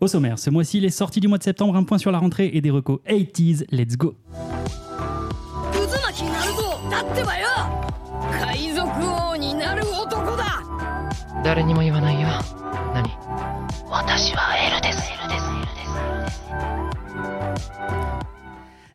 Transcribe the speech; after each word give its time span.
Au 0.00 0.06
sommaire, 0.06 0.38
ce 0.38 0.50
mois-ci, 0.50 0.80
les 0.80 0.90
sorties 0.90 1.20
du 1.20 1.28
mois 1.28 1.38
de 1.38 1.42
septembre, 1.42 1.76
un 1.76 1.84
point 1.84 1.98
sur 1.98 2.10
la 2.10 2.18
rentrée 2.18 2.50
et 2.52 2.60
des 2.60 2.70
recos 2.70 3.00
80s, 3.08 3.64
let's 3.70 3.96
go. 3.96 4.14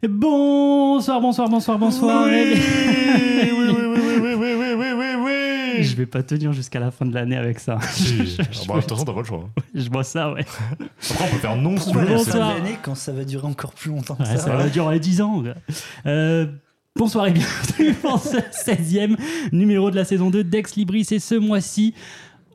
Bonsoir, 0.07 1.21
bonsoir, 1.21 1.50
bonsoir, 1.50 1.77
bonsoir. 1.77 2.27
oui. 5.80 5.84
Je 5.84 5.96
vais 5.96 6.05
pas 6.05 6.23
tenir 6.23 6.54
jusqu'à 6.54 6.80
la 6.80 6.91
fin 6.91 7.05
de 7.05 7.14
l'année 7.14 7.36
avec 7.38 7.59
ça. 7.59 7.79
Si. 7.82 8.38
Ah 8.39 8.43
bah, 8.68 8.75
De 8.75 8.82
toute 8.82 8.89
façon, 8.91 9.05
t'as 9.05 9.14
pas 9.14 9.20
le 9.20 9.25
choix. 9.25 9.46
hein. 9.57 9.61
Je 9.73 9.89
vois 9.89 10.04
ça, 10.04 10.32
ouais. 10.34 10.46
Après, 11.11 11.25
on 11.25 11.32
peut 11.32 11.38
faire 11.38 11.55
non 11.55 11.75
de 11.75 12.37
l'année 12.37 12.78
quand 12.82 12.96
ça 12.96 13.11
va 13.11 13.24
durer 13.25 13.47
encore 13.47 13.74
plus 13.74 13.89
longtemps. 13.92 14.18
Ouais, 14.20 14.25
ça 14.25 14.37
ça 14.37 14.56
va. 14.56 14.70
durer 14.70 15.00
10 15.00 15.21
ans. 15.21 15.43
Euh, 16.06 16.46
bonsoir 16.96 17.28
et 17.28 17.32
bienvenue 17.32 17.93
pour 17.96 18.20
ce 18.20 18.37
16e 18.37 19.15
numéro 19.51 19.89
de 19.92 19.96
la 19.96 20.06
saison 20.06 20.29
2 20.29 20.43
d'Ex 20.43 20.75
Libris. 20.75 21.07
Et 21.11 21.20
ce 21.20 21.36
mois-ci, 21.36 21.93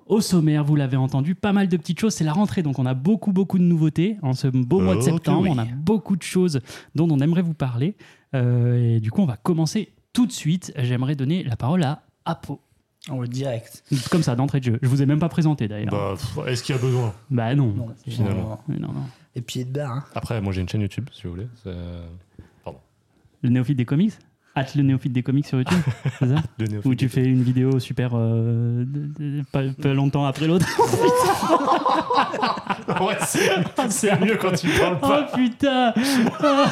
au 0.06 0.20
sommaire, 0.20 0.64
vous 0.64 0.76
l'avez 0.76 0.96
entendu, 0.98 1.34
pas 1.34 1.52
mal 1.52 1.68
de 1.68 1.76
petites 1.76 1.98
choses. 2.00 2.14
C'est 2.14 2.24
la 2.24 2.32
rentrée, 2.32 2.62
donc 2.62 2.78
on 2.78 2.86
a 2.86 2.94
beaucoup, 2.94 3.32
beaucoup 3.32 3.58
de 3.58 3.64
nouveautés 3.64 4.16
en 4.22 4.34
ce 4.34 4.48
beau 4.48 4.80
mois 4.80 4.96
de 4.96 5.00
septembre. 5.00 5.42
oui. 5.42 5.50
On 5.52 5.58
a 5.58 5.64
beaucoup 5.64 6.16
de 6.16 6.22
choses 6.22 6.60
dont 6.94 7.08
on 7.10 7.18
aimerait 7.20 7.42
vous 7.42 7.54
parler. 7.54 7.96
Euh, 8.34 8.96
et 8.96 9.00
du 9.00 9.10
coup, 9.10 9.22
on 9.22 9.26
va 9.26 9.36
commencer 9.36 9.92
tout 10.12 10.26
de 10.26 10.32
suite. 10.32 10.72
J'aimerais 10.76 11.14
donner 11.14 11.42
la 11.44 11.56
parole 11.56 11.82
à 11.84 12.02
Apo. 12.24 12.60
On 13.10 13.18
va 13.18 13.26
direct. 13.26 13.84
Comme 14.10 14.22
ça, 14.22 14.34
d'entrée 14.34 14.60
de 14.60 14.64
jeu. 14.64 14.78
Je 14.80 14.88
vous 14.88 15.02
ai 15.02 15.06
même 15.06 15.18
pas 15.18 15.28
présenté 15.28 15.68
d'ailleurs. 15.68 15.90
Bah, 15.92 16.14
Bah, 16.14 16.16
pff, 16.16 16.46
est-ce 16.48 16.62
qu'il 16.62 16.74
y 16.74 16.78
a 16.78 16.80
besoin 16.80 17.14
non. 17.30 17.54
Non, 17.72 17.94
Finalement. 18.06 18.62
Non, 18.68 18.78
non. 18.92 18.94
Et 19.36 19.42
pied 19.42 19.64
de 19.64 19.72
barre. 19.72 19.90
Hein. 19.92 20.04
Après, 20.14 20.40
moi 20.40 20.52
j'ai 20.52 20.60
une 20.62 20.68
chaîne 20.68 20.80
YouTube 20.80 21.08
si 21.12 21.24
vous 21.24 21.30
voulez. 21.30 21.48
C'est 21.62 21.74
Le 23.42 23.50
néophyte 23.50 23.76
des 23.76 23.84
comics? 23.84 24.14
Hâte 24.56 24.76
le 24.76 24.84
néophyte 24.84 25.12
des 25.12 25.24
comics 25.24 25.46
sur 25.46 25.58
YouTube, 25.58 25.80
c'est 26.20 26.28
ça 26.28 26.34
le. 26.58 26.66
Où 26.84 26.94
tu 26.94 27.08
fais 27.08 27.24
une 27.24 27.42
vidéo 27.42 27.80
super 27.80 28.12
euh, 28.14 28.84
de- 28.86 29.38
de- 29.38 29.42
pas, 29.50 29.62
pas 29.82 29.92
longtemps 29.94 30.26
après 30.26 30.46
l'autre. 30.46 30.64
ouais, 33.00 33.16
c'est 33.88 34.20
mieux 34.20 34.36
quand 34.36 34.52
tu 34.52 34.68
parles 34.68 34.98
Oh 35.02 35.06
pas. 35.06 35.22
putain 35.34 35.92
Ah. 36.42 36.66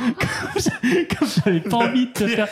Comme 0.00 0.62
j'a- 0.62 1.04
Comme 1.14 1.28
j'avais 1.44 1.60
pas 1.60 1.76
envie 1.76 2.06
de 2.06 2.12
te 2.12 2.26
faire. 2.26 2.48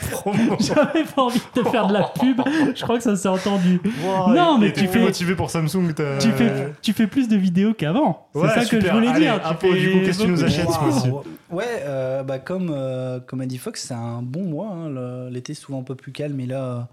J'avais 0.60 1.04
pas 1.04 1.22
envie 1.22 1.40
de 1.54 1.62
te 1.62 1.68
faire 1.68 1.86
de 1.86 1.92
la 1.94 2.02
pub. 2.02 2.40
Je 2.74 2.82
crois 2.82 2.98
que 2.98 3.02
ça 3.04 3.16
s'est 3.16 3.28
entendu. 3.28 3.80
Non, 4.28 4.58
mais 4.58 4.72
tu 4.72 4.86
fais- 4.86 5.00
motivé 5.00 5.34
pour 5.34 5.50
Samsung. 5.50 5.94
Tu 6.20 6.30
fais, 6.32 6.72
tu 6.82 6.92
fais 6.92 7.06
plus 7.06 7.28
de 7.28 7.36
vidéos 7.36 7.72
qu'avant. 7.74 8.28
C'est 8.34 8.40
Ouais, 8.40 8.48
ça 8.48 8.64
que 8.66 8.80
je 8.80 8.86
voulais 8.90 9.08
Allez, 9.08 9.20
dire. 9.20 9.40
Tu 9.40 9.46
Apo, 9.48 9.72
du 9.72 9.80
fais 9.80 9.92
coup, 9.92 9.98
qu'est-ce 10.04 10.18
que 10.18 10.24
tu 10.24 10.30
nous 10.30 10.44
achètes 10.44 10.70
ce 10.70 10.80
mois-ci 10.80 11.08
Ouais, 11.50 11.64
euh, 11.86 12.22
bah 12.24 12.38
comme, 12.38 12.70
euh, 12.70 13.20
comme 13.26 13.40
a 13.40 13.46
dit 13.46 13.56
Fox, 13.56 13.82
c'est 13.88 13.94
un 13.94 14.20
bon 14.20 14.42
mois. 14.44 14.57
Hein. 14.66 15.28
L'été 15.30 15.52
est 15.52 15.54
souvent 15.54 15.80
un 15.80 15.84
peu 15.84 15.94
plus 15.94 16.12
calme, 16.12 16.38
et 16.40 16.46
là, 16.46 16.88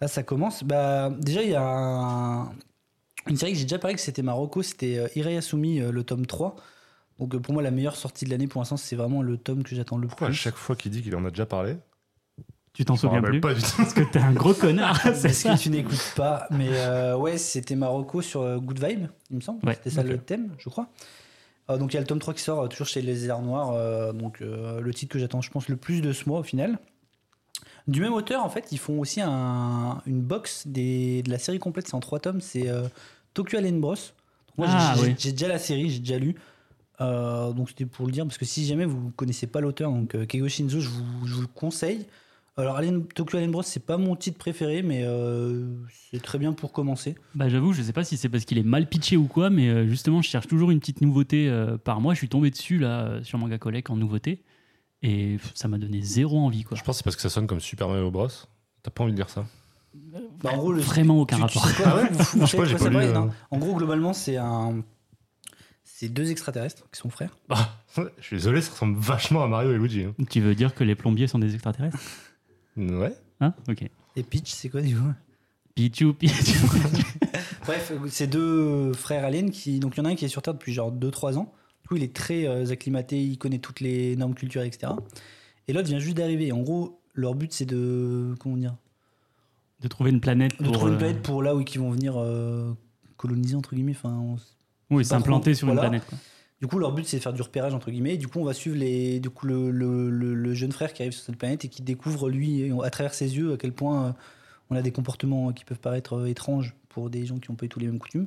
là 0.00 0.08
ça 0.08 0.22
commence. 0.22 0.62
Bah, 0.64 1.10
déjà, 1.20 1.42
il 1.42 1.50
y 1.50 1.54
a 1.54 1.62
un- 1.62 2.52
une 3.28 3.36
série 3.36 3.52
que 3.52 3.58
j'ai 3.58 3.64
déjà 3.64 3.78
parlé 3.78 3.94
que 3.94 4.00
c'était 4.00 4.22
Marocco, 4.22 4.62
c'était 4.62 4.96
euh, 4.98 5.08
Irayasumi, 5.14 5.80
euh, 5.80 5.92
le 5.92 6.04
tome 6.04 6.26
3. 6.26 6.56
Donc 7.18 7.34
euh, 7.34 7.38
pour 7.38 7.52
moi, 7.52 7.62
la 7.62 7.70
meilleure 7.70 7.96
sortie 7.96 8.24
de 8.24 8.30
l'année 8.30 8.46
pour 8.46 8.60
l'instant, 8.60 8.76
c'est 8.78 8.96
vraiment 8.96 9.20
le 9.22 9.36
tome 9.36 9.62
que 9.62 9.74
j'attends 9.76 9.98
le 9.98 10.08
Pourquoi 10.08 10.28
à 10.28 10.30
plus. 10.30 10.36
chaque 10.38 10.56
fois 10.56 10.74
qu'il 10.74 10.90
dit 10.90 11.02
qu'il 11.02 11.14
en 11.16 11.24
a 11.26 11.30
déjà 11.30 11.44
parlé 11.44 11.76
Tu 12.72 12.84
t'en 12.86 12.96
souviens 12.96 13.20
plus 13.20 13.40
pas 13.40 13.52
du 13.52 13.60
tout. 13.60 13.68
Parce 13.76 13.92
que 13.92 14.00
t'es 14.02 14.18
un 14.20 14.32
gros 14.32 14.54
connard. 14.54 14.98
c'est 15.14 15.22
Parce 15.28 15.42
que 15.42 15.62
tu 15.62 15.68
n'écoutes 15.70 16.12
pas. 16.16 16.46
Mais 16.50 16.68
euh, 16.70 17.14
ouais, 17.16 17.36
c'était 17.36 17.76
Marocco 17.76 18.22
sur 18.22 18.58
Good 18.60 18.82
Vibe, 18.82 19.08
il 19.30 19.36
me 19.36 19.40
semble. 19.42 19.66
Ouais, 19.66 19.74
c'était 19.74 19.90
ça 19.90 20.02
le 20.02 20.16
thème, 20.18 20.54
je 20.58 20.70
crois. 20.70 20.88
Euh, 21.70 21.78
donc 21.78 21.92
il 21.92 21.94
y 21.94 21.96
a 21.98 22.00
le 22.00 22.06
tome 22.06 22.18
3 22.18 22.34
qui 22.34 22.42
sort 22.42 22.60
euh, 22.64 22.68
toujours 22.68 22.86
chez 22.88 23.00
Les 23.02 23.26
Airs 23.26 23.40
Noirs. 23.42 23.72
euh, 23.72 24.12
donc 24.12 24.40
le 24.40 24.90
titre 24.92 25.12
que 25.12 25.18
j'attends, 25.18 25.40
je 25.40 25.50
pense, 25.50 25.68
le 25.68 25.76
plus 25.76 26.00
de 26.02 26.12
ce 26.12 26.28
mois 26.28 26.40
au 26.40 26.42
final. 26.42 26.78
Du 27.88 28.00
même 28.00 28.12
auteur, 28.12 28.44
en 28.44 28.50
fait, 28.50 28.68
ils 28.72 28.78
font 28.78 28.98
aussi 29.00 29.20
un- 29.22 30.00
une 30.06 30.20
box 30.20 30.66
des, 30.66 31.22
de 31.22 31.30
la 31.30 31.38
série 31.38 31.58
complète. 31.58 31.88
C'est 31.88 31.94
en 31.94 32.00
trois 32.00 32.20
tomes. 32.20 32.40
C'est 32.40 32.68
euh, 32.68 32.82
Tokyo 33.34 33.58
Alien 33.58 33.80
Bros. 33.80 33.94
Donc 33.94 34.58
moi, 34.58 34.66
j'ai- 34.66 34.72
Ah, 34.76 34.94
j'ai 34.96 35.02
oui. 35.08 35.32
déjà 35.32 35.48
la 35.48 35.58
série, 35.58 35.90
j'ai 35.90 35.98
déjà 36.00 36.18
lu. 36.18 36.36
Euh, 37.00 37.52
donc 37.52 37.70
c'était 37.70 37.86
pour 37.86 38.04
le 38.06 38.12
dire, 38.12 38.24
parce 38.26 38.36
que 38.36 38.44
si 38.44 38.66
jamais 38.66 38.84
vous 38.84 39.10
connaissez 39.16 39.46
pas 39.46 39.60
l'auteur, 39.62 39.90
donc 39.90 40.14
euh, 40.14 40.26
Keigo 40.26 40.48
Shinzo, 40.48 40.80
je 40.80 40.88
vous, 40.88 41.26
je 41.26 41.34
vous 41.34 41.40
le 41.40 41.46
conseille. 41.46 42.06
Alors 42.56 42.76
Alien, 42.76 43.06
Tokyo 43.06 43.38
Alien 43.38 43.50
Bros, 43.52 43.62
c'est 43.62 43.84
pas 43.86 43.96
mon 43.96 44.16
titre 44.16 44.36
préféré, 44.38 44.82
mais 44.82 45.02
euh, 45.04 45.66
c'est 46.10 46.20
très 46.22 46.38
bien 46.38 46.52
pour 46.52 46.72
commencer. 46.72 47.14
Bah 47.34 47.48
j'avoue, 47.48 47.72
je 47.72 47.80
sais 47.82 47.92
pas 47.92 48.04
si 48.04 48.16
c'est 48.16 48.28
parce 48.28 48.44
qu'il 48.44 48.58
est 48.58 48.62
mal 48.62 48.86
pitché 48.88 49.16
ou 49.16 49.26
quoi, 49.26 49.48
mais 49.50 49.68
euh, 49.68 49.86
justement, 49.86 50.20
je 50.20 50.28
cherche 50.28 50.46
toujours 50.46 50.70
une 50.70 50.80
petite 50.80 51.00
nouveauté 51.00 51.48
euh, 51.48 51.78
par 51.78 52.00
mois. 52.00 52.12
Je 52.14 52.18
suis 52.18 52.28
tombé 52.28 52.50
dessus 52.50 52.78
là 52.78 53.22
sur 53.22 53.38
Manga 53.38 53.56
Collect 53.58 53.88
en 53.90 53.96
nouveauté 53.96 54.42
et 55.02 55.36
pff, 55.38 55.52
ça 55.54 55.68
m'a 55.68 55.78
donné 55.78 56.02
zéro 56.02 56.38
envie 56.38 56.64
quoi. 56.64 56.76
Je 56.76 56.82
pense 56.82 56.96
que 56.96 56.98
c'est 56.98 57.04
parce 57.04 57.16
que 57.16 57.22
ça 57.22 57.30
sonne 57.30 57.46
comme 57.46 57.60
Super 57.60 57.88
Mario 57.88 58.10
Bros. 58.10 58.28
T'as 58.82 58.90
pas 58.90 59.04
envie 59.04 59.12
de 59.12 59.16
dire 59.16 59.30
ça 59.30 59.46
Bah, 60.42 60.50
en 60.52 60.56
gros, 60.58 60.72
le- 60.72 60.82
Vraiment 60.82 61.18
aucun 61.20 61.36
tu- 61.46 61.52
tu 61.52 61.58
rapport. 61.58 61.66
sais 61.70 61.82
quoi, 61.82 61.94
ouais, 62.02 62.08
vous- 62.10 62.18
vous 62.40 62.46
Je 62.46 62.50
sais 62.50 62.56
pas, 62.58 62.66
savez 62.66 62.66
j'ai 62.66 62.74
quoi, 62.76 62.78
pas 62.78 62.84
c'est 62.84 62.90
lu, 62.90 62.96
vrai, 62.96 63.06
euh. 63.08 63.12
non 63.12 63.30
En 63.50 63.58
gros, 63.58 63.74
globalement, 63.74 64.12
c'est 64.12 64.36
un. 64.36 64.82
C'est 65.84 66.08
deux 66.08 66.30
extraterrestres 66.30 66.84
qui 66.92 66.98
sont 67.00 67.10
frères. 67.10 67.36
Ah, 67.48 67.76
Je 68.18 68.24
suis 68.24 68.36
désolé, 68.36 68.60
ça 68.60 68.72
ressemble 68.72 68.98
vachement 68.98 69.42
à 69.42 69.48
Mario 69.48 69.72
et 69.72 69.78
Luigi. 69.78 70.04
hein. 70.04 70.14
Tu 70.30 70.40
veux 70.40 70.54
dire 70.54 70.74
que 70.74 70.84
les 70.84 70.94
plombiers 70.94 71.26
sont 71.26 71.38
des 71.38 71.54
extraterrestres? 71.54 71.98
Ouais. 72.76 73.14
Hein 73.40 73.54
Ok. 73.68 73.84
Et 74.16 74.22
Peach, 74.22 74.50
c'est 74.50 74.68
quoi 74.68 74.82
du 74.82 74.94
coup? 74.96 75.12
Pichou, 75.74 76.12
Pichou. 76.14 76.66
Bref, 77.66 77.92
c'est 78.08 78.26
deux 78.26 78.92
frères 78.92 79.24
aliens 79.24 79.48
qui. 79.50 79.78
Donc 79.80 79.96
il 79.96 79.98
y 79.98 80.00
en 80.02 80.04
a 80.06 80.08
un 80.10 80.14
qui 80.14 80.24
est 80.24 80.28
sur 80.28 80.42
Terre 80.42 80.54
depuis 80.54 80.72
genre 80.72 80.92
2-3 80.92 81.36
ans. 81.36 81.52
Du 81.82 81.88
coup, 81.88 81.96
il 81.96 82.02
est 82.02 82.14
très 82.14 82.46
euh, 82.46 82.70
acclimaté, 82.70 83.22
il 83.22 83.38
connaît 83.38 83.58
toutes 83.58 83.80
les 83.80 84.16
normes 84.16 84.34
culturelles, 84.34 84.66
etc. 84.68 84.92
Et 85.68 85.72
l'autre 85.72 85.88
vient 85.88 85.98
juste 85.98 86.16
d'arriver. 86.16 86.52
En 86.52 86.60
gros, 86.60 87.00
leur 87.14 87.34
but, 87.34 87.52
c'est 87.52 87.66
de. 87.66 88.34
Comment 88.40 88.56
dire? 88.56 88.76
De 89.80 89.88
trouver 89.88 90.10
une 90.10 90.20
planète 90.20 90.52
De 90.58 90.64
pour. 90.64 90.72
trouver 90.72 90.90
une 90.90 90.96
euh, 90.96 91.00
planète 91.00 91.22
pour 91.22 91.42
là 91.42 91.54
où 91.56 91.60
ils 91.60 91.78
vont 91.78 91.90
venir 91.90 92.14
euh, 92.16 92.72
coloniser, 93.16 93.54
entre 93.54 93.74
guillemets. 93.74 93.92
Enfin, 93.96 94.10
on 94.18 94.36
Oui, 94.94 95.04
s'implanter 95.04 95.54
sur 95.54 95.68
une 95.68 95.78
planète. 95.78 96.04
Quoi. 96.06 96.18
Du 96.60 96.66
coup, 96.66 96.78
leur 96.78 96.92
but, 96.92 97.06
c'est 97.06 97.16
de 97.16 97.22
faire 97.22 97.32
du 97.32 97.40
repérage, 97.40 97.72
entre 97.72 97.90
guillemets. 97.90 98.14
Et 98.14 98.18
du 98.18 98.28
coup, 98.28 98.38
on 98.38 98.44
va 98.44 98.52
suivre 98.52 98.76
le, 98.76 100.54
jeune 100.54 100.72
frère 100.72 100.92
qui 100.92 101.02
arrive 101.02 101.12
sur 101.12 101.24
cette 101.24 101.36
planète 101.36 101.64
et 101.64 101.68
qui 101.68 101.82
découvre, 101.82 102.28
lui, 102.28 102.70
à 102.82 102.90
travers 102.90 103.14
ses 103.14 103.36
yeux, 103.36 103.54
à 103.54 103.56
quel 103.56 103.72
point 103.72 104.08
euh, 104.08 104.12
on 104.68 104.76
a 104.76 104.82
des 104.82 104.92
comportements 104.92 105.52
qui 105.52 105.64
peuvent 105.64 105.80
paraître 105.80 106.14
euh, 106.14 106.26
étranges 106.26 106.74
pour 106.90 107.08
des 107.08 107.24
gens 107.24 107.38
qui 107.38 107.50
n'ont 107.50 107.56
pas 107.56 107.64
eu 107.64 107.68
tous 107.70 107.80
les 107.80 107.86
mêmes 107.86 107.98
coutumes. 107.98 108.26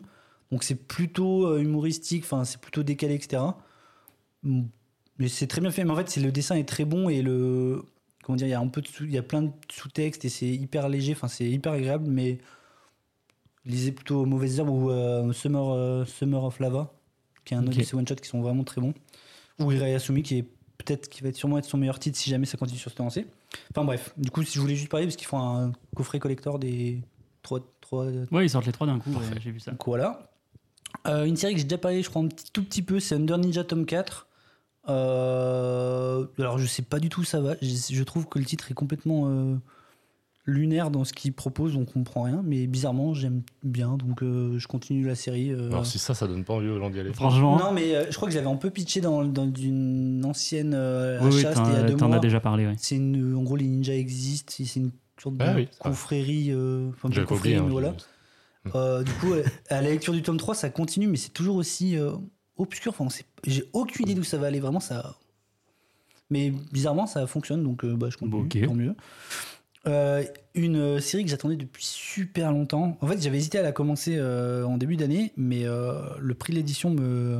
Donc, 0.52 0.64
c'est 0.64 0.76
plutôt 0.76 1.46
euh, 1.46 1.60
humoristique, 1.62 2.24
enfin, 2.24 2.44
c'est 2.44 2.60
plutôt 2.60 2.82
décalé, 2.82 3.16
etc. 3.16 3.44
Mm. 4.44 4.64
Mais 5.20 5.28
c'est 5.28 5.48
très 5.48 5.62
bien 5.62 5.70
fait. 5.72 5.84
Mais 5.86 5.92
en 5.92 5.96
fait, 5.96 6.18
le 6.18 6.32
dessin 6.32 6.56
est 6.56 6.68
très 6.68 6.86
bon 6.86 7.10
et 7.10 7.18
il 7.18 8.48
y 8.48 8.54
a 8.54 8.60
un 8.60 8.68
peu 8.68 8.82
sous- 8.84 9.06
il 9.06 9.12
y 9.12 9.18
a 9.20 9.24
plein 9.24 9.44
de 9.44 9.52
sous-textes 9.72 10.26
et 10.26 10.30
c'est 10.30 10.48
hyper 10.48 10.90
léger, 10.90 11.14
enfin, 11.14 11.28
c'est 11.28 11.50
hyper 11.50 11.74
agréable, 11.74 12.08
mais. 12.10 12.40
Lisez 13.66 13.94
plutôt 13.94 14.26
Mauvaises 14.26 14.60
Herbes 14.60 14.70
ou 14.70 15.32
Summer, 15.32 16.06
Summer 16.06 16.44
of 16.44 16.60
Lava, 16.60 16.94
qui 17.46 17.54
est 17.54 17.58
un 17.58 17.64
autre 17.64 17.74
Ok. 17.74 17.80
de 17.80 17.84
ces 17.84 17.96
one-shots 17.96 18.16
qui 18.16 18.30
sont 18.30 18.42
vraiment 18.42 18.64
très 18.64 18.82
bons. 18.82 18.94
Ou 19.60 19.72
Irayasumi, 19.72 20.24
qui 20.24 20.38
est 20.40 20.44
peut-être 20.78 21.10
qui 21.10 21.22
va 21.24 21.30
être 21.30 21.36
sûrement 21.36 21.58
être 21.58 21.66
son 21.66 21.78
meilleur 21.78 22.00
titre 22.00 22.18
si 22.18 22.30
jamais 22.30 22.46
ça 22.46 22.58
continue 22.58 22.80
sur 22.80 22.90
cette 22.92 23.00
lancée. 23.00 23.26
Enfin 23.72 23.84
bref, 23.86 24.14
du 24.18 24.32
coup, 24.32 24.44
si 24.44 24.56
je 24.56 24.60
voulais 24.60 24.76
juste 24.76 24.90
parler 24.90 25.06
parce 25.06 25.16
qu'ils 25.16 25.28
font 25.28 25.40
un 25.40 25.72
coffret 25.96 26.20
collector 26.20 26.58
des 26.60 27.02
trois, 27.44 27.60
trois 27.82 28.06
Ouais, 28.32 28.46
ils 28.46 28.50
sortent 28.50 28.66
les 28.66 28.72
trois 28.72 28.88
d'un 28.88 29.00
coup. 29.00 29.12
ouais, 29.12 29.40
J'ai 29.42 29.52
vu 29.52 29.60
ça. 29.60 29.72
donc 29.72 29.86
voilà. 29.86 30.30
Euh, 31.08 31.26
une 31.26 31.36
série 31.38 31.54
que 31.54 31.60
j'ai 31.60 31.66
déjà 31.66 31.78
parlé, 31.78 32.02
je 32.04 32.10
crois, 32.10 32.22
un 32.22 32.28
petit, 32.28 32.52
tout 32.52 32.64
petit 32.64 32.82
peu, 32.82 33.00
c'est 33.00 33.16
Under 33.16 33.38
Ninja 33.38 33.64
Tome 33.64 33.86
4. 33.86 34.28
Euh, 34.90 36.26
alors, 36.38 36.58
je 36.58 36.66
sais 36.66 36.82
pas 36.82 37.00
du 37.00 37.10
tout 37.10 37.22
où 37.22 37.26
ça 37.26 37.42
va. 37.42 37.56
Je, 37.62 37.68
je 37.94 38.04
trouve 38.04 38.28
que 38.28 38.40
le 38.40 38.46
titre 38.46 38.70
est 38.72 38.74
complètement 38.74 39.28
euh, 39.28 39.56
lunaire 40.46 40.92
dans 40.92 41.04
ce 41.06 41.14
qu'il 41.14 41.32
propose, 41.34 41.76
on 41.78 41.86
comprend 41.86 42.24
rien. 42.24 42.42
Mais 42.44 42.68
bizarrement, 42.68 43.14
j'aime 43.14 43.44
bien, 43.64 43.96
donc 43.98 44.22
euh, 44.24 44.58
je 44.58 44.68
continue 44.68 45.06
la 45.06 45.16
série. 45.16 45.52
euh. 45.52 45.68
Alors 45.70 45.86
si 45.86 46.00
ça, 46.00 46.14
ça 46.14 46.28
donne 46.28 46.44
pas 46.44 46.54
envie 46.54 46.68
aux 46.68 46.80
gens 46.80 46.90
d'y 46.90 47.00
aller. 47.00 47.14
Franchement, 47.14 47.58
Non, 47.58 47.72
mais 47.72 47.96
euh, 47.96 48.06
je 48.10 48.16
crois 48.16 48.28
que 48.28 48.34
j'avais 48.34 48.48
un 48.48 48.56
peu 48.58 48.70
pitché 48.70 49.00
dans, 49.02 49.24
dans 49.24 49.50
une 49.54 50.24
ancienne 50.26 50.74
euh, 50.76 51.20
oui, 51.22 51.28
oui, 51.32 51.38
c'était 51.38 51.54
il 51.68 51.74
y 51.74 51.76
a 51.78 51.84
deux 51.84 51.96
t'en 51.96 52.08
mois. 52.08 52.18
as 52.18 52.20
déjà 52.20 52.40
parlé. 52.40 52.66
Ouais. 52.68 52.76
C'est 52.78 52.96
une, 52.96 53.36
en 53.36 53.44
gros, 53.44 53.56
les 53.56 53.68
ninjas 53.68 53.94
existent. 53.94 54.54
C'est 54.58 54.76
une 54.80 54.92
sorte 55.22 55.38
de 55.38 55.44
Ah 55.44 55.54
oui, 55.56 55.68
c'est 55.72 55.80
vrai. 55.80 55.90
confrérie. 55.90 56.48
euh, 56.52 56.90
Enfin, 56.90 57.10
de 57.10 57.24
confrérie, 57.24 57.56
hein, 57.56 57.64
mais 57.66 57.72
voilà. 57.72 57.94
je- 58.66 58.72
Euh, 58.76 59.04
du 59.04 59.12
coup, 59.14 59.34
à 59.70 59.82
la 59.82 59.90
lecture 59.90 60.14
du 60.14 60.22
tome 60.22 60.38
3, 60.38 60.56
ça 60.56 60.70
continue, 60.70 61.08
mais 61.08 61.18
c'est 61.18 61.32
toujours 61.34 61.58
aussi 61.58 61.98
euh, 61.98 62.12
obscur. 62.58 62.94
Enfin, 62.98 63.08
j'ai 63.46 63.64
aucune 63.74 64.06
idée 64.08 64.16
d'où 64.16 64.24
ça 64.24 64.38
va 64.38 64.48
aller. 64.48 64.60
Vraiment, 64.62 64.80
ça. 64.80 65.16
Mais 66.30 66.52
bizarrement, 66.72 67.06
ça 67.06 67.28
fonctionne, 67.28 67.62
donc 67.64 67.84
euh, 67.84 67.96
bah, 67.96 68.08
je 68.10 68.18
continue. 68.18 68.42
Ok. 68.44 68.58
Tant 68.66 68.74
mieux. 68.74 68.96
Euh, 69.86 70.24
une 70.56 70.78
euh, 70.78 71.00
série 71.00 71.24
que 71.24 71.30
j'attendais 71.30 71.56
depuis 71.56 71.84
super 71.84 72.52
longtemps. 72.52 72.98
En 73.02 73.08
fait, 73.08 73.22
j'avais 73.22 73.38
hésité 73.38 73.58
à 73.58 73.64
la 73.64 73.72
commencer 73.72 74.16
euh, 74.18 74.64
en 74.66 74.78
début 74.78 74.98
d'année, 74.98 75.34
mais 75.36 75.66
euh, 75.66 76.02
le 76.20 76.34
prix 76.36 76.54
de 76.54 76.58
l'édition 76.58 76.92
me, 76.92 77.40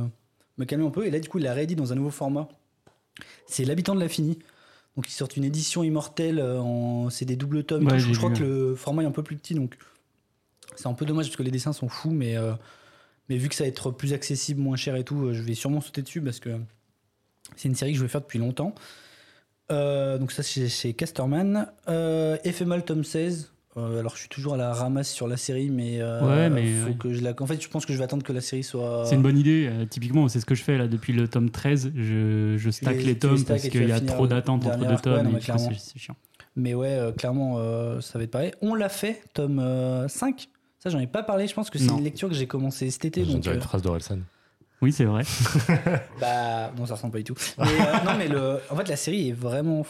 me 0.58 0.64
calmait 0.64 0.84
un 0.84 0.90
peu. 0.90 1.06
Et 1.06 1.10
là, 1.10 1.20
du 1.20 1.28
coup, 1.28 1.38
il 1.38 1.44
l'a 1.44 1.54
réédité 1.54 1.80
dans 1.80 1.92
un 1.92 1.96
nouveau 1.96 2.10
format. 2.10 2.48
C'est 3.46 3.64
L'habitant 3.64 3.94
de 3.94 4.00
l'infini. 4.00 4.38
Donc, 4.96 5.08
ils 5.08 5.12
sortent 5.12 5.36
une 5.36 5.44
édition 5.44 5.84
immortelle. 5.84 6.40
en... 6.40 7.08
C'est 7.10 7.24
des 7.24 7.36
doubles 7.36 7.64
tomes. 7.64 7.86
Ouais, 7.86 7.98
je, 7.98 8.12
crois 8.14 8.30
que 8.30 8.42
le 8.42 8.74
format 8.74 9.02
est 9.02 9.06
un 9.06 9.12
peu 9.12 9.22
plus 9.22 9.36
petit, 9.36 9.54
donc 9.54 9.76
c'est 10.76 10.86
un 10.86 10.94
peu 10.94 11.04
dommage 11.04 11.26
parce 11.26 11.36
que 11.36 11.42
les 11.42 11.50
dessins 11.50 11.72
sont 11.72 11.88
fous, 11.88 12.10
mais, 12.10 12.36
Mais 13.28 13.36
vu 13.36 13.48
que 13.48 13.54
ça 13.54 13.64
va 13.64 13.68
être 13.68 13.90
plus 13.90 14.12
accessible, 14.12 14.60
moins 14.60 14.76
cher 14.76 14.96
et 14.96 15.04
tout, 15.04 15.32
je 15.32 15.42
vais 15.42 15.54
sûrement 15.54 15.80
sauter 15.80 16.02
dessus 16.02 16.20
parce 16.20 16.40
que 16.40 16.50
c'est 17.56 17.68
une 17.68 17.74
série 17.74 17.92
que 17.92 17.98
je 17.98 18.02
veux 18.02 18.08
faire 18.08 18.20
depuis 18.20 18.38
longtemps. 18.38 18.74
Euh, 19.72 20.18
donc 20.18 20.32
ça, 20.32 20.42
c'est 20.42 20.68
chez 20.68 20.92
Casterman. 20.94 21.66
Euh, 21.88 22.36
FML 22.44 22.84
tome 22.84 23.04
16. 23.04 23.50
Euh, 23.76 23.98
alors, 23.98 24.14
je 24.14 24.20
suis 24.20 24.28
toujours 24.28 24.54
à 24.54 24.56
la 24.56 24.72
ramasse 24.72 25.10
sur 25.10 25.26
la 25.26 25.36
série, 25.36 25.68
mais, 25.68 26.00
euh, 26.00 26.20
Ouais, 26.24 26.48
mais, 26.48 26.72
faut 26.74 26.88
ouais. 26.90 26.94
que 26.94 27.12
je 27.12 27.22
la. 27.24 27.34
En 27.40 27.46
fait, 27.46 27.60
je 27.60 27.68
pense 27.68 27.84
que 27.84 27.92
je 27.92 27.98
vais 27.98 28.04
attendre 28.04 28.22
que 28.22 28.32
la 28.32 28.40
série 28.40 28.62
soit. 28.62 29.04
C'est 29.06 29.16
une 29.16 29.22
bonne 29.22 29.36
idée. 29.38 29.68
euh, 29.68 29.84
typiquement, 29.84 30.28
c'est 30.28 30.38
ce 30.38 30.46
que 30.46 30.54
je 30.54 30.62
fais 30.62 30.78
là 30.78 30.86
depuis 30.86 31.12
le 31.12 31.26
tome 31.26 31.50
13. 31.50 31.90
Je, 31.96 32.54
je 32.56 32.70
stack 32.70 32.98
les- 33.02 33.18
tomes 33.18 33.42
parce 33.44 33.68
qu'il 33.68 33.88
y 33.88 33.92
a 33.92 34.00
trop 34.00 34.24
le 34.24 34.28
d'attente 34.28 34.64
entre 34.66 34.78
deux 34.78 34.86
ouais, 34.86 34.96
tomes 35.00 35.38
clairement. 35.40 35.70
c'est 35.72 35.78
c'est 35.92 35.98
chiant. 35.98 36.14
Mais 36.56 36.74
ouais, 36.74 36.90
euh, 36.90 37.10
clairement, 37.10 37.56
euh, 37.58 38.00
ça 38.00 38.16
va 38.18 38.24
être 38.24 38.30
pareil. 38.30 38.52
On 38.62 38.76
l'a 38.76 38.88
fait, 38.88 39.22
tome 39.34 39.58
euh, 39.58 40.06
5. 40.06 40.48
Ça, 40.78 40.90
j'en 40.90 41.00
ai 41.00 41.08
pas 41.08 41.24
parlé. 41.24 41.48
Je 41.48 41.54
pense 41.54 41.68
que 41.68 41.78
c'est 41.80 41.86
Non. 41.86 41.98
une 41.98 42.04
lecture 42.04 42.28
que 42.28 42.34
j'ai 42.36 42.46
commencé 42.46 42.88
cet 42.90 43.06
été. 43.06 43.22
Dirais 43.24 43.48
euh, 43.48 43.54
une 43.54 43.60
phrase 43.60 43.82
d'Orelsan. 43.82 44.18
Oui, 44.82 44.92
c'est 44.92 45.04
vrai. 45.04 45.22
Bah, 46.20 46.72
non, 46.76 46.86
ça 46.86 46.94
ressemble 46.94 47.12
pas 47.12 47.18
du 47.18 47.24
tout. 47.24 47.34
Mais, 47.58 47.64
euh, 47.64 48.04
non, 48.04 48.16
mais 48.18 48.28
le, 48.28 48.58
en 48.70 48.76
fait, 48.76 48.88
la 48.88 48.96
série 48.96 49.28
est 49.30 49.32
vraiment. 49.32 49.84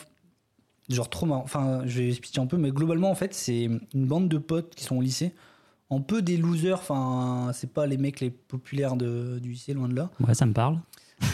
Genre 0.89 1.09
trop 1.09 1.25
marrant. 1.27 1.43
Enfin, 1.43 1.83
je 1.87 1.99
vais 2.01 2.09
expliquer 2.11 2.41
un 2.41 2.47
peu, 2.47 2.59
mais 2.59 2.71
globalement, 2.71 3.11
en 3.11 3.15
fait, 3.15 3.33
c'est 3.33 3.63
une 3.65 4.07
bande 4.07 4.29
de 4.29 4.37
potes 4.39 4.75
qui 4.75 4.85
sont 4.85 4.97
au 4.97 5.01
lycée. 5.03 5.33
Un 5.91 6.01
peu 6.01 6.21
des 6.21 6.37
losers. 6.37 6.79
Enfin, 6.79 7.51
c'est 7.55 7.73
pas 7.73 7.87
les 7.87 7.97
mecs 7.97 8.21
les 8.21 8.31
populaires 8.31 8.97
de, 8.97 9.39
du 9.41 9.53
lycée, 9.53 9.73
loin 9.73 9.89
de 9.89 9.95
là. 9.97 10.11
Ouais, 10.21 10.35
ça 10.35 10.45
me 10.45 10.53
parle. 10.53 10.79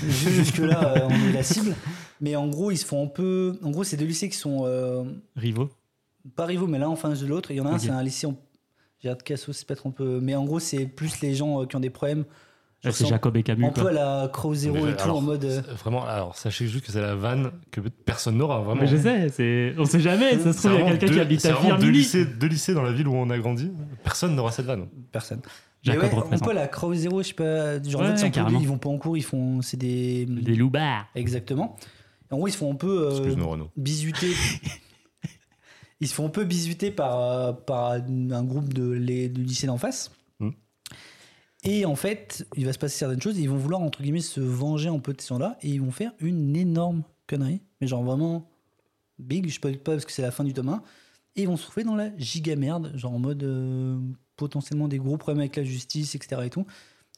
Jusque-là, 0.06 0.94
euh, 0.96 1.08
on 1.10 1.28
est 1.28 1.32
la 1.32 1.42
cible. 1.42 1.74
Mais 2.20 2.36
en 2.36 2.46
gros, 2.48 2.70
ils 2.70 2.76
se 2.76 2.84
font 2.86 3.04
un 3.04 3.08
peu. 3.08 3.58
En 3.62 3.70
gros, 3.70 3.82
c'est 3.84 3.96
deux 3.96 4.04
lycées 4.06 4.28
qui 4.28 4.36
sont. 4.36 4.62
euh, 4.66 5.02
Rivaux. 5.36 5.70
pas 6.36 6.46
rivaux, 6.46 6.66
mais 6.68 6.78
l'un 6.78 6.88
en 6.88 6.96
face 6.96 7.20
de 7.20 7.26
l'autre. 7.26 7.50
Il 7.50 7.56
y 7.56 7.60
en 7.60 7.66
a 7.66 7.70
un, 7.70 7.78
c'est 7.78 7.90
un 7.90 8.02
lycée. 8.02 8.26
En... 8.28 8.36
J'ai 9.02 9.08
hâte 9.08 9.18
de 9.18 9.22
Casso, 9.24 9.52
c'est 9.52 9.66
peut-être 9.66 9.86
un 9.86 9.90
peu. 9.90 10.20
Mais 10.20 10.34
en 10.36 10.44
gros, 10.44 10.60
c'est 10.60 10.86
plus 10.86 11.20
les 11.22 11.34
gens 11.34 11.62
euh, 11.62 11.66
qui 11.66 11.74
ont 11.76 11.80
des 11.80 11.90
problèmes. 11.90 12.24
C'est 12.82 13.06
Jacob 13.06 13.36
et 13.36 13.42
Camus. 13.42 13.66
Un 13.66 13.70
peu 13.70 13.82
quoi. 13.82 13.90
à 13.90 13.92
la 14.22 14.28
Crow 14.32 14.54
Zero 14.54 14.74
Mais 14.74 14.92
et 14.92 14.96
tout, 14.96 15.02
alors, 15.04 15.18
en 15.18 15.20
mode. 15.20 15.44
euh, 15.44 15.60
Vraiment, 15.82 16.06
alors 16.06 16.34
sachez 16.36 16.66
juste 16.66 16.86
que 16.86 16.92
c'est 16.92 17.02
la 17.02 17.14
vanne 17.14 17.50
que 17.70 17.80
personne 17.80 18.38
n'aura 18.38 18.60
vraiment. 18.60 18.80
Mais 18.80 18.86
je 18.86 18.96
sais, 18.96 19.28
c'est... 19.28 19.74
on 19.76 19.84
sait 19.84 20.00
jamais. 20.00 20.38
Ça 20.38 20.52
se 20.54 20.60
C'est 20.60 20.68
trouve, 20.68 20.80
il 20.80 20.84
y 20.84 20.88
a 20.88 20.90
quelqu'un 20.92 21.06
deux- 21.08 21.12
qui 21.14 21.20
habite 21.20 21.44
à 21.46 21.52
vraiment 21.52 21.68
deux 21.70 21.76
Firmini. 21.82 21.98
lycées, 21.98 22.24
deux 22.24 22.46
lycées 22.46 22.72
dans 22.72 22.82
la 22.82 22.92
ville 22.92 23.06
où 23.06 23.14
on 23.14 23.28
a 23.28 23.38
grandi. 23.38 23.70
Personne 24.02 24.34
n'aura 24.34 24.50
cette 24.52 24.64
vanne. 24.66 24.86
personne. 25.12 25.40
Jacob 25.82 26.12
ouais, 26.12 26.24
on 26.32 26.38
peut 26.38 26.52
la 26.52 26.68
Crow 26.68 26.92
Zero, 26.94 27.22
je 27.22 27.28
sais 27.28 27.34
pas. 27.34 27.82
Genre, 27.82 28.02
en 28.02 28.14
Ouais, 28.14 28.30
carrément. 28.30 28.58
lui, 28.58 28.64
ils 28.64 28.68
vont 28.68 28.78
pas 28.78 28.88
en 28.90 28.98
cours, 28.98 29.16
ils 29.16 29.22
font. 29.24 29.60
C'est 29.62 29.76
des. 29.78 30.24
Des 30.26 30.54
loupards. 30.54 31.06
Exactement. 31.14 31.76
En 32.30 32.36
gros, 32.36 32.48
ils 32.48 32.52
se 32.52 32.58
font 32.58 32.72
un 32.72 32.76
peu. 32.76 33.06
euh, 33.06 33.10
Excuse-nous, 33.10 33.48
Renaud. 33.48 33.70
bisuter. 33.76 34.28
ils 36.00 36.08
se 36.08 36.14
font 36.14 36.26
un 36.26 36.30
peu 36.30 36.44
bisuter 36.44 36.90
par, 36.90 37.20
euh, 37.20 37.52
par 37.52 37.92
un 37.92 38.42
groupe 38.44 38.72
de, 38.72 38.90
les, 38.90 39.28
lycée 39.28 39.66
d'en 39.66 39.76
face. 39.78 40.10
Et 41.64 41.84
en 41.84 41.94
fait, 41.94 42.46
il 42.56 42.64
va 42.64 42.72
se 42.72 42.78
passer 42.78 42.96
certaines 42.98 43.20
choses. 43.20 43.38
et 43.38 43.42
Ils 43.42 43.50
vont 43.50 43.56
vouloir, 43.56 43.80
entre 43.82 44.02
guillemets, 44.02 44.20
se 44.20 44.40
venger 44.40 44.88
un 44.88 44.98
peu 44.98 45.12
de 45.12 45.20
ces 45.20 45.28
gens-là. 45.28 45.58
Et 45.62 45.68
ils 45.68 45.80
vont 45.80 45.90
faire 45.92 46.12
une 46.20 46.56
énorme 46.56 47.02
connerie. 47.26 47.60
Mais 47.80 47.86
genre 47.86 48.02
vraiment 48.02 48.50
big. 49.18 49.48
Je 49.50 49.60
peux 49.60 49.70
pas 49.72 49.92
parce 49.92 50.04
que 50.06 50.12
c'est 50.12 50.22
la 50.22 50.30
fin 50.30 50.44
du 50.44 50.54
tome 50.54 50.70
1. 50.70 50.82
Et 51.36 51.42
ils 51.42 51.46
vont 51.48 51.56
se 51.56 51.66
retrouver 51.66 51.84
dans 51.84 51.96
la 51.96 52.16
giga 52.16 52.56
merde. 52.56 52.92
Genre 52.96 53.12
en 53.12 53.18
mode 53.18 53.42
euh, 53.42 53.98
potentiellement 54.36 54.88
des 54.88 54.98
gros 54.98 55.16
problèmes 55.18 55.40
avec 55.40 55.56
la 55.56 55.64
justice, 55.64 56.14
etc. 56.14 56.40
Et 56.46 56.50
tout. 56.50 56.64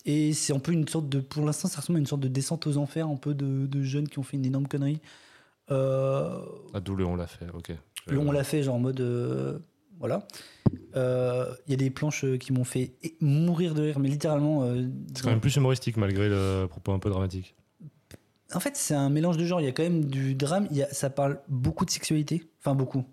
Et 0.05 0.33
c'est 0.33 0.53
un 0.53 0.59
peu 0.59 0.73
une 0.73 0.89
sorte 0.89 1.09
de. 1.09 1.21
Pour 1.21 1.45
l'instant, 1.47 1.69
ça 1.69 1.81
ressemble 1.81 1.99
à 1.99 2.01
une 2.01 2.07
sorte 2.07 2.23
de 2.23 2.29
descente 2.29 2.67
aux 2.67 2.77
enfers. 2.79 3.07
Un 3.07 3.17
peu 3.17 3.35
de, 3.35 3.67
de 3.67 3.83
jeunes 3.83 4.09
qui 4.09 4.19
ont 4.19 4.25
fait 4.25 4.37
une 4.37 4.45
énorme 4.45 4.67
connerie. 4.67 5.01
Euh, 5.71 6.37
Ah, 6.75 6.81
d'où 6.81 6.97
le 6.97 7.05
on 7.07 7.15
l'a 7.15 7.29
fait, 7.29 7.47
ok. 7.55 7.73
le 8.09 8.19
on 8.19 8.33
l'a 8.33 8.43
fait 8.43 8.65
genre 8.65 8.75
en 8.75 8.81
mode 8.81 9.01
euh, 9.01 9.61
voilà. 10.03 10.27
Euh, 10.97 11.47
Il 11.67 11.71
y 11.71 11.75
a 11.75 11.77
des 11.77 11.91
planches 11.91 12.25
euh, 12.25 12.37
qui 12.37 12.53
m'ont 12.53 12.65
fait 12.65 12.93
mourir 13.21 13.73
de 13.73 13.83
rire, 13.83 14.01
mais 14.01 14.09
littéralement. 14.09 14.65
euh, 14.65 14.89
C'est 15.15 15.23
quand 15.23 15.31
même 15.31 15.41
plus 15.41 15.55
humoristique 15.55 15.97
malgré 15.97 16.29
le 16.29 16.67
propos 16.67 16.93
un 16.93 16.99
peu 16.99 17.09
dramatique. 17.09 17.55
En 18.53 18.59
fait, 18.59 18.77
c'est 18.77 18.95
un 18.95 19.11
mélange 19.11 19.37
de 19.37 19.45
genres. 19.45 19.61
Il 19.61 19.65
y 19.65 19.69
a 19.69 19.73
quand 19.73 19.85
même 19.85 20.05
du 20.07 20.35
drame. 20.35 20.67
Il 20.73 20.77
y 20.77 20.83
a, 20.83 20.93
ça 20.93 21.09
parle 21.09 21.41
beaucoup 21.49 21.85
de 21.85 21.91
sexualité. 21.91 22.43
Enfin, 22.59 22.75
beaucoup. 22.75 23.05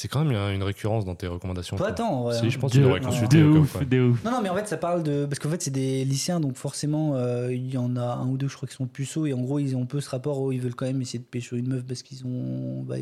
C'est 0.00 0.06
quand 0.08 0.24
même 0.24 0.32
une 0.54 0.62
récurrence 0.62 1.04
dans 1.04 1.14
tes 1.16 1.26
recommandations. 1.26 1.76
Pas 1.76 1.86
quoi. 1.86 1.92
tant, 1.92 2.20
en 2.20 2.22
vrai, 2.24 2.38
Si, 2.38 2.46
hein. 2.46 2.48
je 2.50 2.58
pense 2.58 2.70
De, 2.72 2.76
que 2.78 2.82
tu 2.82 2.84
devrais 2.86 3.00
non, 3.00 3.08
consulter. 3.08 3.98
Non, 3.98 4.30
non, 4.30 4.40
mais 4.42 4.48
en 4.48 4.54
fait, 4.54 4.68
ça 4.68 4.76
parle 4.76 5.02
de. 5.02 5.26
Parce 5.26 5.38
qu'en 5.40 5.50
fait, 5.50 5.60
c'est 5.60 5.72
des 5.72 6.04
lycéens, 6.04 6.38
donc 6.40 6.54
forcément, 6.56 7.16
euh, 7.16 7.52
il 7.52 7.68
y 7.72 7.76
en 7.76 7.96
a 7.96 8.04
un 8.14 8.28
ou 8.28 8.36
deux, 8.36 8.46
je 8.48 8.54
crois, 8.56 8.68
qui 8.68 8.74
sont 8.76 8.86
puceaux. 8.86 9.26
Et 9.26 9.32
en 9.34 9.40
gros, 9.42 9.58
ils 9.58 9.74
ont 9.76 9.82
un 9.82 9.86
peu 9.86 10.00
ce 10.00 10.08
rapport 10.08 10.40
où 10.40 10.52
ils 10.52 10.60
veulent 10.60 10.76
quand 10.76 10.86
même 10.86 11.02
essayer 11.02 11.18
de 11.18 11.24
pêcher 11.24 11.56
une 11.56 11.66
meuf 11.68 11.84
parce 11.84 12.02
qu'ils 12.02 12.24
ont. 12.24 12.82
Bah, 12.84 12.94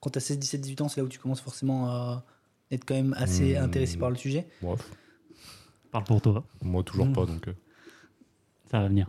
quand 0.00 0.10
t'as 0.10 0.20
16, 0.20 0.38
17, 0.38 0.60
18 0.60 0.80
ans, 0.82 0.88
c'est 0.88 1.00
là 1.00 1.04
où 1.04 1.08
tu 1.08 1.18
commences 1.18 1.40
forcément 1.40 1.88
à 1.90 2.24
être 2.70 2.84
quand 2.84 2.94
même 2.94 3.14
assez 3.18 3.58
Hmm. 3.58 3.64
intéressé 3.64 3.96
par 3.96 4.10
le 4.10 4.16
sujet. 4.16 4.46
Bref, 4.62 4.88
Parle 5.90 6.04
pour 6.04 6.20
toi. 6.20 6.44
moi 6.62 6.82
toujours 6.84 7.06
Mm. 7.06 7.12
pas 7.12 7.26
donc. 7.26 7.48
euh. 7.48 7.52
Ça 8.70 8.80
va 8.80 8.88
venir. 8.88 9.08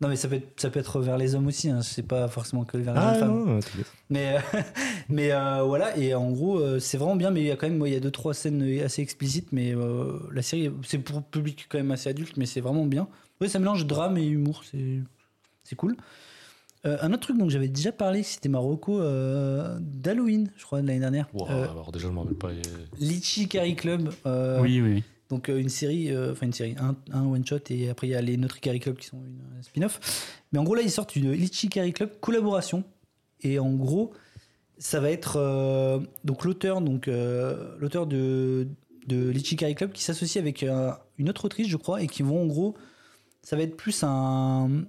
Non, 0.00 0.06
mais 0.08 0.14
ça 0.14 0.28
peut 0.28 0.36
être, 0.36 0.60
ça 0.60 0.70
peut 0.70 0.78
être 0.78 1.00
vers 1.00 1.18
les 1.18 1.34
hommes 1.34 1.48
aussi. 1.48 1.68
Hein. 1.70 1.82
C'est 1.82 2.04
pas 2.06 2.28
forcément 2.28 2.64
que 2.64 2.76
vers 2.78 2.94
les 2.94 3.00
Ah, 3.02 3.14
femmes. 3.14 3.28
non, 3.30 3.46
non, 3.46 3.58
t'inquiète. 3.60 3.86
Mais, 4.10 4.36
euh, 4.36 4.40
mais 5.08 5.32
euh, 5.32 5.62
voilà, 5.64 5.96
et 5.98 6.14
en 6.14 6.30
gros, 6.30 6.58
euh, 6.60 6.78
c'est 6.78 6.98
vraiment 6.98 7.16
bien, 7.16 7.30
mais 7.32 7.40
il 7.40 7.46
y 7.46 7.50
a 7.50 7.56
quand 7.56 7.68
même 7.68 7.84
il 7.84 7.92
y 7.92 7.96
a 7.96 8.00
deux, 8.00 8.12
trois 8.12 8.32
scènes 8.32 8.62
assez 8.84 9.02
explicites, 9.02 9.50
mais 9.50 9.74
euh, 9.74 10.18
la 10.32 10.42
série, 10.42 10.70
c'est 10.84 10.98
pour 10.98 11.22
public 11.24 11.66
quand 11.68 11.78
même 11.78 11.90
assez 11.90 12.08
adulte, 12.08 12.36
mais 12.36 12.46
c'est 12.46 12.60
vraiment 12.60 12.86
bien. 12.86 13.08
Ouais, 13.40 13.48
ça 13.48 13.58
mélange 13.58 13.86
drame 13.86 14.16
et 14.18 14.26
humour, 14.26 14.62
c'est, 14.70 15.00
c'est 15.64 15.74
cool. 15.76 15.96
Euh, 16.86 16.96
un 17.00 17.12
autre 17.12 17.22
truc 17.22 17.36
dont 17.38 17.48
j'avais 17.48 17.66
déjà 17.66 17.90
parlé, 17.90 18.22
c'était 18.22 18.48
Marocco 18.48 19.00
euh, 19.00 19.78
d'Halloween, 19.80 20.48
je 20.56 20.62
crois, 20.64 20.80
de 20.80 20.86
l'année 20.86 21.00
dernière. 21.00 21.28
Wow, 21.34 21.48
Euh, 21.50 21.68
alors 21.72 21.90
déjà, 21.90 22.06
je 22.06 22.12
m'en 22.12 22.20
rappelle 22.22 22.36
pas. 22.36 22.50
Litchi 23.00 23.48
Carry 23.48 23.74
Club. 23.74 24.10
euh, 24.26 24.60
Oui, 24.60 24.80
oui, 24.80 24.92
oui. 24.94 25.04
Donc 25.28 25.48
euh, 25.48 25.58
une 25.58 25.68
série, 25.68 26.10
euh, 26.10 26.32
enfin 26.32 26.46
une 26.46 26.52
série, 26.52 26.74
un, 26.78 26.96
un 27.12 27.26
one 27.26 27.44
shot 27.44 27.58
et 27.70 27.90
après 27.90 28.06
il 28.06 28.10
y 28.10 28.14
a 28.14 28.22
les 28.22 28.36
Notre 28.36 28.60
Carry 28.60 28.80
Club 28.80 28.96
qui 28.96 29.06
sont 29.06 29.18
une 29.18 29.40
un 29.58 29.62
spin-off. 29.62 30.00
Mais 30.52 30.58
en 30.58 30.64
gros 30.64 30.74
là 30.74 30.82
ils 30.82 30.90
sortent 30.90 31.16
une 31.16 31.32
Litchi 31.32 31.68
Carry 31.68 31.92
Club 31.92 32.18
collaboration 32.20 32.84
et 33.40 33.58
en 33.58 33.72
gros 33.72 34.12
ça 34.78 35.00
va 35.00 35.10
être 35.10 35.36
euh, 35.36 36.00
donc 36.24 36.44
l'auteur 36.44 36.80
donc 36.80 37.08
l'auteur 37.08 38.06
de 38.06 38.68
de 39.06 39.28
Litchi 39.30 39.56
Carry 39.56 39.74
Club 39.74 39.92
qui 39.92 40.02
s'associe 40.02 40.40
avec 40.40 40.62
une 40.62 41.28
autre 41.28 41.44
autrice 41.44 41.68
je 41.68 41.76
crois 41.76 42.02
et 42.02 42.06
qui 42.06 42.22
vont 42.22 42.42
en 42.42 42.46
gros 42.46 42.74
ça 43.42 43.56
va 43.56 43.62
être 43.62 43.76
plus 43.76 44.02
un 44.02 44.84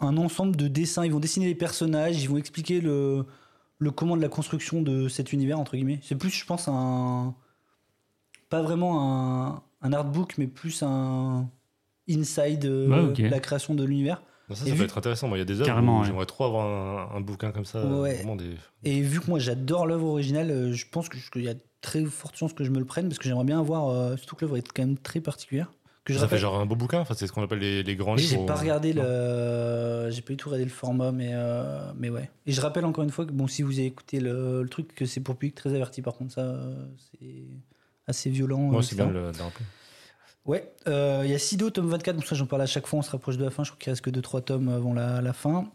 un 0.00 0.16
ensemble 0.16 0.56
de 0.56 0.68
dessins. 0.68 1.04
Ils 1.04 1.12
vont 1.12 1.20
dessiner 1.20 1.46
les 1.46 1.54
personnages, 1.54 2.22
ils 2.22 2.28
vont 2.28 2.36
expliquer 2.36 2.80
le 2.80 3.24
le 3.80 3.90
comment 3.92 4.16
de 4.16 4.22
la 4.22 4.28
construction 4.28 4.82
de 4.82 5.08
cet 5.08 5.32
univers 5.32 5.58
entre 5.58 5.76
guillemets. 5.76 6.00
C'est 6.02 6.16
plus 6.16 6.30
je 6.30 6.44
pense 6.44 6.68
un 6.68 7.34
pas 8.48 8.62
vraiment 8.62 9.02
un, 9.02 9.62
un 9.82 9.92
artbook, 9.92 10.36
mais 10.38 10.46
plus 10.46 10.82
un 10.82 11.48
inside 12.10 12.64
euh, 12.64 13.12
la 13.18 13.40
création 13.40 13.74
de 13.74 13.84
l'univers. 13.84 14.22
Ça, 14.50 14.54
ça 14.56 14.64
vu- 14.70 14.78
peut 14.78 14.84
être 14.84 14.96
intéressant. 14.96 15.28
Moi, 15.28 15.36
il 15.36 15.40
y 15.40 15.42
a 15.42 15.44
des 15.44 15.60
œuvres 15.60 15.78
où 15.82 15.98
ouais. 16.00 16.06
j'aimerais 16.06 16.24
trop 16.26 16.44
avoir 16.44 16.66
un, 17.12 17.16
un 17.16 17.20
bouquin 17.20 17.50
comme 17.52 17.66
ça. 17.66 17.84
Ouais. 17.84 18.14
Vraiment 18.16 18.34
des... 18.36 18.54
Et 18.84 19.00
vu 19.02 19.20
que 19.20 19.28
moi 19.28 19.38
j'adore 19.38 19.86
l'œuvre 19.86 20.06
originale, 20.06 20.50
euh, 20.50 20.72
je 20.72 20.86
pense 20.90 21.08
qu'il 21.10 21.42
y 21.42 21.48
a 21.50 21.54
très 21.82 22.02
forte 22.06 22.36
chance 22.36 22.54
que 22.54 22.64
je 22.64 22.70
me 22.70 22.78
le 22.78 22.86
prenne 22.86 23.08
parce 23.08 23.18
que 23.18 23.24
j'aimerais 23.28 23.44
bien 23.44 23.60
avoir, 23.60 23.90
euh, 23.90 24.16
surtout 24.16 24.36
que 24.36 24.44
l'œuvre 24.46 24.56
est 24.56 24.72
quand 24.72 24.82
même 24.82 24.96
très 24.98 25.20
particulière. 25.20 25.70
Que 26.04 26.14
je 26.14 26.18
Ça 26.18 26.26
fait 26.28 26.38
genre 26.38 26.58
un 26.58 26.64
beau 26.64 26.76
bouquin. 26.76 27.00
Enfin, 27.00 27.12
c'est 27.12 27.26
ce 27.26 27.32
qu'on 27.32 27.42
appelle 27.42 27.58
les, 27.58 27.82
les 27.82 27.94
grands 27.94 28.14
livres. 28.14 28.30
j'ai 28.40 28.46
pas 28.46 28.54
regardé 28.54 28.94
Non. 28.94 29.02
le, 29.02 30.08
j'ai 30.10 30.22
pas 30.22 30.32
du 30.32 30.38
tout 30.38 30.48
regardé 30.48 30.64
le 30.64 30.70
format, 30.70 31.12
mais 31.12 31.28
euh, 31.32 31.92
mais 31.98 32.08
ouais. 32.08 32.30
Et 32.46 32.52
je 32.52 32.60
rappelle 32.62 32.86
encore 32.86 33.04
une 33.04 33.10
fois 33.10 33.26
que 33.26 33.32
bon, 33.32 33.46
si 33.46 33.60
vous 33.62 33.72
avez 33.78 33.84
écouté 33.88 34.18
le, 34.18 34.62
le 34.62 34.68
truc, 34.70 34.94
que 34.94 35.04
c'est 35.04 35.20
pour 35.20 35.36
public 35.36 35.54
très 35.56 35.74
averti. 35.74 36.00
Par 36.00 36.14
contre, 36.16 36.32
ça, 36.32 36.40
euh, 36.40 36.86
c'est 37.12 37.44
assez 38.08 38.30
violent. 38.30 38.58
Moi, 38.58 38.78
euh, 38.80 38.82
c'est 38.82 38.96
bien 38.96 39.06
de 39.06 39.12
le, 39.12 39.32
de 39.32 39.36
le 39.38 39.42
rappeler. 39.44 39.66
Ouais, 40.46 40.72
euh, 40.88 41.22
il 41.24 41.30
y 41.30 41.34
a 41.34 41.38
Sido, 41.38 41.68
tome 41.70 41.88
24, 41.88 42.16
donc 42.16 42.24
ça 42.26 42.34
j'en 42.34 42.46
parle 42.46 42.62
à 42.62 42.66
chaque 42.66 42.86
fois, 42.86 42.98
on 43.00 43.02
se 43.02 43.10
rapproche 43.10 43.36
de 43.36 43.44
la 43.44 43.50
fin, 43.50 43.64
je 43.64 43.70
crois 43.70 43.78
qu'il 43.78 43.90
reste 43.92 44.02
que 44.02 44.10
2-3 44.10 44.42
tomes 44.44 44.68
avant 44.70 44.94
la, 44.94 45.20
la 45.20 45.32
fin. 45.34 45.70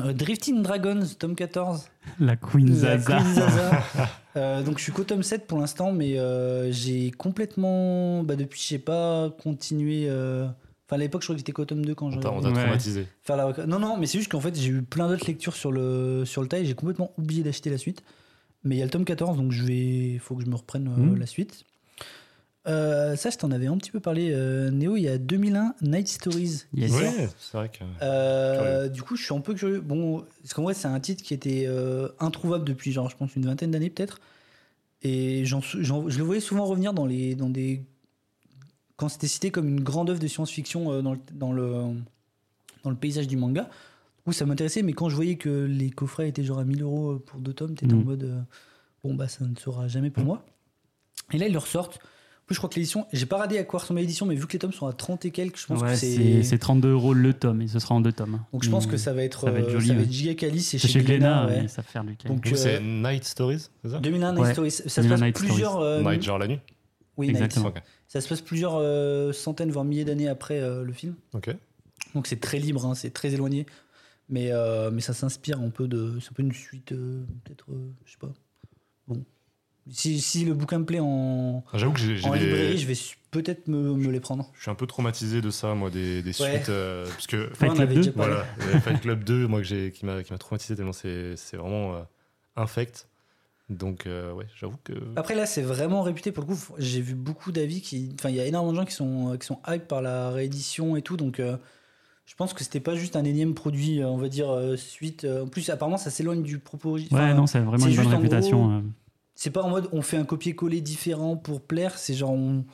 Euh, 0.00 0.12
Drifting 0.12 0.62
Dragons, 0.62 1.00
tome 1.18 1.34
14. 1.34 1.88
La 2.20 2.36
Queen 2.36 2.68
La 2.68 2.98
Zaza. 2.98 3.16
Queen 3.18 3.34
Zaza. 3.34 3.82
Euh, 4.36 4.62
donc 4.62 4.76
je 4.76 4.82
suis 4.82 4.92
qu'au 4.92 5.02
tome 5.02 5.22
7 5.22 5.46
pour 5.46 5.58
l'instant, 5.58 5.92
mais 5.92 6.18
euh, 6.18 6.70
j'ai 6.70 7.10
complètement, 7.10 8.22
bah, 8.22 8.36
depuis 8.36 8.60
j'ai 8.68 8.78
pas 8.78 9.30
continué... 9.42 10.04
euh, 10.10 10.44
Enfin 10.86 10.96
à 10.96 10.98
l'époque 10.98 11.22
je 11.22 11.26
crois 11.28 11.34
que 11.36 11.38
j'étais 11.38 11.52
qu'au 11.52 11.64
tome 11.64 11.82
2 11.86 11.94
quand 11.94 12.08
On 12.08 12.10
je... 12.10 12.18
on 12.18 12.20
t'a 12.20 12.30
Ouais. 12.50 12.52
traumatisé. 12.52 13.06
faire 13.22 13.38
la- 13.38 13.66
Non, 13.66 13.78
non, 13.78 13.96
mais 13.96 14.04
c'est 14.06 14.18
juste 14.18 14.30
qu'en 14.30 14.40
fait 14.42 14.54
j'ai 14.54 14.68
eu 14.68 14.82
plein 14.82 15.08
d'autres 15.08 15.26
lectures 15.26 15.56
sur 15.56 15.72
le, 15.72 16.24
sur 16.26 16.42
le 16.42 16.54
et 16.54 16.66
j'ai 16.66 16.74
complètement 16.74 17.12
oublié 17.16 17.42
d'acheter 17.42 17.70
la 17.70 17.78
suite. 17.78 18.02
Mais 18.66 18.74
il 18.76 18.78
y 18.78 18.82
a 18.82 18.84
le 18.84 18.90
tome 18.90 19.04
14, 19.04 19.36
donc 19.38 19.52
je 19.52 19.64
vais... 19.64 20.08
il 20.14 20.18
faut 20.18 20.34
que 20.36 20.44
je 20.44 20.50
me 20.50 20.56
reprenne 20.56 20.88
euh, 20.88 20.96
Mhm. 21.00 21.18
la 21.18 21.26
suite. 21.26 21.64
Euh, 22.66 23.14
ça, 23.14 23.30
je 23.30 23.36
t'en 23.38 23.52
avais 23.52 23.68
un 23.68 23.76
petit 23.78 23.92
peu 23.92 24.00
parlé, 24.00 24.30
euh, 24.32 24.70
Néo, 24.72 24.96
il 24.96 25.02
y 25.02 25.08
a 25.08 25.18
2001 25.18 25.76
Night 25.82 26.08
Stories. 26.08 26.64
Yes. 26.74 26.90
Ouais, 26.92 27.28
c'est 27.38 27.56
vrai 27.56 27.68
que. 27.68 27.84
Euh, 28.02 28.88
du 28.88 29.02
coup, 29.02 29.14
je 29.16 29.24
suis 29.24 29.34
un 29.34 29.40
peu 29.40 29.54
curieux. 29.54 29.80
Bon, 29.80 30.24
parce 30.42 30.52
qu'en 30.52 30.64
vrai, 30.64 30.74
c'est 30.74 30.88
un 30.88 30.98
titre 30.98 31.22
qui 31.22 31.32
était 31.32 31.64
euh, 31.68 32.08
introuvable 32.18 32.64
depuis, 32.64 32.90
genre, 32.90 33.08
je 33.08 33.16
pense, 33.16 33.36
une 33.36 33.46
vingtaine 33.46 33.70
d'années 33.70 33.88
peut-être. 33.90 34.20
Et 35.02 35.44
j'en, 35.44 35.60
sou- 35.60 35.78
j'en- 35.80 36.08
je 36.08 36.18
le 36.18 36.24
voyais 36.24 36.40
souvent 36.40 36.64
revenir 36.64 36.92
dans, 36.92 37.06
les, 37.06 37.36
dans 37.36 37.50
des. 37.50 37.84
Quand 38.96 39.08
c'était 39.08 39.28
cité 39.28 39.52
comme 39.52 39.68
une 39.68 39.84
grande 39.84 40.10
œuvre 40.10 40.18
de 40.18 40.26
science-fiction 40.26 40.90
euh, 40.90 41.02
dans, 41.02 41.12
le, 41.12 41.18
dans, 41.34 41.52
le, 41.52 41.70
dans 42.82 42.90
le 42.90 42.96
paysage 42.96 43.28
du 43.28 43.36
manga. 43.36 43.70
Coup, 44.26 44.32
ça 44.32 44.44
m'intéressait, 44.44 44.82
mais 44.82 44.92
quand 44.92 45.08
je 45.08 45.14
voyais 45.14 45.36
que 45.36 45.64
les 45.66 45.88
coffrets 45.90 46.28
étaient 46.28 46.42
genre 46.42 46.58
à 46.58 46.64
1000 46.64 46.82
euros 46.82 47.18
pour 47.20 47.38
deux 47.40 47.52
tomes, 47.52 47.74
t'étais 47.76 47.94
en 47.94 47.98
Mhm. 47.98 48.04
mode. 48.04 48.24
euh, 48.24 48.40
bon, 49.04 49.14
bah, 49.14 49.28
ça 49.28 49.44
ne 49.44 49.54
sera 49.56 49.86
jamais 49.86 50.10
pour 50.10 50.24
moi. 50.24 50.44
Et 51.32 51.38
là, 51.38 51.46
ils 51.46 51.52
le 51.52 51.58
ressortent. 51.60 52.00
plus, 52.44 52.54
je 52.54 52.60
crois 52.60 52.68
que 52.70 52.74
l'édition, 52.76 53.06
j'ai 53.12 53.26
pas 53.26 53.38
radé 53.38 53.58
à 53.58 53.64
quoi 53.64 53.80
ressemble 53.80 53.98
l'édition, 54.00 54.24
mais 54.26 54.34
vu 54.36 54.46
que 54.46 54.52
les 54.52 54.58
tomes 54.60 54.72
sont 54.72 54.86
à 54.86 54.92
30 54.92 55.24
et 55.24 55.30
quelques, 55.32 55.58
je 55.58 55.66
pense 55.66 55.80
Ouais, 55.82 55.88
que 55.90 55.96
c'est 55.96 56.14
c'est. 56.14 56.42
c'est 56.44 56.58
32 56.58 56.90
euros 56.92 57.12
le 57.14 57.34
tome 57.34 57.60
et 57.62 57.66
ce 57.68 57.78
sera 57.80 57.94
en 57.96 58.00
deux 58.00 58.12
tomes. 58.12 58.40
Donc 58.52 58.62
je 58.64 58.70
pense 58.70 58.86
que 58.86 58.96
ça 58.96 59.12
va 59.12 59.22
être, 59.24 59.40
ça 59.42 59.50
va 59.50 59.58
être 59.60 59.66
euh, 59.68 59.70
joli, 59.72 59.88
ça 59.88 59.94
va 59.94 60.02
être 60.02 60.12
Giga 60.12 60.34
Calice 60.34 60.74
et 60.74 60.78
C'est 60.78 60.86
chez, 60.86 61.00
chez 61.00 61.04
Glénat, 61.04 61.46
ouais. 61.46 61.66
ça 61.68 61.82
faire 61.82 62.04
du 62.04 62.14
Donc, 62.26 62.42
coup, 62.48 62.54
euh, 62.54 62.56
c'est 62.56 62.80
Night 62.80 63.24
Stories, 63.24 63.66
c'est 63.82 63.90
ça? 63.90 63.98
2001 63.98 64.34
Ouais. 64.36 64.42
Night 64.42 64.52
Stories. 64.52 64.70
Ça 64.70 64.88
se 64.88 65.00
2001 65.00 65.10
passe 65.16 65.22
Night 65.22 65.36
plusieurs. 65.36 65.78
euh, 65.80 66.02
Night, 66.02 66.22
genre 66.22 66.38
la 66.38 66.46
nuit? 66.46 66.60
Oui, 67.16 67.26
Night. 67.28 67.36
Exactement. 67.36 67.72
Ça 68.06 68.20
se 68.20 68.28
passe 68.28 68.40
plusieurs 68.42 68.74
euh, 68.76 69.32
centaines, 69.32 69.70
voire 69.72 69.84
milliers 69.84 70.04
d'années 70.04 70.28
après 70.28 70.60
euh, 70.60 70.84
le 70.84 70.92
film. 70.92 71.14
Ok. 71.34 71.50
Donc 72.14 72.28
c'est 72.28 72.40
très 72.40 72.58
libre, 72.60 72.86
hein, 72.86 72.94
c'est 72.94 73.10
très 73.10 73.32
éloigné. 73.34 73.66
Mais, 74.28 74.50
euh, 74.50 74.90
mais 74.90 75.00
ça 75.00 75.12
s'inspire 75.14 75.60
un 75.60 75.70
peu 75.70 75.86
de. 75.86 76.18
C'est 76.20 76.30
un 76.30 76.34
peu 76.34 76.42
une 76.42 76.52
suite, 76.52 76.92
euh, 76.92 77.24
peut-être, 77.44 77.66
euh, 77.70 77.90
je 78.04 78.12
sais 78.12 78.18
pas. 78.18 78.32
Bon. 79.06 79.24
Si, 79.88 80.20
si 80.20 80.44
le 80.44 80.52
bouquin 80.54 80.80
me 80.80 80.84
plaît 80.84 80.98
en, 81.00 81.62
J'avoue 81.74 81.92
que 81.92 82.00
j'ai 82.00 82.16
j'ai 82.16 82.26
en 82.28 82.32
des- 82.32 82.40
librairie, 82.40 82.76
je 82.78 82.88
vais 82.88 82.96
peut-être 83.30 83.68
me, 83.68 83.94
me 83.94 84.10
les 84.10 84.18
prendre. 84.18 84.50
je 84.56 84.62
suis 84.62 84.70
un 84.70 84.74
peu 84.74 84.88
traumatisé 84.88 85.40
de 85.40 85.50
ça, 85.50 85.74
moi, 85.76 85.90
des, 85.90 86.22
des 86.22 86.40
Ouais. 86.42 86.56
suites. 86.56 86.70
euh, 86.70 87.06
parce 87.06 87.28
que 87.28 87.48
Fight 87.54 87.70
on 87.70 87.74
Club 87.76 87.80
avait 87.86 87.94
2 87.94 88.00
déjà 88.00 88.12
parlé. 88.12 88.34
Voilà, 88.58 88.80
Fight 88.80 89.00
Club 89.00 89.22
2, 89.22 89.46
moi, 89.46 89.60
que 89.60 89.64
j'ai- 89.66 89.92
qui 89.92 90.04
m'a 90.04 90.24
qui 90.24 90.32
m'a 90.32 90.38
traumatisé 90.38 90.74
tellement 90.74 90.92
c'est 90.92 91.36
c'est 91.36 91.56
vraiment 91.56 91.94
euh, 91.94 92.02
infect. 92.56 93.06
Donc, 93.68 94.06
euh, 94.06 94.32
ouais, 94.32 94.46
j'avoue 94.56 94.78
que. 94.82 94.92
Après 95.14 95.36
là, 95.36 95.46
c'est 95.46 95.62
vraiment 95.62 96.02
réputé 96.02 96.32
pour 96.32 96.42
le 96.44 96.48
coup. 96.54 96.58
J'ai 96.78 97.00
vu 97.00 97.14
beaucoup 97.14 97.52
d'avis 97.52 97.80
qui, 97.80 98.10
enfin, 98.18 98.30
il 98.30 98.34
y 98.36 98.40
a 98.40 98.44
énormément 98.46 98.72
de 98.72 98.78
gens 98.78 98.84
qui 98.86 98.94
sont 98.94 99.36
qui 99.38 99.46
sont 99.46 99.60
hype 99.68 99.86
par 99.86 100.02
la 100.02 100.30
réédition 100.30 100.96
et 100.96 101.02
tout. 101.02 101.16
Donc, 101.16 101.38
euh, 101.38 101.56
je 102.26 102.34
pense 102.34 102.52
que 102.52 102.62
c'était 102.62 102.80
pas 102.80 102.94
juste 102.96 103.16
un 103.16 103.24
énième 103.24 103.54
produit, 103.54 104.02
euh, 104.02 104.08
on 104.08 104.16
va 104.18 104.28
dire 104.28 104.50
euh, 104.50 104.76
suite. 104.76 105.24
euh, 105.24 105.44
en 105.44 105.48
plus, 105.48 105.70
apparemment, 105.70 105.96
ça 105.96 106.10
s'éloigne 106.10 106.42
du 106.42 106.58
propos. 106.58 106.96
Ouais, 106.98 107.06
enfin, 107.10 107.34
non, 107.34 107.46
c'est 107.46 107.60
vraiment 107.60 107.86
une 107.86 107.96
bonne 107.96 108.08
réputation. 108.08 108.84
C'est 109.34 109.50
pas 109.50 109.62
en 109.62 109.70
mode 109.70 109.88
on 109.92 110.02
fait 110.02 110.16
un 110.16 110.24
copier-coller 110.24 110.80
différent 110.80 111.36
pour 111.36 111.60
plaire. 111.60 111.96
C'est 111.98 112.14
genre 112.14 112.32
on. 112.32 112.64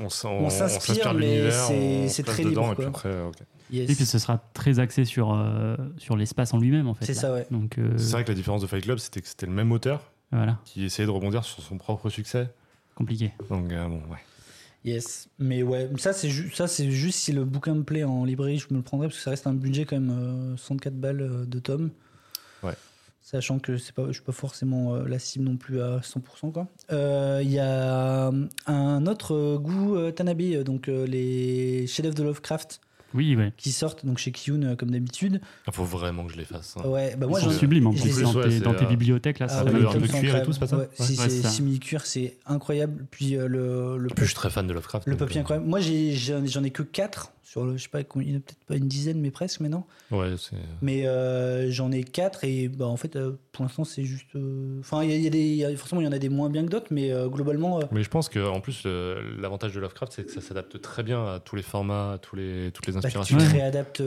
On, 0.00 0.08
s'inspire, 0.48 1.12
mais 1.12 1.50
c'est- 2.08 2.22
très 2.22 2.44
dedans, 2.44 2.68
libre, 2.68 2.72
et 2.72 2.76
puis 2.76 2.84
après, 2.84 3.20
ok. 3.22 3.34
Yes. 3.70 3.90
Et 3.90 3.94
puis 3.96 4.06
ce 4.06 4.18
sera 4.18 4.38
très 4.54 4.78
axé 4.78 5.04
sur, 5.04 5.34
euh, 5.34 5.76
sur 5.98 6.16
l'espace 6.16 6.54
en 6.54 6.58
lui-même, 6.58 6.86
en 6.86 6.94
fait. 6.94 7.04
C'est 7.04 7.14
ça, 7.14 7.32
ouais. 7.34 7.46
Donc, 7.50 7.78
euh, 7.78 7.92
C'est 7.98 8.12
vrai 8.12 8.22
que 8.24 8.28
la 8.28 8.34
différence 8.34 8.62
de 8.62 8.66
Fight 8.66 8.84
Club, 8.84 8.98
c'était 8.98 9.20
que 9.20 9.26
c'était 9.28 9.46
le 9.46 9.52
même 9.52 9.72
auteur 9.72 10.10
voilà, 10.32 10.58
qui 10.64 10.84
essayait 10.84 11.06
de 11.06 11.10
rebondir 11.10 11.44
sur 11.44 11.62
son 11.62 11.76
propre 11.78 12.08
succès. 12.10 12.48
compliqué. 12.94 13.32
Donc, 13.50 13.70
euh, 13.72 13.88
bon, 13.88 14.00
ouais. 14.10 14.18
Yes. 14.84 15.28
Mais 15.38 15.62
ouais, 15.62 15.90
ça 15.98 16.12
c'est 16.12 16.30
ju- 16.30 16.50
ça 16.54 16.66
c'est 16.68 16.90
juste 16.90 17.18
si 17.18 17.32
le 17.32 17.44
bouquin 17.44 17.74
me 17.74 17.82
plaît 17.82 18.04
en 18.04 18.24
librairie, 18.24 18.58
je 18.58 18.66
me 18.70 18.76
le 18.78 18.82
prendrai 18.82 19.08
parce 19.08 19.18
que 19.18 19.22
ça 19.24 19.30
reste 19.30 19.46
un 19.46 19.54
budget 19.54 19.84
quand 19.84 19.98
même 20.00 20.10
euh, 20.10 20.56
64 20.56 20.94
balles 20.94 21.20
euh, 21.20 21.44
de 21.44 21.58
tome. 21.58 21.90
Ouais. 22.62 22.74
Sachant 23.20 23.58
que 23.58 23.76
c'est 23.76 23.92
pas, 23.92 24.06
je 24.06 24.12
suis 24.12 24.22
pas 24.22 24.32
forcément 24.32 24.94
euh, 24.94 25.06
la 25.06 25.18
cible 25.18 25.44
non 25.44 25.56
plus 25.56 25.82
à 25.82 26.00
100%. 26.00 26.50
quoi. 26.52 26.68
Euh, 26.92 27.40
Il 27.42 27.50
y 27.50 27.58
a 27.58 28.28
euh, 28.28 28.46
un 28.66 29.06
autre 29.06 29.34
euh, 29.34 29.58
goût 29.58 29.96
euh, 29.96 30.12
Tanabe, 30.12 30.40
euh, 30.40 30.64
donc 30.64 30.88
euh, 30.88 31.06
les 31.06 31.86
chefs-d'œuvre 31.86 32.14
de 32.14 32.22
Lovecraft 32.22 32.80
Oui, 33.14 33.34
ouais. 33.36 33.52
qui 33.56 33.72
sortent 33.72 34.04
donc 34.04 34.18
chez 34.18 34.32
Kiyun 34.32 34.62
euh, 34.64 34.76
comme 34.76 34.90
d'habitude. 34.90 35.40
Il 35.66 35.72
faut 35.72 35.84
vraiment 35.84 36.26
que 36.26 36.32
je 36.32 36.36
les 36.38 36.44
fasse. 36.44 36.74
hein. 36.78 36.86
Ouais, 36.88 37.16
bah 37.16 37.26
moi 37.26 37.40
Ils 37.40 37.44
sont 37.44 37.50
j'en- 37.50 37.58
sublimes 37.58 37.86
en 37.86 37.92
plus. 37.92 38.20
Dans, 38.20 38.34
Ouais, 38.34 38.44
tes, 38.44 38.50
c'est, 38.50 38.60
dans 38.60 38.74
tes 38.74 38.84
euh, 38.84 38.88
bibliothèques, 38.88 39.38
là, 39.38 39.46
Ah 39.48 39.52
ça 39.52 39.64
ouais, 39.64 40.06
ça, 40.08 40.18
cuir 40.20 40.36
et 40.36 40.42
tout, 40.42 40.52
c'est 40.52 40.60
pas 40.60 40.66
ça. 40.66 40.86
Si 40.94 41.18
Ouais, 41.18 41.28
c'est 41.30 41.46
simili-cuir, 41.48 42.04
c'est 42.06 42.36
incroyable. 42.46 43.06
Puis 43.10 43.36
euh, 43.36 43.48
le, 43.48 43.96
le 43.98 44.10
En 44.10 44.14
plus, 44.14 44.24
je 44.24 44.30
suis 44.30 44.34
très 44.36 44.50
fan 44.50 44.66
de 44.66 44.72
Lovecraft. 44.74 45.06
Le 45.08 45.16
papier 45.16 45.38
euh, 45.38 45.40
incroyable. 45.40 45.66
Moi, 45.68 45.80
j'en 45.80 46.62
ai 46.64 46.70
que 46.70 46.82
4 46.82 47.32
sur 47.50 47.64
le, 47.64 47.78
je 47.78 47.84
sais 47.84 47.88
pas, 47.88 48.00
il 48.16 48.30
y 48.30 48.34
en 48.34 48.36
a 48.36 48.40
peut-être 48.40 48.62
pas 48.66 48.76
une 48.76 48.88
dizaine, 48.88 49.20
mais 49.22 49.30
presque 49.30 49.60
maintenant. 49.60 49.86
Ouais, 50.10 50.34
c'est. 50.38 50.56
Mais 50.82 51.06
euh, 51.06 51.70
j'en 51.70 51.90
ai 51.90 52.04
4 52.04 52.44
et 52.44 52.68
bah, 52.68 52.84
en 52.86 52.98
fait, 52.98 53.16
euh, 53.16 53.38
pour 53.52 53.64
l'instant, 53.64 53.84
c'est 53.84 54.04
juste. 54.04 54.26
euh, 54.36 54.78
Enfin, 54.80 55.02
il 55.02 55.08
y 55.10 55.12
a- 55.14 55.16
il 55.16 55.22
y, 55.22 55.26
a 55.26 55.30
des, 55.30 55.40
il 55.46 55.54
y 55.56 55.64
a- 55.64 55.74
forcément, 55.76 56.02
il 56.02 56.04
y 56.04 56.08
en 56.08 56.12
a 56.12 56.18
des 56.18 56.28
moins 56.28 56.50
bien 56.50 56.62
que 56.66 56.68
d'autres, 56.70 56.88
mais 56.90 57.10
euh, 57.10 57.28
globalement, 57.28 57.78
euh, 57.80 57.84
Mais 57.90 58.02
je 58.02 58.10
pense 58.10 58.28
qu'en 58.28 58.60
plus, 58.60 58.84
l'avantage 58.84 59.72
de 59.72 59.80
Lovecraft, 59.80 60.12
c'est 60.12 60.24
que 60.24 60.30
ça 60.32 60.42
s'adapte 60.42 60.78
très 60.82 61.02
bien 61.02 61.24
à 61.26 61.40
tous 61.40 61.56
les 61.56 61.62
formats, 61.62 62.12
à 62.12 62.18
tous 62.18 62.36
les, 62.36 62.70
toutes 62.72 62.86
les 62.86 62.92
bah, 62.92 63.00
tu 63.00 63.06
inspirations. 63.06 63.38
Réadaptes 63.38 64.02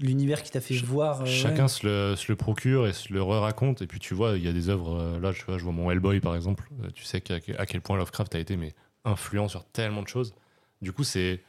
l'univers 0.00 0.42
qui 0.42 0.50
t'a 0.50 0.60
fait 0.60 0.74
Ch- 0.74 0.84
voir. 0.84 1.22
euh, 1.22 1.26
Chacun 1.26 1.64
ouais. 1.64 1.68
se, 1.68 1.86
le, 1.86 2.16
se 2.16 2.30
le 2.32 2.36
procure 2.36 2.86
et 2.86 2.92
se 2.92 3.12
le 3.12 3.22
re-raconte. 3.22 3.82
Et 3.82 3.86
puis 3.86 3.98
tu 3.98 4.14
vois, 4.14 4.36
il 4.38 4.44
y 4.44 4.48
a 4.48 4.52
des 4.52 4.68
œuvres. 4.68 4.98
euh, 4.98 5.20
Là, 5.20 5.32
je 5.32 5.44
vois, 5.44 5.58
je 5.58 5.64
vois 5.64 5.72
mon 5.72 5.90
Hellboy 5.90 6.20
par 6.20 6.34
exemple. 6.36 6.68
Euh, 6.82 6.88
Tu 6.94 7.04
sais 7.04 7.22
à 7.58 7.66
quel 7.66 7.80
point 7.80 7.96
Lovecraft 7.96 8.34
a 8.34 8.38
été 8.38 8.56
mais, 8.56 8.74
influent 9.04 9.48
sur 9.48 9.64
tellement 9.64 10.02
de 10.02 10.08
choses. 10.08 10.34
Du 10.82 10.92
coup, 10.92 11.04
c'est 11.04 11.40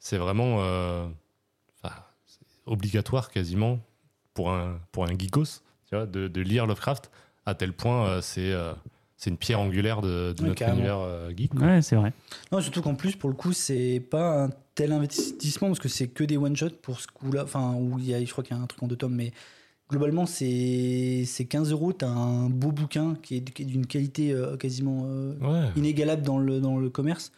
c'est 0.00 0.16
vraiment 0.18 0.56
euh, 0.60 1.06
enfin, 1.82 1.94
obligatoire 2.66 3.30
quasiment 3.30 3.78
pour 4.34 4.50
un, 4.50 4.80
pour 4.92 5.04
un 5.04 5.16
geekos 5.18 5.62
tu 5.88 5.94
vois, 5.96 6.06
de, 6.06 6.26
de 6.28 6.40
lire 6.40 6.66
Lovecraft 6.66 7.10
à 7.46 7.54
tel 7.54 7.72
point 7.72 8.06
euh, 8.06 8.20
c'est 8.20 8.52
euh, 8.52 8.72
c'est 9.16 9.28
une 9.30 9.36
pierre 9.36 9.60
angulaire 9.60 10.00
de, 10.00 10.32
de 10.32 10.42
notre 10.44 10.54
carrément. 10.54 10.78
univers 10.78 10.98
euh, 11.00 11.30
geek. 11.36 11.50
quoi. 11.54 11.66
Ouais, 11.66 11.82
c'est 11.82 11.94
vrai. 11.96 12.14
Non, 12.52 12.62
surtout 12.62 12.80
qu'en 12.80 12.94
plus, 12.94 13.16
pour 13.16 13.28
le 13.28 13.36
coup, 13.36 13.52
c'est 13.52 14.00
pas 14.00 14.44
un 14.44 14.50
tel 14.74 14.92
investissement 14.92 15.68
parce 15.68 15.78
que 15.78 15.90
c'est 15.90 16.08
que 16.08 16.24
des 16.24 16.38
one-shots 16.38 16.78
pour 16.80 16.98
ce 17.00 17.06
coup-là. 17.06 17.44
Enfin, 17.44 17.74
où 17.74 17.98
il 17.98 18.06
y 18.06 18.14
a, 18.14 18.24
je 18.24 18.30
crois 18.32 18.42
qu'il 18.42 18.56
y 18.56 18.58
a 18.58 18.62
un 18.62 18.66
truc 18.66 18.82
en 18.82 18.86
deux 18.86 18.96
tomes, 18.96 19.14
mais 19.14 19.34
globalement, 19.90 20.24
c'est 20.24 21.24
c'est 21.26 21.44
15 21.44 21.70
euros. 21.70 21.92
T'as 21.92 22.08
un 22.08 22.48
beau 22.48 22.72
bouquin 22.72 23.14
qui 23.22 23.36
est, 23.36 23.40
qui 23.42 23.60
est 23.60 23.66
d'une 23.66 23.84
qualité 23.84 24.32
euh, 24.32 24.56
quasiment 24.56 25.02
euh, 25.04 25.34
Ouais. 25.40 25.68
inégalable 25.76 26.22
dans 26.22 26.38
le, 26.38 26.58
dans 26.58 26.78
le 26.78 26.88
commerce. 26.88 27.30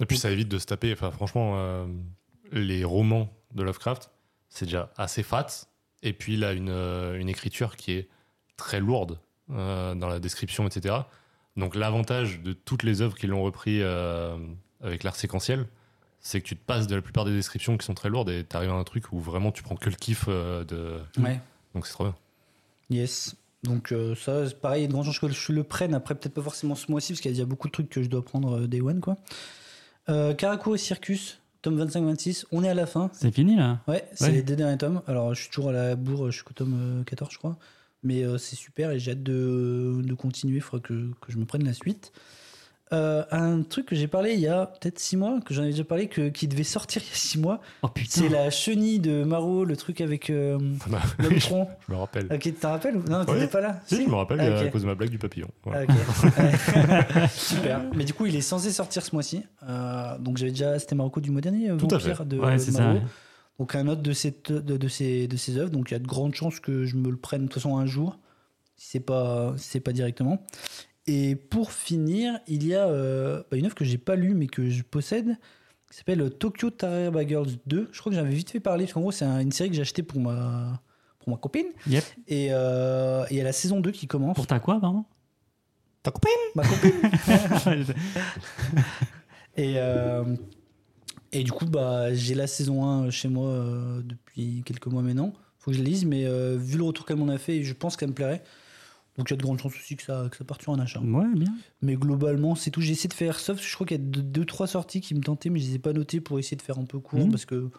Et 0.00 0.06
puis 0.06 0.18
ça 0.18 0.30
évite 0.30 0.48
de 0.48 0.58
se 0.58 0.66
taper. 0.66 0.92
Enfin, 0.92 1.10
franchement, 1.10 1.54
euh, 1.56 1.86
les 2.52 2.84
romans 2.84 3.32
de 3.54 3.62
Lovecraft, 3.62 4.10
c'est 4.48 4.66
déjà 4.66 4.92
assez 4.96 5.22
fat. 5.22 5.46
Et 6.02 6.12
puis 6.12 6.34
il 6.34 6.44
a 6.44 6.52
une, 6.52 6.68
euh, 6.68 7.18
une 7.18 7.28
écriture 7.28 7.76
qui 7.76 7.92
est 7.92 8.08
très 8.56 8.80
lourde 8.80 9.18
euh, 9.50 9.94
dans 9.94 10.08
la 10.08 10.20
description, 10.20 10.66
etc. 10.66 10.96
Donc 11.56 11.74
l'avantage 11.74 12.40
de 12.42 12.52
toutes 12.52 12.82
les 12.82 13.00
œuvres 13.00 13.16
qui 13.16 13.26
l'ont 13.26 13.42
repris 13.42 13.80
euh, 13.82 14.36
avec 14.82 15.02
l'art 15.02 15.16
séquentiel, 15.16 15.66
c'est 16.20 16.40
que 16.40 16.46
tu 16.46 16.56
te 16.56 16.64
passes 16.64 16.86
de 16.86 16.94
la 16.94 17.02
plupart 17.02 17.24
des 17.24 17.32
descriptions 17.32 17.78
qui 17.78 17.86
sont 17.86 17.94
très 17.94 18.10
lourdes 18.10 18.28
et 18.28 18.44
tu 18.44 18.56
arrives 18.56 18.70
à 18.70 18.74
un 18.74 18.84
truc 18.84 19.12
où 19.12 19.20
vraiment 19.20 19.52
tu 19.52 19.62
prends 19.62 19.76
que 19.76 19.88
le 19.88 19.96
kiff 19.96 20.28
de. 20.28 20.98
Ouais. 21.18 21.40
Donc 21.74 21.86
c'est 21.86 21.92
trop 21.92 22.04
bien. 22.04 22.14
Yes. 22.90 23.36
Donc 23.66 23.92
euh, 23.92 24.14
ça, 24.14 24.44
pareil, 24.60 24.80
il 24.80 24.82
y 24.82 24.84
a 24.84 24.88
de 24.88 24.92
grandes 24.92 25.06
chances 25.06 25.18
que 25.18 25.28
je 25.28 25.52
le 25.52 25.64
prenne. 25.64 25.94
Après, 25.94 26.14
peut-être 26.14 26.34
pas 26.34 26.42
forcément 26.42 26.74
ce 26.74 26.90
mois-ci, 26.90 27.12
parce 27.12 27.20
qu'il 27.20 27.36
y 27.36 27.40
a 27.40 27.46
beaucoup 27.46 27.68
de 27.68 27.72
trucs 27.72 27.88
que 27.88 28.02
je 28.02 28.08
dois 28.08 28.24
prendre 28.24 28.60
euh, 28.60 28.66
Day 28.66 28.80
One, 28.80 29.00
quoi. 29.00 29.16
Euh, 30.08 30.34
Karakuro 30.34 30.76
Circus, 30.76 31.40
tome 31.62 31.82
25-26. 31.84 32.44
On 32.52 32.62
est 32.64 32.68
à 32.68 32.74
la 32.74 32.86
fin. 32.86 33.10
C'est 33.12 33.34
fini, 33.34 33.56
là 33.56 33.80
Ouais, 33.88 34.08
c'est 34.14 34.26
Ouais. 34.26 34.32
les 34.32 34.42
deux 34.42 34.56
derniers 34.56 34.78
tomes. 34.78 35.02
Alors, 35.06 35.34
je 35.34 35.40
suis 35.42 35.50
toujours 35.50 35.70
à 35.70 35.72
la 35.72 35.96
bourre, 35.96 36.30
je 36.30 36.36
suis 36.36 36.44
qu'au 36.44 36.52
tome 36.54 37.00
euh, 37.00 37.04
14, 37.04 37.32
je 37.32 37.38
crois. 37.38 37.56
Mais 38.02 38.22
euh, 38.22 38.38
c'est 38.38 38.56
super 38.56 38.90
et 38.92 38.98
j'ai 39.00 39.12
hâte 39.12 39.22
de, 39.22 40.00
de 40.04 40.14
continuer. 40.14 40.56
Il 40.56 40.60
faudra 40.62 40.86
que, 40.86 41.10
que 41.20 41.32
je 41.32 41.38
me 41.38 41.44
prenne 41.44 41.64
la 41.64 41.72
suite. 41.74 42.12
Euh, 42.92 43.24
un 43.32 43.62
truc 43.62 43.86
que 43.86 43.96
j'ai 43.96 44.06
parlé 44.06 44.34
il 44.34 44.38
y 44.40 44.46
a 44.46 44.66
peut-être 44.66 45.00
6 45.00 45.16
mois, 45.16 45.40
que 45.44 45.52
j'en 45.52 45.64
ai 45.64 45.70
déjà 45.70 45.82
parlé, 45.82 46.06
que, 46.06 46.28
qui 46.28 46.46
devait 46.46 46.62
sortir 46.62 47.02
il 47.04 47.08
y 47.08 47.12
a 47.12 47.16
6 47.16 47.38
mois. 47.38 47.60
Oh 47.82 47.88
putain 47.88 48.20
C'est 48.22 48.28
la 48.28 48.48
chenille 48.50 49.00
de 49.00 49.24
Maro, 49.24 49.64
le 49.64 49.76
truc 49.76 50.00
avec 50.00 50.30
euh, 50.30 50.56
Bah, 50.88 51.00
l'homme 51.18 51.32
je 51.38 51.92
me 51.92 51.96
rappelle. 51.98 52.26
Ok, 52.32 52.38
tu 52.42 52.52
t'en 52.52 52.70
rappelles 52.70 52.98
Non, 53.08 53.18
Ouais. 53.20 53.26
t'étais 53.26 53.48
pas 53.48 53.60
là? 53.60 53.80
Si, 53.86 54.04
je 54.04 54.08
me 54.08 54.14
rappelle 54.14 54.38
Ah, 54.40 54.44
euh, 54.44 54.66
à 54.66 54.68
cause 54.68 54.82
de 54.82 54.86
ma 54.86 54.94
blague 54.94 55.10
du 55.10 55.18
papillon. 55.18 55.48
Voilà. 55.64 55.84
Ah, 55.88 55.92
ok. 57.24 57.28
Super. 57.30 57.80
Mais 57.96 58.04
du 58.04 58.14
coup, 58.14 58.26
il 58.26 58.36
est 58.36 58.40
censé 58.40 58.70
sortir 58.70 59.02
ce 59.02 59.14
mois-ci. 59.14 59.42
Euh, 59.68 60.16
donc 60.18 60.36
j'avais 60.36 60.52
déjà, 60.52 60.78
c'était 60.78 60.94
Marocco 60.94 61.20
du 61.20 61.30
mois 61.32 61.40
dernier, 61.40 61.68
Tout 61.76 61.88
à 61.90 61.98
Vampire 61.98 62.24
de 62.24 62.38
Ouais, 62.38 62.56
ça. 62.58 62.70
Maro. 62.82 62.94
ouais. 62.98 63.02
Donc 63.58 63.74
un 63.74 63.88
autre 63.88 64.02
de, 64.02 64.12
cette, 64.12 64.52
de, 64.52 64.76
de 64.76 64.88
ces, 64.88 65.26
de 65.26 65.36
ces 65.36 65.56
œuvres. 65.58 65.70
Donc 65.70 65.90
il 65.90 65.94
y 65.94 65.96
a 65.96 65.98
de 65.98 66.06
grandes 66.06 66.34
chances 66.36 66.60
que 66.60 66.84
je 66.84 66.94
me 66.94 67.10
le 67.10 67.16
prenne 67.16 67.42
de 67.42 67.46
toute 67.48 67.54
façon 67.54 67.78
un 67.78 67.86
jour, 67.86 68.18
si 68.76 68.90
c'est 68.90 69.00
pas, 69.00 69.54
si 69.56 69.70
c'est 69.70 69.80
pas 69.80 69.92
directement. 69.92 70.44
Et 71.06 71.36
pour 71.36 71.72
finir, 71.72 72.40
il 72.48 72.66
y 72.66 72.74
a 72.74 72.86
euh, 72.88 73.42
bah, 73.50 73.56
une 73.56 73.66
œuvre 73.66 73.74
que 73.74 73.84
j'ai 73.84 73.98
pas 73.98 74.16
lue 74.16 74.34
mais 74.34 74.46
que 74.48 74.68
je 74.70 74.82
possède, 74.82 75.36
qui 75.90 75.96
s'appelle 75.98 76.28
Tokyo 76.30 76.70
Tararaba 76.70 77.26
Girls 77.26 77.50
2. 77.66 77.88
Je 77.92 77.98
crois 78.00 78.10
que 78.10 78.16
j'avais 78.16 78.34
vite 78.34 78.50
fait 78.50 78.58
parler, 78.60 78.84
parce 78.84 78.94
qu'en 78.94 79.00
gros 79.02 79.12
c'est 79.12 79.24
un- 79.24 79.38
une 79.40 79.52
série 79.52 79.70
que 79.70 79.76
j'ai 79.76 79.82
achetée 79.82 80.02
pour 80.02 80.20
ma, 80.20 80.82
pour 81.20 81.30
ma 81.30 81.36
copine. 81.36 81.66
Yep. 81.88 82.04
Et 82.26 82.48
euh, 82.50 83.24
il 83.30 83.36
y 83.36 83.40
a 83.40 83.44
la 83.44 83.52
saison 83.52 83.80
2 83.80 83.92
qui 83.92 84.06
commence. 84.08 84.34
Pour 84.34 84.46
ta 84.48 84.58
quoi, 84.58 84.80
pardon? 84.80 85.04
Ma 86.54 86.62
copine 86.64 86.92
Et, 89.56 89.74
euh, 89.76 90.24
et 91.32 91.42
du 91.42 91.50
coup, 91.52 91.66
bah, 91.66 92.12
j'ai 92.14 92.34
la 92.34 92.46
saison 92.46 92.84
1 92.84 93.10
chez 93.10 93.28
moi 93.28 93.48
euh, 93.48 94.02
depuis 94.02 94.62
quelques 94.64 94.86
mois 94.86 95.02
maintenant. 95.02 95.32
Faut 95.58 95.70
que 95.70 95.76
je 95.76 95.82
la 95.82 95.88
lise, 95.88 96.04
mais 96.04 96.26
euh, 96.26 96.56
vu 96.58 96.76
le 96.78 96.84
retour 96.84 97.06
qu'elle 97.06 97.16
m'en 97.16 97.28
a 97.28 97.38
fait, 97.38 97.62
je 97.62 97.72
pense 97.72 97.96
qu'elle 97.96 98.10
me 98.10 98.14
plairait. 98.14 98.42
Donc 99.18 99.30
il 99.30 99.32
y 99.32 99.34
a 99.34 99.36
de 99.38 99.42
grandes 99.42 99.58
chances 99.60 99.74
aussi 99.74 99.96
que 99.96 100.02
ça, 100.02 100.26
que 100.30 100.36
ça 100.36 100.44
parte 100.44 100.62
sur 100.62 100.72
un 100.72 100.78
achat. 100.78 101.00
Ouais, 101.00 101.24
bien. 101.34 101.52
Mais 101.82 101.94
globalement, 101.96 102.54
c'est 102.54 102.70
tout. 102.70 102.80
J'ai 102.80 102.92
essayé 102.92 103.08
de 103.08 103.14
faire 103.14 103.38
sauf 103.38 103.60
je 103.62 103.74
crois 103.74 103.86
qu'il 103.86 103.96
y 103.96 104.00
a 104.00 104.02
deux, 104.02 104.22
deux, 104.22 104.44
trois 104.44 104.66
sorties 104.66 105.00
qui 105.00 105.14
me 105.14 105.20
tentaient, 105.20 105.48
mais 105.50 105.58
je 105.60 105.68
les 105.68 105.74
ai 105.76 105.78
pas 105.78 105.92
notées 105.92 106.20
pour 106.20 106.38
essayer 106.38 106.56
de 106.56 106.62
faire 106.62 106.78
un 106.78 106.84
peu 106.84 106.98
court 106.98 107.20
Mhm. 107.20 107.30
parce 107.30 107.44
que 107.46 107.70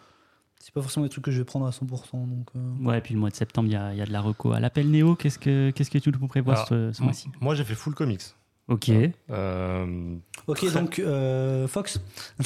c'est 0.60 0.74
pas 0.74 0.82
forcément 0.82 1.04
des 1.06 1.10
trucs 1.12 1.24
que 1.26 1.32
je 1.32 1.38
vais 1.38 1.46
prendre 1.46 1.68
à 1.68 1.72
100%. 1.72 2.26
Donc, 2.28 2.48
euh, 2.56 2.60
Ouais, 2.84 2.98
et 2.98 3.02
puis 3.02 3.14
le 3.14 3.20
mois 3.20 3.30
de 3.30 3.36
septembre, 3.36 3.68
il 3.70 3.74
y 3.74 3.76
a, 3.76 3.94
il 3.94 4.00
y 4.00 4.02
a 4.02 4.06
de 4.08 4.12
la 4.12 4.22
reco. 4.22 4.54
À 4.54 4.60
l'appel 4.60 4.90
Néo, 4.90 5.16
qu'est-ce 5.16 5.38
que, 5.38 5.70
qu'est-ce 5.70 5.92
que 5.92 6.00
tu 6.00 6.10
nous 6.12 6.28
prévois 6.28 6.56
Alors, 6.56 6.68
ce, 6.68 6.92
ce 6.92 7.04
mois-ci? 7.04 7.30
Moi, 7.40 7.54
j'ai 7.54 7.64
fait 7.64 7.76
full 7.76 7.94
comics. 7.94 8.22
Ok. 8.68 8.90
Euh, 9.30 10.16
Ok, 10.48 10.58
Très- 10.58 10.72
donc 10.72 11.00
euh, 11.00 11.68
Fox. 11.68 12.02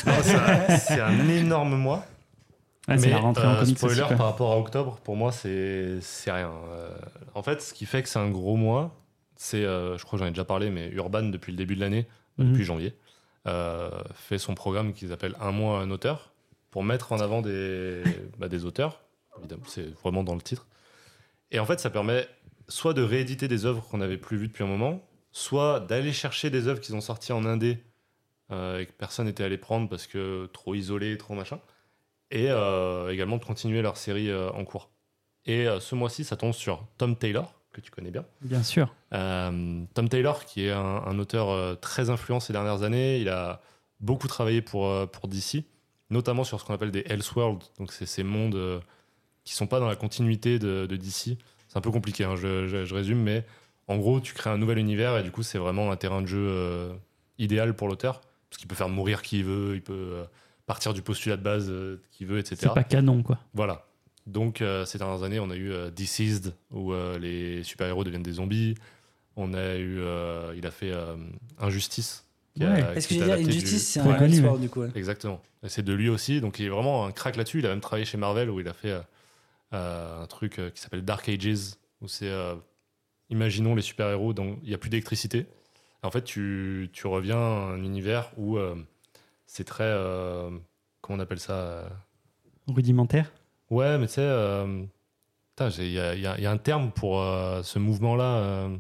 non, 0.06 0.14
c'est 0.24 0.36
un- 0.36 0.78
c'est 0.78 1.00
un 1.02 1.28
énorme 1.30 1.76
mois. 1.78 2.06
Ouais, 2.92 3.02
Mais, 3.02 3.10
la 3.10 3.18
rentrée 3.20 3.48
en 3.48 3.54
euh, 3.54 3.60
comics 3.62 3.78
spoiler 3.78 4.04
par 4.10 4.26
rapport 4.28 4.52
à 4.52 4.58
octobre, 4.58 5.00
pour 5.04 5.16
moi, 5.16 5.32
c'est 5.32 6.00
rien. 6.28 6.52
Euh, 6.70 6.90
en 7.34 7.44
fait, 7.44 7.62
ce 7.62 7.74
qui 7.74 7.86
fait 7.86 8.04
que 8.04 8.10
c'est 8.10 8.20
un 8.20 8.30
gros 8.30 8.56
mois, 8.56 8.96
c'est, 9.36 9.64
euh, 9.66 9.98
je 9.98 10.04
crois 10.06 10.18
que 10.18 10.24
j'en 10.24 10.28
ai 10.28 10.32
déjà 10.32 10.46
parlé, 10.46 10.70
mais 10.70 10.90
Urban 10.90 11.24
depuis 11.24 11.52
le 11.52 11.58
début 11.58 11.76
de 11.76 11.82
l'année, 11.82 12.08
Mhm. 12.38 12.52
depuis 12.52 12.64
janvier. 12.64 12.94
fait 14.14 14.38
son 14.38 14.54
programme 14.54 14.94
qu'ils 14.94 15.12
appellent 15.12 15.36
Un 15.40 15.52
mois 15.52 15.80
un 15.80 15.90
auteur 15.90 16.32
pour 16.70 16.84
mettre 16.84 17.12
en 17.12 17.20
avant 17.20 17.42
des, 17.42 18.04
bah, 18.38 18.48
des 18.48 18.66
auteurs. 18.66 19.02
Évidemment, 19.40 19.64
c'est 19.68 19.90
vraiment 20.02 20.24
dans 20.24 20.36
le 20.36 20.42
titre. 20.42 20.68
Et 21.52 21.60
en 21.60 21.66
fait, 21.66 21.80
ça 21.80 21.90
permet 21.90 22.28
soit 22.68 22.94
de 22.94 23.02
rééditer 23.02 23.48
des 23.48 23.66
œuvres 23.66 23.86
qu'on 23.90 23.98
n'avait 23.98 24.18
plus 24.18 24.38
vues 24.38 24.48
depuis 24.48 24.64
un 24.64 24.68
moment, 24.68 25.02
soit 25.32 25.80
d'aller 25.80 26.14
chercher 26.14 26.50
des 26.50 26.68
œuvres 26.68 26.80
qu'ils 26.80 26.96
ont 26.96 27.02
sorties 27.02 27.34
en 27.34 27.46
indé 27.46 27.80
euh, 28.52 28.80
et 28.80 28.86
que 28.86 28.92
personne 28.92 29.26
n'était 29.26 29.44
allé 29.44 29.58
prendre 29.58 29.90
parce 29.90 30.08
que 30.08 30.48
trop 30.54 30.76
isolé, 30.76 31.18
trop 31.18 31.34
machin. 31.34 31.60
Et 32.32 32.48
euh, 32.50 33.12
également 33.12 33.38
de 33.38 33.44
continuer 33.46 33.82
leur 33.82 33.98
série 33.98 34.30
euh, 34.30 34.50
en 34.52 34.64
cours. 34.64 34.90
Et 35.46 35.68
euh, 35.68 35.80
ce 35.80 35.96
mois-ci, 35.96 36.24
ça 36.24 36.36
tombe 36.38 36.54
sur 36.54 36.86
Tom 36.98 37.16
Taylor, 37.16 37.54
que 37.74 37.82
tu 37.82 37.92
connais 37.92 38.12
bien. 38.12 38.26
Bien 38.42 38.64
sûr. 38.64 38.94
Euh, 39.14 39.84
Tom 39.94 40.08
Taylor, 40.10 40.46
qui 40.46 40.66
est 40.66 40.72
un, 40.72 40.80
un 41.06 41.20
auteur 41.20 41.50
euh, 41.50 41.76
très 41.76 42.10
influent 42.10 42.40
ces 42.40 42.54
dernières 42.54 42.84
années, 42.84 43.20
il 43.20 43.28
a 43.30 43.62
beaucoup 44.00 44.28
travaillé 44.28 44.62
pour, 44.62 44.88
euh, 44.88 45.06
pour 45.06 45.28
DC, 45.28 45.66
notamment 46.10 46.44
sur 46.44 46.60
ce 46.60 46.66
qu'on 46.66 46.74
appelle 46.74 46.92
des 46.92 47.04
Elseworlds, 47.08 47.66
donc 47.80 47.92
c'est 47.92 48.06
ces 48.06 48.24
mondes 48.24 48.82
qui 49.44 49.54
sont 49.54 49.68
pas 49.68 49.80
dans 49.80 49.88
la 49.88 49.96
continuité 49.96 50.60
de, 50.60 50.86
de 50.86 50.96
DC. 50.96 51.38
C'est 51.68 51.78
un 51.78 51.82
peu 51.82 51.92
compliqué, 51.92 52.24
hein, 52.24 52.36
je, 52.36 52.68
je- 52.68 52.86
je 52.86 52.96
résume, 52.96 53.22
mais 53.22 53.46
en 53.88 53.98
gros, 53.98 54.20
tu 54.22 54.34
crées 54.34 54.50
un 54.50 54.58
nouvel 54.58 54.78
univers 54.78 55.18
et 55.18 55.24
du 55.24 55.32
coup, 55.32 55.42
c'est 55.44 55.58
vraiment 55.58 55.92
un 55.92 55.96
terrain 55.98 56.22
de 56.22 56.28
jeu 56.28 56.92
idéal 57.40 57.74
pour 57.76 57.88
l'auteur, 57.88 58.22
parce 58.50 58.58
qu'il 58.60 58.68
peut 58.68 58.76
faire 58.76 58.90
mourir 58.90 59.22
qui 59.22 59.40
il 59.40 59.46
veut, 59.46 59.76
il 59.76 59.82
peut 59.82 60.24
partir 60.66 60.94
du 60.94 61.02
postulat 61.02 61.38
de 61.38 61.44
base 61.44 61.68
euh, 61.70 62.02
qu'il 62.12 62.28
veut, 62.28 62.40
etc. 62.40 62.56
C'est 62.60 62.74
pas 62.74 62.84
canon, 62.84 63.24
quoi. 63.24 63.40
Voilà. 63.54 63.86
Donc, 64.28 64.62
euh, 64.62 64.86
ces 64.86 64.98
dernières 64.98 65.24
années, 65.24 65.40
on 65.40 65.50
a 65.50 65.56
eu 65.56 65.72
euh, 65.72 65.90
Deceased, 65.90 66.54
où 66.72 66.94
euh, 66.94 67.18
les 67.20 67.64
super-héros 67.64 68.04
deviennent 68.04 68.22
des 68.24 68.34
zombies. 68.34 68.76
On 69.36 69.54
a 69.54 69.76
eu. 69.76 70.00
euh, 70.00 70.54
il 70.56 70.66
a 70.68 70.72
fait 70.72 70.92
euh, 70.92 71.16
Injustice. 71.60 72.26
Ouais. 72.60 72.84
Est-ce 72.96 73.08
que 73.08 73.16
j'ai 73.16 73.22
du- 73.44 73.50
Injustice, 73.50 73.88
c'est 73.88 74.00
un 74.02 74.06
ouais. 74.20 74.60
du 74.60 74.70
coup. 74.70 74.82
ouais. 74.82 74.90
Exactement. 74.96 75.42
Et 75.64 75.70
c'est 75.70 75.84
de 75.84 75.94
lui 75.94 76.10
aussi. 76.10 76.42
Donc, 76.42 76.60
il 76.60 76.66
est 76.66 76.70
vraiment 76.70 77.06
un 77.06 77.12
crack 77.12 77.36
là-dessus. 77.36 77.60
Il 77.60 77.66
a 77.66 77.70
même 77.70 77.80
travaillé 77.82 78.06
chez 78.06 78.18
Marvel, 78.18 78.50
où 78.50 78.60
il 78.60 78.68
a 78.68 78.74
fait 78.74 78.92
euh, 78.92 79.00
euh, 79.74 80.22
un 80.24 80.28
truc 80.28 80.60
euh, 80.60 80.70
qui 80.70 80.82
s'appelle 80.82 81.04
Dark 81.04 81.28
Ages, 81.30 81.76
où 82.02 82.08
c'est. 82.08 82.30
euh, 82.30 82.56
imaginons 83.30 83.74
les 83.76 83.82
super-héros, 83.82 84.34
dont 84.34 84.58
il 84.64 84.70
n'y 84.70 84.76
a 84.76 84.78
plus 84.78 84.90
d'électricité. 84.90 85.46
En 86.04 86.12
fait, 86.12 86.24
tu, 86.24 86.90
tu 86.94 87.08
reviens 87.08 87.38
à 87.38 87.40
un 87.74 87.84
univers 87.84 88.32
où 88.38 88.58
euh, 88.58 88.76
c'est 89.54 89.66
très. 89.66 89.84
euh, 89.84 90.50
comment 91.02 91.18
on 91.18 91.20
appelle 91.22 91.40
ça 91.42 91.54
euh, 91.54 91.84
Rudimentaire? 92.68 93.32
Ouais, 93.70 93.98
mais 93.98 94.08
tu 94.08 94.14
sais, 94.14 94.22
euh, 94.24 94.84
il 95.60 95.92
y 95.92 96.00
a, 96.00 96.16
il 96.16 96.22
y 96.22 96.26
a- 96.28 96.38
il 96.38 96.44
y 96.44 96.46
a 96.46 96.52
un 96.52 96.58
terme 96.58 96.92
pour 96.92 97.22
euh, 97.22 97.62
ce 97.64 97.78
mouvement-là 97.80 98.24
euh, 98.38 98.78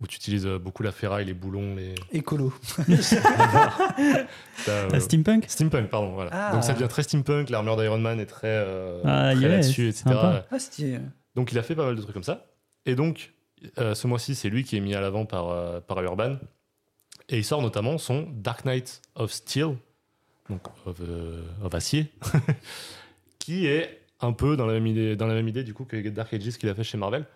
où 0.00 0.06
tu 0.06 0.16
utilises 0.16 0.46
beaucoup 0.46 0.82
la 0.82 0.92
ferraille, 0.92 1.24
les 1.24 1.32
boulons, 1.34 1.74
les. 1.74 1.94
Écolo. 2.12 2.52
Euh, 4.68 4.88
La 4.90 5.00
steampunk? 5.00 5.44
Steampunk, 5.48 5.88
pardon. 5.88 6.12
Voilà. 6.12 6.30
Ah. 6.32 6.52
Donc 6.52 6.64
ça 6.64 6.74
devient 6.74 6.88
très 6.88 7.02
steampunk, 7.02 7.48
l'armure 7.50 7.76
d'Iron 7.76 7.98
Man 7.98 8.20
est 8.20 8.26
très, 8.26 8.48
euh, 8.48 9.00
Ah, 9.04 9.32
très 9.34 9.42
yes, 9.42 9.50
là-dessus, 9.50 9.88
etc. 9.88 10.04
Ah. 10.10 10.44
Donc 11.34 11.52
il 11.52 11.58
a 11.58 11.62
fait 11.62 11.74
pas 11.74 11.84
mal 11.86 11.96
de 11.96 12.02
trucs 12.02 12.12
comme 12.14 12.22
ça. 12.24 12.46
Et 12.86 12.94
donc, 12.94 13.32
euh, 13.78 13.94
ce 13.94 14.06
mois-ci, 14.06 14.34
c'est 14.34 14.48
lui 14.50 14.64
qui 14.64 14.76
est 14.76 14.80
mis 14.80 14.94
à 14.94 15.00
l'avant 15.00 15.24
par, 15.26 15.48
euh, 15.48 15.80
par 15.80 16.00
Urban. 16.02 16.36
Et 17.28 17.38
il 17.38 17.44
sort 17.44 17.60
notamment 17.62 17.98
son 17.98 18.26
Dark 18.32 18.64
Knight 18.64 19.02
of 19.14 19.30
Steel, 19.32 19.76
donc 20.48 20.62
of, 20.86 21.00
euh, 21.00 21.42
acier, 21.72 22.06
qui 23.38 23.66
est 23.66 24.00
un 24.20 24.32
peu 24.32 24.56
dans 24.56 24.66
la 24.66 24.72
même 24.72 24.86
idée, 24.86 25.14
dans 25.14 25.26
la 25.26 25.34
même 25.34 25.48
idée 25.48 25.62
du 25.62 25.74
coup 25.74 25.84
que 25.84 26.08
Dark 26.08 26.32
Ages 26.32 26.56
qu'il 26.56 26.68
a 26.68 26.74
fait 26.74 26.84
chez 26.84 26.96
Marvel. 26.96 27.26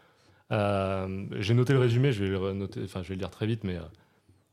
Euh, 0.50 1.26
J'ai 1.38 1.54
noté 1.54 1.72
le 1.74 1.78
résumé, 1.78 2.12
je 2.12 2.24
vais 2.24 2.30
le, 2.30 2.52
noter, 2.52 2.80
lire 3.10 3.30
très 3.30 3.46
vite, 3.46 3.64
mais 3.64 3.76
euh, 3.76 3.82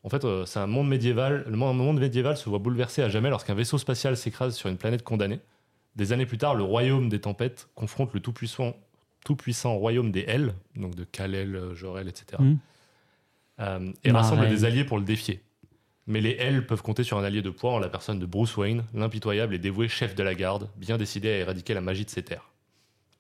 en 0.04 0.10
fait, 0.10 0.26
c'est 0.46 0.60
un 0.60 0.68
monde 0.68 0.88
médiéval. 0.88 1.46
Le 1.48 1.56
monde, 1.58 2.00
médiéval 2.00 2.38
se 2.38 2.50
voit 2.50 2.60
bouleversé 2.60 3.02
à 3.02 3.10
jamais 3.10 3.30
lorsqu'un 3.30 3.54
vaisseau 3.54 3.78
spatial 3.78 4.16
s'écrase 4.16 4.56
sur 4.56 4.70
une 4.70 4.78
planète 4.78 5.04
condamnée. 5.04 5.40
Des 5.96 6.14
années 6.14 6.26
plus 6.26 6.38
tard, 6.38 6.56
le 6.56 6.64
royaume 6.64 7.10
des 7.10 7.20
tempêtes 7.20 7.68
confronte 7.76 8.14
le 8.14 8.20
tout-puissant 8.20 8.76
tout-puissant 9.26 9.76
royaume 9.76 10.12
des 10.12 10.22
Hells, 10.22 10.54
donc 10.78 10.96
de 10.96 11.04
Kal-El, 11.04 11.74
Jor-El, 11.74 12.08
etc. 12.08 12.42
Euh, 13.60 13.92
et 14.04 14.12
rassemble 14.12 14.48
des 14.50 14.66
alliés 14.66 14.84
pour 14.86 14.98
le 14.98 15.04
défier. 15.04 15.44
Mais 16.08 16.22
les 16.22 16.32
Hells 16.40 16.66
peuvent 16.66 16.82
compter 16.82 17.04
sur 17.04 17.18
un 17.18 17.24
allié 17.24 17.42
de 17.42 17.50
poids 17.50 17.74
en 17.74 17.80
la 17.80 17.90
personne 17.90 18.18
de 18.20 18.26
Bruce 18.26 18.56
Wayne, 18.58 18.84
l'impitoyable 18.94 19.54
et 19.54 19.60
dévoué 19.60 19.88
chef 19.88 20.16
de 20.16 20.24
la 20.24 20.34
garde, 20.34 20.70
bien 20.78 20.98
décidé 20.98 21.30
à 21.30 21.38
éradiquer 21.38 21.74
la 21.74 21.82
magie 21.82 22.06
de 22.06 22.10
ces 22.10 22.24
terres. 22.24 22.50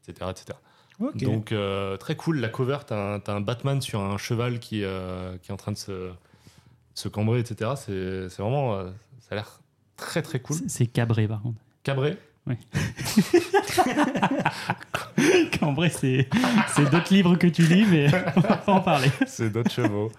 Etc. 0.08 0.26
etc. 0.32 0.58
Donc 1.28 1.52
euh, 1.52 1.98
très 1.98 2.16
cool, 2.16 2.40
la 2.40 2.50
cover, 2.50 2.80
t'as 2.88 3.16
un, 3.18 3.22
un 3.28 3.42
Batman 3.42 3.80
sur 3.82 4.00
un 4.02 4.18
cheval 4.18 4.60
qui, 4.60 4.84
euh, 4.84 5.38
qui 5.38 5.52
est 5.52 5.54
en 5.54 5.58
train 5.58 5.72
de 5.72 5.78
se, 5.78 6.10
se 6.96 7.08
cambrer, 7.10 7.40
etc. 7.40 7.72
C'est 7.78 8.28
vraiment, 8.42 8.82
ça 9.20 9.30
a 9.32 9.36
l'air 9.36 9.60
très 9.98 10.22
très 10.22 10.40
cool. 10.40 10.56
C'est- 10.58 10.70
C'est 10.70 10.88
cabré, 10.88 11.28
par 11.28 11.42
contre. 11.42 11.60
Cabré, 11.84 12.18
En 15.62 15.74
vrai, 15.74 15.90
c'est 15.90 16.28
c'est 16.76 16.90
d'autres 16.90 17.14
livres 17.14 17.36
que 17.36 17.48
tu 17.48 17.64
lis, 17.64 17.86
mais 17.90 18.08
on 18.36 18.40
va 18.40 18.56
pas 18.58 18.72
en 18.72 18.80
parler. 18.80 19.10
c'est 19.28 19.50
d'autres 19.52 19.72
chevaux. 19.72 20.12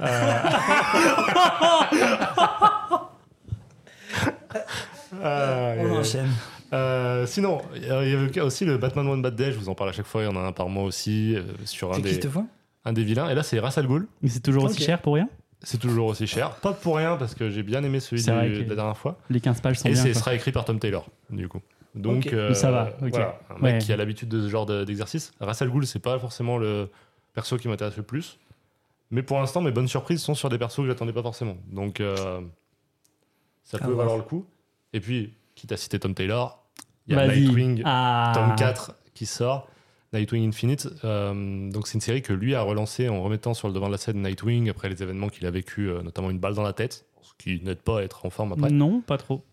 Euh, 0.00 0.42
Ah, 5.22 5.74
On 5.78 5.98
enchaîne. 5.98 6.30
Euh, 6.72 7.26
sinon, 7.26 7.60
il 7.76 7.84
y 7.86 7.90
avait 7.90 8.40
aussi 8.40 8.64
le 8.64 8.78
Batman 8.78 9.06
One 9.06 9.22
Bad 9.22 9.36
Day, 9.36 9.52
je 9.52 9.58
vous 9.58 9.68
en 9.68 9.74
parle 9.74 9.90
à 9.90 9.92
chaque 9.92 10.06
fois, 10.06 10.22
il 10.22 10.24
y 10.24 10.28
en 10.28 10.36
a 10.36 10.40
un 10.40 10.52
par 10.52 10.68
mois 10.68 10.84
aussi, 10.84 11.36
euh, 11.36 11.42
sur 11.66 11.90
un 11.92 11.96
C'est 11.96 12.00
qui 12.02 12.08
des, 12.08 12.14
cette 12.14 12.30
fois? 12.30 12.44
un 12.84 12.92
des 12.94 13.04
vilains. 13.04 13.28
Et 13.28 13.34
là, 13.34 13.42
c'est 13.42 13.60
Ra's 13.60 13.76
al 13.78 13.86
Ghul. 13.86 14.06
Mais 14.22 14.30
c'est 14.30 14.40
toujours 14.40 14.64
aussi 14.64 14.82
cher 14.82 15.00
pour 15.02 15.14
rien? 15.14 15.28
C'est 15.64 15.78
toujours 15.78 16.06
aussi 16.08 16.26
cher. 16.26 16.56
Pas 16.56 16.72
pour 16.72 16.96
rien, 16.96 17.16
parce 17.16 17.34
que 17.34 17.48
j'ai 17.50 17.62
bien 17.62 17.82
aimé 17.84 18.00
celui 18.00 18.22
du- 18.22 18.64
de 18.64 18.68
la 18.68 18.74
dernière 18.74 18.96
fois. 18.96 19.18
Les 19.30 19.40
15 19.40 19.60
pages 19.60 19.78
sont 19.78 19.88
Et 19.88 19.92
bien. 19.92 20.02
ce 20.02 20.08
quoi. 20.10 20.20
sera 20.20 20.34
écrit 20.34 20.50
par 20.52 20.64
Tom 20.64 20.78
Taylor, 20.80 21.06
du 21.30 21.48
coup. 21.48 21.60
Donc, 21.94 22.26
euh, 22.32 22.54
Ça 22.54 22.70
va, 22.70 22.90
voilà, 23.00 23.38
un 23.50 23.54
mec 23.60 23.62
Ouais. 23.74 23.78
qui 23.78 23.92
a 23.92 23.96
l'habitude 23.96 24.28
de 24.28 24.40
ce 24.42 24.48
genre 24.48 24.66
de- 24.66 24.84
d'exercice. 24.84 25.32
Ra's 25.40 25.60
al 25.62 25.70
Ghul, 25.70 25.86
c'est 25.86 25.98
pas 25.98 26.18
forcément 26.18 26.56
le 26.58 26.88
perso 27.34 27.56
qui 27.58 27.68
m'intéresse 27.68 27.96
le 27.96 28.02
plus. 28.02 28.38
Mais 29.10 29.22
pour 29.22 29.38
l'instant, 29.38 29.60
mes 29.60 29.70
bonnes 29.72 29.88
surprises 29.88 30.22
sont 30.22 30.34
sur 30.34 30.48
des 30.48 30.56
persos 30.58 30.78
que 30.78 30.86
j'attendais 30.86 31.12
pas 31.12 31.22
forcément. 31.22 31.56
Donc, 31.70 32.00
euh, 32.00 32.40
ça 33.62 33.76
À 33.76 33.84
peut 33.86 33.92
valoir 33.92 34.16
le 34.16 34.22
coup. 34.22 34.46
Et 34.94 35.00
puis, 35.00 35.34
quitte 35.54 35.70
à 35.72 35.76
citer 35.76 35.98
Tom 35.98 36.14
Taylor, 36.14 36.64
il 37.06 37.14
y 37.14 37.18
a. 37.18 37.26
Nightwing, 37.28 37.82
Ah. 37.84 38.32
tome 38.34 38.54
4 38.56 38.94
qui 39.14 39.26
sort, 39.26 39.68
Nightwing 40.12 40.48
Infinite. 40.48 40.88
Euh, 41.04 41.70
donc 41.70 41.86
c'est 41.86 41.94
une 41.94 42.00
série 42.00 42.22
que 42.22 42.32
lui 42.32 42.54
a 42.54 42.62
relancée 42.62 43.08
en 43.08 43.22
remettant 43.22 43.54
sur 43.54 43.68
le 43.68 43.74
devant 43.74 43.86
de 43.86 43.92
la 43.92 43.98
scène 43.98 44.22
Nightwing 44.22 44.68
après 44.70 44.88
les 44.88 45.02
événements 45.02 45.28
qu'il 45.28 45.46
a 45.46 45.50
vécu, 45.50 45.88
euh, 45.88 46.02
notamment 46.02 46.30
une 46.30 46.38
balle 46.38 46.54
dans 46.54 46.62
la 46.62 46.72
tête, 46.72 47.06
ce 47.22 47.32
qui 47.38 47.60
n'aide 47.64 47.78
pas 47.80 48.00
à 48.00 48.02
être 48.02 48.26
en 48.26 48.30
forme 48.30 48.52
après. 48.52 48.70
Non, 48.70 49.00
pas 49.00 49.18
trop. 49.18 49.44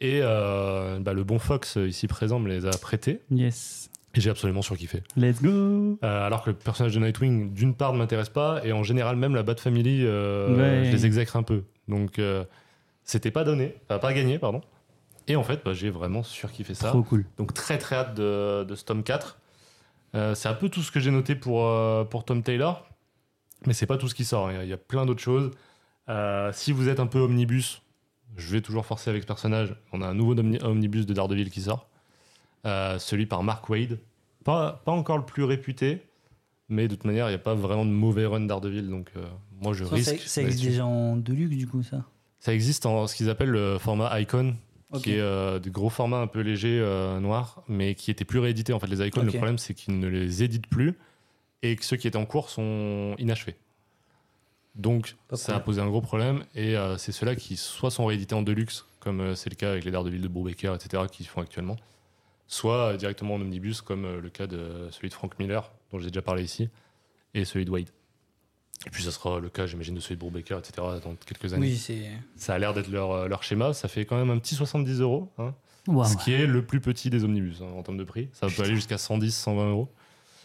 Et 0.00 0.20
euh, 0.22 0.98
bah, 1.00 1.12
le 1.12 1.24
bon 1.24 1.38
Fox 1.38 1.76
ici 1.76 2.06
présent 2.08 2.38
me 2.38 2.48
les 2.48 2.66
a 2.66 2.70
prêtés 2.70 3.20
Yes. 3.30 3.90
et 4.14 4.20
j'ai 4.20 4.30
absolument 4.30 4.62
surkiffé. 4.62 5.02
Let's 5.16 5.40
go. 5.42 5.98
Alors 6.02 6.42
que 6.44 6.50
le 6.50 6.56
personnage 6.56 6.94
de 6.94 7.00
Nightwing, 7.00 7.52
d'une 7.52 7.74
part, 7.74 7.92
ne 7.92 7.98
m'intéresse 7.98 8.28
pas 8.28 8.60
et 8.64 8.72
en 8.72 8.82
général, 8.82 9.16
même 9.16 9.34
la 9.34 9.42
Bat 9.42 9.56
Family, 9.56 10.02
Ouais. 10.04 10.82
je 10.84 10.90
les 10.92 11.06
exècre 11.06 11.36
un 11.36 11.42
peu. 11.42 11.62
Donc 11.88 12.20
c'était 13.04 13.30
pas 13.30 13.44
donné, 13.44 13.74
enfin, 13.88 13.98
pas 13.98 14.12
gagné, 14.12 14.38
pardon. 14.38 14.60
Et 15.26 15.36
en 15.36 15.42
fait, 15.42 15.60
bah, 15.64 15.72
j'ai 15.72 15.88
vraiment 15.90 16.22
surkiffé 16.22 16.74
ça. 16.74 16.88
Trop 16.88 17.02
cool. 17.02 17.24
Donc 17.38 17.54
très 17.54 17.78
très 17.78 17.96
hâte 17.96 18.14
de, 18.14 18.64
de 18.64 18.74
ce 18.74 18.84
tome 18.84 19.02
4. 19.02 19.38
Euh, 20.14 20.34
c'est 20.34 20.48
un 20.48 20.54
peu 20.54 20.68
tout 20.68 20.82
ce 20.82 20.90
que 20.92 21.00
j'ai 21.00 21.10
noté 21.10 21.34
pour, 21.34 21.66
euh, 21.66 22.04
pour 22.04 22.24
Tom 22.24 22.42
Taylor, 22.42 22.86
mais 23.66 23.72
c'est 23.74 23.86
pas 23.86 23.96
tout 23.98 24.08
ce 24.08 24.14
qui 24.14 24.24
sort. 24.24 24.50
Il 24.52 24.54
y 24.54 24.58
a- 24.58 24.62
il 24.64 24.68
y, 24.70 24.72
a 24.72 24.76
plein 24.78 25.06
d'autres 25.06 25.22
choses. 25.22 25.50
Euh, 26.08 26.50
si 26.52 26.70
vous 26.72 26.88
êtes 26.88 27.00
un 27.00 27.06
peu 27.06 27.18
omnibus, 27.18 27.82
je 28.36 28.50
vais 28.52 28.60
toujours 28.60 28.86
forcer 28.86 29.10
avec 29.10 29.22
ce 29.22 29.26
personnage. 29.26 29.74
On 29.92 30.02
a 30.02 30.06
un 30.06 30.14
nouveau 30.14 30.34
omni- 30.34 30.62
omnibus 30.62 31.06
de 31.06 31.14
Daredevil 31.14 31.50
qui 31.50 31.62
sort, 31.62 31.88
celui 32.64 33.26
par 33.26 33.42
Mark 33.42 33.68
Wade. 33.68 33.98
Pas, 34.44 34.82
pas 34.84 34.92
encore 34.92 35.16
le 35.18 35.24
plus 35.24 35.44
réputé, 35.44 36.02
mais 36.68 36.86
de 36.88 36.94
toute 36.94 37.04
manière, 37.04 37.26
il 37.28 37.30
n'y 37.30 37.36
a 37.36 37.38
pas 37.38 37.54
vraiment 37.54 37.84
de 37.86 37.90
mauvais 37.90 38.26
run 38.26 38.40
Daredevil, 38.42 38.88
donc 38.88 39.10
euh, 39.16 39.24
moi 39.60 39.72
je 39.72 39.84
Ça, 39.84 39.94
risque. 39.94 40.18
ça, 40.20 40.28
ça 40.28 40.42
existe 40.42 40.64
déjà 40.64 40.84
en 40.86 41.16
Deluxe 41.16 41.56
du 41.56 41.66
coup, 41.66 41.82
ça? 41.82 42.04
Ça 42.38 42.52
existe 42.52 42.84
en 42.84 43.06
ce 43.06 43.14
qu'ils 43.16 43.30
appellent 43.30 43.50
le 43.50 43.78
format 43.78 44.20
Icon, 44.20 44.54
Qui 45.02 45.12
est 45.12 45.20
euh, 45.20 45.58
des 45.58 45.70
gros 45.70 45.90
formats 45.90 46.18
un 46.18 46.26
peu 46.26 46.40
légers, 46.40 46.80
euh, 46.80 47.20
noirs, 47.20 47.62
mais 47.68 47.94
qui 47.94 48.10
étaient 48.10 48.24
plus 48.24 48.38
réédités. 48.38 48.72
En 48.72 48.78
fait, 48.80 48.86
les 48.86 49.06
icons, 49.06 49.20
Ok. 49.20 49.26
le 49.26 49.32
problème, 49.32 49.58
c'est 49.58 49.74
qu'ils 49.74 49.98
ne 49.98 50.06
les 50.06 50.42
éditent 50.42 50.66
plus 50.68 50.94
et 51.62 51.76
que 51.76 51.84
ceux 51.84 51.96
qui 51.96 52.06
étaient 52.06 52.18
en 52.18 52.26
cours 52.26 52.50
sont 52.50 53.14
inachevés. 53.18 53.56
Donc, 54.74 55.16
Pas 55.28 55.36
de 55.36 55.40
ça 55.40 55.56
a 55.56 55.60
posé 55.60 55.80
un 55.80 55.86
gros 55.86 56.00
problème 56.00 56.44
et 56.54 56.76
euh, 56.76 56.96
c'est 56.98 57.12
ceux-là 57.12 57.36
qui 57.36 57.56
soit 57.56 57.90
sont 57.90 58.06
réédités 58.06 58.34
en 58.34 58.42
deluxe, 58.42 58.86
comme 59.00 59.36
c'est 59.36 59.50
le 59.50 59.56
cas 59.56 59.70
avec 59.70 59.84
les 59.84 59.90
Daredevil 59.90 60.20
de 60.20 60.28
Brubaker, 60.28 60.74
etc., 60.74 61.04
qui 61.10 61.24
se 61.24 61.28
font 61.28 61.40
actuellement, 61.40 61.76
soit 62.48 62.96
directement 62.96 63.34
en 63.34 63.40
omnibus, 63.40 63.82
comme 63.82 64.18
le 64.18 64.30
cas 64.30 64.46
de 64.46 64.88
celui 64.90 65.08
de 65.10 65.14
Frank 65.14 65.38
Miller, 65.38 65.70
dont 65.92 65.98
j'ai 66.00 66.08
déjà 66.08 66.22
parlé 66.22 66.42
ici, 66.42 66.68
et 67.34 67.44
celui 67.44 67.64
de 67.64 67.70
Wade. 67.70 67.90
Et 68.86 68.90
puis, 68.90 69.02
ça 69.02 69.10
sera 69.10 69.40
le 69.40 69.48
cas, 69.48 69.66
j'imagine, 69.66 69.94
de 69.94 70.00
celui 70.00 70.16
de 70.16 70.20
Brubaker, 70.20 70.58
etc., 70.58 70.72
dans 71.02 71.14
quelques 71.26 71.54
années. 71.54 71.68
Oui, 71.68 71.76
c'est. 71.76 72.02
Ça 72.36 72.54
a 72.54 72.58
l'air 72.58 72.74
d'être 72.74 72.88
leur, 72.88 73.12
euh, 73.12 73.28
leur 73.28 73.42
schéma. 73.42 73.72
Ça 73.72 73.88
fait 73.88 74.04
quand 74.04 74.16
même 74.16 74.30
un 74.30 74.38
petit 74.38 74.54
70 74.54 75.00
euros, 75.00 75.30
hein, 75.38 75.54
Waouh. 75.86 76.04
ce 76.06 76.16
qui 76.18 76.32
est 76.34 76.46
le 76.46 76.62
plus 76.64 76.80
petit 76.80 77.08
des 77.10 77.24
omnibus 77.24 77.62
hein, 77.62 77.66
en 77.78 77.82
termes 77.82 77.96
de 77.96 78.04
prix. 78.04 78.28
Ça 78.32 78.46
peut 78.48 78.62
aller 78.62 78.74
jusqu'à 78.74 78.98
110, 78.98 79.34
120 79.34 79.70
euros. 79.70 79.88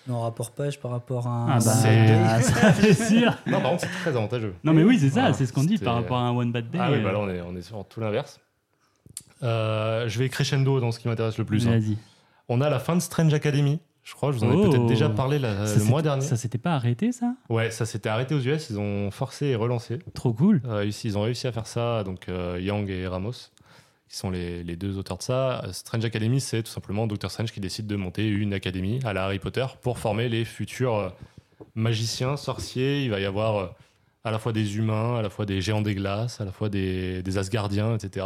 En 0.10 0.22
rapport 0.22 0.52
page 0.52 0.80
par 0.80 0.90
rapport 0.92 1.28
à 1.28 1.30
un. 1.30 1.48
Ah 1.50 1.60
bah, 1.60 1.60
c'est- 1.60 2.42
ça 2.44 2.74
c'est 2.80 2.94
sûr. 2.94 3.36
Non, 3.46 3.62
par 3.62 3.72
contre, 3.72 3.82
c'est 3.84 4.00
très 4.02 4.10
avantageux. 4.12 4.56
Non 4.64 4.74
mais 4.74 4.84
oui, 4.84 4.98
c'est 5.00 5.10
ça, 5.10 5.20
Voilà, 5.20 5.34
c'est 5.34 5.46
ce 5.46 5.54
qu'on 5.54 5.64
dit 5.64 5.78
par 5.78 5.94
rapport 5.96 6.18
à 6.18 6.22
un 6.22 6.32
One 6.36 6.52
Bad 6.52 6.70
Day. 6.72 6.80
Ah 6.82 6.90
oui, 6.92 6.98
euh, 6.98 7.04
bah 7.04 7.12
là, 7.12 7.20
on 7.20 7.30
est, 7.30 7.42
on 7.42 7.56
est 7.56 7.62
sur 7.62 7.86
tout 7.86 8.00
l'inverse. 8.00 8.40
Euh, 9.44 10.08
je 10.10 10.20
vais 10.20 10.30
crescendo 10.30 10.80
dans 10.80 10.92
ce 10.92 11.00
qui 11.00 11.08
m'intéresse 11.08 11.38
le 11.38 11.46
plus. 11.46 11.68
hein. 11.68 11.72
Vas-y. 11.72 11.98
On 12.48 12.62
a 12.62 12.70
la 12.70 12.80
fin 12.80 12.96
de 12.96 13.02
Strange 13.02 13.34
Academy. 13.34 13.80
Je 14.04 14.14
crois, 14.16 14.32
je 14.32 14.38
vous 14.38 14.44
en 14.44 14.52
ai 14.52 14.56
Oh. 14.56 14.70
peut-être 14.70 14.86
déjà 14.88 15.10
parlé 15.10 15.38
la- 15.40 15.66
le 15.66 15.84
mois 15.84 16.02
dernier. 16.02 16.22
Ça 16.26 16.36
s'était 16.36 16.58
pas 16.58 16.74
arrêté 16.74 17.12
ça? 17.12 17.34
Ouais, 17.50 17.70
ça 17.70 17.86
s'était 17.86 18.10
arrêté 18.10 18.34
aux 18.34 18.40
US, 18.40 18.70
ils 18.72 18.80
ont 18.80 19.12
forcé 19.12 19.48
et 19.48 19.56
relancé. 19.56 20.00
Trop 20.16 20.34
cool. 20.34 20.62
Euh, 20.66 20.86
ici, 20.86 21.08
ils 21.08 21.18
ont 21.18 21.22
réussi 21.22 21.46
à 21.48 21.52
faire 21.52 21.68
ça, 21.68 22.04
donc 22.04 22.28
euh, 22.30 22.58
Yang 22.60 22.90
et 22.90 23.06
Ramos, 23.08 23.34
qui 24.08 24.18
sont 24.18 24.32
les, 24.32 24.64
les 24.64 24.76
deux 24.76 24.98
auteurs 24.98 25.18
de 25.18 25.24
ça. 25.24 25.64
Euh, 25.64 25.72
Strange 25.74 26.04
Academy, 26.06 26.42
c'est 26.42 26.64
tout 26.64 26.72
simplement 26.72 27.06
Doctor 27.06 27.30
Strange 27.30 27.52
qui 27.52 27.60
décide 27.60 27.86
de 27.86 27.96
monter 27.96 28.28
une 28.28 28.54
académie 28.54 29.00
à 29.06 29.14
la 29.14 29.26
Harry 29.26 29.38
Potter 29.38 29.66
pour 29.82 30.00
former 30.00 30.28
les 30.28 30.44
futurs 30.46 31.14
magiciens, 31.76 32.36
sorciers. 32.36 33.04
Il 33.04 33.12
va 33.12 33.20
y 33.20 33.26
avoir 33.26 33.76
à 34.24 34.32
la 34.32 34.40
fois 34.40 34.52
des 34.54 34.78
humains, 34.78 35.18
à 35.18 35.22
la 35.22 35.30
fois 35.30 35.46
des 35.46 35.62
géants 35.62 35.82
des 35.82 35.94
glaces, 35.96 36.42
à 36.42 36.46
la 36.46 36.52
fois 36.52 36.70
des, 36.70 37.22
des 37.22 37.38
Asgardiens, 37.38 37.96
etc. 37.96 38.26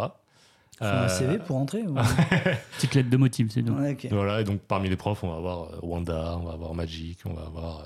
Faut 0.80 0.86
un 0.86 1.04
Euh, 1.04 1.08
CV 1.10 1.38
pour 1.40 1.58
entrer 1.58 1.84
ou- 1.84 1.94
Petite 2.78 2.96
lettre 2.96 3.10
de 3.10 3.18
motif, 3.18 3.48
c'est 3.52 3.64
tout. 3.64 3.74
Ouais. 3.74 3.98
Voilà, 4.12 4.42
et 4.42 4.44
donc 4.44 4.62
parmi 4.62 4.90
les 4.90 4.96
profs, 4.98 5.24
on 5.24 5.30
va 5.30 5.38
avoir 5.38 5.62
euh, 5.74 5.78
Wanda, 5.84 6.38
on 6.40 6.46
va 6.46 6.54
avoir 6.54 6.74
Magic, 6.74 7.20
on 7.26 7.34
va 7.34 7.44
avoir 7.44 7.80
euh, 7.82 7.84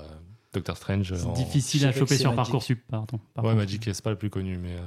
Doctor 0.54 0.76
Strange. 0.76 1.14
C'est 1.14 1.24
en- 1.26 1.32
difficile 1.32 1.86
à 1.86 1.92
choper 1.92 2.16
sur 2.16 2.34
Parcoursup, 2.34 2.80
pardon. 2.88 3.18
par 3.34 3.44
Ouais, 3.44 3.50
contre. 3.50 3.62
Magic, 3.62 3.84
c'est 3.84 4.02
pas 4.02 4.10
le 4.10 4.16
plus 4.16 4.30
connu, 4.30 4.56
mais 4.56 4.72
euh, 4.74 4.80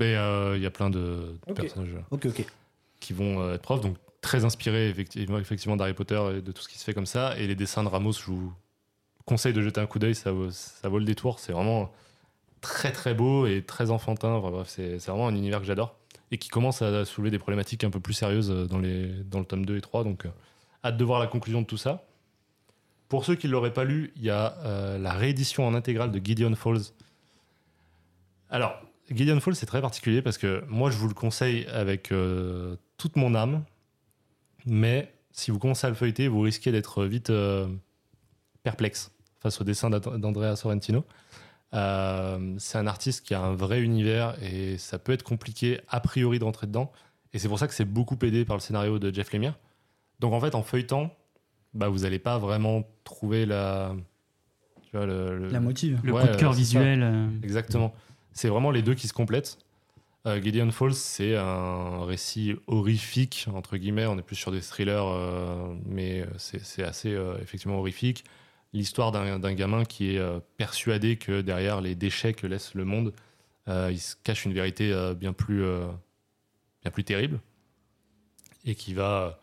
mais, 0.00 0.14
euh, 0.16 0.56
il 0.56 0.62
y 0.62 0.66
a 0.66 0.70
plein 0.70 0.90
de, 0.90 1.38
personnages 1.54 1.94
qui 3.00 3.12
vont 3.12 3.40
euh, 3.40 3.54
être 3.54 3.62
profs, 3.62 3.80
donc 3.80 3.96
très 4.20 4.44
inspirés 4.44 4.88
effectivement, 4.88 5.38
effectivement 5.38 5.76
d'Harry 5.76 5.92
Potter 5.94 6.20
et 6.38 6.40
de 6.40 6.52
tout 6.52 6.62
ce 6.62 6.68
qui 6.68 6.78
se 6.78 6.84
fait 6.84 6.94
comme 6.94 7.04
ça. 7.06 7.36
Et 7.38 7.46
les 7.46 7.54
dessins 7.54 7.82
de 7.82 7.88
Ramos, 7.88 8.12
je 8.12 8.24
vous 8.26 8.52
conseille 9.26 9.52
de 9.52 9.60
jeter 9.60 9.80
un 9.80 9.86
coup 9.86 9.98
d'œil, 9.98 10.14
ça, 10.14 10.32
vaut- 10.32 10.50
ça 10.50 10.88
vaut 10.88 10.98
le 10.98 11.04
détour. 11.04 11.38
C'est 11.40 11.52
vraiment 11.52 11.90
très 12.60 12.92
très 12.92 13.12
beau 13.14 13.46
et 13.46 13.62
très 13.62 13.90
enfantin. 13.90 14.30
Enfin, 14.32 14.50
bref, 14.50 14.68
c'est 14.70 14.98
c'est 14.98 15.10
vraiment 15.10 15.28
un 15.28 15.34
univers 15.34 15.60
que 15.60 15.66
j'adore 15.66 15.96
et 16.34 16.38
qui 16.38 16.48
commence 16.48 16.82
à 16.82 17.04
soulever 17.04 17.30
des 17.30 17.38
problématiques 17.38 17.84
un 17.84 17.90
peu 17.90 18.00
plus 18.00 18.12
sérieuses 18.12 18.50
euh, 18.50 18.66
dans, 18.66 18.78
le 18.78 19.44
tome 19.44 19.64
2 19.64 19.76
et 19.76 19.80
3. 19.80 20.02
Donc, 20.02 20.26
euh, 20.26 20.30
hâte 20.84 20.96
de 20.96 21.04
voir 21.04 21.20
la 21.20 21.28
conclusion 21.28 21.62
de 21.62 21.66
tout 21.66 21.76
ça. 21.76 22.08
Pour 23.08 23.24
ceux 23.24 23.36
qui 23.36 23.46
ne 23.46 23.52
l'auraient 23.52 23.72
pas 23.72 23.84
lu, 23.84 24.12
il 24.16 24.24
y 24.24 24.30
a 24.30 24.56
euh, 24.64 24.98
la 24.98 25.12
réédition 25.12 25.64
en 25.64 25.74
intégrale 25.74 26.10
de 26.10 26.20
Gideon 26.22 26.56
Falls. 26.56 26.90
Alors, 28.50 28.74
Gideon 29.12 29.38
Falls, 29.38 29.54
c'est 29.54 29.66
très 29.66 29.80
particulier 29.80 30.22
parce 30.22 30.36
que 30.36 30.64
moi, 30.66 30.90
je 30.90 30.96
vous 30.96 31.06
le 31.06 31.14
conseille 31.14 31.66
avec 31.66 32.12
toute 32.96 33.14
mon 33.14 33.36
âme. 33.36 33.62
Mais 34.66 35.14
si 35.30 35.52
vous 35.52 35.60
commencez 35.60 35.86
à 35.86 35.90
le 35.90 35.96
feuilleter, 35.96 36.26
vous 36.26 36.40
risquez 36.40 36.72
d'être 36.72 37.04
vite 37.04 37.30
perplexe 38.64 39.12
face 39.40 39.60
au 39.60 39.64
dessin 39.64 39.90
d'Andrea 39.90 40.56
Sorrentino. 40.56 41.04
Euh, 41.74 42.54
c'est 42.58 42.78
un 42.78 42.86
artiste 42.86 43.26
qui 43.26 43.34
a 43.34 43.40
un 43.40 43.54
vrai 43.54 43.80
univers 43.82 44.36
et 44.42 44.78
ça 44.78 44.98
peut 44.98 45.12
être 45.12 45.22
compliqué 45.24 45.80
a 45.88 46.00
priori 46.00 46.38
de 46.38 46.44
rentrer 46.44 46.66
dedans. 46.66 46.92
Et 47.32 47.38
c'est 47.38 47.48
pour 47.48 47.58
ça 47.58 47.66
que 47.66 47.74
c'est 47.74 47.84
beaucoup 47.84 48.16
aidé 48.22 48.44
par 48.44 48.56
le 48.56 48.60
scénario 48.60 48.98
de 48.98 49.12
Jeff 49.12 49.32
Lemire. 49.32 49.58
Donc 50.20 50.32
en 50.32 50.40
fait, 50.40 50.54
en 50.54 50.62
feuilletant, 50.62 51.10
bah, 51.74 51.88
vous 51.88 52.00
n'allez 52.00 52.20
pas 52.20 52.38
vraiment 52.38 52.84
trouver 53.02 53.44
la, 53.44 53.94
tu 54.84 54.96
vois, 54.96 55.06
le, 55.06 55.36
le- 55.38 55.48
La 55.48 55.58
motive. 55.60 55.98
Le 56.04 56.12
Ouais, 56.12 56.22
coup 56.22 56.28
de 56.28 56.36
cœur 56.36 56.52
visuel. 56.52 57.02
euh, 57.02 57.26
Exactement. 57.42 57.92
C'est 58.32 58.48
vraiment 58.48 58.70
les 58.70 58.82
deux 58.82 58.94
qui 58.94 59.08
se 59.08 59.12
complètent. 59.12 59.58
Euh, 60.26 60.40
Gideon 60.40 60.70
Falls, 60.70 60.94
c'est 60.94 61.36
un 61.36 62.04
récit 62.04 62.54
horrifique, 62.68 63.46
entre 63.52 63.76
guillemets. 63.76 64.06
On 64.06 64.16
est 64.16 64.22
plus 64.22 64.36
sur 64.36 64.52
des 64.52 64.60
thrillers, 64.60 65.04
euh, 65.04 65.74
mais 65.86 66.24
c'est 66.38 66.82
assez 66.84 67.12
euh, 67.12 67.36
effectivement 67.42 67.78
horrifique. 67.78 68.24
L'histoire 68.74 69.12
d'un 69.12 69.54
gamin 69.54 69.84
qui 69.84 70.16
est 70.16 70.18
euh, 70.18 70.40
persuadé 70.56 71.16
que 71.16 71.42
derrière 71.42 71.80
les 71.80 71.94
déchets 71.94 72.34
que 72.34 72.48
laisse 72.48 72.74
le 72.74 72.84
monde, 72.84 73.14
euh, 73.68 73.88
il 73.92 74.00
se 74.00 74.16
cache 74.24 74.44
une 74.44 74.52
vérité 74.52 74.92
euh, 74.92 75.14
bien, 75.14 75.32
plus, 75.32 75.64
bien 76.82 76.90
plus 76.90 77.04
terrible 77.04 77.40
et 78.64 78.74
qui 78.74 78.92
va 78.92 79.38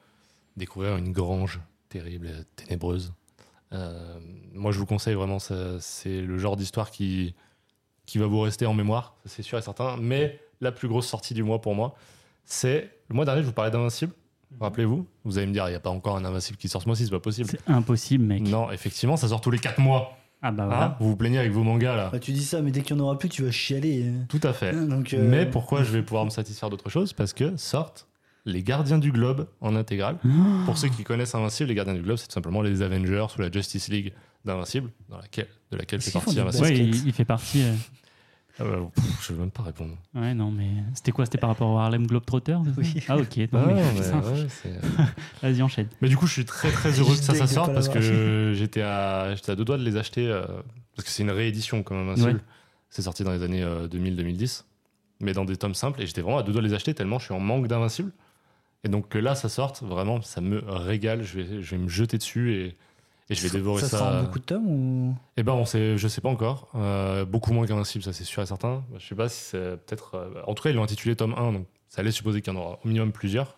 découvrir 0.57 0.97
une 0.97 1.13
grange 1.13 1.61
terrible 1.87 2.27
et 2.27 2.43
ténébreuse. 2.57 3.13
Moi, 4.53 4.73
je 4.73 4.79
vous 4.79 4.85
conseille 4.85 5.15
vraiment, 5.15 5.39
c'est 5.39 6.21
le 6.21 6.37
genre 6.37 6.57
d'histoire 6.57 6.91
qui, 6.91 7.33
qui 8.05 8.17
va 8.17 8.25
vous 8.25 8.41
rester 8.41 8.65
en 8.65 8.73
mémoire, 8.73 9.15
c'est 9.23 9.43
sûr 9.43 9.57
et 9.57 9.61
certain. 9.61 9.95
Mais 9.95 10.41
la 10.59 10.73
plus 10.73 10.89
grosse 10.89 11.07
sortie 11.07 11.33
du 11.33 11.43
mois 11.43 11.61
pour 11.61 11.73
moi, 11.73 11.95
c'est 12.43 12.91
le 13.07 13.15
mois 13.15 13.23
dernier, 13.23 13.43
je 13.43 13.47
vous 13.47 13.53
parlais 13.53 13.71
d'Invincible. 13.71 14.13
Rappelez-vous, 14.59 15.07
vous 15.23 15.37
allez 15.37 15.47
me 15.47 15.53
dire, 15.53 15.65
il 15.67 15.71
n'y 15.71 15.75
a 15.75 15.79
pas 15.79 15.89
encore 15.89 16.17
un 16.17 16.25
Invincible 16.25 16.57
qui 16.57 16.67
sort 16.69 16.81
ce 16.81 16.87
mois-ci, 16.87 17.05
c'est 17.05 17.11
pas 17.11 17.19
possible. 17.19 17.49
C'est 17.49 17.71
impossible, 17.71 18.23
mec. 18.25 18.41
Non, 18.43 18.71
effectivement, 18.71 19.17
ça 19.17 19.27
sort 19.27 19.41
tous 19.41 19.51
les 19.51 19.57
4 19.59 19.79
mois. 19.79 20.17
Ah 20.43 20.51
bah 20.51 20.63
Hein 20.63 20.67
voilà. 20.67 20.97
vous 20.99 21.09
vous 21.09 21.15
plaignez 21.15 21.37
avec 21.39 21.51
vos 21.51 21.63
mangas 21.63 21.95
là. 21.95 22.09
Bah, 22.11 22.19
tu 22.19 22.31
dis 22.31 22.43
ça, 22.43 22.61
mais 22.61 22.71
dès 22.71 22.81
qu'il 22.81 22.95
n'y 22.95 23.01
en 23.01 23.05
aura 23.05 23.17
plus, 23.17 23.29
tu 23.29 23.43
vas 23.43 23.51
chialer. 23.51 24.03
euh. 24.05 24.23
Tout 24.27 24.39
à 24.43 24.53
fait. 24.53 24.73
Donc, 24.87 25.13
euh, 25.13 25.27
Mais 25.29 25.45
pourquoi 25.45 25.83
je 25.83 25.91
vais 25.91 26.01
pouvoir 26.01 26.25
me 26.25 26.29
satisfaire 26.31 26.69
d'autre 26.69 26.89
chose? 26.89 27.13
Parce 27.13 27.33
que 27.33 27.55
sortent 27.57 28.07
les 28.45 28.63
Gardiens 28.63 28.97
du 28.97 29.11
Globe 29.11 29.47
en 29.61 29.75
intégrale. 29.75 30.17
Pour 30.65 30.77
ceux 30.79 30.89
qui 30.89 31.03
connaissent 31.03 31.35
Invincible, 31.35 31.69
les 31.69 31.75
Gardiens 31.75 31.93
du 31.93 32.01
Globe, 32.01 32.17
c'est 32.17 32.27
tout 32.27 32.33
simplement 32.33 32.63
les 32.63 32.81
Avengers 32.81 33.27
ou 33.37 33.41
la 33.41 33.51
Justice 33.51 33.87
League 33.89 34.13
d'Invincible, 34.43 34.89
dans 35.09 35.17
laquelle, 35.19 35.47
de 35.71 35.77
laquelle 35.77 36.01
fait 36.01 36.09
partie 36.11 36.39
Invincible. 36.39 36.65
Ouais, 36.65 36.75
il 36.79 37.13
fait 37.13 37.23
partie. 37.25 37.61
euh, 37.61 37.73
Ah 38.61 38.63
bah, 38.69 38.89
pff, 38.95 39.03
je 39.27 39.31
ne 39.31 39.37
veux 39.37 39.43
même 39.43 39.51
pas 39.51 39.63
répondre. 39.63 39.95
Ouais, 40.13 40.33
non, 40.33 40.51
mais 40.51 40.69
c'était 40.93 41.11
quoi 41.11 41.25
C'était 41.25 41.37
par 41.39 41.49
rapport 41.49 41.69
au 41.71 41.77
Harlem 41.79 42.05
Globetrotter 42.05 42.57
Oui. 42.77 42.93
Ah, 43.07 43.17
ok. 43.17 43.37
non, 43.37 43.47
Ah, 43.53 43.65
mais- 43.67 43.73
ouais, 43.73 44.47
c'est- 44.49 44.79
Vas-y, 45.41 45.61
enchaîne. 45.61 45.87
Mais 46.01 46.09
du 46.09 46.17
coup, 46.17 46.27
je 46.27 46.33
suis 46.33 46.45
très 46.45 46.69
très 46.71 46.91
heureux 46.99 47.15
que 47.15 47.21
ça, 47.23 47.47
sorte 47.47 47.73
parce 47.73 47.89
que 47.89 48.53
j'étais 48.55 48.81
à, 48.81 49.33
j'étais 49.35 49.51
à 49.51 49.55
deux 49.55 49.65
doigts 49.65 49.77
de 49.77 49.83
les 49.83 49.97
acheter 49.97 50.27
euh, 50.27 50.45
parce 50.95 51.05
que 51.07 51.11
c'est 51.11 51.23
une 51.23 51.31
réédition 51.31 51.81
quand 51.83 51.95
même. 51.95 52.09
Ouais. 52.23 52.35
C'est 52.89 53.01
sorti 53.01 53.23
dans 53.23 53.31
les 53.31 53.41
années 53.43 53.63
euh, 53.63 53.87
2000-2010, 53.87 54.65
mais 55.21 55.33
dans 55.33 55.45
des 55.45 55.55
tomes 55.57 55.75
simples 55.75 56.01
et 56.01 56.05
j'étais 56.07 56.21
vraiment 56.21 56.37
à 56.39 56.43
deux 56.43 56.51
doigts 56.51 56.61
de 56.61 56.67
les 56.67 56.73
acheter 56.73 56.93
tellement 56.93 57.19
je 57.19 57.25
suis 57.25 57.33
en 57.33 57.39
manque 57.39 57.67
d'Invincible. 57.67 58.11
Et 58.83 58.89
donc 58.89 59.09
que 59.09 59.17
là, 59.19 59.35
ça 59.35 59.47
sorte, 59.47 59.83
vraiment, 59.83 60.21
ça 60.21 60.41
me 60.41 60.59
régale. 60.67 61.23
Je 61.23 61.39
vais, 61.39 61.61
je 61.61 61.71
vais 61.75 61.77
me 61.81 61.87
jeter 61.87 62.17
dessus 62.17 62.53
et, 62.55 62.75
et 63.31 63.35
je 63.35 63.41
vais 63.43 63.49
dévorer 63.49 63.81
ça. 63.81 63.87
ça. 63.89 63.97
sera 63.99 64.19
en 64.19 64.23
beaucoup 64.23 64.39
de 64.39 64.43
tomes 64.43 64.67
ou? 64.67 65.15
Eh 65.37 65.43
ben, 65.43 65.53
on 65.53 65.65
sait, 65.65 65.97
je 65.97 66.07
sais 66.07 66.21
pas 66.21 66.29
encore. 66.29 66.69
Euh, 66.75 67.25
beaucoup 67.25 67.53
moins 67.53 67.65
qu'Invincible, 67.65 68.03
ça 68.03 68.13
c'est 68.13 68.23
sûr 68.23 68.41
et 68.43 68.45
certain. 68.45 68.83
Je 68.97 69.05
sais 69.07 69.15
pas 69.15 69.29
si 69.29 69.41
c'est 69.41 69.77
peut-être. 69.85 70.15
euh, 70.15 70.41
en 70.45 70.53
tout 70.53 70.63
cas, 70.63 70.69
ils 70.69 70.75
l'ont 70.75 70.83
intitulé 70.83 71.15
tome 71.15 71.33
1, 71.37 71.53
donc 71.53 71.67
ça 71.89 72.01
allait 72.01 72.11
supposer 72.11 72.41
qu'il 72.41 72.53
y 72.53 72.55
en 72.55 72.59
aura 72.59 72.79
au 72.83 72.87
minimum 72.87 73.11
plusieurs. 73.11 73.57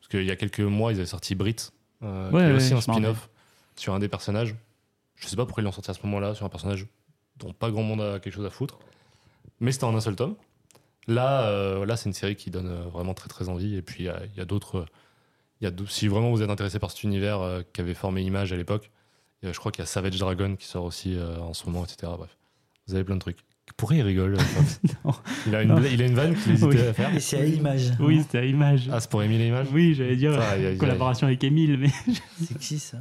Parce 0.00 0.08
qu'il 0.10 0.24
y 0.24 0.30
a 0.30 0.36
quelques 0.36 0.60
mois, 0.60 0.92
ils 0.92 0.96
avaient 0.96 1.06
sorti 1.06 1.34
Brit, 1.34 1.56
euh, 2.02 2.28
qui 2.28 2.34
Ouais, 2.36 2.42
est 2.42 2.46
ouais, 2.48 2.52
aussi 2.52 2.74
un 2.74 2.80
spin-off 2.80 3.28
sur 3.76 3.94
un 3.94 3.98
des 3.98 4.08
personnages. 4.08 4.54
Je 5.16 5.26
sais 5.26 5.36
pas 5.36 5.46
pourquoi 5.46 5.62
ils 5.62 5.64
l'ont 5.64 5.72
sorti 5.72 5.90
à 5.90 5.94
ce 5.94 6.00
moment-là, 6.04 6.34
sur 6.34 6.44
un 6.44 6.48
personnage 6.50 6.86
dont 7.38 7.52
pas 7.52 7.70
grand 7.70 7.82
monde 7.82 8.00
a 8.02 8.18
quelque 8.20 8.34
chose 8.34 8.44
à 8.46 8.50
foutre. 8.50 8.78
Mais 9.60 9.72
c'était 9.72 9.84
en 9.84 9.96
un 9.96 10.00
seul 10.00 10.14
tome. 10.16 10.34
Là, 11.06 11.42
euh, 11.48 11.84
là 11.86 11.96
c'est 11.96 12.08
une 12.08 12.14
série 12.14 12.36
qui 12.36 12.50
donne 12.50 12.70
vraiment 12.92 13.14
très 13.14 13.28
très 13.28 13.48
envie. 13.48 13.74
Et 13.76 13.82
puis 13.82 14.04
il 14.04 14.06
y 14.06 14.08
a, 14.10 14.42
a 14.42 14.44
d'autres- 14.44 14.86
si 15.88 16.08
vraiment 16.08 16.30
vous 16.30 16.42
êtes 16.42 16.50
intéressé 16.50 16.78
par 16.78 16.90
cet 16.90 17.04
univers 17.04 17.40
euh, 17.40 17.62
qu'avait 17.72 17.94
formé 17.94 18.20
Image 18.22 18.52
à 18.52 18.56
l'époque, 18.56 18.90
euh, 19.44 19.52
je 19.52 19.58
crois 19.58 19.72
qu'il 19.72 19.82
y 19.82 19.84
a 19.84 19.86
Savage 19.86 20.18
Dragon 20.18 20.56
qui 20.56 20.66
sort 20.66 20.84
aussi 20.84 21.14
euh, 21.16 21.38
en 21.38 21.54
ce 21.54 21.66
moment, 21.66 21.84
etc. 21.84 22.12
Bref, 22.16 22.36
vous 22.86 22.94
avez 22.94 23.04
plein 23.04 23.16
de 23.16 23.20
trucs. 23.20 23.38
Pourquoi 23.76 23.96
il 23.96 24.02
rigole 24.02 24.36
euh, 24.36 25.10
il, 25.46 25.54
a 25.54 25.62
une, 25.62 25.82
il 25.90 26.02
a 26.02 26.06
une 26.06 26.14
vanne 26.14 26.34
qu'il 26.36 26.52
hésitait 26.52 26.66
Oui. 26.66 26.80
à 26.80 26.92
faire. 26.92 27.10
C'est 27.20 27.40
à 27.40 27.44
l'image. 27.44 27.92
Oui, 27.98 28.20
c'était 28.20 28.38
à 28.38 28.44
Image. 28.44 28.90
Ah, 28.92 29.00
c'est 29.00 29.10
pour 29.10 29.22
Émile 29.22 29.40
et 29.40 29.48
Image 29.48 29.68
oui, 29.72 29.94
j'allais 29.94 30.16
dire 30.16 30.38
Ah, 30.38 30.56
collaboration 30.78 31.26
avec 31.26 31.42
Emile, 31.44 31.78
mais 31.78 31.90
C'est 32.42 32.58
qui 32.58 32.78
ça 32.78 32.98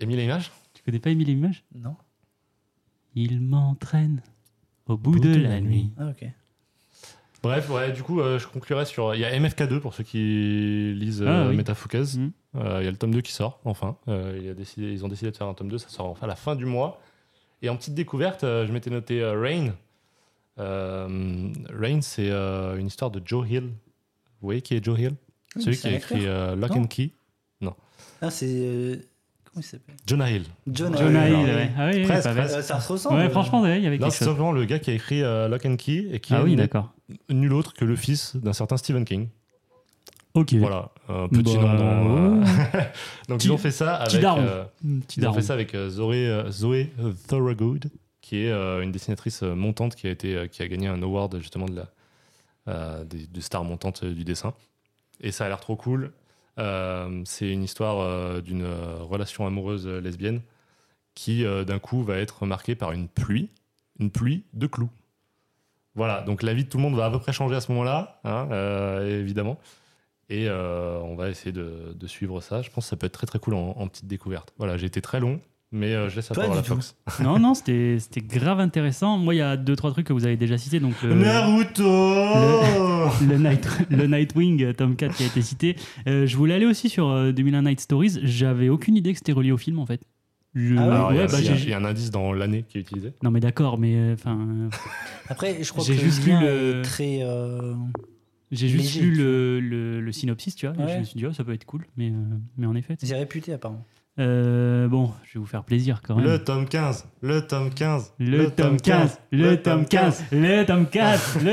Émile 0.00 0.18
et 0.20 0.24
Image 0.24 0.50
tu 0.82 0.90
connais 0.90 0.98
pas 0.98 1.10
Emile 1.10 1.30
et 1.30 1.32
Image? 1.34 1.64
Non 1.76 1.96
Il 3.14 3.40
m'entraîne 3.40 4.20
au 4.86 4.96
bout, 4.96 5.16
de, 5.20 5.36
la 5.36 5.60
nuit. 5.60 5.92
Ah, 5.96 6.08
ok. 6.08 6.26
Bref, 7.42 7.68
ouais, 7.70 7.90
du 7.92 8.02
coup, 8.04 8.20
euh, 8.20 8.38
je 8.38 8.46
conclurai 8.46 8.84
sur. 8.84 9.14
Il 9.14 9.20
y 9.20 9.24
a 9.24 9.36
MFK2 9.38 9.80
pour 9.80 9.94
ceux 9.94 10.04
qui 10.04 10.94
lisent 10.96 11.22
Ah, 11.26 11.42
euh, 11.44 11.48
oui. 11.50 11.56
Euh, 12.54 12.78
Il 12.80 12.84
y 12.84 12.88
a 12.88 12.90
le 12.90 12.96
tome 12.96 13.12
2 13.12 13.20
qui 13.20 13.32
sort, 13.32 13.60
enfin. 13.64 13.96
Euh, 14.08 14.38
il 14.40 14.48
a 14.48 14.54
décidé, 14.54 14.92
ils 14.92 15.04
ont 15.04 15.08
décidé 15.08 15.30
de 15.30 15.36
faire 15.36 15.48
un 15.48 15.54
tome 15.54 15.68
2, 15.68 15.78
ça 15.78 15.88
sort 15.88 16.06
enfin 16.06 16.24
à 16.26 16.28
la 16.28 16.36
fin 16.36 16.54
du 16.54 16.66
mois. 16.66 17.00
Et 17.62 17.68
en 17.68 17.76
petite 17.76 17.94
découverte, 17.94 18.44
euh, 18.44 18.66
je 18.66 18.72
m'étais 18.72 18.90
noté 18.90 19.20
euh, 19.22 19.40
Rain. 19.40 19.72
Euh, 20.58 21.48
Rain, 21.70 22.00
c'est 22.02 22.30
euh, 22.30 22.76
une 22.76 22.86
histoire 22.86 23.10
de 23.10 23.20
Joe 23.24 23.48
Hill. 23.48 23.64
Vous 24.40 24.46
voyez 24.48 24.62
qui 24.62 24.74
est 24.74 24.84
Joe 24.84 24.98
Hill? 24.98 25.14
Oui, 25.56 25.62
Celui 25.62 25.76
qui 25.76 25.86
a 25.88 25.92
écrit 25.96 26.26
euh, 26.26 26.54
Lock 26.56 26.70
Non. 26.70 26.82
and 26.82 26.86
Key. 26.86 27.10
Ah, 28.20 28.30
c'est. 28.30 29.00
Comment 29.52 29.60
il 29.60 29.62
s'appelle 29.64 29.96
Jonah 30.06 30.30
Hill. 30.30 30.44
John 30.66 30.96
Jonah 30.96 31.28
Hill, 31.28 31.36
oui. 31.36 31.44
ouais. 31.44 31.70
Ah 31.76 31.86
oui, 31.88 31.92
oui, 31.96 32.04
Presque, 32.04 32.24
pas 32.24 32.34
bête. 32.34 32.42
presque. 32.44 32.58
Euh, 32.58 32.62
ça 32.62 32.80
se 32.80 32.92
ressemble. 32.92 33.16
Ouais, 33.16 33.28
franchement, 33.30 33.66
il 33.66 33.82
y 33.82 33.86
avait 33.86 33.98
Non, 33.98 34.04
quelque 34.06 34.12
c'est 34.14 34.18
chose. 34.20 34.28
simplement 34.28 34.52
le 34.52 34.64
gars 34.64 34.78
qui 34.78 34.90
a 34.90 34.94
écrit 34.94 35.22
euh, 35.22 35.48
Lock 35.48 35.66
and 35.66 35.76
Key 35.76 36.08
et 36.12 36.20
qui 36.20 36.34
Ah 36.34 36.40
est 36.40 36.42
oui, 36.44 36.56
d'accord. 36.56 36.92
nul 37.28 37.52
autre 37.52 37.74
que 37.74 37.84
le 37.84 37.96
fils 37.96 38.34
d'un 38.36 38.52
certain 38.54 38.76
Stephen 38.76 39.04
King. 39.04 39.28
Ok. 40.34 40.54
Voilà, 40.54 40.88
un 41.10 41.28
petit 41.28 41.56
Bah, 41.58 41.62
nom 41.62 41.76
dans. 41.76 42.40
euh. 42.40 42.44
Donc 43.28 43.44
ils 43.44 43.52
ont 43.52 43.58
fait 43.58 43.70
ça 43.70 44.00
petit 44.06 44.16
avec. 44.16 44.22
daron. 44.22 44.40
euh, 44.40 44.64
ils 45.16 45.28
ont 45.28 45.32
fait 45.34 45.42
ça 45.42 45.52
avec 45.52 45.74
euh, 45.74 45.90
Zoé, 45.90 46.26
euh, 46.26 46.50
Zoé 46.50 46.90
Thorogood, 47.28 47.90
qui 48.22 48.44
est 48.44 48.50
euh, 48.50 48.80
une 48.80 48.92
dessinatrice 48.92 49.42
montante 49.42 49.94
qui 49.94 50.06
a 50.06 50.10
été, 50.10 50.34
euh, 50.34 50.46
qui 50.46 50.62
a 50.62 50.68
gagné 50.68 50.86
un 50.88 51.02
award 51.02 51.38
justement 51.38 51.66
de 51.66 51.76
la 51.76 51.88
euh, 52.68 53.04
des, 53.04 53.26
des 53.26 53.40
stars 53.42 53.64
montantes 53.64 54.04
du 54.06 54.24
dessin. 54.24 54.54
Et 55.20 55.32
ça 55.32 55.44
a 55.44 55.48
l'air 55.48 55.60
trop 55.60 55.76
cool. 55.76 56.12
Euh, 56.58 57.22
c'est 57.24 57.50
une 57.50 57.62
histoire 57.62 58.00
euh, 58.00 58.40
d'une 58.40 58.64
euh, 58.64 58.98
relation 59.00 59.46
amoureuse 59.46 59.86
lesbienne 59.86 60.40
qui, 61.14 61.44
d'un 61.44 61.78
coup, 61.78 62.02
va 62.02 62.16
être 62.16 62.46
marquée 62.46 62.74
par 62.74 62.92
une 62.92 63.06
pluie, 63.06 63.50
une 63.98 64.10
pluie 64.10 64.44
de 64.54 64.66
clous. 64.66 64.88
Voilà, 65.94 66.22
donc 66.22 66.42
la 66.42 66.54
vie 66.54 66.64
de 66.64 66.70
tout 66.70 66.78
le 66.78 66.84
monde 66.84 66.94
va 66.96 67.04
à 67.04 67.10
peu 67.10 67.18
près 67.18 67.34
changer 67.34 67.54
à 67.54 67.60
ce 67.60 67.70
moment-là, 67.72 68.18
hein, 68.24 68.48
évidemment. 69.02 69.58
Et 70.30 70.48
on 70.48 71.14
va 71.14 71.28
essayer 71.28 71.52
de, 71.52 71.92
de 71.94 72.06
suivre 72.06 72.40
ça. 72.40 72.62
Je 72.62 72.70
pense 72.70 72.86
que 72.86 72.88
ça 72.88 72.96
peut 72.96 73.04
être 73.04 73.12
très 73.12 73.26
très 73.26 73.38
cool 73.38 73.52
en, 73.52 73.76
en 73.76 73.88
petite 73.88 74.06
découverte. 74.06 74.54
Voilà, 74.56 74.78
j'ai 74.78 74.86
été 74.86 75.02
très 75.02 75.20
long, 75.20 75.38
mais 75.72 75.94
euh, 75.94 76.08
je 76.08 76.16
laisse 76.16 76.28
la 76.30 76.34
Pas 76.36 76.42
parole 76.42 76.58
à 76.58 76.60
du 76.62 76.68
tout. 76.68 76.74
Fox. 76.74 76.96
Non, 77.22 77.38
non, 77.38 77.54
c'était 77.54 77.96
c'était 77.98 78.20
grave 78.20 78.60
intéressant. 78.60 79.18
Moi, 79.18 79.34
il 79.34 79.38
y 79.38 79.40
a 79.42 79.56
deux, 79.56 79.74
trois 79.76 79.90
trucs 79.90 80.06
que 80.06 80.12
vous 80.12 80.24
avez 80.26 80.36
déjà 80.36 80.58
cités. 80.58 80.78
Donc, 80.80 80.94
le, 81.02 81.14
Naruto 81.14 81.82
le, 83.28 83.36
Night, 83.38 83.68
le 83.90 84.06
Nightwing, 84.06 84.72
tome 84.74 84.96
4 84.96 85.14
qui 85.16 85.22
a 85.24 85.26
été 85.26 85.42
cité. 85.42 85.76
Euh, 86.06 86.26
je 86.26 86.36
voulais 86.36 86.54
aller 86.54 86.66
aussi 86.66 86.88
sur 86.88 87.08
euh, 87.08 87.32
2001 87.32 87.62
Night 87.62 87.80
Stories. 87.80 88.18
J'avais 88.22 88.68
aucune 88.68 88.96
idée 88.96 89.12
que 89.12 89.18
c'était 89.18 89.32
relié 89.32 89.52
au 89.52 89.58
film, 89.58 89.78
en 89.78 89.86
fait. 89.86 90.02
Je- 90.54 90.74
Ah 90.76 90.86
ouais 90.86 90.92
Alors, 90.94 91.12
il 91.12 91.16
y 91.16 91.20
a- 91.20 91.26
bah, 91.26 91.40
y, 91.40 91.48
a- 91.48 91.56
y 91.56 91.74
un 91.74 91.84
indice 91.84 92.10
dans 92.10 92.32
l'année 92.32 92.64
qui 92.68 92.78
est 92.78 92.82
utilisé. 92.82 93.12
Non, 93.22 93.30
mais 93.30 93.40
d'accord, 93.40 93.78
mais 93.78 93.94
euh, 93.96 94.14
enfin. 94.14 94.38
Après, 95.28 95.62
je 95.62 95.70
crois 95.70 95.82
J'ai 95.84 95.94
que 95.96 96.00
juste 96.02 96.24
lu 96.26 96.32
le- 96.40 96.82
très. 96.82 97.20
euh, 97.22 97.74
J'ai 98.50 98.68
juste 98.68 99.00
lu 99.00 99.12
le, 99.14 99.60
le, 99.60 100.00
le 100.02 100.12
synopsis, 100.12 100.54
tu 100.54 100.66
vois. 100.66 100.76
et 100.76 100.80
Ouais. 100.86 100.92
je 100.94 100.98
me 100.98 101.04
suis 101.04 101.16
dit, 101.18 101.26
oh, 101.26 101.32
ça 101.32 101.42
peut 101.42 101.54
être 101.54 101.64
cool. 101.64 101.86
Mais, 101.96 102.10
euh, 102.10 102.14
mais 102.58 102.66
en 102.66 102.74
effet. 102.74 102.96
C'est 102.98 103.14
réputé 103.16 103.54
apparemment. 103.54 103.86
Euh, 104.18 104.88
bon, 104.88 105.10
je 105.24 105.34
vais 105.34 105.40
vous 105.40 105.46
faire 105.46 105.64
plaisir 105.64 106.02
quand 106.06 106.16
même. 106.16 106.26
Le 106.26 106.38
tome 106.44 106.68
15, 106.68 107.06
le 107.22 107.40
tome 107.46 107.70
15, 107.70 108.12
Le, 108.18 108.50
tome 108.50 108.76
15, 108.76 109.18
le 109.30 109.56
tome 109.62 109.86
15, 109.86 110.24
le 110.32 110.64
tome 110.64 110.86
4, 110.86 111.38
le, 111.42 111.52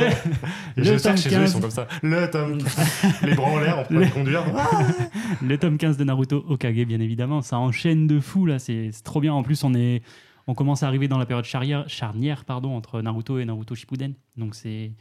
Je 0.84 0.92
le 0.94 1.00
tome 1.00 1.16
chez 1.18 1.30
eux, 1.30 1.32
ils 1.32 1.36
15. 1.38 1.52
sont 1.54 1.62
comme 1.62 1.72
ça. 1.72 1.88
Le 2.04 2.30
tome 2.30 2.58
15. 2.62 3.22
Les 3.24 3.34
bras 3.36 3.48
en 3.50 3.60
l'air 3.60 3.84
train 3.86 3.96
de 3.96 4.00
Le- 4.02 4.08
conduire. 4.10 4.44
Le 5.42 5.58
tome 5.58 5.78
15 5.78 5.96
de 5.96 6.04
Naruto 6.04 6.44
Okage, 6.50 6.76
bien 6.86 7.00
évidemment. 7.00 7.42
Ça 7.42 7.58
enchaîne 7.58 8.08
de 8.08 8.20
fou, 8.20 8.46
là. 8.46 8.60
C'est 8.60 8.92
trop 9.06 9.22
bien. 9.22 9.34
En 9.34 9.42
plus, 9.42 9.64
on, 9.64 9.74
est, 9.74 10.02
on 10.48 10.54
commence 10.54 10.84
à 10.84 10.88
arriver 10.88 11.08
dans 11.08 11.18
la 11.18 11.26
période 11.26 11.46
charnière, 11.46 11.86
charnière 11.88 12.44
pardon, 12.44 12.76
entre 12.76 13.02
Naruto 13.02 13.40
et 13.40 13.46
Naruto 13.46 13.74
Shippuden. 13.74 14.16
Donc, 14.36 14.54
c'est 14.56 14.92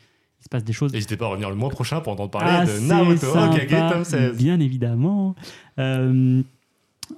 il 0.41 0.45
se 0.45 0.49
passe 0.49 0.63
des 0.63 0.73
choses. 0.73 0.93
N'hésitez 0.93 1.17
pas 1.17 1.25
à 1.25 1.29
revenir 1.31 1.51
le 1.51 1.57
mois 1.57 1.71
prochain 1.71 2.01
pour 2.01 2.13
entendre 2.13 2.31
parler 2.31 2.53
assez 2.53 2.81
de 2.83 2.87
Naruto 2.87 3.27
Okage 3.37 3.93
tome 3.93 4.05
16. 4.05 4.37
Bien 4.37 4.61
évidemment. 4.61 5.35
Euh, 5.81 6.41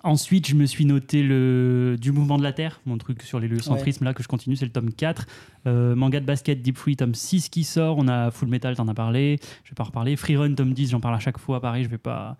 ensuite, 0.02 0.46
je 0.48 0.54
me 0.54 0.66
suis 0.66 0.84
noté 0.84 1.22
le 1.22 1.96
du 2.00 2.12
mouvement 2.12 2.38
de 2.38 2.42
la 2.42 2.52
Terre, 2.52 2.80
mon 2.86 2.98
truc 2.98 3.22
sur 3.22 3.38
l'héliocentrisme 3.40 4.04
là 4.04 4.14
que 4.14 4.22
je 4.22 4.28
continue, 4.28 4.56
c'est 4.56 4.64
le 4.64 4.72
tome 4.72 4.92
4. 4.92 5.26
Euh, 5.66 5.94
manga 5.94 6.20
de 6.20 6.24
basket 6.26 6.62
Deep 6.62 6.76
Free 6.78 6.96
tome 6.96 7.14
6 7.14 7.48
qui 7.48 7.64
sort. 7.64 7.96
On 7.98 8.08
a 8.08 8.30
Full 8.30 8.48
Metal, 8.48 8.74
t'en 8.76 8.88
as 8.88 8.94
parlé. 8.94 9.38
Je 9.64 9.70
vais 9.70 9.74
pas 9.76 9.84
reparler. 9.84 10.16
Free 10.16 10.36
Run 10.36 10.54
tome 10.54 10.72
10, 10.72 10.90
j'en 10.90 11.00
parle 11.00 11.14
à 11.14 11.18
chaque 11.20 11.38
fois. 11.38 11.60
Pareil, 11.60 11.84
je 11.84 11.88
vais 11.88 11.98
pas. 11.98 12.36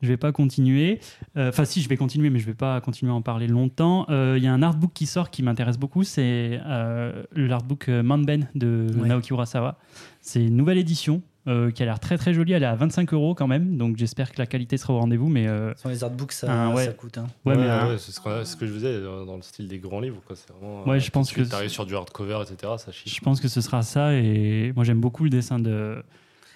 Je 0.00 0.06
vais 0.06 0.16
pas 0.16 0.30
continuer. 0.30 1.00
Euh, 1.36 1.48
Enfin, 1.48 1.64
si, 1.64 1.82
je 1.82 1.88
vais 1.88 1.96
continuer, 1.96 2.30
mais 2.30 2.38
je 2.38 2.46
vais 2.46 2.54
pas 2.54 2.80
continuer 2.80 3.10
à 3.10 3.16
en 3.16 3.20
parler 3.22 3.48
longtemps. 3.48 4.06
Euh, 4.10 4.34
Il 4.38 4.44
y 4.44 4.46
a 4.46 4.52
un 4.52 4.62
artbook 4.62 4.92
qui 4.92 5.06
sort 5.06 5.28
qui 5.30 5.42
m'intéresse 5.42 5.76
beaucoup. 5.76 6.04
C'est 6.04 6.60
euh, 6.64 7.24
l'artbook 7.34 7.88
euh, 7.88 8.04
Manben 8.04 8.46
de 8.54 8.86
Ouais. 8.96 9.08
Naoki 9.08 9.32
Urasawa. 9.32 9.76
C'est 10.20 10.44
une 10.44 10.56
nouvelle 10.56 10.78
édition 10.78 11.20
euh, 11.48 11.70
qui 11.70 11.82
a 11.82 11.86
l'air 11.86 11.98
très 11.98 12.16
très 12.18 12.32
jolie. 12.34 12.52
Elle 12.52 12.62
est 12.62 12.66
à 12.66 12.74
25 12.76 13.12
euros 13.14 13.34
quand 13.34 13.46
même, 13.48 13.76
donc 13.76 13.96
j'espère 13.96 14.30
que 14.30 14.38
la 14.38 14.46
qualité 14.46 14.76
sera 14.76 14.92
au 14.94 14.98
rendez-vous. 15.00 15.28
Mais 15.28 15.48
euh, 15.48 15.72
Sans 15.76 15.88
les 15.88 16.04
artbooks, 16.04 16.32
ça, 16.32 16.46
Ah, 16.50 16.74
ouais. 16.74 16.84
ça 16.84 16.92
coûte. 16.92 17.18
hein. 17.18 17.26
ouais, 17.44 17.56
mais, 17.56 17.62
Ouais, 17.62 17.68
euh, 17.68 17.88
ouais, 17.92 17.98
c'est 17.98 18.12
ce, 18.12 18.56
que 18.56 18.66
je 18.66 18.72
faisais 18.72 19.00
dans 19.02 19.24
dans 19.24 19.36
le 19.36 19.42
style 19.42 19.66
des 19.66 19.78
grands 19.78 20.00
livres. 20.00 20.20
quoi. 20.26 20.36
C'est 20.36 20.52
vraiment. 20.52 20.84
Ouais, 20.84 20.96
euh, 20.96 21.00
je 21.00 21.10
pense 21.10 21.32
que 21.32 21.40
T'arrives 21.42 21.70
sur 21.70 21.86
du 21.86 21.96
hardcover, 21.96 22.40
etc. 22.42 22.74
Ça 22.78 22.92
je 22.92 23.08
chie. 23.10 23.20
pense 23.20 23.40
que 23.40 23.48
ce 23.48 23.60
sera 23.60 23.82
ça. 23.82 24.12
Et 24.14 24.72
moi 24.76 24.84
j'aime 24.84 25.00
beaucoup 25.00 25.24
le 25.24 25.30
dessin 25.30 25.58
de, 25.58 26.02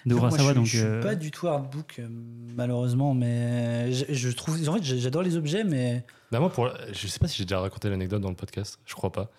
de 0.05 0.15
Moi, 0.15 0.29
je, 0.37 0.53
donc, 0.53 0.65
je 0.65 0.77
suis 0.77 0.85
euh, 0.85 1.01
pas 1.01 1.15
du 1.15 1.31
tout 1.31 1.47
artbook, 1.47 1.95
euh, 1.99 2.07
malheureusement, 2.55 3.13
mais 3.13 3.91
je, 3.91 4.05
je 4.13 4.29
trouve. 4.29 4.57
En 4.69 4.73
fait, 4.73 4.83
j'adore 4.83 5.23
les 5.23 5.37
objets, 5.37 5.63
mais 5.63 6.03
Bah, 6.31 6.39
moi, 6.39 6.49
pour, 6.51 6.69
je 6.91 7.07
sais 7.07 7.19
pas 7.19 7.27
si 7.27 7.37
j'ai 7.37 7.45
déjà 7.45 7.59
raconté 7.59 7.89
l'anecdote 7.89 8.21
dans 8.21 8.29
le 8.29 8.35
podcast. 8.35 8.79
Je 8.85 8.93
crois 8.95 9.11
pas. 9.11 9.29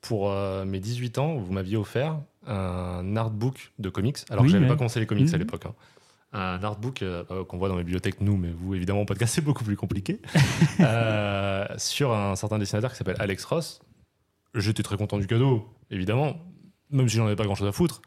Pour 0.00 0.30
euh, 0.30 0.64
mes 0.64 0.78
18 0.80 1.18
ans, 1.18 1.36
vous 1.36 1.52
m'aviez 1.52 1.76
offert 1.76 2.20
un 2.48 3.16
artbook 3.16 3.72
de 3.78 3.88
comics. 3.90 4.18
Alors 4.30 4.42
Oui, 4.42 4.48
que 4.48 4.52
j'avais 4.52 4.64
ouais. 4.64 4.70
pas 4.70 4.76
commencé 4.76 4.98
les 5.00 5.06
comics 5.06 5.28
à 5.28 5.32
Mhm. 5.32 5.38
l'époque. 5.38 5.66
hein. 5.66 5.74
Un 6.32 6.62
artbook 6.62 7.02
euh, 7.02 7.24
euh, 7.30 7.44
qu'on 7.44 7.56
voit 7.56 7.68
dans 7.70 7.76
les 7.76 7.84
bibliothèques, 7.84 8.20
nous, 8.20 8.36
mais 8.36 8.50
vous, 8.50 8.74
évidemment, 8.74 9.00
en 9.02 9.04
podcast, 9.06 9.32
c'est 9.34 9.40
beaucoup 9.44 9.64
plus 9.64 9.76
compliqué. 9.76 10.20
Euh, 10.80 11.66
sur 11.76 12.12
un 12.14 12.36
certain 12.36 12.58
dessinateur 12.58 12.90
qui 12.92 12.96
s'appelle 12.98 13.16
Alex 13.18 13.44
Ross. 13.44 13.80
J'étais 14.54 14.82
très 14.82 14.96
content 14.96 15.18
du 15.18 15.26
cadeau, 15.26 15.68
évidemment, 15.90 16.36
même 16.90 17.08
si 17.08 17.16
j'en 17.16 17.26
avais 17.26 17.34
pas 17.36 17.44
grand 17.44 17.54
chose 17.54 17.66
à 17.68 17.72
foutre. 17.72 18.00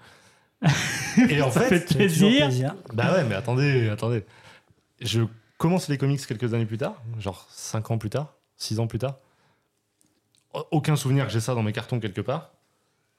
Et 1.30 1.42
en 1.42 1.52
Ça 1.52 1.62
fait, 1.62 1.80
fait 1.80 1.96
plaisir. 1.98 2.46
plaisir. 2.48 2.76
bah 2.94 3.14
ouais, 3.14 3.24
mais 3.26 3.36
attendez, 3.36 3.90
attendez. 3.90 4.24
Je 5.02 5.22
commence 5.58 5.88
les 5.90 5.98
comics 5.98 6.26
quelques 6.26 6.54
années 6.54 6.66
plus 6.66 6.78
tard, 6.78 7.02
genre 7.20 7.46
5 7.52 7.92
ans 7.92 7.98
plus 7.98 8.10
tard, 8.10 8.34
6 8.58 8.80
ans 8.80 8.88
plus 8.88 9.00
tard. 9.00 9.16
Aucun 10.72 10.96
souvenir 10.96 11.26
que 11.28 11.32
j'ai 11.34 11.40
ça 11.40 11.56
dans 11.56 11.64
mes 11.64 11.72
cartons 11.74 12.00
quelque 12.00 12.22
part. 12.22 12.52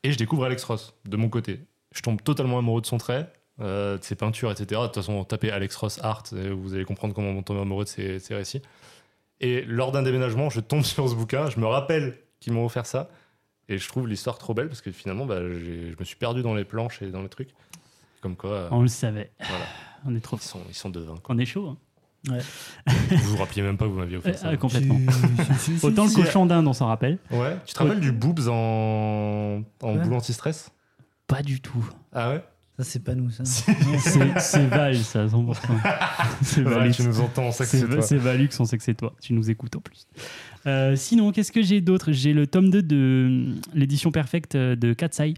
Et 0.04 0.12
je 0.12 0.18
découvre 0.18 0.44
Alex 0.44 0.64
Ross, 0.64 0.94
de 1.04 1.16
mon 1.16 1.28
côté. 1.28 1.60
Je 1.94 2.00
tombe 2.00 2.20
totalement 2.22 2.58
amoureux 2.58 2.80
de 2.80 2.86
son 2.86 2.98
trait, 2.98 3.30
euh, 3.60 3.98
de 3.98 4.02
ses 4.04 4.14
peintures, 4.16 4.50
etc. 4.50 4.80
De 4.80 4.86
toute 4.86 4.96
façon, 4.96 5.22
tapez 5.24 5.50
Alex 5.50 5.76
Ross 5.76 6.00
Art, 6.02 6.24
et 6.36 6.48
vous 6.50 6.74
allez 6.74 6.84
comprendre 6.84 7.14
comment 7.14 7.30
on 7.30 7.42
tombe 7.42 7.58
amoureux 7.58 7.84
de 7.84 7.88
ses, 7.88 8.18
ses 8.18 8.34
récits. 8.34 8.62
Et 9.40 9.62
lors 9.62 9.92
d'un 9.92 10.02
déménagement, 10.02 10.50
je 10.50 10.60
tombe 10.60 10.82
sur 10.84 11.08
ce 11.08 11.14
bouquin, 11.14 11.50
je 11.50 11.60
me 11.60 11.66
rappelle 11.66 12.18
qu'ils 12.40 12.52
m'ont 12.52 12.64
offert 12.64 12.86
ça. 12.86 13.10
Et 13.68 13.78
je 13.78 13.86
trouve 13.88 14.08
l'histoire 14.08 14.38
trop 14.38 14.54
belle 14.54 14.68
parce 14.68 14.80
que 14.80 14.90
finalement, 14.90 15.24
bah, 15.24 15.38
je 15.38 15.94
me 15.98 16.04
suis 16.04 16.16
perdu 16.16 16.42
dans 16.42 16.54
les 16.54 16.64
planches 16.64 17.00
et 17.00 17.10
dans 17.10 17.22
les 17.22 17.28
trucs. 17.28 17.50
Comme 18.20 18.36
quoi, 18.36 18.50
euh, 18.50 18.68
On 18.72 18.82
le 18.82 18.88
savait. 18.88 19.30
voilà. 19.38 19.64
On 20.04 20.14
est 20.16 20.20
trop. 20.20 20.36
Ils 20.36 20.42
sont, 20.42 20.60
ils 20.68 20.74
sont 20.74 20.90
devins. 20.90 21.16
quoi. 21.22 21.34
On 21.34 21.38
est 21.38 21.44
chaud. 21.46 21.68
hein. 21.68 21.76
Vous 22.28 23.30
vous 23.30 23.36
rappeliez 23.36 23.62
même 23.62 23.76
pas 23.76 23.84
que 23.86 23.90
vous 23.90 23.98
m'aviez 23.98 24.16
offert 24.16 24.34
Euh, 24.34 24.36
ça. 24.38 24.48
euh, 24.48 24.56
complètement. 24.56 24.98
Si, 24.98 25.54
si, 25.58 25.78
si, 25.78 25.86
Autant 25.86 26.04
le 26.04 26.10
si. 26.10 26.16
cochon 26.16 26.46
d'Inde, 26.46 26.66
on 26.68 26.72
s'en 26.72 26.86
rappelle. 26.86 27.18
Ouais. 27.30 27.56
Tu 27.66 27.74
te 27.74 27.78
rappelles 27.82 28.00
du 28.00 28.12
boobs 28.12 28.48
en, 28.48 29.62
en 29.82 29.94
Ouais. 29.94 29.98
boule 30.02 30.14
anti-stress? 30.14 30.70
Pas 31.26 31.42
du 31.42 31.60
tout. 31.60 31.84
Ah 32.12 32.30
ouais? 32.30 32.44
Ça, 32.78 32.84
c'est 32.84 33.04
pas 33.04 33.14
nous, 33.14 33.28
ça. 33.30 33.44
C'est 33.44 34.66
Val, 34.66 34.96
ça, 34.96 35.26
100%. 35.26 35.56
C'est 36.42 36.62
Ouais, 36.64 36.70
Valux. 36.72 36.92
Tu 36.92 37.02
nous 37.02 37.20
entends, 37.20 37.42
on 37.44 37.52
sait 37.52 37.64
que 37.64 37.70
C'est 37.70 37.86
toi. 37.88 38.02
c'est 38.02 38.16
Valux, 38.16 38.48
on 38.58 38.64
sait 38.64 38.78
que 38.78 38.82
c'est 38.84 38.94
toi. 38.94 39.12
Tu 39.20 39.34
nous 39.34 39.50
écoutes 39.50 39.76
en 39.76 39.80
plus. 39.80 40.06
Euh, 40.66 40.96
sinon, 40.96 41.32
qu'est-ce 41.32 41.52
que 41.52 41.62
j'ai 41.62 41.80
d'autre? 41.82 42.12
J'ai 42.12 42.32
le 42.32 42.46
tome 42.46 42.70
2 42.70 42.82
de 42.82 43.54
l'édition 43.74 44.10
perfecte 44.10 44.56
de 44.56 44.92
Katsai 44.94 45.34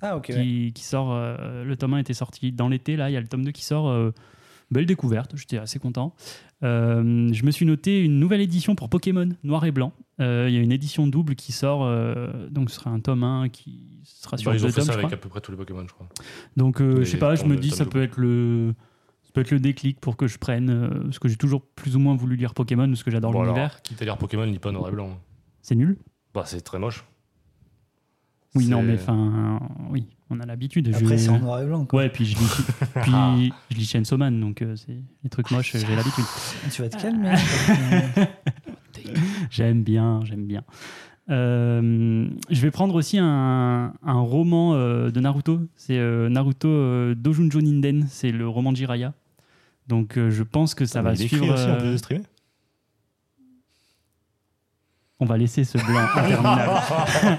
Ah, 0.00 0.16
ok. 0.16 0.26
ouais. 0.28 0.34
qui, 0.42 0.72
qui 0.74 0.84
sort. 0.84 1.12
euh, 1.12 1.64
le 1.64 1.76
tome 1.76 1.94
1 1.94 1.98
était 1.98 2.14
sorti 2.14 2.52
dans 2.52 2.68
l'été. 2.68 2.96
Là, 2.96 3.10
il 3.10 3.14
y 3.14 3.16
a 3.16 3.20
le 3.20 3.26
tome 3.28 3.44
2 3.44 3.50
qui 3.50 3.64
sort. 3.64 4.12
Belle 4.70 4.86
découverte, 4.86 5.32
j'étais 5.36 5.58
assez 5.58 5.78
content. 5.78 6.14
Euh, 6.62 7.30
je 7.32 7.44
me 7.44 7.50
suis 7.50 7.64
noté 7.66 8.00
une 8.04 8.18
nouvelle 8.18 8.40
édition 8.40 8.74
pour 8.74 8.88
Pokémon 8.88 9.28
noir 9.42 9.64
et 9.64 9.70
blanc. 9.72 9.92
Euh, 10.20 10.46
Il 10.48 10.54
y 10.54 10.58
a 10.58 10.60
une 10.60 10.72
édition 10.72 11.06
double 11.06 11.34
qui 11.34 11.52
sort. 11.52 11.84
euh, 11.84 12.48
donc, 12.50 12.70
ce 12.70 12.76
sera 12.76 12.90
un 12.90 13.00
tome 13.00 13.24
1 13.24 13.48
qui 13.48 14.00
sera 14.04 14.36
sur 14.36 14.50
Bah, 14.50 14.56
ils 14.56 14.62
ont 14.62 14.66
deux 14.66 14.72
fait 14.72 14.80
tomes, 14.82 14.90
ça 14.90 14.94
avec 14.98 15.12
à 15.12 15.16
peu 15.16 15.28
près 15.28 15.40
tous 15.40 15.50
les 15.50 15.56
Pokémon, 15.56 15.84
je 15.88 15.92
crois. 15.92 16.08
Donc, 16.56 16.80
je 16.80 17.04
sais 17.04 17.18
pas, 17.18 17.34
je 17.34 17.44
me 17.44 17.56
dis, 17.56 17.70
ça 17.70 17.86
peut 17.86 18.02
être 18.02 18.16
le. 18.18 18.74
Ça 19.24 19.30
peut 19.34 19.40
être 19.42 19.50
le 19.52 19.60
déclic 19.60 20.00
pour 20.00 20.16
que 20.16 20.26
je 20.26 20.38
prenne, 20.38 20.90
parce 21.04 21.20
que 21.20 21.28
j'ai 21.28 21.36
toujours 21.36 21.62
plus 21.64 21.94
ou 21.94 22.00
moins 22.00 22.16
voulu 22.16 22.34
lire 22.36 22.52
Pokémon, 22.52 22.88
parce 22.88 23.04
que 23.04 23.10
j'adore 23.12 23.30
Bon, 23.32 23.42
l'univers. 23.44 23.80
quitte 23.82 24.02
à 24.02 24.04
lire 24.04 24.18
Pokémon, 24.18 24.44
lis 24.44 24.58
pas 24.58 24.72
noir 24.72 24.88
et 24.88 24.92
blanc. 24.92 25.18
C'est 25.62 25.76
nul 25.76 25.96
Bah, 26.34 26.42
c'est 26.46 26.60
très 26.62 26.78
moche. 26.80 27.04
Oui, 28.56 28.66
non, 28.66 28.82
mais 28.82 28.94
enfin, 28.94 29.60
oui, 29.90 30.06
on 30.28 30.40
a 30.40 30.46
l'habitude. 30.46 30.88
Après, 30.94 31.16
Je- 31.16 31.22
c'est 31.24 31.28
en 31.28 31.38
noir 31.38 31.60
et 31.62 31.66
blanc. 31.66 31.84
Quoi. 31.84 32.00
Ouais, 32.02 32.08
puis 32.08 32.24
je 32.24 32.36
lis, 32.36 32.50
puis 33.02 33.52
je 33.70 33.76
lis 33.76 33.84
Chainsaw 33.84 34.16
Man, 34.16 34.40
donc 34.40 34.60
euh, 34.62 34.74
c'est 34.76 34.96
les 35.22 35.30
trucs 35.30 35.50
moches, 35.52 35.76
j'ai 35.76 35.94
l'habitude. 35.96 36.24
Tu 36.72 36.82
vas 36.82 36.88
te 36.88 37.00
calmer. 37.00 37.30
hein. 37.30 38.26
J'aime 39.50 39.82
bien, 39.82 40.20
j'aime 40.24 40.46
bien. 40.46 40.62
Euh, 41.30 42.28
je 42.50 42.60
vais 42.60 42.70
prendre 42.70 42.94
aussi 42.94 43.18
un, 43.18 43.92
un 44.02 44.20
roman 44.20 44.74
euh, 44.74 45.10
de 45.10 45.20
Naruto. 45.20 45.60
C'est 45.76 45.98
euh, 45.98 46.28
Naruto 46.28 46.68
euh, 46.68 47.14
Dojunjo 47.14 47.60
Ninden. 47.60 48.06
C'est 48.08 48.32
le 48.32 48.48
roman 48.48 48.72
de 48.72 48.76
Jiraiya. 48.76 49.14
Donc 49.88 50.16
euh, 50.18 50.30
je 50.30 50.42
pense 50.42 50.74
que 50.74 50.84
ça 50.84 51.00
Ah, 51.00 51.02
va 51.02 51.12
il 51.14 51.22
écrit 51.22 51.36
suivre. 51.38 51.54
aussi 51.54 51.64
en 51.64 51.68
euh, 51.70 51.78
plus 51.80 51.92
de 51.92 51.96
streamer 51.96 52.22
On 55.20 55.26
va 55.26 55.36
laisser 55.36 55.64
ce 55.64 55.76
blanc 55.76 55.98
interminable. 56.16 56.72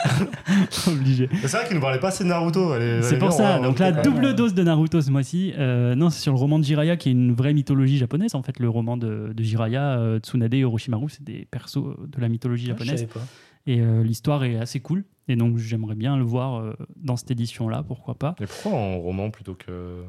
Obligé. 0.87 1.29
C'est 1.41 1.51
vrai 1.57 1.65
qu'il 1.67 1.75
nous 1.75 1.81
parlait 1.81 1.99
pas 1.99 2.09
assez 2.09 2.23
de 2.23 2.29
Naruto. 2.29 2.73
C'est 3.01 3.17
pour 3.17 3.31
ça. 3.31 3.59
Donc 3.59 3.79
là, 3.79 3.91
double 3.91 4.35
dose 4.35 4.53
de 4.53 4.63
Naruto 4.63 5.01
ce 5.01 5.09
mois-ci. 5.11 5.53
Euh, 5.57 5.95
non, 5.95 6.09
c'est 6.09 6.21
sur 6.21 6.31
le 6.33 6.37
roman 6.39 6.59
de 6.59 6.63
Jiraiya 6.63 6.95
qui 6.97 7.09
est 7.09 7.13
une 7.13 7.33
vraie 7.33 7.53
mythologie 7.53 7.97
japonaise. 7.97 8.35
En 8.35 8.43
fait, 8.43 8.59
le 8.59 8.69
roman 8.69 8.97
de, 8.97 9.33
de 9.35 9.43
Jiraiya, 9.43 9.97
euh, 9.99 10.19
Tsunade 10.19 10.53
et 10.53 10.63
Orochimaru, 10.63 11.09
c'est 11.09 11.23
des 11.23 11.47
persos 11.49 11.95
de 12.07 12.21
la 12.21 12.29
mythologie 12.29 12.65
Je 12.65 12.69
japonaise. 12.69 12.99
savais 12.99 13.07
pas. 13.11 13.21
Et 13.67 13.79
euh, 13.81 14.03
l'histoire 14.03 14.43
est 14.43 14.57
assez 14.57 14.79
cool. 14.79 15.03
Et 15.27 15.35
donc, 15.35 15.57
j'aimerais 15.57 15.95
bien 15.95 16.17
le 16.17 16.23
voir 16.23 16.55
euh, 16.59 16.73
dans 16.97 17.15
cette 17.15 17.31
édition-là, 17.31 17.83
pourquoi 17.87 18.15
pas. 18.15 18.35
Mais 18.39 18.47
pourquoi 18.47 18.71
en 18.79 18.97
roman 18.99 19.29
plutôt 19.29 19.53
que. 19.55 20.03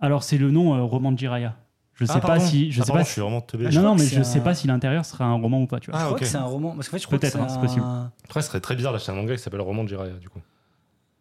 Alors, 0.00 0.22
c'est 0.24 0.38
le 0.38 0.50
nom 0.50 0.74
euh, 0.74 0.82
roman 0.82 1.12
de 1.12 1.18
Jiraiya. 1.18 1.56
Je 1.96 2.04
sais 2.06 2.12
Ah, 2.16 2.20
pas 2.20 2.40
si. 2.40 2.72
Je 2.72 2.80
Ah, 2.80 2.84
sais 2.84 2.88
pardon, 2.88 2.92
pas 2.94 3.02
je 3.04 3.06
si- 3.06 3.12
suis 3.12 3.20
vraiment 3.22 3.40
teubé. 3.40 3.70
je 3.70 3.78
Non, 3.80 3.86
non, 3.90 3.94
mais 3.94 4.04
je 4.06 4.20
un- 4.20 4.24
sais 4.24 4.40
pas 4.40 4.54
si 4.54 4.66
l'intérieur 4.66 5.04
sera 5.04 5.26
un 5.26 5.34
roman 5.34 5.62
ou 5.62 5.66
pas. 5.66 5.78
Tu 5.80 5.90
vois. 5.90 5.98
Ah, 6.00 6.02
je 6.02 6.06
crois 6.08 6.18
que 6.18 6.24
c'est 6.26 6.36
un 6.36 6.44
roman. 6.44 6.74
Parce 6.74 6.88
qu'en 6.88 6.96
fait, 6.96 7.02
je 7.02 7.06
crois 7.06 7.18
Peut-être, 7.18 7.38
que 7.38 7.42
hein, 7.42 7.48
c'est 7.48 7.60
possible. 7.60 7.84
Après, 8.24 8.42
ce 8.42 8.48
serait 8.48 8.60
très 8.60 8.74
bizarre 8.74 8.92
d'acheter 8.92 9.12
un 9.12 9.14
manga 9.14 9.36
qui 9.36 9.42
s'appelle 9.42 9.60
Roman 9.60 9.84
de 9.84 9.88
Jiraiya, 9.88 10.14
du 10.14 10.28
coup. 10.28 10.40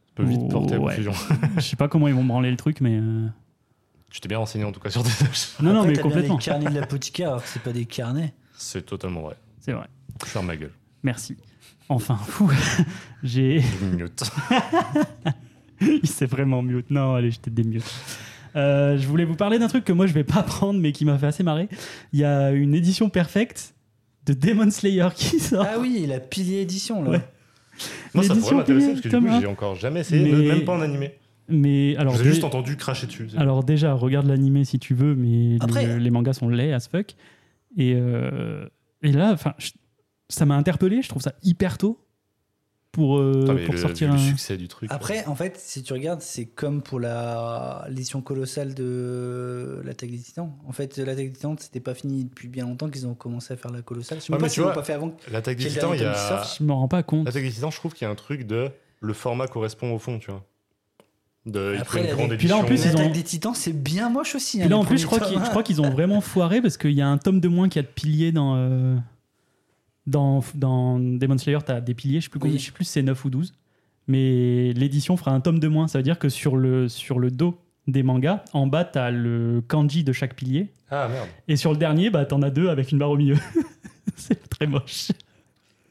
Ça 0.07 0.11
peut 0.15 0.23
vite 0.23 0.41
Oh, 0.45 0.49
porter 0.49 0.75
à 0.75 0.79
ouais. 0.79 0.85
confusion. 0.95 1.11
je 1.57 1.61
sais 1.61 1.75
pas 1.75 1.87
comment 1.87 2.07
ils 2.07 2.13
vont 2.15 2.23
branler 2.23 2.49
le 2.51 2.57
truc, 2.57 2.81
mais. 2.81 2.97
euh, 2.99 3.27
Tu 4.09 4.19
t'es 4.19 4.27
bien 4.27 4.37
renseigné 4.39 4.65
en 4.65 4.71
tout 4.71 4.79
cas 4.79 4.89
sur 4.89 5.03
tes 5.03 5.09
achats. 5.25 5.61
Non, 5.61 5.73
non, 5.73 5.81
mais 5.83 5.89
t'as 5.93 5.93
bien 5.93 6.01
complètement. 6.03 6.37
les 6.37 6.43
carnets 6.43 6.69
de 6.69 6.79
l'apothicaire, 6.79 7.27
alors 7.29 7.43
que 7.43 7.49
c'est 7.49 7.61
pas 7.63 7.71
des 7.73 7.85
carnets. 7.85 8.33
C'est 8.55 8.83
totalement 8.85 9.21
vrai. 9.21 9.35
C'est 9.59 9.73
vrai. 9.73 9.87
Je 10.23 10.29
ferme 10.29 10.47
ma 10.47 10.55
gueule. 10.55 10.71
Merci. 11.03 11.37
Enfin, 11.89 12.15
fou. 12.27 12.51
J'ai. 13.21 13.61
Une 13.81 13.89
minute. 13.91 14.23
Il 15.81 16.07
s'est 16.07 16.25
vraiment 16.27 16.61
mute. 16.61 16.89
Non, 16.89 17.13
allez, 17.15 17.29
je 17.31 17.39
t'ai 17.39 17.51
démute. 17.51 17.83
Euh, 18.55 18.97
je 18.97 19.07
voulais 19.07 19.25
vous 19.25 19.35
parler 19.35 19.57
d'un 19.59 19.67
truc 19.67 19.83
que 19.83 19.93
moi 19.93 20.05
je 20.07 20.13
vais 20.13 20.23
pas 20.23 20.43
prendre 20.43 20.79
mais 20.79 20.91
qui 20.91 21.05
m'a 21.05 21.17
fait 21.17 21.27
assez 21.27 21.43
marrer. 21.43 21.69
Il 22.11 22.19
y 22.19 22.23
a 22.25 22.51
une 22.51 22.75
édition 22.75 23.09
perfecte 23.09 23.73
de 24.25 24.33
Demon 24.33 24.69
Slayer 24.71 25.07
qui 25.15 25.39
sort. 25.39 25.65
Ah 25.67 25.77
oui, 25.79 26.05
la 26.07 26.19
pilier 26.19 26.61
édition, 26.61 27.03
là. 27.03 27.09
Ouais. 27.11 27.21
Moi, 28.13 28.23
ça 28.23 28.35
pourrait 28.35 28.55
m'intéresser 28.55 28.89
parce 28.89 29.01
que 29.01 29.09
du 29.09 29.17
coup, 29.19 29.27
j'ai 29.41 29.47
encore 29.47 29.75
jamais 29.75 30.01
essayé, 30.01 30.31
Mais- 30.31 30.47
même 30.47 30.63
pas 30.65 30.73
en 30.73 30.81
animé. 30.81 31.13
Mais 31.49 31.97
alors, 31.97 32.15
J'ai 32.15 32.23
juste 32.23 32.45
entendu 32.45 32.77
cracher 32.77 33.05
dessus. 33.05 33.27
alors 33.35 33.65
déjà, 33.65 33.91
regarde 33.93 34.27
l'animé 34.27 34.63
si 34.63 34.79
tu 34.79 34.93
veux, 34.93 35.13
mais 35.13 35.57
Après- 35.59 35.99
les 35.99 36.09
mangas 36.09 36.33
sont 36.33 36.47
laids 36.47 36.71
as 36.71 36.87
fuck. 36.87 37.15
Et, 37.75 37.95
euh, 37.97 38.65
et 39.01 39.11
là, 39.11 39.31
enfin, 39.33 39.53
ça 40.29 40.45
m'a 40.45 40.55
interpellé. 40.55 41.01
Je 41.01 41.09
trouve 41.09 41.21
ça 41.21 41.33
hyper 41.43 41.77
tôt 41.77 41.99
pour, 42.93 43.17
euh, 43.17 43.43
pour 43.65 43.73
le, 43.73 43.77
sortir 43.77 44.09
un. 44.09 44.13
le 44.13 44.19
succès 44.19 44.55
du 44.55 44.67
truc. 44.69 44.89
Après, 44.93 45.25
en 45.25 45.35
fait, 45.35 45.57
si 45.57 45.83
tu 45.83 45.91
regardes, 45.93 46.21
c'est 46.21 46.45
comme 46.45 46.81
pour 46.81 46.99
la 47.01 47.85
l'édition 47.89 48.21
colossale 48.21 48.73
de 48.75 49.81
l'attaque 49.83 50.11
des 50.11 50.19
titans. 50.19 50.51
En 50.67 50.71
fait, 50.71 50.97
l'attaque 50.99 51.25
des 51.25 51.31
titans, 51.33 51.55
c'était 51.59 51.79
pas 51.79 51.95
fini 51.95 52.23
depuis 52.23 52.47
bien 52.47 52.65
longtemps 52.65 52.89
qu'ils 52.89 53.05
ont 53.07 53.15
commencé 53.15 53.51
à 53.53 53.57
faire 53.57 53.71
la 53.71 53.81
colossale. 53.81 54.19
Je 54.19 54.25
sais 54.25 54.31
Ouais, 54.33 54.37
pas 54.39 54.45
tu 54.47 54.53
s'ils 54.53 54.59
l'ont 54.61 54.67
vois, 54.67 54.75
pas 54.75 54.83
fait 54.83 54.93
avant. 54.93 55.11
l'attaque 55.31 55.57
des 55.57 55.67
titans, 55.67 55.91
il 55.93 56.01
y 56.01 56.05
a. 56.05 56.43
Je 56.57 56.63
me 56.63 56.71
rends 56.71 56.87
pas 56.87 57.03
compte. 57.03 57.25
L'attaque 57.25 57.43
des 57.43 57.51
titans, 57.51 57.71
je 57.71 57.77
trouve 57.77 57.93
qu'il 57.93 58.05
y 58.05 58.07
a 58.07 58.11
un 58.11 58.15
truc 58.15 58.47
de. 58.47 58.69
Le 59.01 59.13
format 59.13 59.47
correspond 59.47 59.91
au 59.93 59.99
fond, 59.99 60.17
tu 60.19 60.31
vois. 60.31 60.45
De, 61.45 61.75
Après, 61.77 62.03
la- 62.03 62.13
grande 62.13 62.37
puis 62.37 62.47
là, 62.47 62.55
en 62.55 62.63
édition. 62.63 62.65
plus, 62.65 62.85
ils 62.85 62.95
ont- 62.95 62.99
L'attaque 62.99 63.11
des 63.13 63.23
titans, 63.23 63.53
c'est 63.53 63.73
bien 63.73 64.07
moche 64.09 64.33
aussi. 64.35 64.59
Puis 64.59 64.65
hein, 64.65 64.69
là, 64.69 64.77
en 64.77 64.85
plus, 64.85 64.97
je 64.97 65.05
crois 65.05 65.19
qu'ils 65.19 65.33
tomes, 65.33 65.43
je 65.43 65.49
crois 65.49 65.61
qu'ils 65.63 65.81
ont 65.81 65.89
vraiment 65.89 66.21
foiré 66.21 66.61
parce 66.61 66.77
qu'il 66.77 66.91
y 66.93 67.01
a 67.01 67.07
un 67.07 67.17
tome 67.17 67.41
de 67.41 67.49
moins 67.49 67.67
qui 67.67 67.79
a 67.79 67.81
de 67.81 67.87
piliers 67.87 68.31
dans. 68.31 68.55
euh, 68.55 68.95
dans, 70.07 70.43
dans 70.55 70.99
Demon 70.99 71.37
Slayer, 71.37 71.59
tu 71.65 71.71
as 71.71 71.81
des 71.81 71.93
piliers, 71.93 72.19
je 72.19 72.25
sais 72.25 72.29
plus, 72.29 72.39
combien- 72.39 72.53
Oui. 72.55 72.59
je 72.59 72.65
sais 72.65 72.71
plus 72.71 72.85
si 72.85 72.91
c'est 72.91 73.03
9 73.03 73.23
ou 73.25 73.29
12. 73.29 73.53
Mais 74.07 74.73
l'édition 74.73 75.15
fera 75.15 75.31
un 75.31 75.39
tome 75.39 75.59
de 75.59 75.67
moins. 75.67 75.87
Ça 75.87 75.99
veut 75.99 76.03
dire 76.03 76.19
que 76.19 76.27
sur 76.29 76.57
le, 76.57 76.89
sur 76.89 77.19
le 77.19 77.31
dos 77.31 77.57
des 77.87 78.03
mangas, 78.03 78.43
en 78.53 78.67
bas, 78.67 78.83
tu 78.85 78.99
as 78.99 79.11
le 79.11 79.61
kanji 79.67 80.03
de 80.03 80.11
chaque 80.13 80.35
pilier. 80.35 80.71
Ah 80.89 81.07
merde. 81.09 81.27
Et 81.47 81.55
sur 81.55 81.71
le 81.71 81.77
dernier, 81.77 82.09
bah, 82.09 82.25
tu 82.25 82.33
en 82.33 82.41
as 82.41 82.49
deux 82.49 82.67
avec 82.69 82.91
une 82.91 82.97
barre 82.97 83.11
au 83.11 83.17
milieu. 83.17 83.37
c'est 84.15 84.47
très 84.49 84.67
moche. 84.67 85.11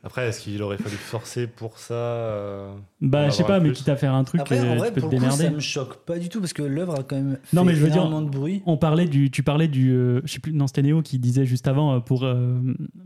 Après, 0.04 0.26
est-ce 0.28 0.40
qu'il 0.40 0.60
aurait 0.64 0.78
fallu 0.78 0.96
forcer 0.96 1.46
pour 1.46 1.78
ça 1.78 1.94
euh, 1.94 2.74
Bah, 3.00 3.26
je 3.28 3.34
sais 3.34 3.44
pas, 3.44 3.60
mais 3.60 3.70
quitte 3.70 3.88
à 3.88 3.94
faire 3.96 4.14
un 4.14 4.24
truc, 4.24 4.40
Après, 4.40 4.58
en 4.60 4.72
euh, 4.72 4.74
vrai, 4.76 4.88
tu 4.88 4.94
peux 4.94 5.00
pour 5.02 5.10
te 5.10 5.14
le 5.14 5.20
coup, 5.20 5.24
démerder. 5.26 5.44
ça 5.44 5.50
me 5.50 5.60
choque 5.60 6.04
pas 6.04 6.18
du 6.18 6.28
tout 6.28 6.40
parce 6.40 6.52
que 6.52 6.62
l'œuvre 6.62 6.98
a 6.98 7.02
quand 7.04 7.14
même 7.14 7.38
fait 7.44 7.56
Non, 7.56 7.62
mais 7.64 7.74
je 7.74 7.80
veux 7.82 7.86
dire- 7.88 7.98
énormément 8.02 8.22
de 8.22 8.28
bruit. 8.30 8.62
On 8.66 8.76
parlait 8.76 9.06
du, 9.06 9.30
tu 9.30 9.44
parlais 9.44 9.68
du, 9.68 9.92
euh, 9.92 10.20
je 10.24 10.32
sais 10.32 10.40
plus, 10.40 10.52
non 10.52 10.66
c'était 10.66 10.82
Néo 10.82 11.02
qui 11.02 11.20
disait 11.20 11.46
juste 11.46 11.68
avant 11.68 11.94
euh, 11.94 12.00
pour 12.00 12.24
euh, 12.24 12.56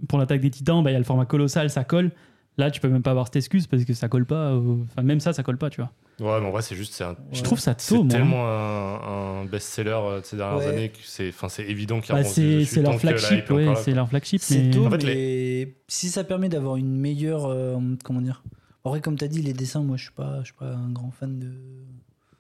pour 0.09 0.19
l'attaque 0.19 0.41
des 0.41 0.49
Titans, 0.51 0.83
bah 0.83 0.91
il 0.91 0.95
y 0.95 0.97
a 0.97 0.99
le 0.99 1.05
format 1.05 1.27
colossal, 1.27 1.69
ça 1.69 1.85
colle. 1.85 2.13
Là, 2.59 2.71
tu 2.71 2.81
peux 2.81 2.89
même 2.89 3.03
pas 3.03 3.11
avoir 3.11 3.27
cette 3.27 3.37
excuse 3.37 3.67
parce 3.67 3.85
que 3.85 3.93
ça 3.95 4.09
colle 4.09 4.25
pas. 4.25 4.55
au- 4.55 4.83
Enfin, 4.85 5.03
même 5.03 5.21
ça, 5.21 5.33
ça 5.33 5.43
colle 5.43 5.59
pas, 5.59 5.69
tu 5.71 5.81
vois. 5.83 5.91
Ouais, 6.19 6.41
mais 6.41 6.47
en 6.47 6.51
vrai, 6.51 6.63
c'est 6.63 6.75
juste. 6.75 6.95
C'est 6.95 7.05
un- 7.05 7.15
Je 7.33 7.43
trouve 7.43 7.61
ça 7.61 7.75
c'est 7.77 7.95
tôt, 7.95 8.03
moi. 8.03 8.11
tellement 8.11 8.47
un, 8.49 9.41
un 9.43 9.45
best-seller 9.45 9.91
euh, 10.03 10.21
de 10.23 10.25
ces 10.25 10.37
dernières 10.39 10.59
Ouais. 10.59 10.67
années 10.69 10.89
que 10.89 10.97
c'est 11.05 11.29
enfin, 11.29 11.51
c'est 11.51 11.65
évident 11.65 12.01
qu'il 12.01 12.15
y 12.15 12.19
a 12.19 12.23
Bah, 12.23 12.27
un 12.27 12.33
c'est 12.33 12.65
c'est 12.65 12.81
leur 12.81 12.99
flagship, 12.99 13.51
ouais, 13.51 13.75
c'est 13.85 13.93
leur 13.93 14.09
flagship. 14.09 14.41
C'est 14.41 14.63
Mais... 14.63 14.71
tôt, 14.71 14.87
En 14.87 14.91
fait, 14.91 15.05
mais 15.05 15.75
si 15.89 16.09
ça 16.09 16.25
permet 16.25 16.49
d'avoir 16.49 16.77
une 16.77 16.97
meilleure. 16.97 17.45
euh, 17.47 17.77
comment 18.03 18.23
dire 18.23 18.43
En 18.85 18.91
vrai, 18.91 19.03
comme 19.03 19.19
tu 19.19 19.25
as 19.25 19.29
dit, 19.29 19.43
les 19.43 19.53
dessins, 19.53 19.83
moi, 19.83 19.99
je 19.99 20.05
suis 20.05 20.13
pas, 20.13 20.39
je 20.41 20.47
suis 20.47 20.55
pas 20.55 20.73
un 20.73 20.91
grand 20.91 21.11
fan 21.11 21.39
de. 21.39 21.49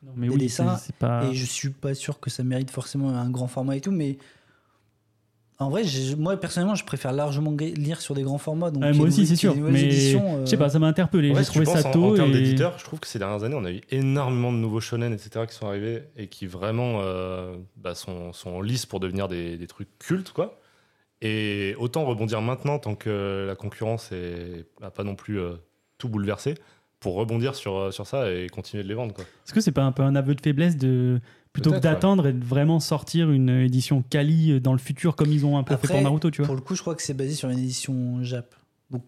Non, 0.02 0.12
mais 0.16 0.28
des 0.28 0.32
oui, 0.34 0.38
dessins, 0.40 0.76
c'est 0.76 0.86
c'est 0.86 0.96
pas. 0.96 1.24
Et 1.26 1.34
je 1.34 1.44
suis 1.44 1.70
pas 1.70 1.92
sûr 1.94 2.20
que 2.20 2.30
ça 2.30 2.42
mérite 2.44 2.70
forcément 2.70 3.10
un 3.10 3.28
grand 3.28 3.48
format 3.48 3.76
et 3.76 3.82
tout, 3.82 3.90
mais. 3.92 4.16
En 5.58 5.70
vrai, 5.70 5.84
moi 6.18 6.36
personnellement, 6.36 6.74
je 6.74 6.84
préfère 6.84 7.12
largement 7.12 7.54
lire 7.58 8.00
sur 8.02 8.14
des 8.14 8.22
grands 8.22 8.36
formats. 8.38 8.70
Donc 8.70 8.84
moi 8.94 9.06
aussi, 9.06 9.26
c'est 9.26 9.36
sûr. 9.36 9.54
Mais 9.56 9.84
éditions, 9.84 10.44
je 10.44 10.50
sais 10.50 10.56
euh, 10.56 10.58
pas, 10.58 10.68
ça 10.68 10.78
m'a 10.78 10.88
interpellé. 10.88 11.34
J'ai 11.34 11.44
trouvé 11.44 11.64
ça 11.64 11.88
en, 11.88 11.92
tôt. 11.92 12.04
en 12.12 12.14
termes 12.14 12.30
et- 12.30 12.34
d'éditeurs, 12.34 12.78
je 12.78 12.84
trouve 12.84 13.00
que 13.00 13.06
ces 13.06 13.18
dernières 13.18 13.42
années, 13.42 13.56
on 13.58 13.64
a 13.64 13.70
eu 13.70 13.80
énormément 13.90 14.52
de 14.52 14.58
nouveaux 14.58 14.80
shonen, 14.80 15.12
etc., 15.14 15.46
qui 15.48 15.54
sont 15.54 15.66
arrivés 15.66 16.02
et 16.16 16.28
qui 16.28 16.46
vraiment 16.46 16.98
euh, 17.00 17.56
bah, 17.76 17.94
sont, 17.94 18.34
sont 18.34 18.50
en 18.50 18.60
lice 18.60 18.84
pour 18.84 19.00
devenir 19.00 19.28
des, 19.28 19.56
des 19.56 19.66
trucs 19.66 19.88
cultes, 19.98 20.32
quoi. 20.32 20.60
Et 21.22 21.74
autant 21.78 22.04
rebondir 22.04 22.42
maintenant, 22.42 22.78
tant 22.78 22.94
que 22.94 23.46
la 23.48 23.54
concurrence 23.54 24.10
n'a 24.82 24.90
pas 24.90 25.04
non 25.04 25.14
plus 25.14 25.40
euh, 25.40 25.54
tout 25.96 26.10
bouleversé, 26.10 26.56
pour 27.00 27.14
rebondir 27.14 27.54
sur, 27.54 27.76
euh, 27.76 27.90
sur 27.90 28.06
ça 28.06 28.30
et 28.32 28.48
continuer 28.48 28.82
de 28.82 28.88
les 28.88 28.94
vendre, 28.94 29.14
quoi. 29.14 29.24
Est-ce 29.24 29.52
que 29.54 29.60
c'est 29.60 29.72
pas 29.72 29.84
un 29.84 29.92
peu 29.92 30.02
un 30.02 30.16
aveu 30.16 30.34
de 30.34 30.40
faiblesse 30.40 30.76
de 30.76 31.20
plutôt 31.52 31.70
que 31.72 31.78
d'attendre 31.78 32.26
et 32.26 32.32
de 32.32 32.44
vraiment 32.44 32.80
sortir 32.80 33.30
une 33.30 33.48
édition 33.48 34.02
quali 34.10 34.60
dans 34.60 34.72
le 34.72 34.78
futur 34.78 35.16
comme 35.16 35.30
ils 35.32 35.46
ont 35.46 35.56
un 35.56 35.62
peu 35.62 35.76
fait 35.76 35.88
pour 35.88 36.00
Naruto, 36.02 36.30
tu 36.30 36.42
vois? 36.42 36.46
Pour 36.46 36.54
le 36.54 36.60
coup, 36.60 36.74
je 36.74 36.80
crois 36.82 36.94
que 36.94 37.02
c'est 37.02 37.14
basé 37.14 37.34
sur 37.34 37.48
une 37.50 37.58
édition 37.58 38.22
Jap. 38.22 38.54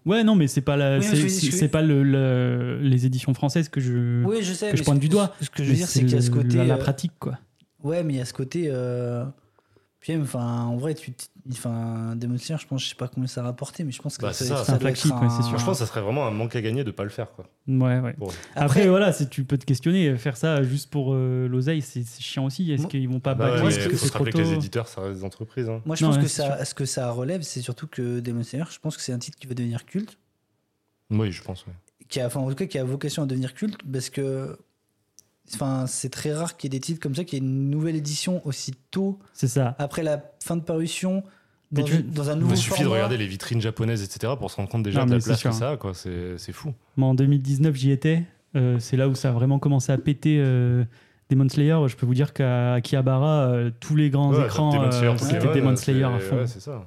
Ouais, 0.04 0.24
non, 0.24 0.34
mais 0.34 0.48
c'est 0.48 0.60
pas 0.60 0.76
la, 0.76 0.98
Oui, 0.98 1.04
c'est, 1.30 1.68
pas 1.68 1.82
le, 1.82 2.02
le- 2.02 2.80
les 2.82 3.06
éditions 3.06 3.32
françaises 3.32 3.68
que 3.68 3.80
je 3.80 4.24
Oui, 4.24 4.38
je 4.42 4.52
sais. 4.52 4.70
que 4.70 4.76
je 4.76 4.82
pointe 4.82 4.98
du 4.98 5.08
doigt. 5.08 5.32
Ce 5.40 5.50
que 5.50 5.62
je 5.62 5.68
veux 5.68 5.68
mais 5.70 5.76
dire, 5.76 5.86
c'est 5.86 6.00
qu'il 6.00 6.10
y 6.10 6.14
a 6.16 6.20
ce 6.20 6.30
côté. 6.30 6.56
la, 6.56 6.64
la 6.64 6.74
euh, 6.74 6.78
pratique, 6.78 7.12
quoi. 7.20 7.38
Ouais, 7.84 8.02
mais 8.02 8.14
il 8.14 8.16
y 8.16 8.20
a 8.20 8.24
ce 8.24 8.32
côté. 8.32 8.64
Euh... 8.66 9.24
Puis, 10.00 10.16
enfin, 10.16 10.62
en 10.62 10.76
vrai, 10.76 10.94
tu, 10.94 11.12
enfin, 11.50 12.14
Demon 12.14 12.38
Slayer, 12.38 12.60
je 12.62 12.68
pense, 12.68 12.84
je 12.84 12.88
sais 12.90 12.94
pas 12.94 13.08
combien 13.08 13.26
ça 13.26 13.40
a 13.40 13.44
rapporté, 13.44 13.82
mais 13.82 13.90
je 13.90 14.00
pense 14.00 14.16
que 14.16 14.22
Bah, 14.22 14.32
c'est 14.32 14.44
ça, 14.44 14.64
ça, 14.64 14.74
un 14.74 14.76
doit 14.78 14.90
être 14.90 14.96
ouais, 14.96 15.28
c'est 15.28 15.42
sûr. 15.42 15.50
Moi, 15.50 15.58
je 15.58 15.64
pense 15.64 15.78
que 15.80 15.84
ça 15.84 15.86
serait 15.86 16.02
vraiment 16.02 16.24
un 16.24 16.30
manque 16.30 16.54
à 16.54 16.60
gagner 16.60 16.84
de 16.84 16.92
pas 16.92 17.02
le 17.02 17.10
faire, 17.10 17.32
quoi. 17.32 17.46
Ouais, 17.66 17.98
ouais. 17.98 18.14
Bon. 18.16 18.28
Après, 18.54 18.86
voilà, 18.86 19.12
tu 19.12 19.42
peux 19.44 19.58
te 19.58 19.64
questionner, 19.64 20.16
faire 20.16 20.36
ça 20.36 20.62
juste 20.62 20.88
pour 20.90 21.14
euh, 21.14 21.48
l'oseille, 21.48 21.82
c'est, 21.82 22.04
c'est 22.04 22.22
chiant 22.22 22.44
aussi. 22.44 22.70
Est-ce 22.70 22.82
Moi- 22.82 22.90
qu'ils 22.92 23.08
vont 23.08 23.18
pas 23.18 23.34
Bah 23.34 23.60
ouais, 23.60 23.68
Est-ce 23.70 23.88
que 23.88 23.90
faut 23.90 23.96
c'est 23.96 24.04
se 24.06 24.10
trop 24.10 24.18
rappeler 24.20 24.32
que 24.32 24.38
tôt 24.38 24.44
les 24.44 24.52
éditeurs, 24.54 24.86
ça 24.86 25.00
reste 25.00 25.18
des 25.18 25.24
entreprises. 25.24 25.68
hein. 25.68 25.82
Moi, 25.84 25.96
je 25.96 26.04
Non, 26.04 26.10
pense 26.10 26.18
ouais, 26.18 26.22
que 26.22 26.28
ça, 26.28 26.64
ce 26.64 26.74
que 26.74 26.84
ça 26.84 27.10
relève, 27.10 27.42
c'est 27.42 27.60
surtout 27.60 27.88
que 27.88 28.20
Demon 28.20 28.44
Slayer, 28.44 28.64
je 28.70 28.78
pense 28.78 28.96
que 28.96 29.02
c'est 29.02 29.12
un 29.12 29.18
titre 29.18 29.36
qui 29.36 29.48
va 29.48 29.54
devenir 29.54 29.84
culte, 29.84 30.16
Oui, 31.10 31.32
je 31.32 31.42
pense. 31.42 31.66
ouais. 31.66 31.72
qui 32.08 32.20
a, 32.20 32.26
enfin, 32.26 32.38
en 32.40 32.48
tout 32.48 32.54
cas, 32.54 32.66
qui 32.66 32.78
a 32.78 32.84
vocation 32.84 33.24
à 33.24 33.26
devenir 33.26 33.52
culte, 33.52 33.78
parce 33.92 34.10
que, 34.10 34.56
enfin, 35.54 35.86
c'est 35.86 36.10
très 36.10 36.32
rare 36.32 36.56
qu'il 36.56 36.72
y 36.72 36.76
ait 36.76 36.78
des 36.78 36.84
titres 36.84 37.00
comme 37.00 37.14
ça, 37.14 37.24
qu'il 37.24 37.38
y 37.38 37.42
ait 37.42 37.44
une 37.46 37.70
nouvelle 37.70 37.96
édition 37.96 38.40
aussi 38.46 38.72
tôt 38.90 39.18
C'est 39.32 39.48
ça. 39.48 39.74
après 39.78 40.02
la 40.02 40.22
fin 40.42 40.56
de 40.56 40.62
parution 40.62 41.22
dans, 41.70 41.82
Mais 41.82 41.88
tu- 41.88 42.02
dans 42.02 42.30
un 42.30 42.34
Il 42.34 42.40
nouveau 42.40 42.56
suffit 42.56 42.82
de 42.82 42.88
regarder 42.88 43.16
les 43.18 43.26
vitrines 43.26 43.60
japonaises, 43.60 44.02
etc., 44.02 44.32
pour 44.38 44.50
se 44.50 44.56
rendre 44.56 44.68
compte 44.70 44.82
déjà 44.82 45.00
Non, 45.00 45.06
de 45.06 45.12
la 45.16 45.18
place 45.20 45.42
que 45.42 45.52
ça 45.52 45.70
a, 45.72 45.76
quoi. 45.76 45.92
C'est 45.94 46.38
c'est 46.38 46.52
fou. 46.52 46.72
Moi, 46.96 47.08
en 47.10 47.14
2019, 47.14 47.74
j'y 47.74 47.90
étais. 47.90 48.24
Euh, 48.56 48.78
c'est 48.78 48.96
là 48.96 49.08
où 49.08 49.14
ça 49.14 49.28
a 49.28 49.32
vraiment 49.32 49.58
commencé 49.58 49.92
à 49.92 49.98
péter 49.98 50.38
euh, 50.40 50.84
Demon 51.28 51.46
Slayer. 51.48 51.76
Je 51.88 51.96
peux 51.96 52.06
vous 52.06 52.14
dire 52.14 52.32
qu'à 52.32 52.72
Akihabara, 52.74 53.48
euh, 53.48 53.70
tous 53.80 53.96
les 53.96 54.08
grands 54.08 54.32
Ouais, 54.32 54.46
écrans, 54.46 54.72
Demon 54.72 54.84
euh, 54.90 55.16
c'était 55.18 55.54
Demon 55.54 55.76
c'est- 55.76 55.84
Slayer 55.84 56.04
à 56.04 56.18
fond. 56.18 56.36
Ouais, 56.38 56.46
c'est 56.46 56.60
ça. 56.60 56.86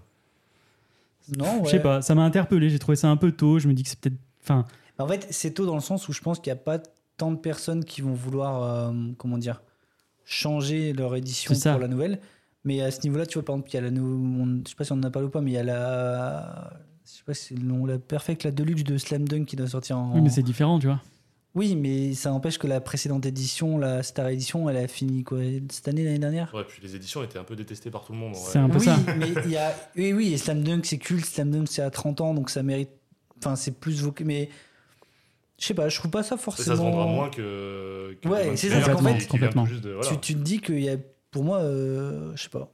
Non, 1.38 1.45
Je 1.60 1.63
ouais. 1.65 1.69
sais 1.69 1.80
pas, 1.80 2.02
ça 2.02 2.15
m'a 2.15 2.24
interpellé. 2.24 2.69
J'ai 2.69 2.80
trouvé 2.80 2.95
ça 2.95 3.10
un 3.10 3.17
peu 3.17 3.32
tôt. 3.32 3.60
Je 3.60 3.67
me 3.67 3.74
dis 3.74 3.84
que 3.84 3.89
c'est 3.89 4.00
peut-être. 4.00 4.17
Enfin, 4.43 4.65
En 4.97 5.08
fait, 5.08 5.28
c'est 5.30 5.52
tôt 5.52 5.65
dans 5.67 5.76
le 5.76 5.82
sens 5.82 6.08
où 6.10 6.13
je 6.13 6.21
pense 6.21 6.39
qu'il 6.39 6.52
n'y 6.52 6.60
a 6.60 6.62
pas 6.62 6.80
tant 7.22 7.32
de 7.32 7.38
personnes 7.38 7.86
qui 7.86 8.02
vont 8.02 8.14
vouloir, 8.14 8.64
euh, 8.64 8.92
comment 9.20 9.38
dire, 9.38 9.62
changer 10.26 10.92
leur 10.92 11.16
édition 11.16 11.54
pour 11.54 11.80
la 11.80 11.88
nouvelle. 11.88 12.20
Mais 12.64 12.82
à 12.82 12.90
ce 12.90 13.02
niveau-là, 13.04 13.28
tu 13.28 13.36
vois, 13.36 13.46
par 13.46 13.56
exemple, 13.56 13.70
il 13.70 13.76
y 13.76 13.78
a 13.78 13.82
la 13.82 13.92
nouvelle. 13.92 14.62
Je 14.66 14.70
sais 14.72 14.76
pas 14.76 14.84
si 14.86 14.92
on 14.92 14.96
en 14.96 15.04
a 15.04 15.12
parlé 15.12 15.28
ou 15.28 15.30
pas, 15.30 15.42
mais 15.42 15.52
il 15.52 15.54
y 15.54 15.58
a 15.58 15.64
la. 15.64 16.74
Je 17.06 17.12
sais 17.12 17.24
pas 17.24 17.36
si 17.36 17.50
c'est 17.50 17.56
le 17.56 17.64
nom, 17.64 17.86
la 17.86 18.00
Perfect, 18.00 18.44
la 18.44 18.52
Deluxe 18.52 18.84
de 18.84 18.98
Slam 18.98 19.28
Dunk 19.28 19.46
qui 19.46 19.56
doit 19.56 19.68
sortir 19.68 20.00
en. 20.00 20.16
oui, 20.16 20.22
mais 20.22 20.30
c'est 20.32 20.42
différent, 20.42 20.80
tu 20.80 20.88
vois. 20.88 21.00
Oui, 21.54 21.76
mais 21.76 22.14
ça 22.16 22.34
empêche 22.34 22.58
que 22.58 22.66
la 22.66 22.82
précédente 22.82 23.26
édition, 23.28 23.78
la 23.78 24.02
Star 24.02 24.28
Edition, 24.28 24.68
elle 24.68 24.78
a 24.78 24.88
fini 24.88 25.24
quoi 25.24 25.40
Cette 25.70 25.90
année, 25.90 26.04
l'année 26.04 26.18
dernière? 26.18 26.52
Ouais, 26.56 26.64
puis 26.68 26.82
les 26.82 26.96
éditions 26.96 27.24
étaient 27.24 27.38
un 27.38 27.44
peu 27.44 27.56
détestées 27.56 27.92
par 27.92 28.04
tout 28.04 28.14
le 28.14 28.20
monde. 28.20 28.36
C'est 28.36 28.58
un 28.58 28.70
peu 28.70 28.80
oui, 28.80 28.86
ça. 28.86 28.98
mais 29.18 29.30
il 29.46 29.52
y 29.52 29.58
a. 29.58 29.76
Oui, 29.96 30.14
oui, 30.14 30.34
et 30.34 30.38
Slam 30.38 30.64
Dunk, 30.64 30.86
c'est 30.86 30.98
culte. 30.98 31.26
Slam 31.26 31.52
Dunk, 31.52 31.68
c'est 31.70 31.84
à 31.84 31.92
30 31.92 32.22
ans, 32.22 32.34
donc 32.34 32.50
ça 32.50 32.64
mérite. 32.64 32.90
Enfin, 33.38 33.56
c'est 33.56 33.80
plus 33.80 34.02
vocal. 34.02 34.26
Mais. 34.26 34.50
Je 35.62 35.67
sais 35.67 35.74
pas, 35.76 35.88
je 35.89 35.97
trouve 36.00 36.10
pas 36.12 36.24
ça 36.24 36.36
Et 36.36 36.38
forcément. 36.39 36.65
ça 36.76 36.76
se 36.76 36.82
vendra 36.82 37.06
moins 37.06 37.30
que. 37.30 38.17
que 38.21 38.28
Ouais, 38.28 38.56
c'est 38.58 38.69
ça, 38.69 38.82
c'est 38.84 38.91
qu'en 38.91 38.97
qui- 39.13 39.19
fait, 39.19 39.28
complètement. 39.28 39.63
de- 39.65 39.91
voilà. 39.91 40.10
tu, 40.10 40.17
tu 40.17 40.34
te 40.34 40.39
dis 40.39 40.60
qu'il 40.60 40.80
y 40.82 40.89
a, 40.89 40.97
pour 41.30 41.43
moi, 41.43 41.60
euh, 41.60 42.32
je 42.36 42.41
sais 42.43 42.50
pas. 42.50 42.67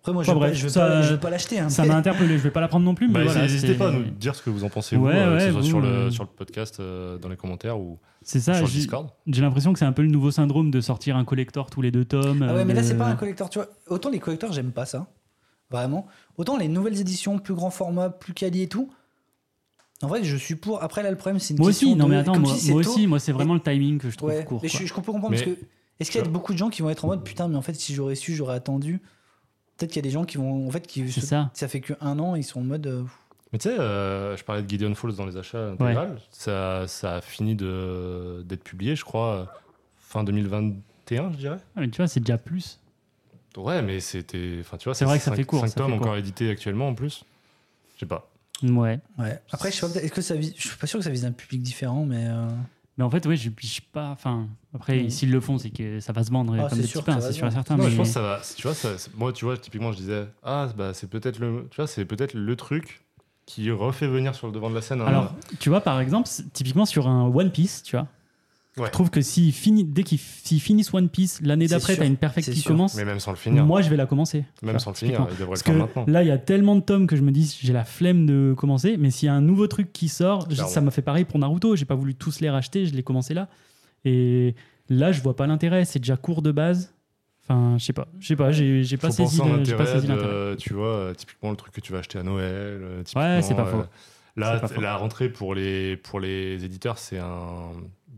Après, 0.00 0.12
moi, 0.12 0.22
je 0.24 0.28
veux 0.28 0.34
pas, 0.34 0.40
bref, 0.40 0.54
je 0.56 0.62
veux 0.64 0.68
ça- 0.68 0.80
pas, 0.86 1.02
je 1.02 1.12
veux 1.14 1.20
pas 1.20 1.30
l'acheter. 1.30 1.60
hein, 1.60 1.68
Ça 1.70 1.84
m'a 1.86 1.94
interpellé. 1.96 2.36
Je 2.36 2.42
vais 2.42 2.50
pas 2.50 2.60
la 2.60 2.68
prendre 2.68 2.84
non 2.84 2.94
plus, 2.94 3.06
mais 3.06 3.14
Bah, 3.14 3.24
voilà. 3.24 3.42
N'hésitez 3.42 3.74
pas 3.74 3.88
à 3.88 3.90
nous 3.92 4.02
dire 4.02 4.34
ce 4.34 4.42
que 4.42 4.50
vous 4.50 4.64
en 4.64 4.68
pensez, 4.68 4.96
Ouais, 4.96 5.12
vous, 5.12 5.18
euh, 5.18 5.24
que 5.28 5.32
ouais, 5.34 5.40
ce 5.46 5.50
soit 5.52 5.60
vous, 5.60 5.66
sur, 5.66 5.80
le, 5.80 5.88
euh, 5.88 6.10
sur 6.10 6.24
le 6.24 6.28
podcast, 6.28 6.80
euh, 6.80 7.16
dans 7.18 7.28
les 7.28 7.36
commentaires 7.36 7.78
ou 7.78 7.98
ça. 8.22 8.40
sur 8.40 8.52
le 8.52 8.66
j'ai- 8.66 8.78
Discord. 8.80 9.08
J'ai 9.28 9.40
l'impression 9.42 9.72
que 9.72 9.78
c'est 9.78 9.84
un 9.84 9.92
peu 9.92 10.02
le 10.02 10.08
nouveau 10.08 10.30
syndrome 10.32 10.70
de 10.72 10.80
sortir 10.80 11.16
un 11.16 11.24
collector 11.24 11.70
tous 11.70 11.80
les 11.82 11.90
deux 11.92 12.04
tomes. 12.04 12.44
Ah 12.46 12.52
ouais, 12.54 12.64
mais 12.64 12.74
là, 12.74 12.82
c'est 12.82 12.98
pas 12.98 13.06
un 13.06 13.14
collector, 13.16 13.48
tu 13.48 13.60
vois. 13.60 13.68
Autant 13.88 14.10
les 14.10 14.18
collectors, 14.18 14.52
j'aime 14.52 14.72
pas 14.72 14.84
ça. 14.86 15.06
Vraiment. 15.70 16.06
Autant 16.36 16.58
les 16.58 16.68
nouvelles 16.68 17.00
éditions, 17.00 17.38
plus 17.38 17.54
grand 17.54 17.70
format, 17.70 18.10
plus 18.10 18.34
quali 18.34 18.62
et 18.62 18.68
tout. 18.68 18.90
En 20.02 20.08
vrai, 20.08 20.24
je 20.24 20.36
suis 20.36 20.56
pour. 20.56 20.82
Après, 20.82 21.02
là, 21.02 21.10
le 21.10 21.16
problème, 21.16 21.38
c'est 21.38 21.54
une 21.54 21.60
Moi 21.60 21.68
question 21.70 21.88
aussi, 21.90 21.96
non 21.96 22.06
de- 22.06 22.10
mais 22.10 22.16
attends, 22.16 22.38
moi, 22.38 22.54
si 22.54 22.70
moi 22.70 22.80
aussi, 22.80 23.06
moi 23.06 23.18
c'est 23.20 23.32
vraiment 23.32 23.54
le 23.54 23.60
timing 23.60 23.98
que 23.98 24.10
je 24.10 24.16
trouve 24.16 24.30
Ouais, 24.30 24.44
court. 24.44 24.60
mais 24.62 24.68
quoi. 24.68 24.80
je, 24.80 24.86
je 24.86 24.92
peux 24.94 25.00
comprendre 25.02 25.30
Mais- 25.30 25.36
parce 25.44 25.56
que 25.56 25.64
est-ce 26.00 26.10
qu'il 26.10 26.20
y 26.20 26.24
a 26.24 26.28
beaucoup 26.28 26.52
de 26.52 26.58
gens 26.58 26.70
qui 26.70 26.82
vont 26.82 26.90
être 26.90 27.04
en 27.04 27.08
mode 27.08 27.22
putain, 27.24 27.46
mais 27.48 27.56
en 27.56 27.62
fait, 27.62 27.74
si 27.74 27.94
j'aurais 27.94 28.16
su, 28.16 28.34
j'aurais 28.34 28.54
attendu. 28.56 29.00
Peut-être 29.78 29.90
qu'il 29.92 29.96
y 30.02 30.04
a 30.04 30.08
des 30.08 30.10
gens 30.10 30.24
qui 30.24 30.36
vont, 30.36 30.66
en 30.66 30.70
fait, 30.70 30.86
qui 30.86 31.08
C'est 31.10 31.20
se- 31.20 31.26
ça. 31.26 31.50
ça 31.54 31.66
fait 31.68 31.80
que 31.80 31.94
un 32.00 32.18
an, 32.18 32.34
ils 32.36 32.44
sont 32.44 32.60
en 32.60 32.64
mode. 32.64 32.86
euh, 32.86 33.04
Mais 33.52 33.58
tu 33.58 33.68
sais, 33.68 33.78
euh, 33.78 34.36
je 34.36 34.42
parlais 34.44 34.62
de 34.62 34.68
Gideon 34.68 34.94
Falls 34.94 35.14
dans 35.14 35.26
les 35.26 35.36
achats 35.36 35.70
intégrales. 35.72 36.18
Ça, 36.30 36.86
ça 36.88 37.16
a 37.16 37.20
fini 37.20 37.54
de- 37.54 38.42
d'être 38.46 38.64
publié, 38.64 38.96
je 38.96 39.04
crois, 39.04 39.52
fin 40.00 40.24
2021, 40.24 41.32
je 41.32 41.36
dirais. 41.36 41.58
Ah, 41.76 41.80
mais 41.80 41.88
tu 41.88 41.98
vois, 41.98 42.08
c'est 42.08 42.20
déjà 42.20 42.38
plus. 42.38 42.78
Ouais, 43.56 43.82
mais 43.82 44.00
c'était. 44.00 44.56
Enfin, 44.60 44.78
tu 44.78 44.84
vois, 44.84 44.94
C'est 44.94 45.04
vrai 45.04 45.18
que 45.18 45.24
ça 45.24 45.32
fait 45.32 45.44
court, 45.44 45.60
cinq 45.60 45.66
ça 45.68 45.72
fait 45.74 45.80
tomes 45.80 45.92
court. 45.92 46.00
encore 46.06 46.16
édités 46.16 46.48
actuellement 46.50 46.88
en 46.88 46.94
plus. 46.94 47.24
Je 47.94 48.00
sais 48.00 48.06
pas. 48.06 48.28
Ouais. 48.62 49.00
Ouais. 49.18 49.40
Après, 49.50 49.70
je 49.72 50.08
que 50.08 50.22
ça 50.22 50.34
vise- 50.34 50.54
je 50.56 50.68
suis 50.68 50.76
pas 50.78 50.86
sûr 50.86 50.98
que 50.98 51.04
ça 51.04 51.10
vise 51.10 51.24
un 51.24 51.32
public 51.32 51.62
différent, 51.62 52.04
mais. 52.04 52.26
euh, 52.28 52.48
Mais 52.98 53.04
en 53.04 53.10
fait, 53.10 53.24
oui, 53.26 53.36
je 53.38 53.48
je 53.58 53.66
sais 53.66 53.80
pas. 53.92 54.10
Enfin, 54.10 54.46
après, 54.74 55.04
Mm. 55.04 55.10
s'ils 55.10 55.30
le 55.30 55.40
font, 55.40 55.56
c'est 55.58 55.70
que 55.70 55.98
ça 56.00 56.12
va 56.12 56.22
se 56.24 56.30
vendre 56.30 56.54
Ah, 56.58 56.68
comme 56.68 56.78
c'est 56.78 56.82
des 56.82 56.88
petits 56.88 57.02
pains, 57.02 57.20
c'est 57.20 57.32
sûr 57.32 57.46
et 57.46 57.50
certain. 57.50 57.76
Non, 57.76 57.84
mais 57.84 57.90
je 57.90 57.96
pense 57.96 58.08
que 58.08 58.12
ça 58.14 58.20
va. 58.22 58.40
Tu 58.56 58.62
vois, 58.62 58.74
ça- 58.74 58.90
moi, 59.16 59.32
tu 59.32 59.44
vois, 59.46 59.56
typiquement, 59.56 59.92
je 59.92 59.96
disais, 59.96 60.26
ah, 60.42 60.68
bah, 60.76 60.92
c'est 60.92 61.08
peut-être 61.08 61.38
le, 61.38 61.66
tu 61.70 61.76
vois, 61.76 61.86
c'est 61.86 62.04
peut-être 62.04 62.34
le 62.34 62.54
truc 62.56 63.00
qui 63.46 63.70
refait 63.70 64.06
venir 64.06 64.34
sur 64.34 64.46
le 64.46 64.52
devant 64.52 64.68
de 64.70 64.74
la 64.74 64.82
scène. 64.82 65.00
un- 65.00 65.06
Alors, 65.06 65.34
tu 65.58 65.68
vois, 65.70 65.80
par 65.80 66.00
exemple, 66.00 66.28
typiquement 66.52 66.84
sur 66.84 67.08
un 67.08 67.26
One 67.28 67.50
Piece, 67.50 67.82
tu 67.82 67.96
vois, 67.96 68.06
Ouais. 68.78 68.86
je 68.86 68.90
trouve 68.90 69.10
que 69.10 69.20
s'ils 69.20 69.52
dès 69.92 70.02
qu'ils 70.02 70.18
finissent 70.18 70.94
One 70.94 71.10
Piece, 71.10 71.40
l'année 71.42 71.66
d'après, 71.66 71.94
t'as 71.94 72.06
une 72.06 72.16
perfect 72.16 72.50
qui 72.50 72.60
sûr. 72.60 72.70
commence, 72.70 72.94
mais 72.94 73.04
même 73.04 73.20
sans 73.20 73.30
le 73.32 73.36
finir, 73.36 73.66
moi, 73.66 73.82
je 73.82 73.90
vais 73.90 73.96
la 73.96 74.06
commencer. 74.06 74.44
même 74.62 74.78
sans 74.78 74.92
le 74.92 74.96
finir, 74.96 75.16
typiquement. 75.16 75.28
il 75.30 75.38
devrait 75.38 75.46
Parce 75.50 75.60
le 75.60 75.64
faire 75.74 75.74
que 75.74 75.98
maintenant. 76.00 76.04
là, 76.12 76.22
il 76.22 76.28
y 76.28 76.30
a 76.30 76.38
tellement 76.38 76.74
de 76.76 76.80
tomes 76.80 77.06
que 77.06 77.14
je 77.14 77.20
me 77.22 77.32
dis, 77.32 77.54
j'ai 77.60 77.72
la 77.74 77.84
flemme 77.84 78.24
de 78.24 78.54
commencer. 78.56 78.96
Mais 78.96 79.10
s'il 79.10 79.26
y 79.26 79.28
a 79.28 79.34
un 79.34 79.42
nouveau 79.42 79.66
truc 79.66 79.92
qui 79.92 80.08
sort, 80.08 80.46
je- 80.50 80.56
ça 80.62 80.80
m'a 80.80 80.90
fait 80.90 81.02
pareil 81.02 81.24
pour 81.26 81.38
Naruto. 81.38 81.76
J'ai 81.76 81.84
pas 81.84 81.94
voulu 81.96 82.14
tous 82.14 82.40
les 82.40 82.48
racheter, 82.48 82.86
je 82.86 82.94
l'ai 82.94 83.02
commencé 83.02 83.34
là. 83.34 83.48
Et 84.06 84.54
là, 84.88 85.12
je 85.12 85.20
vois 85.20 85.36
pas 85.36 85.46
l'intérêt. 85.46 85.84
C'est 85.84 85.98
déjà 85.98 86.16
court 86.16 86.40
de 86.40 86.50
base. 86.52 86.94
Enfin, 87.44 87.76
je 87.78 87.84
sais 87.84 87.92
pas. 87.92 88.08
Je 88.20 88.28
sais 88.28 88.36
pas. 88.36 88.52
J'ai 88.52 88.96
pas 88.96 89.10
saisi 89.10 89.38
l'intérêt. 89.38 90.56
tu 90.56 90.72
vois, 90.72 90.86
euh, 90.86 91.14
typiquement 91.14 91.50
le 91.50 91.56
truc 91.56 91.74
que 91.74 91.80
tu 91.82 91.92
vas 91.92 91.98
acheter 91.98 92.18
à 92.18 92.22
Noël. 92.22 92.46
euh, 92.48 92.98
Ouais, 92.98 93.04
typiquement, 93.04 93.42
c'est 93.42 93.54
pas 93.54 93.66
faux. 93.66 93.82
Là, 94.34 94.62
la 94.80 94.96
rentrée 94.96 95.28
pour 95.28 95.54
les, 95.54 95.98
pour 95.98 96.18
les 96.18 96.64
éditeurs, 96.64 96.96
c'est 96.96 97.18
un 97.18 97.68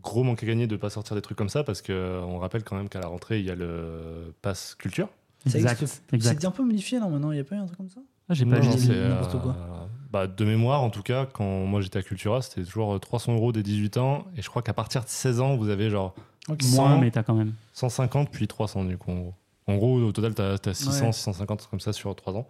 gros 0.05 0.23
manque 0.23 0.43
à 0.43 0.47
gagner 0.47 0.67
de 0.67 0.77
pas 0.77 0.91
sortir 0.91 1.17
des 1.17 1.23
trucs 1.23 1.37
comme 1.39 1.49
ça 1.49 1.65
parce 1.65 1.83
qu'on 1.83 2.39
rappelle 2.39 2.63
quand 2.63 2.77
même 2.77 2.89
qu'à 2.89 3.01
la 3.01 3.09
rentrée, 3.09 3.41
il 3.41 3.45
y 3.47 3.51
a 3.51 3.55
le 3.55 4.33
pass 4.43 4.75
culture. 4.79 5.09
Ça 5.47 5.59
Exact. 5.59 5.85
C'est 6.21 6.45
un 6.45 6.51
peu 6.51 6.63
modifié, 6.65 7.01
non, 7.01 7.11
maintenant 7.11 7.33
Il 7.33 7.35
n'y 7.35 7.41
a 7.41 7.45
pas 7.45 7.57
eu 7.57 7.59
un 7.59 7.67
truc 7.67 7.77
comme 7.79 7.91
ça? 7.91 8.01
Ah, 8.29 8.33
j'ai 8.35 8.47
pas 8.47 8.59
vu. 8.61 8.69
n'importe 8.69 9.43
quoi. 9.43 9.55
euh, 9.59 9.87
bah, 10.11 10.27
de 10.27 10.45
mémoire, 10.45 10.83
en 10.83 10.89
tout 10.91 11.03
cas, 11.03 11.27
quand 11.27 11.67
moi 11.67 11.81
j'étais 11.83 11.99
à 11.99 12.03
Cultura, 12.03 12.41
c'était 12.41 12.63
toujours 12.65 12.99
300 12.99 13.35
euros 13.35 13.53
des 13.53 13.63
18 13.63 13.97
ans. 13.99 14.25
Et 14.37 14.43
je 14.43 14.49
crois 14.49 14.63
qu'à 14.63 14.73
partir 14.73 15.03
de 15.03 15.09
16 15.09 15.41
ans, 15.41 15.57
vous 15.57 15.69
avez 15.69 15.91
genre 15.91 16.15
Moins, 16.49 16.57
100, 16.59 16.99
mais 17.01 17.11
t'as 17.11 17.23
quand 17.23 17.35
même. 17.35 17.53
150 17.75 18.31
puis 18.31 18.47
300 18.49 18.85
du 18.85 18.97
coup. 18.97 19.11
En 19.11 19.17
gros, 19.17 19.35
en 19.67 19.77
gros 19.77 19.99
au 20.01 20.13
total, 20.13 20.35
tu 20.35 20.69
as, 20.69 20.75
600, 20.75 21.07
Ouais. 21.07 21.13
650 21.13 21.69
comme 21.71 21.81
ça 21.81 21.93
sur 21.93 22.15
3 22.15 22.35
ans. 22.37 22.47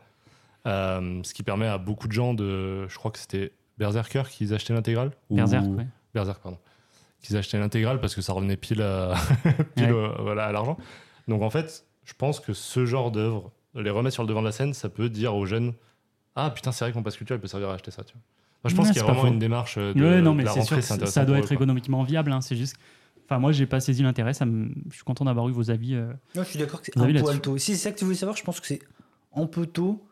Euh, 0.67 1.21
ce 1.25 1.35
qui 1.35 1.43
permet 1.43 1.67
à 1.67 1.79
beaucoup 1.79 2.07
de 2.09 2.13
gens 2.13 2.35
de. 2.35 2.87
Je 2.89 2.97
crois 2.97 3.11
que 3.11 3.19
c'était 3.19 3.53
Berserker 3.79 4.23
qu'ils 4.31 4.55
achetaient 4.55 4.75
l'intégrale 4.75 5.11
ou- 5.31 5.37
Berserk, 5.37 5.65
ouais. 5.77 5.87
Berserk, 6.15 6.41
pardon. 6.41 6.59
Qu'ils 7.25 7.37
achetaient 7.37 7.59
l'intégrale 7.59 8.01
parce 8.01 8.15
que 8.15 8.21
ça 8.23 8.33
revenait 8.35 8.57
pile 8.57 8.83
à, 8.83 9.15
pile 9.77 9.87
Ouais. 9.87 9.91
au- 10.19 10.23
voilà, 10.23 10.45
à 10.47 10.53
l'argent. 10.53 10.77
Donc 11.27 11.43
en 11.43 11.51
fait, 11.51 11.87
je 12.05 12.13
pense 12.13 12.39
que 12.39 12.53
ce 12.53 12.85
genre 12.87 13.11
d'œuvre, 13.11 13.51
les 13.75 13.89
remettre 13.91 14.13
sur 14.15 14.23
le 14.23 14.29
devant 14.29 14.41
de 14.43 14.47
la 14.47 14.53
scène, 14.53 14.75
ça 14.75 14.89
peut 14.91 15.09
dire 15.09 15.35
aux 15.35 15.47
jeunes 15.47 15.73
Ah 16.37 16.51
putain, 16.51 16.71
c'est 16.71 16.85
vrai 16.85 16.93
que 16.93 16.97
mon 16.99 17.03
passe 17.03 17.17
culture, 17.17 17.35
il 17.35 17.41
peut 17.41 17.49
servir 17.49 17.71
à 17.71 17.75
acheter 17.75 17.91
ça. 17.91 18.05
Tu 18.05 18.13
vois. 18.13 18.71
Je 18.71 18.75
pense 18.77 18.87
Ouais, 18.89 18.93
qu'il 18.93 19.01
y 19.01 19.05
a 19.05 19.07
vraiment 19.07 19.23
faux. 19.23 19.29
une 19.33 19.39
démarche 19.39 19.79
de, 19.79 19.93
Ouais, 19.95 20.21
non, 20.21 20.33
de 20.33 20.37
mais 20.37 20.45
la 20.45 20.53
c'est 20.53 20.59
rentrée, 20.61 20.83
sûr, 20.83 20.97
que 20.99 21.07
ça 21.07 21.25
doit 21.25 21.39
être 21.39 21.51
eux, 21.51 21.55
économiquement 21.55 22.03
viable. 22.03 22.31
hein, 22.33 22.41
c'est 22.43 22.57
juste. 22.57 22.77
Enfin, 23.27 23.39
moi, 23.39 23.53
j'ai 23.53 23.65
pas 23.67 23.81
saisi 23.81 24.03
l'intérêt. 24.03 24.35
Ça 24.35 24.45
me... 24.45 24.69
Je 24.91 24.97
suis 24.97 25.05
content 25.05 25.25
d'avoir 25.25 25.49
eu 25.49 25.53
vos 25.53 25.71
avis. 25.71 25.95
euh. 25.95 26.13
Non, 26.35 26.43
je 26.43 26.49
suis 26.51 26.59
d'accord 26.59 26.81
que 26.81 26.87
c'est 26.87 26.99
un 26.99 27.11
poil 27.21 27.41
tôt. 27.41 27.57
Si 27.57 27.73
c'est 27.73 27.79
ça 27.85 27.91
que 27.93 27.99
tu 27.99 28.05
voulais 28.05 28.17
savoir, 28.19 28.37
je 28.37 28.43
pense 28.45 28.61
que 28.61 28.67
c'est 28.67 28.81
un 29.35 29.47
peu 29.47 29.65
tôt. 29.65 30.07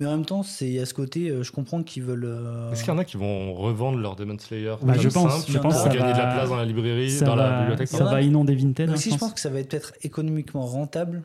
Mais 0.00 0.06
en 0.06 0.10
même 0.10 0.26
temps, 0.26 0.42
c'est 0.42 0.80
à 0.80 0.86
ce 0.86 0.94
côté, 0.94 1.28
euh, 1.30 1.42
je 1.44 1.52
comprends 1.52 1.82
qu'ils 1.84 2.02
veulent. 2.02 2.24
euh, 2.24 2.72
Est-ce 2.72 2.82
qu'il 2.82 2.92
y 2.92 2.96
en 2.96 2.98
a 2.98 3.04
qui 3.04 3.16
vont 3.16 3.54
revendre 3.54 3.98
leur 3.98 4.16
Demon 4.16 4.36
Slayer 4.38 4.74
Bah, 4.82 4.94
je 4.98 5.08
pense, 5.08 5.32
simple 5.32 5.52
je 5.52 5.58
pense 5.58 5.74
pour 5.74 5.84
que 5.84 5.90
ça 5.90 5.96
gagner 5.96 6.12
de 6.12 6.18
la 6.18 6.32
place 6.32 6.48
dans 6.48 6.56
la 6.56 6.64
librairie, 6.64 7.10
Ça 7.12 7.24
dans 7.26 7.36
la 7.36 7.60
bibliothèque 7.60 7.88
ça 7.88 8.04
va 8.04 8.20
inonder 8.20 8.56
Vinted. 8.56 8.86
Mais 8.88 8.92
hein, 8.92 8.96
aussi, 8.96 9.12
je 9.12 9.16
pense. 9.16 9.32
que 9.32 9.40
ça 9.40 9.50
va 9.50 9.60
être 9.60 9.68
peut-être 9.68 9.92
économiquement 10.02 10.66
rentable. 10.66 11.22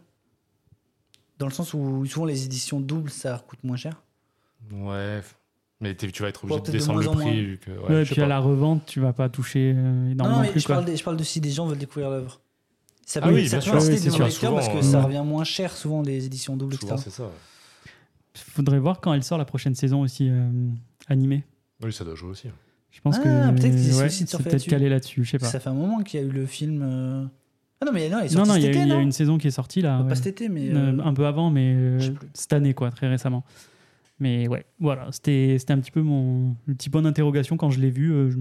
Dans 1.40 1.48
le 1.48 1.52
sens 1.54 1.74
où 1.74 2.06
souvent 2.06 2.26
les 2.26 2.46
éditions 2.46 2.80
doubles, 2.80 3.10
ça 3.10 3.44
coûte 3.48 3.60
moins 3.64 3.78
cher. 3.78 4.04
Ouais, 4.72 5.22
mais 5.82 5.96
tu 5.96 6.06
vas 6.22 6.28
être 6.30 6.44
Ouais, 6.46 6.52
obligé 6.52 6.60
de 6.60 6.62
peut-être 6.62 6.74
de 6.74 6.78
descendre 6.78 7.02
le 7.02 7.10
prix. 7.10 7.46
Vu 7.46 7.58
que, 7.58 7.72
ouais, 7.72 7.78
Ouais, 7.90 8.04
je 8.04 8.10
sais 8.10 8.14
puis 8.16 8.22
à 8.22 8.28
la 8.28 8.40
revente, 8.40 8.86
tu 8.86 9.00
vas 9.00 9.14
pas 9.14 9.30
toucher 9.30 9.74
euh, 9.76 9.82
Non, 9.82 10.12
énormément 10.12 10.36
non, 10.38 10.42
mais 10.44 10.52
plus. 10.52 10.60
je 10.60 10.66
quoi. 10.68 10.76
parle, 10.76 10.86
de, 10.92 10.96
je 10.96 11.04
parle 11.04 11.18
de 11.18 11.24
si 11.24 11.40
des 11.42 11.50
gens 11.52 11.66
veulent 11.66 11.78
découvrir 11.78 12.10
l'œuvre. 12.12 12.40
Ça 13.06 13.20
Ah 13.24 13.30
peut, 13.30 13.34
oui, 13.34 13.48
ça 13.48 13.58
bien 13.58 13.72
peut 13.72 13.80
sûr. 13.80 13.90
Oui, 13.90 14.54
parce 14.56 14.70
que 14.70 14.82
ça 14.84 15.02
revient 15.02 15.24
moins 15.26 15.44
cher 15.46 15.76
souvent 15.76 16.04
les 16.04 16.26
éditions 16.28 16.56
doubles, 16.56 16.76
Souvent, 16.76 16.94
etc. 16.98 17.10
c'est 17.10 17.16
ça. 17.24 17.32
Ouais. 18.48 18.52
Faudrait 18.56 18.80
voir 18.80 19.02
quand 19.02 19.14
elle 19.14 19.24
sort 19.24 19.38
la 19.38 19.46
prochaine 19.46 19.76
saison 19.76 20.02
aussi 20.02 20.28
euh, 20.30 20.50
animée. 21.08 21.44
Oui, 21.84 21.94
ça 21.94 22.04
doit 22.04 22.16
jouer 22.16 22.30
aussi. 22.32 22.48
Je 22.92 23.02
pense 23.02 23.18
Ah, 23.20 23.24
que 23.24 23.52
peut-être 23.60 23.76
qu'ils 23.76 23.96
ouais, 23.96 24.06
aussi 24.06 24.24
de 24.24 24.30
surfer 24.30 24.44
peut-être 24.46 24.54
là-dessus. 24.54 24.70
calé 24.70 24.90
là-dessus. 24.90 25.24
Je 25.24 25.30
sais 25.32 25.40
pas. 25.40 25.46
Ça 25.46 25.60
fait 25.60 25.70
un 25.70 25.74
moment 25.74 26.02
qu'il 26.02 26.20
y 26.20 26.24
a 26.24 26.26
eu 26.26 26.32
le 26.32 26.46
film. 26.46 26.82
euh, 26.84 27.26
Ah 27.82 27.86
non, 27.86 27.92
mais 27.94 28.10
non, 28.10 28.18
il 28.22 28.26
est 28.26 28.36
Non, 28.36 28.46
sorti 28.46 28.50
non, 28.50 28.56
il 28.56 28.64
y, 28.64 28.66
a 28.66 28.70
été, 28.70 28.80
il 28.82 28.88
y 28.88 28.92
a 28.92 28.96
non 28.96 29.02
une 29.02 29.12
saison 29.12 29.38
qui 29.38 29.48
est 29.48 29.52
sortie 29.52 29.82
là. 29.82 30.00
Pas 30.00 30.10
ouais. 30.10 30.16
cet 30.16 30.28
été, 30.28 30.50
mais. 30.50 30.70
Euh, 30.72 30.98
euh, 30.98 31.02
un 31.04 31.14
peu 31.14 31.26
avant, 31.28 31.50
mais 31.52 31.74
euh, 31.76 32.00
je 32.00 32.06
sais 32.08 32.12
plus. 32.12 32.28
cette 32.34 32.54
année, 32.54 32.74
quoi, 32.74 32.90
très 32.92 33.08
récemment. 33.08 33.44
Mais 34.20 34.48
ouais, 34.50 34.66
voilà, 34.80 35.08
c'était 35.12 35.56
c'était 35.60 35.72
un 35.74 35.80
petit 35.80 35.92
peu 35.92 36.02
mon 36.02 36.56
le 36.66 36.74
petit 36.76 36.90
point 36.90 37.02
d'interrogation 37.02 37.56
quand 37.56 37.70
je 37.70 37.80
l'ai 37.80 37.92
vu. 37.92 38.12
euh, 38.12 38.30
je, 38.32 38.38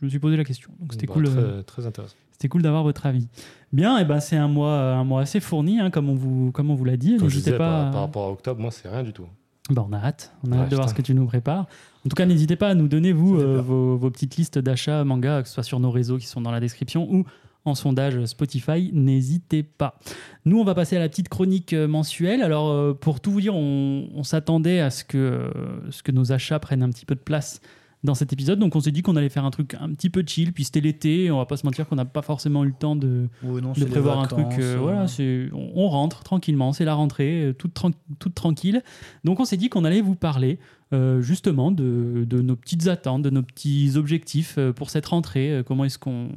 je 0.00 0.04
me 0.04 0.10
suis 0.10 0.18
posé 0.18 0.36
la 0.36 0.44
question. 0.44 0.70
Donc 0.80 0.92
c'était 0.92 1.06
Bah, 1.06 1.14
cool. 1.14 1.24
Très, 1.24 1.38
euh, 1.38 1.62
très 1.62 1.86
intéressant. 1.86 2.14
C'était 2.32 2.48
cool 2.48 2.62
d'avoir 2.62 2.82
votre 2.82 3.06
avis. 3.06 3.28
Bien, 3.72 3.98
et 3.98 4.04
ben 4.04 4.20
c'est 4.20 4.36
un 4.36 4.48
mois, 4.48 4.78
un 4.78 5.04
mois 5.04 5.22
assez 5.22 5.40
fourni, 5.40 5.80
hein, 5.80 5.90
comme 5.90 6.10
on 6.10 6.14
vous, 6.14 6.52
comme 6.52 6.70
on 6.70 6.74
vous 6.74 6.84
l'a 6.84 6.96
dit. 6.98 7.16
Comme 7.16 7.28
je 7.30 7.36
N'hésitez 7.36 7.50
disais, 7.52 7.58
pas. 7.58 7.90
par, 7.90 8.02
rapport 8.02 8.26
à 8.26 8.30
octobre, 8.30 8.60
moi, 8.60 8.70
c'est 8.70 8.88
rien 8.90 9.02
du 9.02 9.12
tout. 9.14 9.24
Bah, 9.70 9.86
on 9.88 9.92
a 9.94 9.98
hâte, 9.98 10.32
on 10.46 10.52
a 10.52 10.56
Ouais, 10.56 10.62
hâte 10.62 10.70
de 10.70 10.76
voir 10.76 10.88
ce 10.88 10.94
que 10.94 11.02
tu 11.02 11.14
nous 11.14 11.26
prépares. 11.26 11.66
En 12.04 12.08
tout 12.10 12.14
cas, 12.14 12.26
n'hésitez 12.26 12.56
pas 12.56 12.68
à 12.68 12.74
nous 12.74 12.88
donner, 12.88 13.12
vous, 13.12 13.36
euh, 13.40 13.60
vos, 13.60 13.96
vos 13.96 14.10
petites 14.10 14.36
listes 14.36 14.58
d'achats 14.58 15.02
manga, 15.04 15.42
que 15.42 15.48
ce 15.48 15.54
soit 15.54 15.62
sur 15.62 15.80
nos 15.80 15.90
réseaux 15.90 16.18
qui 16.18 16.26
sont 16.26 16.40
dans 16.42 16.50
la 16.52 16.60
description 16.60 17.10
ou 17.10 17.24
en 17.64 17.74
sondage 17.74 18.22
Spotify. 18.26 18.90
N'hésitez 18.92 19.62
pas. 19.64 19.98
Nous, 20.44 20.58
on 20.60 20.64
va 20.64 20.74
passer 20.74 20.96
à 20.96 21.00
la 21.00 21.08
petite 21.08 21.28
chronique 21.30 21.72
euh, 21.72 21.88
mensuelle. 21.88 22.42
Alors, 22.42 22.96
pour 22.98 23.18
tout 23.20 23.32
vous 23.32 23.40
dire, 23.40 23.54
on, 23.56 24.08
on 24.14 24.22
s'attendait 24.22 24.78
à 24.80 24.90
ce 24.90 25.04
que, 25.04 25.50
ce 25.90 26.02
que 26.02 26.12
nos 26.12 26.30
achats 26.32 26.58
prennent 26.60 26.82
un 26.82 26.90
petit 26.90 27.06
peu 27.06 27.14
de 27.14 27.20
place 27.20 27.60
dans 28.06 28.14
cet 28.14 28.32
épisode. 28.32 28.58
Donc, 28.58 28.74
on 28.74 28.80
s'est 28.80 28.90
dit 28.92 29.02
qu'on 29.02 29.16
allait 29.16 29.28
faire 29.28 29.44
un 29.44 29.50
truc 29.50 29.74
un 29.78 29.90
petit 29.92 30.08
peu 30.08 30.24
chill. 30.26 30.54
Puis 30.54 30.64
c'était 30.64 30.80
l'été, 30.80 31.30
on 31.30 31.36
va 31.36 31.44
pas 31.44 31.58
se 31.58 31.66
mentir 31.66 31.86
qu'on 31.86 31.96
n'a 31.96 32.06
pas 32.06 32.22
forcément 32.22 32.64
eu 32.64 32.68
le 32.68 32.72
temps 32.72 32.96
de, 32.96 33.28
ouais, 33.42 33.60
non, 33.60 33.72
de 33.72 33.78
c'est 33.78 33.84
les 33.84 33.90
prévoir 33.90 34.20
un 34.20 34.26
truc. 34.26 34.46
euh, 34.58 34.76
euh, 34.76 34.78
voilà, 34.80 35.06
c'est, 35.06 35.48
on, 35.52 35.72
on 35.74 35.88
rentre 35.88 36.22
tranquillement, 36.22 36.72
c'est 36.72 36.86
la 36.86 36.94
rentrée, 36.94 37.44
euh, 37.46 37.52
toute, 37.52 37.74
tran- 37.74 37.90
toute 38.18 38.34
tranquille. 38.34 38.82
Donc 39.24 39.40
on 39.40 39.44
s'est 39.44 39.58
dit 39.58 39.68
qu'on 39.68 39.84
allait 39.84 40.00
vous 40.00 40.14
parler 40.14 40.58
euh, 40.94 41.20
justement 41.20 41.70
de, 41.72 42.24
de 42.26 42.40
nos 42.40 42.56
petites 42.56 42.86
attentes, 42.86 43.20
de 43.22 43.30
nos 43.30 43.42
petits 43.42 43.92
objectifs 43.96 44.58
pour 44.76 44.88
cette 44.88 45.06
rentrée. 45.06 45.62
comment 45.66 45.84
est-ce 45.84 45.98
qu'on 45.98 46.28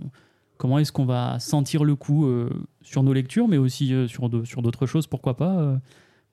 comment 0.57 0.77
est-ce 0.79 0.91
qu'on 0.91 1.05
va 1.05 1.39
sentir 1.39 1.85
le 1.85 1.95
coup 1.95 2.25
euh, 2.25 2.49
sur 2.81 3.01
nos 3.03 3.13
lectures, 3.13 3.47
mais 3.47 3.57
aussi 3.57 3.93
euh, 3.93 4.07
sur, 4.09 4.27
de- 4.29 4.43
sur 4.43 4.61
d'autres 4.61 4.85
choses, 4.87 5.07
pourquoi 5.07 5.37
pas, 5.37 5.57
euh, 5.57 5.77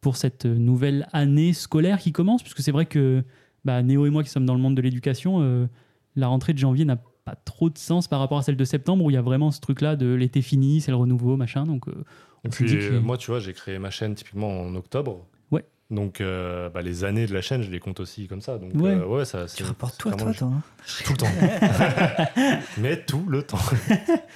pour 0.00 0.16
cette 0.16 0.46
nouvelle 0.46 1.06
année 1.12 1.52
scolaire 1.52 1.98
qui 1.98 2.10
commence, 2.12 2.42
puisque 2.42 2.60
c'est 2.60 2.72
vrai 2.72 2.86
que 2.86 3.22
bah, 3.66 3.82
Néo 3.82 4.06
et 4.06 4.10
moi 4.10 4.22
qui 4.22 4.30
sommes 4.30 4.46
dans 4.46 4.54
le 4.54 4.60
monde 4.60 4.74
de 4.76 4.80
l'éducation, 4.82 5.38
euh, 5.42 5.66
la 6.14 6.28
rentrée 6.28 6.54
de 6.54 6.58
janvier 6.58 6.84
n'a 6.86 6.96
pas 7.24 7.34
trop 7.44 7.68
de 7.68 7.76
sens 7.76 8.08
par 8.08 8.20
rapport 8.20 8.38
à 8.38 8.42
celle 8.42 8.56
de 8.56 8.64
septembre 8.64 9.04
où 9.04 9.10
il 9.10 9.14
y 9.14 9.18
a 9.18 9.22
vraiment 9.22 9.50
ce 9.50 9.60
truc-là 9.60 9.96
de 9.96 10.14
l'été 10.14 10.40
fini, 10.42 10.80
c'est 10.80 10.90
le 10.92 10.96
renouveau, 10.96 11.36
machin. 11.36 11.64
Donc, 11.66 11.88
euh, 11.88 11.92
Et 12.44 12.46
on 12.46 12.48
puis, 12.50 12.66
dit 12.66 12.78
que- 12.78 12.98
moi, 12.98 13.18
tu 13.18 13.30
vois, 13.30 13.40
j'ai 13.40 13.52
créé 13.52 13.78
ma 13.78 13.90
chaîne 13.90 14.14
typiquement 14.14 14.60
en 14.60 14.74
octobre. 14.76 15.26
Ouais. 15.50 15.64
Donc, 15.90 16.20
euh, 16.20 16.70
bah, 16.70 16.82
les 16.82 17.02
années 17.04 17.26
de 17.26 17.34
la 17.34 17.42
chaîne, 17.42 17.62
je 17.62 17.70
les 17.70 17.80
compte 17.80 17.98
aussi 18.00 18.28
comme 18.28 18.40
ça. 18.40 18.58
Donc, 18.58 18.72
Ouais. 18.74 18.90
euh, 18.90 19.04
ouais, 19.06 19.24
ça, 19.24 19.46
Tu 19.46 19.56
c'est- 19.56 19.64
rapportes 19.64 19.98
tout 19.98 20.08
à 20.08 20.12
toi, 20.12 20.32
toi. 20.32 20.48
hein. 20.48 20.62
Tout 21.04 21.12
le 21.12 21.18
temps. 21.18 21.26
Mais 22.80 23.04
tout 23.04 23.24
le 23.28 23.42
temps. 23.42 23.58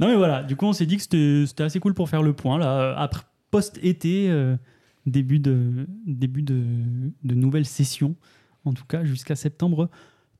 Non 0.00 0.08
mais 0.08 0.16
voilà, 0.16 0.42
du 0.42 0.56
coup 0.56 0.64
on 0.64 0.72
s'est 0.72 0.86
dit 0.86 0.96
que 0.96 1.02
c'était 1.02 1.62
assez 1.62 1.78
cool 1.78 1.92
pour 1.92 2.08
faire 2.08 2.22
le 2.22 2.32
point 2.32 2.56
là 2.58 2.94
après 2.98 3.20
post-été 3.50 4.30
euh, 4.30 4.56
début 5.04 5.38
de 5.40 5.86
début 6.06 6.40
de, 6.40 6.64
de 7.22 7.34
nouvelle 7.34 7.66
session 7.66 8.16
en 8.64 8.72
tout 8.72 8.84
cas 8.84 9.04
jusqu'à 9.04 9.36
septembre 9.36 9.88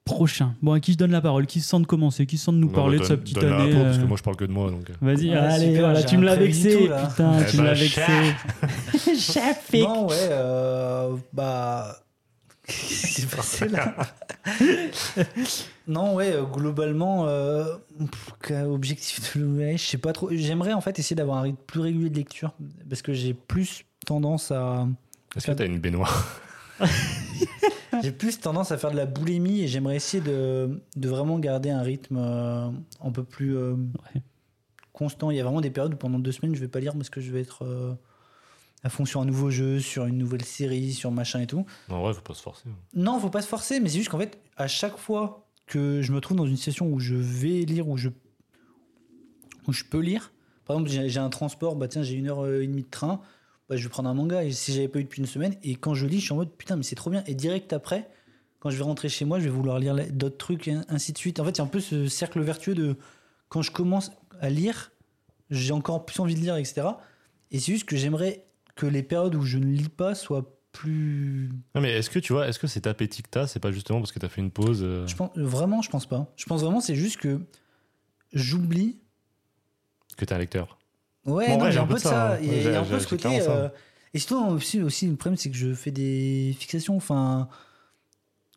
prochain. 0.04 0.54
Bon 0.62 0.72
à 0.72 0.80
qui 0.80 0.92
je 0.92 0.98
donne 0.98 1.12
la 1.12 1.20
parole, 1.20 1.46
qui 1.46 1.60
se 1.60 1.68
sent 1.68 1.80
de 1.80 1.86
commencer, 1.86 2.26
qui 2.26 2.38
se 2.38 2.46
sent 2.46 2.52
de 2.52 2.56
nous 2.56 2.68
parler 2.70 2.98
bah, 2.98 3.04
de 3.04 3.08
sa 3.08 3.16
petite 3.16 3.38
donne 3.38 3.50
la 3.50 3.56
année. 3.62 3.72
peau, 3.74 3.82
Parce 3.82 3.96
euh, 3.96 4.00
que 4.00 4.06
moi, 4.06 4.16
je 4.16 4.22
parle 4.22 4.36
que 4.36 4.44
de 4.44 4.52
moi. 4.52 4.70
Donc, 4.70 4.90
euh. 4.90 4.94
Vas-y, 5.00 5.30
Ouais, 5.30 5.36
allez, 5.36 5.66
super, 5.66 5.80
voilà, 5.82 6.00
j'ai 6.00 6.06
tu 6.06 6.16
me 6.16 6.24
l'as 6.24 6.36
vexé, 6.36 6.88
tout, 6.88 7.08
putain, 7.08 7.38
Eh 7.40 7.50
tu 7.50 7.56
me 7.58 7.62
ben, 7.62 7.64
l'as 7.68 7.74
vexé. 7.74 8.02
Chafé. 9.32 9.82
Non, 9.86 10.08
ouais, 10.08 10.16
euh, 10.30 11.16
bah. 11.32 11.96
Qu'est-ce 12.66 13.06
qui 13.14 13.20
s'est 13.22 13.36
passé 13.36 13.68
là 13.68 13.94
Non, 15.88 16.14
ouais, 16.14 16.32
euh, 16.32 16.42
globalement, 16.44 17.26
euh, 17.26 17.64
objectif 18.68 19.36
de 19.36 19.42
l'OVH, 19.42 19.76
je 19.78 19.84
sais 19.86 19.98
pas 19.98 20.12
trop. 20.12 20.28
J'aimerais 20.32 20.72
en 20.72 20.80
fait 20.80 20.98
essayer 20.98 21.16
d'avoir 21.16 21.38
un 21.38 21.42
rythme 21.42 21.58
plus 21.66 21.80
régulier 21.80 22.10
de 22.10 22.16
lecture 22.16 22.52
parce 22.88 23.02
que 23.02 23.12
j'ai 23.12 23.34
plus 23.34 23.84
tendance 24.06 24.50
à. 24.52 24.86
Est-ce 25.36 25.48
que 25.48 25.52
t'as 25.52 25.66
une 25.66 25.78
baignoire? 25.78 26.40
J'ai 28.02 28.12
plus 28.12 28.38
tendance 28.40 28.72
à 28.72 28.78
faire 28.78 28.90
de 28.90 28.96
la 28.96 29.06
boulimie 29.06 29.60
et 29.62 29.68
j'aimerais 29.68 29.96
essayer 29.96 30.22
de, 30.22 30.80
de 30.96 31.08
vraiment 31.08 31.38
garder 31.38 31.70
un 31.70 31.82
rythme 31.82 32.16
euh, 32.18 32.68
un 33.02 33.10
peu 33.12 33.24
plus 33.24 33.56
euh, 33.56 33.74
Ouais. 34.14 34.22
constant. 34.92 35.30
Il 35.30 35.36
y 35.36 35.40
a 35.40 35.44
vraiment 35.44 35.60
des 35.60 35.70
périodes 35.70 35.94
où 35.94 35.96
pendant 35.96 36.18
deux 36.18 36.32
semaines, 36.32 36.54
je 36.54 36.60
vais 36.60 36.68
pas 36.68 36.80
lire 36.80 36.94
parce 36.94 37.10
que 37.10 37.20
je 37.20 37.30
vais 37.30 37.40
être 37.40 37.64
euh, 37.64 37.94
à 38.82 38.88
fond 38.90 39.04
sur 39.04 39.20
un 39.20 39.24
nouveau 39.24 39.50
jeu, 39.50 39.80
sur 39.80 40.06
une 40.06 40.18
nouvelle 40.18 40.44
série, 40.44 40.92
sur 40.92 41.10
machin 41.10 41.40
et 41.40 41.46
tout. 41.46 41.64
En 41.88 42.00
vrai, 42.02 42.14
faut 42.14 42.20
pas 42.20 42.34
se 42.34 42.42
forcer. 42.42 42.64
Non, 42.94 43.18
faut 43.20 43.30
pas 43.30 43.42
se 43.42 43.48
forcer, 43.48 43.80
mais 43.80 43.88
c'est 43.88 43.98
juste 43.98 44.10
qu'en 44.10 44.18
fait, 44.18 44.38
à 44.56 44.68
chaque 44.68 44.96
fois 44.98 45.46
que 45.66 46.02
je 46.02 46.12
me 46.12 46.20
trouve 46.20 46.36
dans 46.36 46.46
une 46.46 46.56
situation 46.56 46.86
où 46.88 46.98
je 46.98 47.14
vais 47.14 47.64
lire, 47.64 47.88
où 47.88 47.96
je, 47.96 48.08
où 49.68 49.72
je 49.72 49.84
peux 49.84 50.00
lire, 50.00 50.32
par 50.64 50.76
exemple, 50.78 51.08
j'ai 51.08 51.18
un 51.20 51.30
transport, 51.30 51.76
bah 51.76 51.88
tiens, 51.88 52.02
j'ai 52.02 52.14
une 52.14 52.28
heure 52.28 52.46
et 52.48 52.66
demie 52.66 52.82
de 52.82 52.90
train, 52.90 53.20
bah, 53.70 53.76
je 53.76 53.84
vais 53.84 53.88
prendre 53.88 54.08
un 54.08 54.14
manga. 54.14 54.42
Et 54.42 54.50
si 54.50 54.74
j'avais 54.74 54.88
pas 54.88 54.98
eu 54.98 55.04
depuis 55.04 55.20
une 55.20 55.26
semaine, 55.26 55.54
et 55.62 55.76
quand 55.76 55.94
je 55.94 56.04
lis, 56.04 56.18
je 56.18 56.24
suis 56.24 56.32
en 56.32 56.36
mode 56.36 56.50
putain, 56.50 56.76
mais 56.76 56.82
c'est 56.82 56.96
trop 56.96 57.08
bien. 57.08 57.22
Et 57.26 57.34
direct 57.34 57.72
après, 57.72 58.10
quand 58.58 58.68
je 58.68 58.76
vais 58.76 58.82
rentrer 58.82 59.08
chez 59.08 59.24
moi, 59.24 59.38
je 59.38 59.44
vais 59.44 59.50
vouloir 59.50 59.78
lire 59.78 59.96
d'autres 60.10 60.36
trucs, 60.36 60.66
et 60.66 60.76
ainsi 60.88 61.12
de 61.12 61.18
suite. 61.18 61.38
En 61.38 61.44
fait, 61.44 61.52
il 61.52 61.58
y 61.58 61.60
a 61.60 61.64
un 61.64 61.68
peu 61.68 61.80
ce 61.80 62.08
cercle 62.08 62.40
vertueux 62.40 62.74
de 62.74 62.96
quand 63.48 63.62
je 63.62 63.70
commence 63.70 64.10
à 64.40 64.50
lire, 64.50 64.90
j'ai 65.50 65.72
encore 65.72 66.04
plus 66.04 66.18
envie 66.18 66.34
de 66.34 66.40
lire, 66.40 66.56
etc. 66.56 66.82
Et 67.52 67.60
c'est 67.60 67.72
juste 67.72 67.84
que 67.84 67.96
j'aimerais 67.96 68.44
que 68.74 68.86
les 68.86 69.04
périodes 69.04 69.36
où 69.36 69.42
je 69.42 69.58
ne 69.58 69.66
lis 69.66 69.88
pas 69.88 70.16
soient 70.16 70.58
plus. 70.72 71.50
Non, 71.76 71.80
mais 71.80 71.92
est-ce 71.92 72.10
que 72.10 72.18
tu 72.18 72.32
vois, 72.32 72.48
est-ce 72.48 72.58
que 72.58 72.66
cet 72.66 72.88
appétit 72.88 73.22
que 73.22 73.28
t'as, 73.30 73.46
c'est 73.46 73.60
pas 73.60 73.70
justement 73.70 74.00
parce 74.00 74.10
que 74.10 74.18
t'as 74.18 74.28
fait 74.28 74.40
une 74.40 74.50
pause 74.50 74.82
euh, 74.82 75.06
Je 75.06 75.14
pense, 75.14 75.30
vraiment, 75.36 75.80
je 75.80 75.90
pense 75.90 76.06
pas. 76.06 76.32
Je 76.36 76.44
pense 76.46 76.62
vraiment, 76.62 76.80
c'est 76.80 76.96
juste 76.96 77.18
que 77.18 77.40
j'oublie. 78.32 78.98
que 80.16 80.24
t'es 80.24 80.34
un 80.34 80.38
lecteur 80.38 80.79
Ouais, 81.30 81.48
Bon, 81.48 81.58
non, 81.58 81.64
ouais, 81.64 81.72
j'ai 81.72 81.78
un 81.78 81.86
peu 81.86 81.94
de 81.94 81.98
ça. 82.00 82.32
hein. 82.34 82.38
Il 82.42 82.48
y 82.48 82.50
a- 82.50 82.56
il 82.58 82.62
y 82.64 82.76
a 82.76 82.80
un 82.80 82.84
J'ai- 82.84 82.90
peu 82.90 82.98
ce 82.98 83.04
j'ai 83.08 83.16
côté. 83.16 83.40
euh, 83.48 83.68
Et 84.12 84.18
surtout, 84.18 84.44
aussi, 84.46 84.82
aussi, 84.82 85.06
le 85.06 85.16
problème, 85.16 85.36
c'est 85.36 85.50
que 85.50 85.56
je 85.56 85.72
fais 85.72 85.90
des 85.92 86.54
fixations. 86.58 86.96
Enfin, 86.96 87.48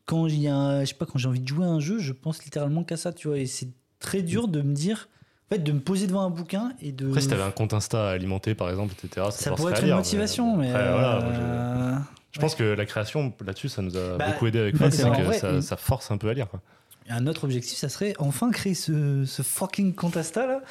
quand 0.06 0.26
un- 0.26 0.82
je 0.82 0.86
sais 0.86 0.94
pas, 0.96 1.06
quand 1.06 1.18
j'ai 1.18 1.28
envie 1.28 1.40
de 1.40 1.48
jouer 1.48 1.66
à 1.66 1.70
un 1.70 1.80
jeu, 1.80 2.00
je 2.00 2.12
pense 2.12 2.44
littéralement 2.44 2.84
qu'à 2.84 2.98
ça, 2.98 3.14
tu 3.14 3.28
vois. 3.28 3.38
Et 3.38 3.46
c'est 3.46 3.70
très 4.00 4.22
dur 4.22 4.48
de 4.48 4.62
me 4.62 4.74
dire, 4.74 5.08
en 5.50 5.56
fait, 5.56 5.60
de 5.64 5.72
me 5.72 5.80
poser 5.80 6.08
devant 6.08 6.22
un 6.24 6.30
bouquin 6.30 6.74
et 6.82 6.92
de. 6.92 7.08
Après, 7.08 7.22
si 7.22 7.28
t'avais 7.28 7.44
un 7.44 7.52
compte 7.52 7.74
Insta 7.74 8.10
à 8.10 8.12
alimenter, 8.14 8.56
par 8.56 8.70
exemple, 8.70 8.94
etc., 9.02 9.28
ça, 9.32 9.52
pourrait 9.52 9.74
être 9.74 9.84
une 9.84 9.96
motivation, 9.96 10.58
mais. 10.58 10.70
après, 10.72 10.92
voilà, 10.92 11.20
moi, 11.24 11.34
je- 11.34 11.40
euh, 11.42 11.98
Je 12.32 12.40
pense 12.40 12.56
que 12.56 12.64
la 12.64 12.86
création, 12.88 13.32
là-dessus, 13.46 13.70
ça 13.70 13.84
nous 13.84 13.96
a 13.96 14.18
Bah, 14.18 14.32
beaucoup 14.32 14.48
aidé 14.48 14.58
avec 14.58 14.76
c'est 14.76 15.04
que 15.04 15.22
vrai, 15.22 15.38
ça, 15.38 15.52
une- 15.52 15.62
ça 15.62 15.78
force 15.78 16.10
un 16.10 16.18
peu 16.18 16.30
à 16.30 16.34
lire. 16.34 16.50
Quoi. 16.50 16.62
Un 17.08 17.28
autre 17.28 17.44
objectif, 17.44 17.78
ça 17.78 17.90
serait 17.90 18.16
enfin 18.18 18.50
créer 18.50 18.74
ce, 18.74 19.24
ce 19.26 19.44
fucking 19.44 19.94
compte 19.94 20.18
Insta 20.18 20.48
là. 20.48 20.62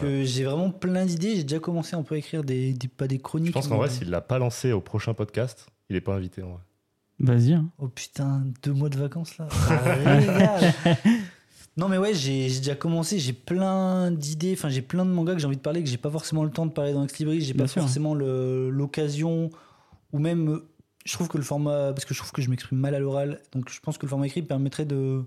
Que 0.00 0.24
j'ai 0.24 0.44
vraiment 0.44 0.70
plein 0.70 1.04
d'idées. 1.06 1.36
J'ai 1.36 1.42
déjà 1.44 1.58
commencé 1.60 1.94
un 1.96 2.02
peu 2.02 2.14
à 2.14 2.18
écrire 2.18 2.42
des, 2.44 2.72
des- 2.72 2.88
pas 2.88 3.06
des 3.06 3.18
chroniques. 3.18 3.48
Je 3.48 3.52
pense 3.52 3.68
qu'en 3.68 3.74
mais 3.74 3.86
vrai, 3.86 3.90
s'il 3.90 4.10
l'a 4.10 4.20
pas 4.20 4.38
lancé 4.38 4.72
au 4.72 4.80
prochain 4.80 5.14
podcast, 5.14 5.66
il 5.88 5.96
est 5.96 6.00
pas 6.00 6.14
invité. 6.14 6.42
En 6.42 6.50
vrai. 6.50 6.60
Vas-y. 7.20 7.52
hein. 7.54 7.68
Oh 7.78 7.88
putain, 7.88 8.44
deux 8.62 8.72
mois 8.72 8.88
de 8.88 8.96
vacances 8.96 9.36
là. 9.38 9.46
Régale. 9.68 10.72
non 11.76 11.88
mais 11.88 11.98
ouais, 11.98 12.14
j'ai 12.14 12.48
j'ai 12.48 12.58
déjà 12.58 12.74
commencé, 12.74 13.18
j'ai 13.18 13.32
plein 13.34 14.10
d'idées, 14.10 14.54
enfin 14.56 14.68
j'ai 14.70 14.80
plein 14.82 15.04
de 15.04 15.10
mangas 15.10 15.34
que 15.34 15.40
j'ai 15.40 15.46
envie 15.46 15.56
de 15.56 15.60
parler, 15.62 15.82
que 15.82 15.88
j'ai 15.90 15.98
pas 15.98 16.10
forcément 16.10 16.44
le 16.44 16.50
temps 16.50 16.64
de 16.66 16.72
parler 16.72 16.92
dans 16.94 17.04
Ex 17.04 17.18
Libris, 17.18 17.42
j'ai 17.42 17.54
pas 17.54 17.66
sûr. 17.68 17.82
forcément 17.82 18.14
le- 18.14 18.70
l'occasion, 18.70 19.50
ou 20.12 20.18
même, 20.18 20.48
euh, 20.48 20.68
je 21.04 21.12
trouve 21.12 21.28
que 21.28 21.36
le 21.38 21.44
format, 21.44 21.92
parce 21.92 22.04
que 22.06 22.14
je 22.14 22.18
trouve 22.20 22.32
que 22.32 22.40
je 22.42 22.48
m'exprime 22.50 22.78
mal 22.78 22.94
à 22.94 22.98
l'oral, 22.98 23.40
donc 23.52 23.70
je 23.70 23.80
pense 23.80 23.98
que 23.98 24.06
le 24.06 24.10
format 24.10 24.26
écrit 24.26 24.42
permettrait 24.42 24.84
de... 24.86 25.22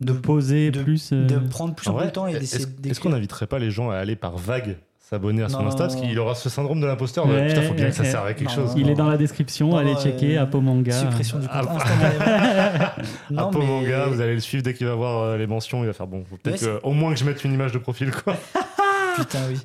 De 0.00 0.12
poser 0.12 0.70
de- 0.70 0.82
plus. 0.82 1.10
euh, 1.12 1.26
de 1.26 1.38
prendre 1.38 1.74
plus 1.74 1.90
le 1.90 2.10
temps 2.12 2.28
et 2.28 2.32
est-ce 2.32 2.40
d'essayer 2.40 2.66
est-ce 2.90 3.00
qu'on 3.00 3.08
n'inviterait 3.10 3.46
pas 3.48 3.58
les 3.58 3.70
gens 3.72 3.90
à 3.90 3.96
aller 3.96 4.14
par 4.14 4.36
vague 4.36 4.78
s'abonner 5.00 5.42
à 5.42 5.48
son 5.48 5.60
Non. 5.62 5.68
Insta 5.68 5.84
Parce 5.88 5.96
qu'il 5.96 6.16
aura 6.20 6.34
ce 6.36 6.48
syndrome 6.48 6.80
de 6.80 6.86
l'imposteur. 6.86 7.26
de, 7.26 7.32
Ouais, 7.32 7.46
Putain, 7.48 7.62
faut 7.62 7.74
bien 7.74 7.88
que 7.88 7.94
ça 7.96 8.04
serve 8.04 8.26
à 8.26 8.34
quelque 8.34 8.48
Non, 8.50 8.54
chose. 8.54 8.70
non, 8.70 8.80
Il 8.80 8.90
est 8.90 8.94
dans 8.94 9.08
la 9.08 9.16
description, 9.16 9.70
Non, 9.70 9.76
allez 9.78 9.94
euh, 9.94 10.00
checker 10.02 10.36
Apo 10.36 10.60
Manga. 10.60 10.92
Suppression 10.92 11.38
du 11.40 11.48
compte 11.48 11.56
Ah, 11.56 12.94
Apo 13.36 13.58
mais- 13.58 13.66
Manga, 13.66 14.06
vous 14.06 14.20
allez 14.20 14.34
le 14.34 14.40
suivre 14.40 14.62
dès 14.62 14.74
qu'il 14.74 14.86
va 14.86 14.94
voir 14.94 15.22
euh, 15.22 15.36
les 15.38 15.46
mentions. 15.46 15.82
Il 15.82 15.86
va 15.86 15.92
faire 15.92 16.06
bon, 16.06 16.24
faut 16.28 16.36
peut-être 16.36 16.62
Ouais, 16.62 16.78
au 16.84 16.92
moins 16.92 17.12
que 17.12 17.18
je 17.18 17.24
mette 17.24 17.42
une 17.44 17.52
image 17.54 17.72
de 17.72 17.78
profil. 17.78 18.10
Quoi. 18.12 18.36
Putain, 19.16 19.38
oui. 19.48 19.58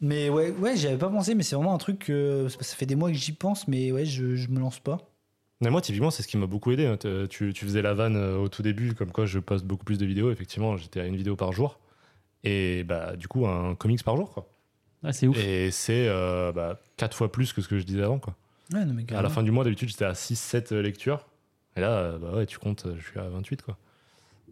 Mais 0.00 0.28
ouais, 0.28 0.52
ouais 0.58 0.76
j'y 0.76 0.86
avais 0.86 0.96
pas 0.98 1.08
pensé, 1.08 1.34
mais 1.34 1.42
c'est 1.42 1.56
vraiment 1.56 1.74
un 1.74 1.78
truc 1.78 1.98
que 2.00 2.46
ça 2.60 2.76
fait 2.76 2.86
des 2.86 2.94
mois 2.96 3.10
que 3.10 3.16
j'y 3.16 3.32
pense, 3.32 3.68
mais 3.68 3.92
ouais, 3.92 4.04
je, 4.04 4.36
je 4.36 4.48
me 4.48 4.60
lance 4.60 4.78
pas. 4.78 4.98
Mais 5.60 5.70
moi, 5.70 5.80
typiquement, 5.80 6.10
c'est 6.10 6.22
ce 6.22 6.28
qui 6.28 6.36
m'a 6.36 6.46
beaucoup 6.46 6.72
aidé. 6.72 6.86
hein. 6.86 6.96
T- 6.96 7.26
Tu, 7.28 7.52
tu 7.52 7.64
faisais 7.64 7.80
la 7.82 7.94
vanne 7.94 8.16
euh, 8.16 8.36
au 8.38 8.48
tout 8.48 8.62
début, 8.62 8.94
comme 8.94 9.12
quoi 9.12 9.24
je 9.26 9.38
poste 9.38 9.64
beaucoup 9.64 9.84
plus 9.84 9.98
de 9.98 10.04
vidéos. 10.06 10.30
Effectivement, 10.30 10.76
j'étais 10.76 11.00
à 11.00 11.06
une 11.06 11.16
vidéo 11.16 11.36
par 11.36 11.52
jour. 11.52 11.78
Et 12.42 12.84
bah, 12.84 13.16
du 13.16 13.28
coup, 13.28 13.46
un 13.46 13.74
comics 13.74 14.02
par 14.02 14.16
jour. 14.16 14.30
Quoi. 14.32 14.46
Ah, 15.02 15.12
c'est 15.12 15.26
ouf. 15.26 15.38
Et 15.38 15.70
c'est 15.70 16.08
euh, 16.08 16.52
bah, 16.52 16.80
quatre 16.96 17.16
fois 17.16 17.30
plus 17.32 17.52
que 17.52 17.62
ce 17.62 17.68
que 17.68 17.78
je 17.78 17.84
disais 17.84 18.02
avant. 18.02 18.18
Quoi. 18.18 18.34
Ouais, 18.72 18.84
non, 18.84 18.94
mais 18.94 19.04
À 19.14 19.22
la 19.22 19.30
fin 19.30 19.42
du 19.42 19.50
mois, 19.50 19.64
d'habitude, 19.64 19.88
j'étais 19.88 20.04
à 20.04 20.12
6-7 20.12 20.74
lectures. 20.74 21.26
Et 21.76 21.80
là, 21.80 21.90
euh, 21.98 22.18
bah 22.18 22.32
ouais, 22.34 22.46
tu 22.46 22.58
comptes, 22.58 22.86
euh, 22.86 22.94
je 22.98 23.04
suis 23.10 23.18
à 23.18 23.28
28. 23.28 23.62
Quoi. 23.62 23.76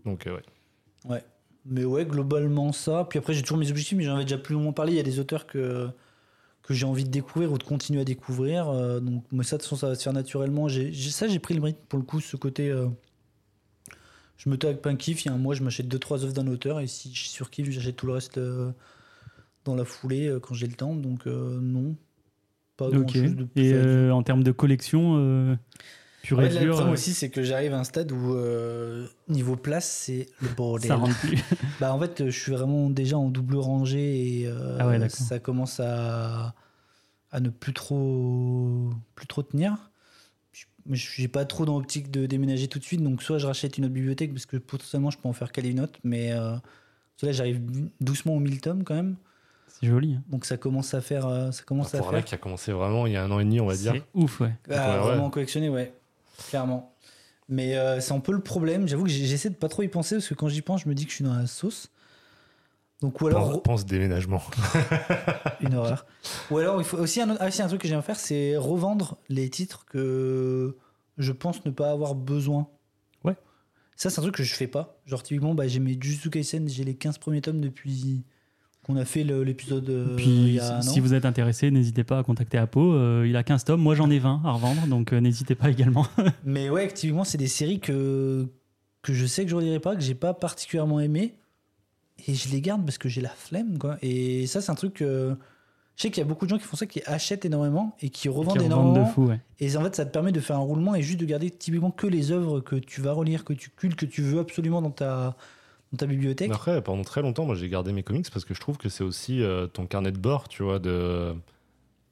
Donc, 0.04 0.26
euh, 0.26 0.38
ouais. 1.08 1.22
Mais 1.64 1.84
ouais, 1.84 2.04
globalement 2.04 2.72
ça. 2.72 3.06
Puis 3.08 3.18
après, 3.18 3.34
j'ai 3.34 3.42
toujours 3.42 3.58
mes 3.58 3.70
objectifs, 3.70 3.96
mais 3.96 4.04
j'en 4.04 4.14
avais 4.16 4.24
déjà 4.24 4.38
plus 4.38 4.54
longuement 4.54 4.72
parlé. 4.72 4.92
Il 4.92 4.96
y 4.96 5.00
a 5.00 5.04
des 5.04 5.20
auteurs 5.20 5.46
que, 5.46 5.88
que 6.62 6.74
j'ai 6.74 6.86
envie 6.86 7.04
de 7.04 7.10
découvrir 7.10 7.52
ou 7.52 7.58
de 7.58 7.62
continuer 7.64 8.00
à 8.00 8.04
découvrir. 8.04 8.68
Euh, 8.68 9.00
donc, 9.00 9.24
mais 9.32 9.42
ça, 9.44 9.56
de 9.56 9.62
toute 9.62 9.68
façon, 9.70 9.76
ça 9.80 9.88
va 9.88 9.94
se 9.94 10.02
faire 10.02 10.12
naturellement. 10.12 10.68
J'ai, 10.68 10.92
ça, 10.94 11.26
j'ai 11.26 11.38
pris 11.38 11.54
le 11.54 11.62
rythme 11.62 11.80
pour 11.88 11.98
le 11.98 12.04
coup, 12.04 12.20
ce 12.20 12.36
côté. 12.36 12.70
euh, 12.70 12.88
je 14.36 14.48
me 14.48 14.56
tag 14.56 14.78
pas 14.78 14.90
un 14.90 14.96
kiff. 14.96 15.24
Il 15.24 15.28
y 15.28 15.30
a 15.30 15.34
un 15.34 15.38
mois, 15.38 15.54
je 15.54 15.62
m'achète 15.62 15.86
2-3 15.92 16.22
œuvres 16.24 16.32
d'un 16.32 16.46
auteur. 16.46 16.80
Et 16.80 16.86
si 16.86 17.12
je 17.14 17.24
surkiffe, 17.28 17.70
j'achète 17.70 17.96
tout 17.96 18.06
le 18.06 18.12
reste 18.12 18.38
euh, 18.38 18.70
dans 19.64 19.74
la 19.74 19.84
foulée 19.84 20.36
quand 20.42 20.54
j'ai 20.54 20.66
le 20.66 20.74
temps. 20.74 20.94
Donc, 20.94 21.26
non. 21.26 21.96
Pas 22.76 22.88
grand 22.90 23.00
Ok. 23.00 23.12
chose 23.12 23.36
de 23.36 23.44
plus. 23.44 23.62
Et 23.62 23.74
à 23.74 23.84
dire. 23.84 24.16
en 24.16 24.22
termes 24.22 24.42
de 24.42 24.52
collection, 24.52 25.56
pur 26.22 26.38
Ouais, 26.38 26.46
et 26.46 26.48
le 26.50 26.60
dur, 26.60 26.72
problème 26.74 26.90
euh, 26.92 26.94
aussi, 26.94 27.12
c'est 27.14 27.28
que 27.30 27.42
j'arrive 27.42 27.74
à 27.74 27.78
un 27.78 27.84
stade 27.84 28.10
où, 28.12 28.34
euh, 28.34 29.06
niveau 29.28 29.56
place, 29.56 29.88
c'est 29.90 30.28
le 30.40 30.48
bordel. 30.48 30.88
ça 30.88 30.96
rentre 30.96 31.18
plus. 31.18 31.38
Bah 31.80 31.92
en 31.94 31.98
fait, 32.00 32.24
je 32.30 32.38
suis 32.38 32.52
vraiment 32.52 32.88
déjà 32.90 33.18
en 33.18 33.28
double 33.28 33.56
rangée 33.56 34.40
et 34.40 34.46
euh, 34.46 34.78
Ah 34.80 34.86
ouais, 34.88 35.08
ça 35.08 35.38
commence 35.40 35.80
à, 35.80 36.54
à 37.32 37.40
ne 37.40 37.48
plus 37.50 37.72
trop, 37.72 38.90
plus 39.14 39.26
trop 39.26 39.42
tenir. 39.42 39.90
Je- 40.52 40.96
suis 40.96 41.28
pas 41.28 41.44
trop 41.44 41.64
dans 41.64 41.78
l'optique 41.78 42.10
de 42.10 42.26
déménager 42.26 42.66
tout 42.68 42.78
de 42.80 42.84
suite, 42.84 43.02
donc 43.02 43.22
soit 43.22 43.38
je 43.38 43.46
rachète 43.46 43.78
une 43.78 43.84
autre 43.84 43.94
bibliothèque 43.94 44.32
parce 44.32 44.46
que 44.46 44.56
potentiellement 44.56 45.10
je 45.10 45.18
peux 45.18 45.28
en 45.28 45.32
faire 45.32 45.52
caler 45.52 45.70
une 45.70 45.80
autre, 45.80 45.98
mais 46.02 46.32
euh, 46.32 46.56
là 47.22 47.30
j'arrive 47.32 47.60
doucement 48.00 48.34
aux 48.34 48.40
1000 48.40 48.60
tomes 48.60 48.82
quand 48.82 48.94
même, 48.96 49.14
C'est 49.68 49.86
joli. 49.86 50.14
hein. 50.14 50.22
donc 50.28 50.44
ça 50.44 50.56
commence 50.56 50.92
à 50.94 51.00
faire, 51.00 51.52
ça 51.52 51.62
commence 51.62 51.94
à 51.94 51.98
Pour 51.98 52.08
un 52.08 52.10
faire. 52.10 52.18
mec 52.18 52.24
qui 52.26 52.34
a 52.34 52.38
commencé 52.38 52.72
vraiment 52.72 53.06
il 53.06 53.12
y 53.12 53.16
a 53.16 53.22
un 53.22 53.30
an 53.30 53.38
et 53.38 53.44
demi, 53.44 53.60
on 53.60 53.66
va 53.66 53.76
dire. 53.76 53.92
C'est 53.94 54.02
ouf, 54.14 54.40
ouais. 54.40 54.54
Ah, 54.70 54.72
Ouais, 54.72 54.96
ouais. 54.98 55.00
vraiment 55.02 55.30
collectionner, 55.30 55.68
ouais, 55.68 55.94
clairement. 56.48 56.94
Mais 57.48 57.76
euh, 57.76 58.00
c'est 58.00 58.12
un 58.14 58.20
peu 58.20 58.32
le 58.32 58.40
problème. 58.40 58.88
J'avoue 58.88 59.04
que 59.04 59.10
j'essaie 59.10 59.50
de 59.50 59.54
pas 59.54 59.68
trop 59.68 59.82
y 59.82 59.88
penser 59.88 60.14
parce 60.16 60.28
que 60.28 60.34
quand 60.34 60.48
j'y 60.48 60.62
pense, 60.62 60.82
je 60.82 60.88
me 60.88 60.94
dis 60.94 61.04
que 61.04 61.10
je 61.10 61.16
suis 61.16 61.24
dans 61.24 61.34
la 61.34 61.46
sauce. 61.46 61.90
Donc 63.00 63.20
ou 63.20 63.26
alors 63.26 63.50
Pense, 63.50 63.62
pense 63.62 63.86
déménagement. 63.86 64.40
Une 65.60 65.74
horreur. 65.74 66.06
Ou 66.50 66.58
alors, 66.58 66.80
il 66.80 66.84
faut 66.84 66.98
aussi 66.98 67.20
un, 67.20 67.30
autre- 67.30 67.40
ah, 67.42 67.48
aussi 67.48 67.60
un 67.60 67.66
truc 67.68 67.80
que 67.82 67.88
j'aime 67.88 68.00
faire, 68.02 68.18
c'est 68.18 68.56
revendre 68.56 69.18
les 69.28 69.50
titres 69.50 69.84
que 69.86 70.76
je 71.18 71.32
pense 71.32 71.64
ne 71.64 71.70
pas 71.72 71.90
avoir 71.90 72.14
besoin. 72.14 72.68
Ouais. 73.24 73.36
Ça, 73.96 74.08
c'est 74.08 74.20
un 74.20 74.22
truc 74.22 74.36
que 74.36 74.44
je 74.44 74.54
fais 74.54 74.68
pas. 74.68 75.00
Genre, 75.06 75.22
typiquement, 75.22 75.54
bah, 75.54 75.66
j'ai 75.66 75.80
mes 75.80 75.98
Jujutsu 76.00 76.30
Kaisen, 76.30 76.68
j'ai 76.68 76.84
les 76.84 76.94
15 76.94 77.18
premiers 77.18 77.40
tomes 77.42 77.60
depuis 77.60 78.24
qu'on 78.84 78.96
a 78.96 79.04
fait 79.04 79.22
l'épisode 79.22 79.88
euh, 79.90 80.16
Puis 80.16 80.58
si 80.80 81.00
vous 81.00 81.14
êtes 81.14 81.24
intéressé, 81.24 81.70
n'hésitez 81.70 82.04
pas 82.04 82.18
à 82.18 82.22
contacter 82.22 82.58
Apo. 82.58 82.94
euh, 82.94 83.24
il 83.28 83.36
a 83.36 83.42
15 83.44 83.64
tomes, 83.64 83.80
moi 83.80 83.94
j'en 83.94 84.10
ai 84.10 84.18
20 84.18 84.42
à 84.44 84.50
revendre, 84.52 84.86
donc 84.88 85.12
euh, 85.12 85.20
n'hésitez 85.20 85.54
pas 85.54 85.70
également. 85.70 86.06
Mais 86.44 86.68
ouais, 86.68 86.88
typiquement, 86.88 87.24
c'est 87.24 87.38
des 87.38 87.46
séries 87.48 87.78
que, 87.80 88.46
que 89.02 89.12
je 89.12 89.24
sais 89.26 89.44
que 89.44 89.50
je 89.50 89.56
relirai 89.56 89.78
pas, 89.78 89.94
que 89.94 90.02
j'ai 90.02 90.14
pas 90.14 90.34
particulièrement 90.34 91.00
aimé. 91.00 91.34
Et 92.26 92.34
je 92.34 92.50
les 92.50 92.60
garde 92.60 92.84
parce 92.84 92.98
que 92.98 93.08
j'ai 93.08 93.20
la 93.20 93.30
flemme, 93.30 93.78
quoi. 93.78 93.96
Et 94.02 94.46
ça, 94.46 94.60
c'est 94.60 94.70
un 94.70 94.76
truc. 94.76 94.94
que 94.94 95.34
je 95.96 96.02
sais 96.02 96.10
qu'il 96.10 96.22
y 96.22 96.26
a 96.26 96.28
beaucoup 96.28 96.46
de 96.46 96.50
gens 96.50 96.58
qui 96.58 96.64
font 96.64 96.76
ça, 96.76 96.86
qui 96.86 97.02
achètent 97.06 97.44
énormément 97.44 97.96
et 98.00 98.10
qui 98.10 98.28
revendent 98.28 98.58
Qui 98.58 98.64
énormément. 98.64 99.06
de 99.06 99.10
fou, 99.10 99.26
ouais. 99.26 99.40
Et 99.60 99.76
en 99.76 99.82
fait, 99.82 99.94
ça 99.94 100.04
te 100.04 100.10
permet 100.10 100.32
de 100.32 100.40
faire 100.40 100.56
un 100.56 100.60
roulement 100.60 100.94
et 100.94 101.02
juste 101.02 101.20
de 101.20 101.24
garder 101.26 101.50
typiquement 101.50 101.90
que 101.90 102.06
les 102.06 102.30
œuvres 102.32 102.60
que 102.60 102.76
tu 102.76 103.00
vas 103.00 103.12
relire, 103.12 103.44
que 103.44 103.52
tu 103.52 103.70
cultes, 103.70 103.96
que 103.96 104.06
tu 104.06 104.22
veux 104.22 104.40
absolument 104.40 104.82
dans 104.82 104.90
ta, 104.90 105.36
dans 105.92 105.98
ta 105.98 106.06
bibliothèque. 106.06 106.48
Mais 106.48 106.54
Après, 106.54 106.82
pendant 106.82 107.02
très 107.02 107.22
longtemps, 107.22 107.44
moi 107.44 107.54
j'ai 107.54 107.68
gardé 107.68 107.92
mes 107.92 108.02
comics 108.02 108.30
parce 108.30 108.44
que 108.44 108.54
je 108.54 108.60
trouve 108.60 108.78
que 108.78 108.88
c'est 108.88 109.04
aussi 109.04 109.42
euh, 109.42 109.66
ton 109.66 109.86
carnet 109.86 110.12
de 110.12 110.18
bord, 110.18 110.48
tu 110.48 110.62
vois, 110.62 110.78
de 110.78 111.34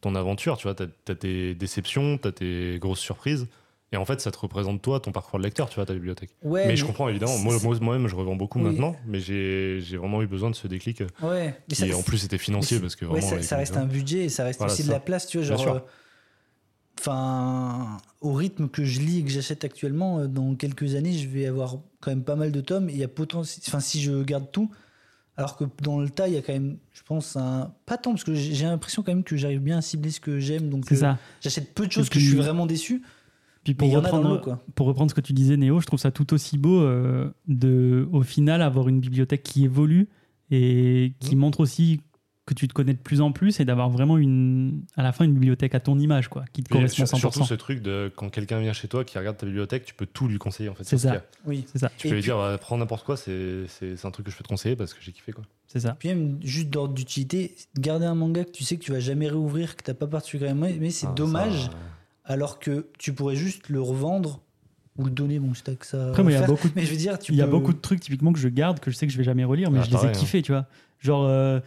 ton 0.00 0.14
aventure. 0.14 0.56
Tu 0.56 0.64
vois, 0.64 0.74
t'as 0.74 0.86
as 1.08 1.14
tes 1.14 1.54
déceptions, 1.54 2.18
t'as 2.18 2.32
tes 2.32 2.78
grosses 2.78 3.00
surprises. 3.00 3.46
Et 3.92 3.96
en 3.96 4.04
fait, 4.04 4.20
ça 4.20 4.30
te 4.30 4.38
représente 4.38 4.80
toi, 4.82 5.00
ton 5.00 5.10
parcours 5.10 5.40
de 5.40 5.44
lecteur, 5.44 5.68
tu 5.68 5.74
vois, 5.74 5.84
ta 5.84 5.94
bibliothèque. 5.94 6.30
Ouais, 6.44 6.68
mais 6.68 6.76
je 6.76 6.84
comprends 6.84 7.08
évidemment. 7.08 7.36
Moi, 7.38 7.56
moi-même, 7.80 8.06
je 8.06 8.14
revends 8.14 8.36
beaucoup 8.36 8.58
Oui. 8.60 8.66
maintenant, 8.66 8.94
mais 9.04 9.18
j'ai 9.18 9.80
vraiment 9.96 10.22
eu 10.22 10.28
besoin 10.28 10.48
de 10.50 10.54
ce 10.54 10.68
déclic 10.68 11.02
Ouais, 11.22 11.46
mais 11.68 11.74
qui, 11.74 11.88
ça, 11.90 11.96
en 11.96 12.02
plus, 12.02 12.18
c'était 12.18 12.38
financier 12.38 12.78
parce 12.78 12.94
que 12.94 13.04
ouais, 13.04 13.12
vraiment. 13.14 13.26
ça, 13.28 13.36
les 13.38 13.42
ça 13.42 13.56
reste 13.56 13.76
un 13.76 13.86
budget 13.86 14.24
et 14.24 14.28
ça 14.28 14.44
reste 14.44 14.58
Voilà, 14.60 14.72
aussi 14.74 14.84
de 14.84 14.90
la 14.92 15.00
place, 15.00 15.26
tu 15.26 15.38
vois. 15.38 15.46
Genre, 15.56 15.74
euh, 15.74 15.80
enfin, 17.00 17.96
au 18.20 18.32
rythme 18.34 18.68
que 18.68 18.84
je 18.84 19.00
lis 19.00 19.18
et 19.18 19.24
que 19.24 19.30
j'achète 19.30 19.64
actuellement, 19.64 20.20
euh, 20.20 20.26
dans 20.26 20.54
quelques 20.54 20.94
années, 20.94 21.12
je 21.12 21.28
vais 21.28 21.46
avoir 21.46 21.78
quand 22.00 22.10
même 22.10 22.24
pas 22.24 22.36
mal 22.36 22.52
de 22.52 22.60
tomes. 22.60 22.88
Et 22.90 22.92
il 22.92 22.98
y 22.98 23.04
a 23.04 23.08
potentiel, 23.08 23.62
enfin, 23.66 23.80
si 23.80 24.00
je 24.00 24.22
garde 24.22 24.50
tout, 24.52 24.70
alors 25.36 25.56
que 25.56 25.64
dans 25.82 26.00
le 26.00 26.10
tas, 26.10 26.28
il 26.28 26.34
y 26.34 26.36
a 26.36 26.42
quand 26.42 26.52
même, 26.52 26.76
je 26.92 27.02
pense, 27.02 27.36
un 27.36 27.72
pas 27.86 27.96
tant 27.96 28.10
parce 28.10 28.24
que 28.24 28.34
j'ai 28.34 28.64
l'impression 28.64 29.02
quand 29.02 29.12
même 29.12 29.24
que 29.24 29.36
j'arrive 29.36 29.60
bien 29.60 29.78
à 29.78 29.82
cibler 29.82 30.10
ce 30.10 30.20
que 30.20 30.38
j'aime, 30.38 30.68
donc 30.68 30.90
euh, 30.92 31.14
j'achète 31.40 31.74
peu 31.74 31.86
de 31.86 31.92
choses 31.92 32.10
que 32.10 32.18
je 32.18 32.28
suis 32.28 32.36
vraiment 32.36 32.66
déçu. 32.66 33.02
Puis 33.64 33.72
Mais 33.72 33.74
pour 33.74 33.88
il 33.88 33.92
y 33.92 33.96
en 33.96 34.04
a 34.04 34.10
dans 34.10 34.16
reprendre, 34.18 34.40
quoi. 34.40 34.64
pour 34.74 34.86
reprendre 34.86 35.10
ce 35.10 35.14
que 35.14 35.20
tu 35.20 35.32
disais, 35.32 35.56
Néo, 35.56 35.80
je 35.80 35.86
trouve 35.86 35.98
ça 35.98 36.10
tout 36.10 36.32
aussi 36.32 36.56
beau 36.58 36.80
euh, 36.80 37.30
de, 37.46 38.08
au 38.12 38.22
final, 38.22 38.62
avoir 38.62 38.88
une 38.88 39.00
bibliothèque 39.00 39.42
qui 39.42 39.64
évolue 39.64 40.08
et 40.50 41.12
qui 41.20 41.36
Mmh. 41.36 41.38
montre 41.38 41.60
aussi 41.60 42.00
que 42.50 42.54
tu 42.54 42.66
te 42.66 42.72
connais 42.74 42.94
de 42.94 42.98
plus 42.98 43.20
en 43.20 43.30
plus 43.30 43.60
et 43.60 43.64
d'avoir 43.64 43.88
vraiment 43.90 44.18
une, 44.18 44.82
à 44.96 45.04
la 45.04 45.12
fin 45.12 45.24
une 45.24 45.34
bibliothèque 45.34 45.76
à 45.76 45.80
ton 45.80 45.96
image, 46.00 46.26
quoi, 46.28 46.44
qui 46.52 46.64
te 46.64 46.68
correspond 46.68 47.06
sur- 47.06 47.16
100%. 47.16 47.20
Surtout 47.20 47.44
ce 47.44 47.54
truc 47.54 47.80
de 47.80 48.12
quand 48.16 48.28
quelqu'un 48.28 48.58
vient 48.58 48.72
chez 48.72 48.88
toi, 48.88 49.04
qui 49.04 49.16
regarde 49.18 49.36
ta 49.36 49.46
bibliothèque, 49.46 49.84
tu 49.84 49.94
peux 49.94 50.06
tout 50.06 50.26
lui 50.26 50.38
conseiller 50.38 50.68
en 50.68 50.74
fait. 50.74 50.82
C'est 50.82 50.98
ça. 50.98 51.22
Oui. 51.46 51.64
C'est 51.72 51.78
ça, 51.78 51.92
Tu 51.96 52.08
Et 52.08 52.10
peux 52.10 52.16
lui 52.16 52.22
dire, 52.22 52.36
bah, 52.36 52.58
prends 52.60 52.76
n'importe 52.76 53.04
quoi, 53.06 53.16
c'est 53.16 53.66
c'est- 53.68 53.96
c'est 53.96 54.06
un 54.06 54.10
truc 54.10 54.26
que 54.26 54.32
je 54.32 54.36
peux 54.36 54.42
te 54.42 54.48
conseiller 54.48 54.74
parce 54.74 54.92
que 54.94 55.00
j'ai 55.00 55.12
kiffé 55.12 55.30
quoi. 55.32 55.44
c'est 55.68 55.78
ça. 55.80 55.94
Puis 55.98 56.08
même 56.08 56.38
juste 56.42 56.68
d'ordre 56.70 56.94
d'utilité, 56.94 57.54
garder 57.78 58.04
un 58.06 58.16
manga 58.16 58.44
que 58.44 58.50
tu 58.50 58.64
sais 58.64 58.76
que 58.76 58.82
tu 58.82 58.90
vas 58.90 58.98
jamais 59.00 59.28
réouvrir, 59.28 59.76
que 59.76 59.84
t'as 59.84 59.94
pas 59.94 60.08
particulièrement 60.08 60.66
aimé, 60.66 60.78
mais 60.80 60.90
c'est 60.90 61.06
Ah, 61.06 61.14
dommage, 61.14 61.66
ça, 61.66 61.70
alors 62.24 62.58
que 62.58 62.86
tu 62.98 63.12
pourrais 63.12 63.36
juste 63.36 63.68
le 63.68 63.80
revendre 63.80 64.40
ou 64.98 65.04
le 65.04 65.10
donner, 65.12 65.38
bon, 65.38 65.52
c'est 65.54 65.78
que 65.78 65.86
ça. 65.86 66.08
Après, 66.08 66.22
moi, 66.24 66.32
il 66.32 66.34
y 66.34 66.38
a 66.38 66.46
beaucoup 66.46 66.68
de 66.68 66.72
Mais 66.74 66.84
je 66.84 66.90
veux 66.90 66.96
dire, 66.96 67.16
tu 67.18 67.30
Il 67.32 67.38
y 67.38 67.42
a 67.42 67.46
beaucoup 67.46 67.72
de 67.72 67.78
trucs 67.78 68.00
typiquement 68.00 68.32
que 68.32 68.38
je 68.40 68.48
garde 68.48 68.80
que 68.80 68.90
je 68.90 68.96
sais 68.96 69.06
que 69.06 69.12
je 69.12 69.18
vais 69.18 69.24
jamais 69.24 69.44
relire, 69.44 69.70
mais 69.70 69.78
Ah, 69.78 69.84
je 69.84 69.90
les 69.90 70.02
ai 70.02 70.06
hein. 70.08 70.12
kiffés, 70.12 70.42
tu 70.42 70.50
vois. 70.52 70.66
Genre, 70.98 71.24
euh, 71.24 71.60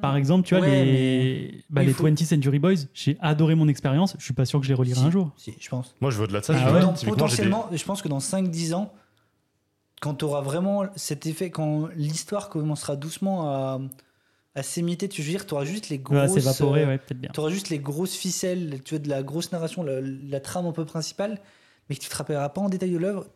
par 0.00 0.16
exemple, 0.16 0.46
tu 0.46 0.54
vois, 0.56 0.64
Ouais, 0.66 0.84
les, 0.84 1.64
bah, 1.70 1.82
faut- 1.92 2.04
20th 2.04 2.24
Century 2.24 2.58
Boys, 2.58 2.74
j'ai 2.94 3.16
adoré 3.20 3.54
mon 3.54 3.68
expérience. 3.68 4.14
Je 4.18 4.24
suis 4.24 4.34
pas 4.34 4.44
sûr 4.44 4.60
que 4.60 4.66
je 4.66 4.70
les 4.70 4.74
relirai 4.74 5.00
Si, 5.00 5.04
un 5.06 5.10
jour. 5.10 5.32
Si, 5.36 5.54
je 5.60 5.68
pense. 5.68 5.94
Moi 6.00 6.10
je 6.10 6.18
veux 6.18 6.24
au-delà 6.24 6.40
de 6.40 6.44
ça, 6.44 6.52
Ah 6.56 6.58
je 6.58 6.64
veux- 6.66 6.74
ouais 6.74 6.80
des- 6.80 7.06
potentiellement, 7.06 7.68
je 7.72 7.84
pense 7.84 8.02
que 8.02 8.08
dans 8.08 8.20
5-10 8.20 8.74
ans, 8.74 8.92
quand 10.00 10.14
tu 10.14 10.24
auras 10.24 10.42
vraiment 10.42 10.84
cet 10.96 11.26
effet, 11.26 11.50
quand 11.50 11.88
l'histoire 11.96 12.48
commencera 12.50 12.96
doucement 12.96 13.48
à, 13.50 13.80
à 14.54 14.62
s'émietter, 14.62 15.08
tu 15.08 15.22
veux 15.22 15.28
dire, 15.28 15.46
tu 15.46 15.54
auras 15.54 15.64
juste 15.64 15.88
les 15.88 15.98
grosses. 15.98 16.16
euh, 16.82 16.86
ouais, 16.86 16.98
peut-être 16.98 17.18
bien. 17.20 17.30
Tu 17.32 17.40
auras 17.40 17.50
juste 17.50 17.70
les 17.70 17.78
grosses 17.78 18.14
ficelles, 18.14 18.80
tu 18.84 18.94
vois, 18.94 19.02
de 19.02 19.08
la 19.08 19.22
grosse 19.22 19.52
narration, 19.52 19.82
la, 19.82 20.00
la 20.00 20.40
trame 20.40 20.66
un 20.66 20.72
peu 20.72 20.84
principale, 20.84 21.40
mais 21.88 21.96
que 21.96 22.00
tu 22.00 22.08
te 22.08 22.16
rappelleras 22.16 22.48
pas 22.50 22.60
en 22.60 22.68
détail 22.68 22.90
de 22.90 22.98
l'œuvre. 22.98 23.26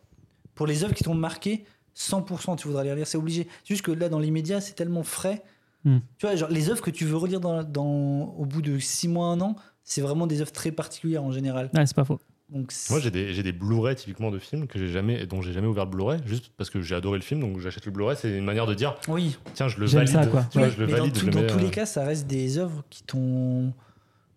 Pour 0.55 0.67
les 0.67 0.83
œuvres 0.83 0.93
qui 0.93 1.03
t'ont 1.03 1.15
marqué, 1.15 1.65
100% 1.95 2.55
tu 2.57 2.67
voudras 2.67 2.83
les 2.83 2.91
relire, 2.91 3.07
c'est 3.07 3.17
obligé. 3.17 3.47
C'est 3.63 3.73
juste 3.73 3.81
que 3.83 3.91
là, 3.91 4.07
dans 4.09 4.19
l'immédiat, 4.19 4.61
c'est 4.61 4.73
tellement 4.73 5.03
frais. 5.03 5.41
Hmm. 5.83 5.97
Tu 6.17 6.25
vois, 6.27 6.35
genre, 6.35 6.49
les 6.49 6.69
œuvres 6.69 6.81
que 6.81 6.91
tu 6.91 7.05
veux 7.05 7.17
relire 7.17 7.39
dans, 7.39 7.63
dans- 7.63 8.33
au 8.37 8.45
bout 8.45 8.61
de 8.61 8.77
6 8.79 9.07
mois, 9.07 9.27
un 9.27 9.41
an, 9.41 9.55
c'est 9.83 10.01
vraiment 10.01 10.27
des 10.27 10.41
œuvres 10.41 10.51
très 10.51 10.71
particulières 10.71 11.23
en 11.23 11.31
général. 11.31 11.69
Ouais, 11.73 11.85
c'est 11.85 11.95
pas 11.95 12.05
faux. 12.05 12.19
Donc, 12.49 12.73
Moi 12.89 12.99
j'ai 12.99 13.11
des, 13.11 13.33
j'ai 13.33 13.43
des 13.43 13.53
Blu-ray 13.53 13.95
typiquement 13.95 14.29
de 14.29 14.37
films 14.37 14.67
que 14.67 14.77
j'ai 14.77 14.89
jamais, 14.89 15.25
dont 15.25 15.41
j'ai 15.41 15.53
jamais 15.53 15.67
ouvert 15.67 15.85
le 15.85 15.91
Blu-ray, 15.91 16.19
juste 16.25 16.51
parce 16.57 16.69
que 16.69 16.81
j'ai 16.81 16.95
adoré 16.95 17.17
le 17.17 17.23
film, 17.23 17.39
donc 17.39 17.59
j'achète 17.59 17.85
le 17.85 17.91
Blu-ray. 17.93 18.17
C'est 18.19 18.37
une 18.37 18.43
manière 18.43 18.67
de 18.67 18.73
dire, 18.73 18.95
oui, 19.07 19.37
tiens, 19.53 19.69
je 19.69 19.79
le 19.79 19.87
J'aime 19.87 19.99
valide. 20.05 20.13
ça, 20.13 20.27
quoi. 20.27 20.43
Tu 20.51 20.59
vois, 20.59 20.67
je 20.69 20.77
le 20.77 20.85
mais 20.85 20.91
valide. 20.91 21.13
dans, 21.13 21.19
je 21.19 21.19
tout- 21.21 21.25
le 21.27 21.31
dans 21.31 21.41
mets, 21.41 21.47
tous 21.47 21.57
euh, 21.57 21.61
les 21.61 21.71
cas, 21.71 21.85
ça 21.85 22.03
reste 22.03 22.27
des 22.27 22.57
œuvres 22.57 22.83
qui 22.89 23.03
t'ont 23.03 23.73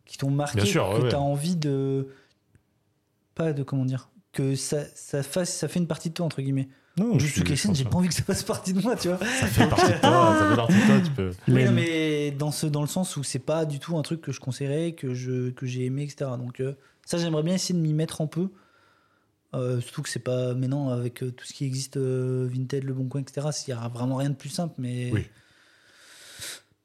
qui 0.07 0.17
t'ont 0.19 0.31
marqué, 0.31 0.57
Bien 0.59 0.65
sûr, 0.67 0.89
que 0.97 1.03
ouais. 1.03 1.09
tu 1.09 1.15
as 1.17 1.21
envie 1.21 1.57
de 1.57 2.09
pas 3.35 3.53
de 3.53 3.63
comment 3.63 3.85
dire 3.85 4.11
que 4.33 4.55
ça, 4.55 4.85
ça 4.95 5.23
fasse 5.23 5.53
ça 5.53 5.67
fait 5.69 5.81
une 5.81 5.87
partie 5.87 6.09
de 6.11 6.15
toi 6.15 6.27
entre 6.27 6.41
guillemets. 6.41 6.69
Non, 6.97 7.19
pense 7.19 7.77
j'ai 7.77 7.85
pas. 7.85 7.97
envie 7.97 8.09
que 8.09 8.15
ça 8.15 8.23
fasse 8.23 8.43
partie 8.45 8.73
de 8.73 8.81
moi, 8.81 8.95
tu 8.97 9.09
vois. 9.09 9.19
Ça 9.19 9.47
fait 9.49 9.69
partie 9.69 9.93
de 9.93 9.99
toi, 10.01 10.37
ça 10.39 10.49
fait 10.51 10.57
partie 10.57 10.75
de 10.75 10.87
toi, 10.87 11.01
tu 11.05 11.11
peux. 11.11 11.31
Oui, 11.49 11.65
non, 11.65 11.73
mais 11.73 12.31
dans 12.31 12.51
ce 12.53 12.67
dans 12.67 12.81
le 12.83 12.87
sens 12.87 13.17
où 13.17 13.25
c'est 13.25 13.39
pas 13.41 13.65
du 13.65 13.81
tout 13.81 13.97
un 13.99 14.03
truc 14.03 14.21
que 14.21 14.31
je 14.33 14.39
conseillerais, 14.41 14.93
que 14.93 15.13
je 15.15 15.51
que 15.51 15.67
j'ai 15.67 15.85
aimé, 15.87 16.05
etc. 16.05 16.31
Donc 16.39 16.61
euh, 16.61 16.75
ça, 17.05 17.19
j'aimerais 17.19 17.43
bien 17.43 17.55
essayer 17.55 17.75
de 17.75 17.85
m'y 17.85 17.93
mettre 17.95 18.21
un 18.21 18.27
peu. 18.29 18.49
Euh, 19.55 19.81
surtout 19.81 20.03
que 20.03 20.09
c'est 20.09 20.19
pas 20.21 20.55
maintenant 20.55 20.91
avec 20.91 21.23
euh, 21.23 21.31
tout 21.31 21.45
ce 21.45 21.53
qui 21.53 21.65
existe 21.65 21.97
euh, 21.97 22.49
Vinted, 22.53 22.83
Le 22.85 22.93
Bon 22.95 23.07
Coin, 23.09 23.21
etc. 23.21 23.49
Il 23.67 23.71
y 23.71 23.73
a 23.73 23.89
vraiment 23.89 24.17
rien 24.17 24.31
de 24.31 24.35
plus 24.37 24.49
simple, 24.49 24.75
mais 24.79 25.11
Oui. 25.13 25.27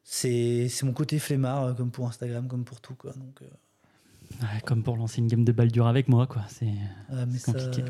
c'est 0.04 0.68
c'est 0.70 0.86
mon 0.86 0.94
côté 0.94 1.20
flemmard, 1.20 1.76
comme 1.76 1.92
pour 1.92 2.08
Instagram, 2.08 2.48
comme 2.48 2.66
pour 2.66 2.82
tout, 2.82 2.96
quoi. 2.96 3.12
Donc, 3.14 3.42
euh, 3.42 3.46
Ouais, 4.42 4.62
comme 4.66 4.84
pour 4.84 4.96
lancer 4.98 5.20
une 5.20 5.28
game 5.28 5.44
de 5.44 5.52
Baldur 5.52 5.88
avec 5.88 6.08
moi, 6.08 6.28
quoi. 6.28 6.44
C'est. 6.48 6.68
euh, 7.12 7.26
ça, 7.38 7.52
compliqué. 7.54 7.84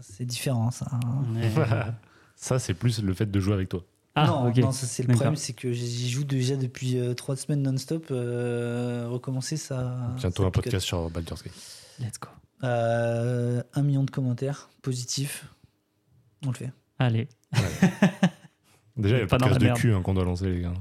c'est 0.00 0.24
différent, 0.26 0.70
ça. 0.70 0.86
hein. 0.92 1.24
Ouais. 1.34 1.50
Ça, 2.40 2.60
c'est 2.60 2.74
plus 2.74 3.02
le 3.02 3.14
fait 3.14 3.28
de 3.28 3.40
jouer 3.40 3.54
avec 3.54 3.68
toi. 3.68 3.82
ah, 4.14 4.26
non, 4.28 4.48
ok. 4.48 4.56
non, 4.58 4.70
c'est 4.70 5.02
le 5.02 5.12
problème, 5.12 5.34
c'est 5.34 5.54
que 5.54 5.72
j'y 5.72 6.08
joue 6.08 6.22
déjà 6.22 6.54
depuis 6.54 6.96
euh, 6.96 7.12
trois 7.14 7.34
semaines 7.34 7.62
non-stop. 7.62 8.06
euh, 8.12 9.08
recommencer 9.08 9.56
ça. 9.56 10.12
Bientôt 10.16 10.44
ça 10.44 10.46
un 10.46 10.50
podcast 10.52 10.86
sur 10.86 11.10
Baldur's 11.10 11.42
Gate. 11.42 11.52
Let's 11.98 12.20
go. 12.20 12.28
Euh, 12.62 13.60
un 13.74 13.82
million 13.82 14.04
de 14.04 14.10
commentaires 14.12 14.68
positifs. 14.82 15.46
On 16.46 16.50
le 16.50 16.54
fait. 16.54 16.72
Allez. 17.00 17.28
Déjà, 18.96 19.16
il 19.16 19.20
y 19.20 19.22
a 19.22 19.26
Pas 19.26 19.38
podcast 19.38 19.60
de 19.60 19.72
cul 19.74 19.92
hein, 19.92 20.02
qu'on 20.02 20.14
doit 20.14 20.24
lancer, 20.24 20.48
les 20.48 20.60
gars. 20.60 20.74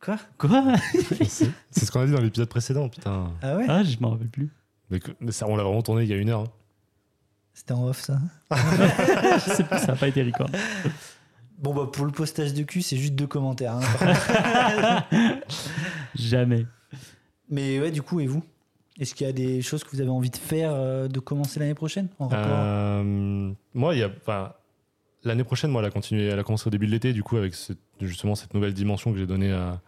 Quoi? 0.00 0.16
Quoi? 0.38 0.64
C'est 1.26 1.50
c'est 1.70 1.84
ce 1.86 1.90
qu'on 1.90 2.00
a 2.00 2.06
dit 2.06 2.12
dans 2.12 2.20
l'épisode 2.20 2.48
précédent, 2.48 2.88
putain. 2.88 3.32
Ah 3.42 3.56
ouais? 3.56 3.64
Ah, 3.68 3.82
je 3.82 3.96
m'en 4.00 4.10
rappelle 4.10 4.28
plus. 4.28 4.48
Mais, 4.90 5.00
que- 5.00 5.10
mais 5.20 5.32
ça, 5.32 5.46
on 5.48 5.56
l'a 5.56 5.64
vraiment 5.64 5.82
tourné 5.82 6.04
il 6.04 6.08
y 6.08 6.12
a 6.12 6.16
une 6.16 6.30
heure. 6.30 6.40
hein. 6.40 6.48
C'était 7.52 7.72
en 7.72 7.86
off 7.88 8.00
ça. 8.00 8.18
je 8.52 9.50
sais 9.52 9.64
plus, 9.64 9.78
ça 9.78 9.88
n'a 9.88 9.96
pas 9.96 10.06
été 10.08 10.22
record. 10.22 10.48
Bon 11.58 11.74
bah 11.74 11.88
pour 11.92 12.06
le 12.06 12.12
postage 12.12 12.54
de 12.54 12.62
cul, 12.62 12.82
c'est 12.82 12.96
juste 12.96 13.14
deux 13.14 13.26
commentaires. 13.26 13.74
hein. 14.00 15.04
Jamais. 16.14 16.66
Mais 17.50 17.80
ouais, 17.80 17.90
du 17.90 18.02
coup, 18.02 18.20
et 18.20 18.26
vous? 18.26 18.42
Est-ce 19.00 19.14
qu'il 19.14 19.26
y 19.26 19.30
a 19.30 19.32
des 19.32 19.62
choses 19.62 19.84
que 19.84 19.90
vous 19.90 20.00
avez 20.00 20.10
envie 20.10 20.30
de 20.30 20.36
faire, 20.36 20.70
euh, 20.72 21.08
de 21.08 21.20
commencer 21.20 21.58
l'année 21.60 21.74
prochaine 21.74 22.08
en 22.18 22.28
rapport 22.28 22.46
Euh, 22.48 23.52
moi, 23.74 23.94
il 23.94 23.98
y 24.00 24.02
a, 24.02 24.10
enfin, 24.20 24.52
l'année 25.24 25.44
prochaine, 25.44 25.70
moi, 25.70 25.82
elle 25.82 25.88
a 25.88 25.90
continué, 25.90 26.26
elle 26.26 26.38
a 26.38 26.44
commencé 26.44 26.66
au 26.66 26.70
début 26.70 26.86
de 26.86 26.92
l'été, 26.92 27.12
du 27.12 27.22
coup, 27.22 27.36
avec 27.36 27.54
justement 28.00 28.34
cette 28.34 28.54
nouvelle 28.54 28.74
dimension 28.74 29.12
que 29.12 29.18
j'ai 29.18 29.26
donnée 29.26 29.52
à, 29.52 29.80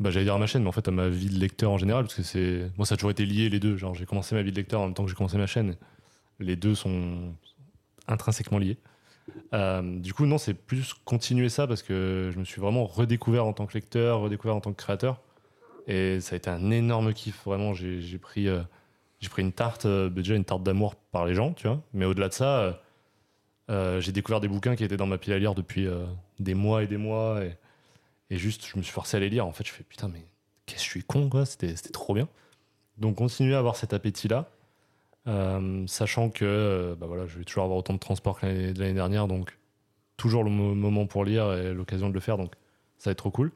bah, 0.00 0.10
j'allais 0.10 0.24
dire 0.24 0.38
ma 0.38 0.46
chaîne, 0.46 0.62
mais 0.62 0.68
en 0.68 0.72
fait 0.72 0.88
à 0.88 0.90
ma 0.90 1.08
vie 1.08 1.28
de 1.28 1.38
lecteur 1.38 1.70
en 1.70 1.78
général, 1.78 2.04
parce 2.04 2.14
que 2.14 2.22
c'est, 2.22 2.70
moi, 2.76 2.86
ça 2.86 2.94
a 2.94 2.96
toujours 2.96 3.10
été 3.10 3.24
lié 3.24 3.48
les 3.48 3.60
deux. 3.60 3.76
Genre, 3.76 3.94
j'ai 3.94 4.06
commencé 4.06 4.34
ma 4.34 4.42
vie 4.42 4.50
de 4.50 4.56
lecteur 4.56 4.80
en 4.80 4.86
même 4.86 4.94
temps 4.94 5.04
que 5.04 5.10
j'ai 5.10 5.16
commencé 5.16 5.38
ma 5.38 5.46
chaîne. 5.46 5.76
Les 6.40 6.56
deux 6.56 6.74
sont 6.74 7.34
intrinsèquement 8.08 8.58
liés. 8.58 8.78
Euh, 9.54 9.98
du 10.00 10.12
coup, 10.12 10.26
non, 10.26 10.38
c'est 10.38 10.54
plus 10.54 10.94
continuer 11.04 11.48
ça 11.48 11.66
parce 11.66 11.82
que 11.82 12.30
je 12.32 12.38
me 12.38 12.44
suis 12.44 12.60
vraiment 12.60 12.86
redécouvert 12.86 13.46
en 13.46 13.52
tant 13.52 13.66
que 13.66 13.74
lecteur, 13.74 14.20
redécouvert 14.20 14.56
en 14.56 14.60
tant 14.60 14.72
que 14.72 14.82
créateur. 14.82 15.20
Et 15.86 16.20
ça 16.20 16.34
a 16.34 16.36
été 16.36 16.50
un 16.50 16.70
énorme 16.70 17.12
kiff. 17.12 17.44
Vraiment, 17.44 17.72
j'ai 17.72 18.00
j'ai 18.00 18.18
pris, 18.18 18.48
euh, 18.48 18.62
j'ai 19.20 19.28
pris 19.28 19.42
une 19.42 19.52
tarte, 19.52 19.86
euh, 19.86 20.10
déjà 20.10 20.34
une 20.34 20.44
tarte 20.44 20.62
d'amour 20.62 20.96
par 20.96 21.24
les 21.24 21.34
gens, 21.34 21.52
tu 21.52 21.68
vois. 21.68 21.80
Mais 21.92 22.04
au-delà 22.04 22.28
de 22.28 22.34
ça, 22.34 22.82
euh, 23.70 24.00
j'ai 24.00 24.12
découvert 24.12 24.40
des 24.40 24.48
bouquins 24.48 24.76
qui 24.76 24.84
étaient 24.84 24.96
dans 24.96 25.06
ma 25.06 25.18
pile 25.18 25.32
à 25.32 25.38
lire 25.38 25.54
depuis 25.54 25.86
euh, 25.86 26.04
des 26.38 26.54
mois 26.54 26.82
et 26.82 26.86
des 26.86 26.96
mois. 26.96 27.40
Et, 28.30 28.36
juste, 28.38 28.66
je 28.66 28.76
me 28.76 28.82
suis 28.82 28.92
forcé 28.92 29.16
à 29.16 29.20
les 29.20 29.30
lire. 29.30 29.46
En 29.46 29.52
fait, 29.52 29.64
je 29.66 29.72
fais 29.72 29.84
putain, 29.84 30.08
mais 30.08 30.26
qu'est-ce 30.66 30.80
que 30.80 30.84
je 30.84 30.90
suis 30.90 31.04
con, 31.04 31.28
quoi. 31.28 31.46
C'était 31.46 31.74
trop 31.92 32.14
bien. 32.14 32.28
Donc, 32.98 33.16
continuer 33.16 33.54
à 33.54 33.58
avoir 33.58 33.76
cet 33.76 33.92
appétit-là. 33.92 34.48
euh, 35.26 35.86
sachant 35.86 36.28
que 36.30 36.96
bah 37.00 37.06
voilà, 37.06 37.26
je 37.26 37.38
vais 37.38 37.44
toujours 37.44 37.64
avoir 37.64 37.78
autant 37.78 37.94
de 37.94 37.98
transport 37.98 38.38
que 38.38 38.46
l'année 38.46 38.72
de 38.72 38.80
l'année 38.80 38.94
dernière. 38.94 39.26
Donc, 39.28 39.56
toujours 40.16 40.44
le 40.44 40.50
mo- 40.50 40.74
moment 40.74 41.06
pour 41.06 41.24
lire 41.24 41.52
et 41.54 41.72
l'occasion 41.72 42.08
de 42.08 42.14
le 42.14 42.20
faire. 42.20 42.36
Donc, 42.36 42.52
ça 42.98 43.10
va 43.10 43.12
être 43.12 43.18
trop 43.18 43.30
cool. 43.30 43.50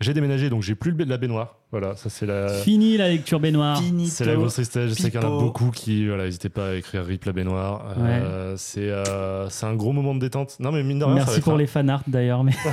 J'ai 0.00 0.14
déménagé, 0.14 0.48
donc 0.48 0.62
j'ai 0.62 0.74
plus 0.74 0.92
la 0.96 1.18
baignoire. 1.18 1.56
Voilà, 1.70 1.94
ça 1.94 2.08
c'est 2.08 2.24
la. 2.24 2.48
Fini 2.48 2.96
la 2.96 3.08
lecture 3.08 3.38
baignoire. 3.38 3.78
C'est 4.06 4.24
la 4.24 4.34
grosse 4.34 4.54
tristesse. 4.54 4.88
Je 4.90 4.94
sais 4.94 5.10
qu'il 5.10 5.20
y 5.20 5.24
en 5.24 5.36
a 5.36 5.40
beaucoup 5.40 5.70
qui, 5.70 6.06
voilà, 6.08 6.24
n'hésitez 6.24 6.48
pas 6.48 6.70
à 6.70 6.74
écrire 6.74 7.04
Rip 7.04 7.24
la 7.26 7.32
baignoire. 7.32 7.84
Euh, 7.98 8.54
c'est 8.56 8.88
euh, 8.88 9.50
c'est 9.50 9.66
un 9.66 9.74
gros 9.74 9.92
moment 9.92 10.14
de 10.14 10.20
détente. 10.20 10.56
Non, 10.58 10.72
mais 10.72 10.82
mine 10.82 10.98
de 11.00 11.04
rien, 11.04 11.16
ça 11.16 11.20
va 11.20 11.24
Merci 11.26 11.38
être 11.40 11.44
pour 11.44 11.52
un- 11.54 11.58
les 11.58 11.66
fanarts 11.66 12.02
d'ailleurs. 12.06 12.42
Mais... 12.44 12.52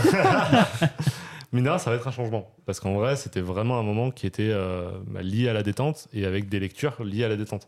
mine 1.54 1.64
de 1.66 1.70
rien, 1.70 1.78
ça 1.78 1.90
va 1.90 1.96
être 1.98 2.08
un 2.08 2.12
changement. 2.12 2.50
Parce 2.66 2.80
qu'en 2.80 2.94
vrai, 2.94 3.16
c'était 3.16 3.42
vraiment 3.42 3.80
un 3.80 3.84
moment 3.84 4.12
qui 4.12 4.26
était 4.26 4.50
euh, 4.52 4.90
bah, 5.08 5.22
lié 5.22 5.50
à 5.50 5.54
la 5.54 5.64
détente 5.64 6.08
et 6.14 6.26
avec 6.26 6.50
des 6.50 6.60
lectures 6.60 7.04
liées 7.04 7.24
à 7.24 7.30
la 7.30 7.36
détente. 7.36 7.68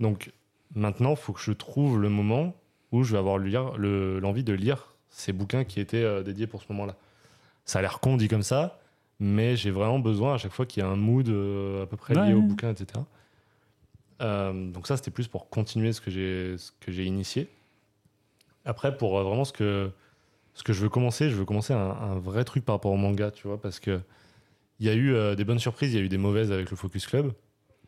Donc 0.00 0.30
maintenant, 0.74 1.10
il 1.10 1.16
faut 1.16 1.32
que 1.32 1.40
je 1.40 1.52
trouve 1.52 2.00
le 2.00 2.08
moment 2.08 2.54
où 2.92 3.02
je 3.02 3.12
vais 3.12 3.18
avoir 3.18 3.38
le- 3.38 4.18
l'envie 4.20 4.44
de 4.44 4.52
lire 4.52 4.94
ces 5.10 5.32
bouquins 5.32 5.64
qui 5.64 5.80
étaient 5.80 6.02
euh, 6.02 6.22
dédiés 6.22 6.46
pour 6.46 6.62
ce 6.62 6.66
moment-là. 6.72 6.94
Ça 7.64 7.78
a 7.78 7.82
l'air 7.82 8.00
con 8.00 8.16
dit 8.16 8.28
comme 8.28 8.42
ça, 8.42 8.78
mais 9.20 9.56
j'ai 9.56 9.70
vraiment 9.70 9.98
besoin 9.98 10.34
à 10.34 10.38
chaque 10.38 10.52
fois 10.52 10.66
qu'il 10.66 10.82
y 10.82 10.86
a 10.86 10.88
un 10.88 10.96
mood 10.96 11.28
euh, 11.28 11.82
à 11.84 11.86
peu 11.86 11.96
près 11.96 12.14
lié 12.14 12.20
Ouais. 12.20 12.32
au 12.34 12.42
bouquin, 12.42 12.70
etc. 12.70 13.00
Euh, 14.22 14.70
donc 14.70 14.86
ça, 14.86 14.96
c'était 14.96 15.10
plus 15.10 15.28
pour 15.28 15.48
continuer 15.48 15.92
ce 15.92 16.00
que 16.00 16.10
j'ai 16.10 16.56
ce 16.58 16.70
que 16.80 16.92
j'ai 16.92 17.04
initié. 17.04 17.48
Après, 18.64 18.96
pour 18.96 19.18
euh, 19.18 19.22
vraiment 19.24 19.44
ce 19.44 19.52
que 19.52 19.90
ce 20.54 20.62
que 20.62 20.72
je 20.72 20.80
veux 20.82 20.88
commencer, 20.88 21.30
je 21.30 21.34
veux 21.34 21.44
commencer 21.44 21.72
un, 21.74 21.78
un 21.90 22.18
vrai 22.18 22.44
truc 22.44 22.64
par 22.64 22.76
rapport 22.76 22.92
au 22.92 22.96
manga, 22.96 23.30
tu 23.30 23.48
vois, 23.48 23.60
parce 23.60 23.80
que 23.80 24.00
il 24.80 24.86
y 24.86 24.88
a 24.88 24.94
eu 24.94 25.12
euh, 25.14 25.34
des 25.34 25.44
bonnes 25.44 25.58
surprises, 25.58 25.92
il 25.92 25.96
y 25.98 26.00
a 26.00 26.04
eu 26.04 26.08
des 26.08 26.18
mauvaises 26.18 26.52
avec 26.52 26.70
le 26.70 26.76
Focus 26.76 27.06
Club, 27.06 27.32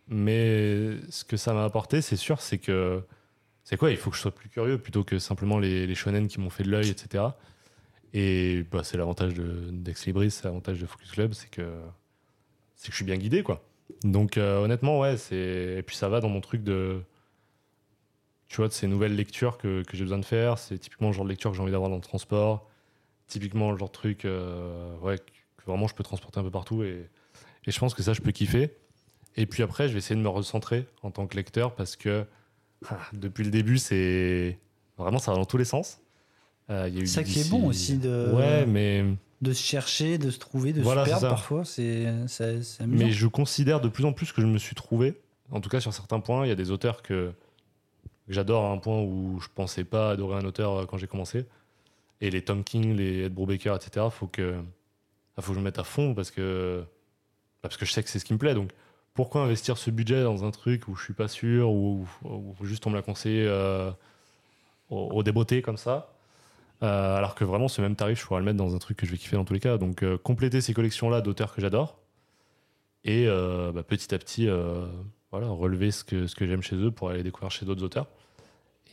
mais 0.08 0.96
ce 1.10 1.24
que 1.24 1.36
ça 1.36 1.52
m'a 1.52 1.64
apporté, 1.64 2.00
c'est 2.02 2.16
sûr, 2.16 2.40
c'est 2.40 2.58
que 2.58 3.02
c'est 3.64 3.76
quoi 3.76 3.90
Il 3.90 3.96
faut 3.96 4.10
que 4.10 4.16
je 4.16 4.22
sois 4.22 4.34
plus 4.34 4.48
curieux 4.48 4.78
plutôt 4.78 5.02
que 5.04 5.18
simplement 5.18 5.58
les, 5.58 5.86
les 5.86 5.94
shonen 5.94 6.28
qui 6.28 6.40
m'ont 6.40 6.50
fait 6.50 6.62
de 6.64 6.70
l'œil, 6.70 6.88
etc. 6.88 7.24
Et 8.18 8.64
bah, 8.72 8.82
c'est 8.82 8.96
l'avantage 8.96 9.34
de- 9.34 9.68
d'Ex 9.70 10.06
Libris, 10.06 10.30
c'est 10.30 10.44
l'avantage 10.44 10.80
de 10.80 10.86
Focus 10.86 11.10
Club, 11.12 11.34
c'est 11.34 11.50
que 11.50 11.62
que 11.62 12.92
je 12.92 12.96
suis 12.96 13.04
bien 13.04 13.16
guidé, 13.16 13.42
quoi. 13.42 13.62
Donc 14.04 14.38
euh, 14.38 14.62
honnêtement, 14.62 15.00
ouais, 15.00 15.16
et 15.32 15.82
puis 15.82 15.96
ça 15.96 16.08
va 16.08 16.20
dans 16.20 16.28
mon 16.28 16.40
truc 16.40 16.62
de 16.62 17.02
tu 18.48 18.56
vois 18.58 18.68
de 18.68 18.72
ces 18.72 18.86
nouvelles 18.86 19.14
lectures 19.16 19.58
que, 19.58 19.82
que 19.82 19.96
j'ai 19.96 20.04
besoin 20.04 20.18
de 20.18 20.24
faire. 20.24 20.58
C'est 20.58 20.78
typiquement 20.78 21.08
le 21.08 21.12
genre 21.14 21.24
de 21.24 21.30
lecture 21.30 21.50
que 21.50 21.56
j'ai 21.56 21.62
envie 21.62 21.72
d'avoir 21.72 21.90
dans 21.90 21.96
le 21.96 22.02
transport. 22.02 22.68
Typiquement 23.28 23.72
le 23.72 23.78
genre 23.78 23.88
de 23.88 23.92
truc, 23.92 24.24
euh, 24.24 24.96
ouais, 25.00 25.18
que 25.18 25.64
vraiment 25.66 25.88
je 25.88 25.94
peux 25.94 26.04
transporter 26.04 26.38
un 26.40 26.44
peu 26.44 26.50
partout 26.50 26.82
et, 26.84 27.08
et 27.66 27.70
je 27.70 27.78
pense 27.78 27.94
que 27.94 28.02
ça 28.02 28.12
je 28.12 28.20
peux 28.20 28.30
kiffer. 28.32 28.70
Et 29.36 29.46
puis 29.46 29.62
après, 29.62 29.88
je 29.88 29.92
vais 29.94 29.98
essayer 29.98 30.16
de 30.16 30.22
me 30.22 30.28
recentrer 30.28 30.86
en 31.02 31.10
tant 31.10 31.26
que 31.26 31.36
lecteur 31.36 31.74
parce 31.74 31.96
que 31.96 32.24
ah, 32.88 32.98
depuis 33.12 33.44
le 33.44 33.50
début, 33.50 33.78
c'est 33.78 34.58
vraiment 34.98 35.18
ça 35.18 35.32
va 35.32 35.38
dans 35.38 35.44
tous 35.44 35.58
les 35.58 35.64
sens. 35.64 36.00
Euh, 36.70 36.88
il 36.88 36.94
y 36.96 36.98
a 36.98 37.02
eu 37.02 37.06
Ça 37.06 37.22
qui 37.22 37.40
est 37.40 37.48
bon 37.50 37.66
aussi 37.66 37.96
de- 37.98 38.32
Ouais, 38.34 38.66
mais, 38.66 39.04
De 39.42 39.52
se 39.52 39.62
chercher, 39.62 40.16
de 40.18 40.30
se 40.30 40.38
trouver, 40.38 40.72
de 40.72 40.80
Voilà, 40.80 41.04
se 41.04 41.10
perdre 41.10 41.28
parfois, 41.28 41.64
c'est 41.64 42.06
c'est- 42.26 42.62
c'est 42.62 42.82
amusant. 42.82 43.04
mais 43.06 43.12
je 43.12 43.26
considère 43.26 43.80
de 43.80 43.88
plus 43.88 44.04
en 44.06 44.12
plus 44.12 44.32
que 44.32 44.40
je 44.40 44.46
me 44.46 44.58
suis 44.58 44.74
trouvé. 44.74 45.14
En 45.52 45.60
tout 45.60 45.68
cas, 45.68 45.78
sur 45.78 45.92
certains 45.92 46.20
points, 46.20 46.44
il 46.44 46.48
y 46.48 46.52
a 46.52 46.56
des 46.56 46.70
auteurs 46.70 47.02
que, 47.02 47.32
j'adore 48.28 48.64
à 48.64 48.70
un 48.72 48.78
point 48.78 49.00
où 49.02 49.38
je 49.40 49.48
pensais 49.54 49.84
pas 49.84 50.10
adorer 50.10 50.36
un 50.38 50.44
auteur 50.44 50.72
euh, 50.72 50.86
quand 50.86 50.96
j'ai 50.96 51.06
commencé. 51.06 51.46
Et 52.20 52.30
les 52.30 52.42
Tom 52.42 52.64
King, 52.64 52.96
les 52.96 53.24
Ed 53.24 53.34
Brubaker, 53.34 53.74
etc., 53.76 54.06
faut 54.10 54.26
que, 54.26 54.56
ah, 55.36 55.42
faut 55.42 55.48
que 55.52 55.54
je 55.54 55.60
me 55.60 55.64
mette 55.64 55.78
à 55.78 55.84
fond 55.84 56.14
parce 56.14 56.30
que, 56.30 56.82
parce 57.62 57.76
que 57.76 57.84
je 57.84 57.92
sais 57.92 58.02
que 58.02 58.08
c'est 58.08 58.18
ce 58.18 58.24
qui 58.24 58.32
me 58.32 58.38
plaît. 58.38 58.54
Donc, 58.54 58.70
pourquoi 59.12 59.42
investir 59.42 59.76
ce 59.78 59.90
budget 59.90 60.22
dans 60.24 60.44
un 60.44 60.50
truc 60.50 60.88
où 60.88 60.96
je 60.96 61.04
suis 61.04 61.14
pas 61.14 61.28
sûr, 61.28 61.70
ou, 61.70 62.06
ou 62.24 62.54
juste 62.64 62.86
on 62.86 62.90
me 62.90 62.96
l'a 62.96 63.02
conseillé 63.02 63.44
euh, 63.46 63.90
au, 64.88 65.10
au 65.12 65.22
débeauté 65.22 65.60
comme 65.62 65.76
ça? 65.76 66.10
Euh, 66.82 67.16
alors 67.16 67.34
que 67.34 67.44
vraiment, 67.44 67.68
ce 67.68 67.80
même 67.80 67.96
tarif, 67.96 68.20
je 68.20 68.26
pourrais 68.26 68.40
le 68.40 68.44
mettre 68.46 68.58
dans 68.58 68.74
un 68.74 68.78
truc 68.78 68.98
que 68.98 69.06
je 69.06 69.12
vais 69.12 69.18
kiffer 69.18 69.36
dans 69.36 69.44
tous 69.44 69.54
les 69.54 69.60
cas. 69.60 69.78
Donc, 69.78 70.02
euh, 70.02 70.18
compléter 70.18 70.60
ces 70.60 70.74
collections-là 70.74 71.20
d'auteurs 71.20 71.54
que 71.54 71.60
j'adore 71.60 71.98
et 73.06 73.26
euh, 73.28 73.72
bah, 73.72 73.82
petit 73.84 74.14
à 74.14 74.18
petit, 74.18 74.48
euh, 74.48 74.84
voilà, 75.30 75.48
relever 75.48 75.90
ce 75.92 76.04
que, 76.04 76.26
ce 76.26 76.34
que 76.34 76.46
j'aime 76.46 76.62
chez 76.62 76.76
eux 76.76 76.90
pour 76.90 77.08
aller 77.08 77.22
découvrir 77.22 77.50
chez 77.50 77.64
d'autres 77.64 77.84
auteurs 77.84 78.08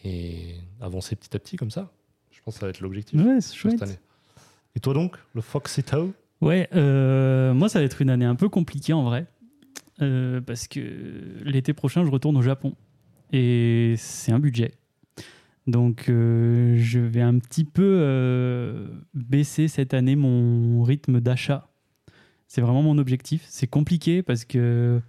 et 0.05 0.55
avancer 0.81 1.15
petit 1.15 1.35
à 1.35 1.39
petit 1.39 1.57
comme 1.57 1.71
ça. 1.71 1.91
Je 2.31 2.39
pense 2.41 2.53
que 2.55 2.59
ça 2.59 2.67
va 2.67 2.69
être 2.69 2.81
l'objectif 2.81 3.19
Ouais, 3.19 3.41
cette 3.41 3.81
année. 3.81 3.99
Et 4.75 4.79
toi 4.79 4.93
donc, 4.93 5.17
le 5.33 5.41
Foxito? 5.41 6.13
Ouais, 6.41 6.69
euh, 6.75 7.53
moi 7.53 7.69
ça 7.69 7.79
va 7.79 7.85
être 7.85 8.01
une 8.01 8.09
année 8.09 8.25
un 8.25 8.35
peu 8.35 8.49
compliquée 8.49 8.93
en 8.93 9.03
vrai. 9.03 9.25
Euh, 10.01 10.41
parce 10.41 10.67
que 10.67 10.79
l'été 11.43 11.73
prochain 11.73 12.05
je 12.05 12.11
retourne 12.11 12.37
au 12.37 12.41
Japon. 12.41 12.75
Et 13.31 13.95
c'est 13.97 14.31
un 14.31 14.39
budget. 14.39 14.73
Donc 15.67 16.09
euh, 16.09 16.75
je 16.77 16.99
vais 16.99 17.21
un 17.21 17.39
petit 17.39 17.63
peu 17.63 17.99
euh, 18.01 18.87
baisser 19.13 19.67
cette 19.67 19.93
année 19.93 20.15
mon 20.15 20.83
rythme 20.83 21.21
d'achat. 21.21 21.69
C'est 22.47 22.61
vraiment 22.61 22.83
mon 22.83 22.97
objectif. 22.97 23.45
C'est 23.47 23.67
compliqué 23.67 24.21
parce 24.21 24.45
que 24.45 25.01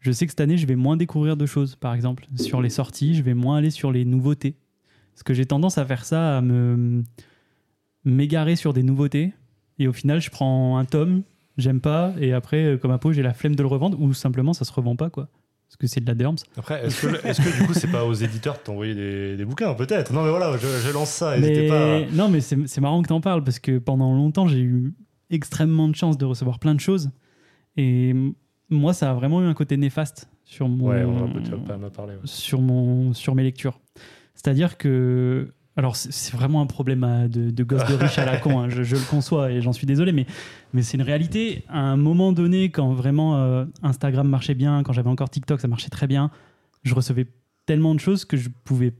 je 0.00 0.12
sais 0.12 0.26
que 0.26 0.32
cette 0.32 0.40
année 0.40 0.56
je 0.56 0.66
vais 0.66 0.76
moins 0.76 0.96
découvrir 0.96 1.36
de 1.36 1.46
choses. 1.46 1.76
Par 1.76 1.94
exemple, 1.94 2.26
sur 2.36 2.62
les 2.62 2.70
sorties, 2.70 3.14
je 3.14 3.22
vais 3.22 3.34
moins 3.34 3.58
aller 3.58 3.70
sur 3.70 3.92
les 3.92 4.04
nouveautés. 4.04 4.56
Parce 5.12 5.22
que 5.22 5.34
j'ai 5.34 5.46
tendance 5.46 5.78
à 5.78 5.84
faire 5.84 6.04
ça, 6.04 6.38
à 6.38 6.42
m'égarer 8.04 8.56
sur 8.56 8.72
des 8.72 8.82
nouveautés 8.82 9.32
et 9.78 9.88
au 9.88 9.92
final, 9.92 10.20
je 10.20 10.30
prends 10.30 10.78
un 10.78 10.84
tome, 10.84 11.22
j'aime 11.56 11.80
pas, 11.80 12.14
et 12.20 12.32
après, 12.32 12.64
euh, 12.64 12.78
comme 12.78 12.90
à 12.90 12.98
peau, 12.98 13.12
j'ai 13.12 13.22
la 13.22 13.34
flemme 13.34 13.56
de 13.56 13.62
le 13.62 13.68
revendre, 13.68 14.00
ou 14.00 14.12
simplement 14.14 14.52
ça 14.52 14.64
se 14.64 14.72
revend 14.72 14.96
pas, 14.96 15.10
quoi. 15.10 15.28
Parce 15.74 15.80
que 15.80 15.86
c'est 15.88 16.00
de 16.00 16.06
la 16.06 16.14
derms. 16.14 16.36
Après, 16.56 16.86
est-ce 16.86 17.00
que, 17.42 17.60
du 17.60 17.66
coup, 17.66 17.74
c'est 17.74 17.90
pas 17.90 18.04
aux 18.04 18.12
éditeurs 18.14 18.54
de 18.54 18.60
t'envoyer 18.60 18.94
des, 18.94 19.36
des 19.36 19.44
bouquins? 19.44 19.74
Peut-être. 19.74 20.12
Non, 20.12 20.22
mais 20.22 20.30
voilà, 20.30 20.56
je, 20.56 20.66
je 20.68 20.92
lance 20.92 21.10
ça. 21.10 21.36
Mais 21.36 21.66
pas. 21.66 22.02
non, 22.12 22.28
mais 22.28 22.40
c'est 22.40 22.78
marrant 22.80 23.02
que 23.02 23.08
t'en 23.08 23.20
parles, 23.20 23.42
parce 23.42 23.58
que 23.58 23.78
pendant 23.78 24.14
longtemps, 24.14 24.46
j'ai 24.46 24.60
eu 24.60 24.94
extrêmement 25.30 25.88
de 25.88 25.96
chance 25.96 26.16
de 26.16 26.24
recevoir 26.24 26.60
plein 26.60 26.76
de 26.76 26.80
choses. 26.80 27.10
Et 27.76 28.14
moi, 28.70 28.92
ça 28.94 29.10
a 29.10 29.14
vraiment 29.14 29.42
eu 29.42 29.46
un 29.46 29.54
côté 29.54 29.76
néfaste 29.76 30.28
sur 30.44 30.68
mon, 30.68 30.90
Ouais, 30.90 31.02
on 31.02 31.26
va 31.26 31.40
tu 31.42 31.50
vas 31.50 31.56
pas 31.56 31.76
m'en 31.76 31.90
parler. 31.90 32.12
ouais. 32.14 32.20
sur, 32.22 32.60
mon, 32.60 33.12
sur 33.12 33.34
mes 33.34 33.42
lectures. 33.42 33.80
C'est-à-dire 34.36 34.78
que. 34.78 35.52
Alors, 35.76 35.96
c'est- 35.96 36.32
vraiment 36.32 36.60
un 36.60 36.66
problème 36.66 37.28
de, 37.28 37.50
de 37.50 37.64
gosse 37.64 37.84
de 37.86 37.94
riche 37.94 38.18
à 38.18 38.24
la 38.24 38.36
con, 38.36 38.60
hein, 38.60 38.68
je, 38.68 38.82
je 38.84 38.94
le 38.94 39.02
conçois 39.10 39.50
et 39.50 39.60
j'en 39.60 39.72
suis 39.72 39.86
désolé, 39.86 40.12
mais, 40.12 40.26
mais 40.72 40.82
c'est 40.82 40.96
une 40.96 41.02
réalité. 41.02 41.64
À 41.68 41.80
un 41.80 41.96
moment 41.96 42.32
donné, 42.32 42.70
quand 42.70 42.92
vraiment 42.92 43.36
euh, 43.38 43.64
Instagram 43.82 44.28
marchait 44.28 44.54
bien, 44.54 44.82
quand 44.84 44.92
j'avais 44.92 45.10
encore 45.10 45.30
TikTok, 45.30 45.60
ça 45.60 45.66
marchait 45.68 45.90
très 45.90 46.06
bien, 46.06 46.30
je 46.84 46.94
recevais 46.94 47.26
tellement 47.66 47.94
de 47.94 48.00
choses 48.00 48.24
que 48.24 48.36
je 48.36 48.50
pouvais 48.64 48.92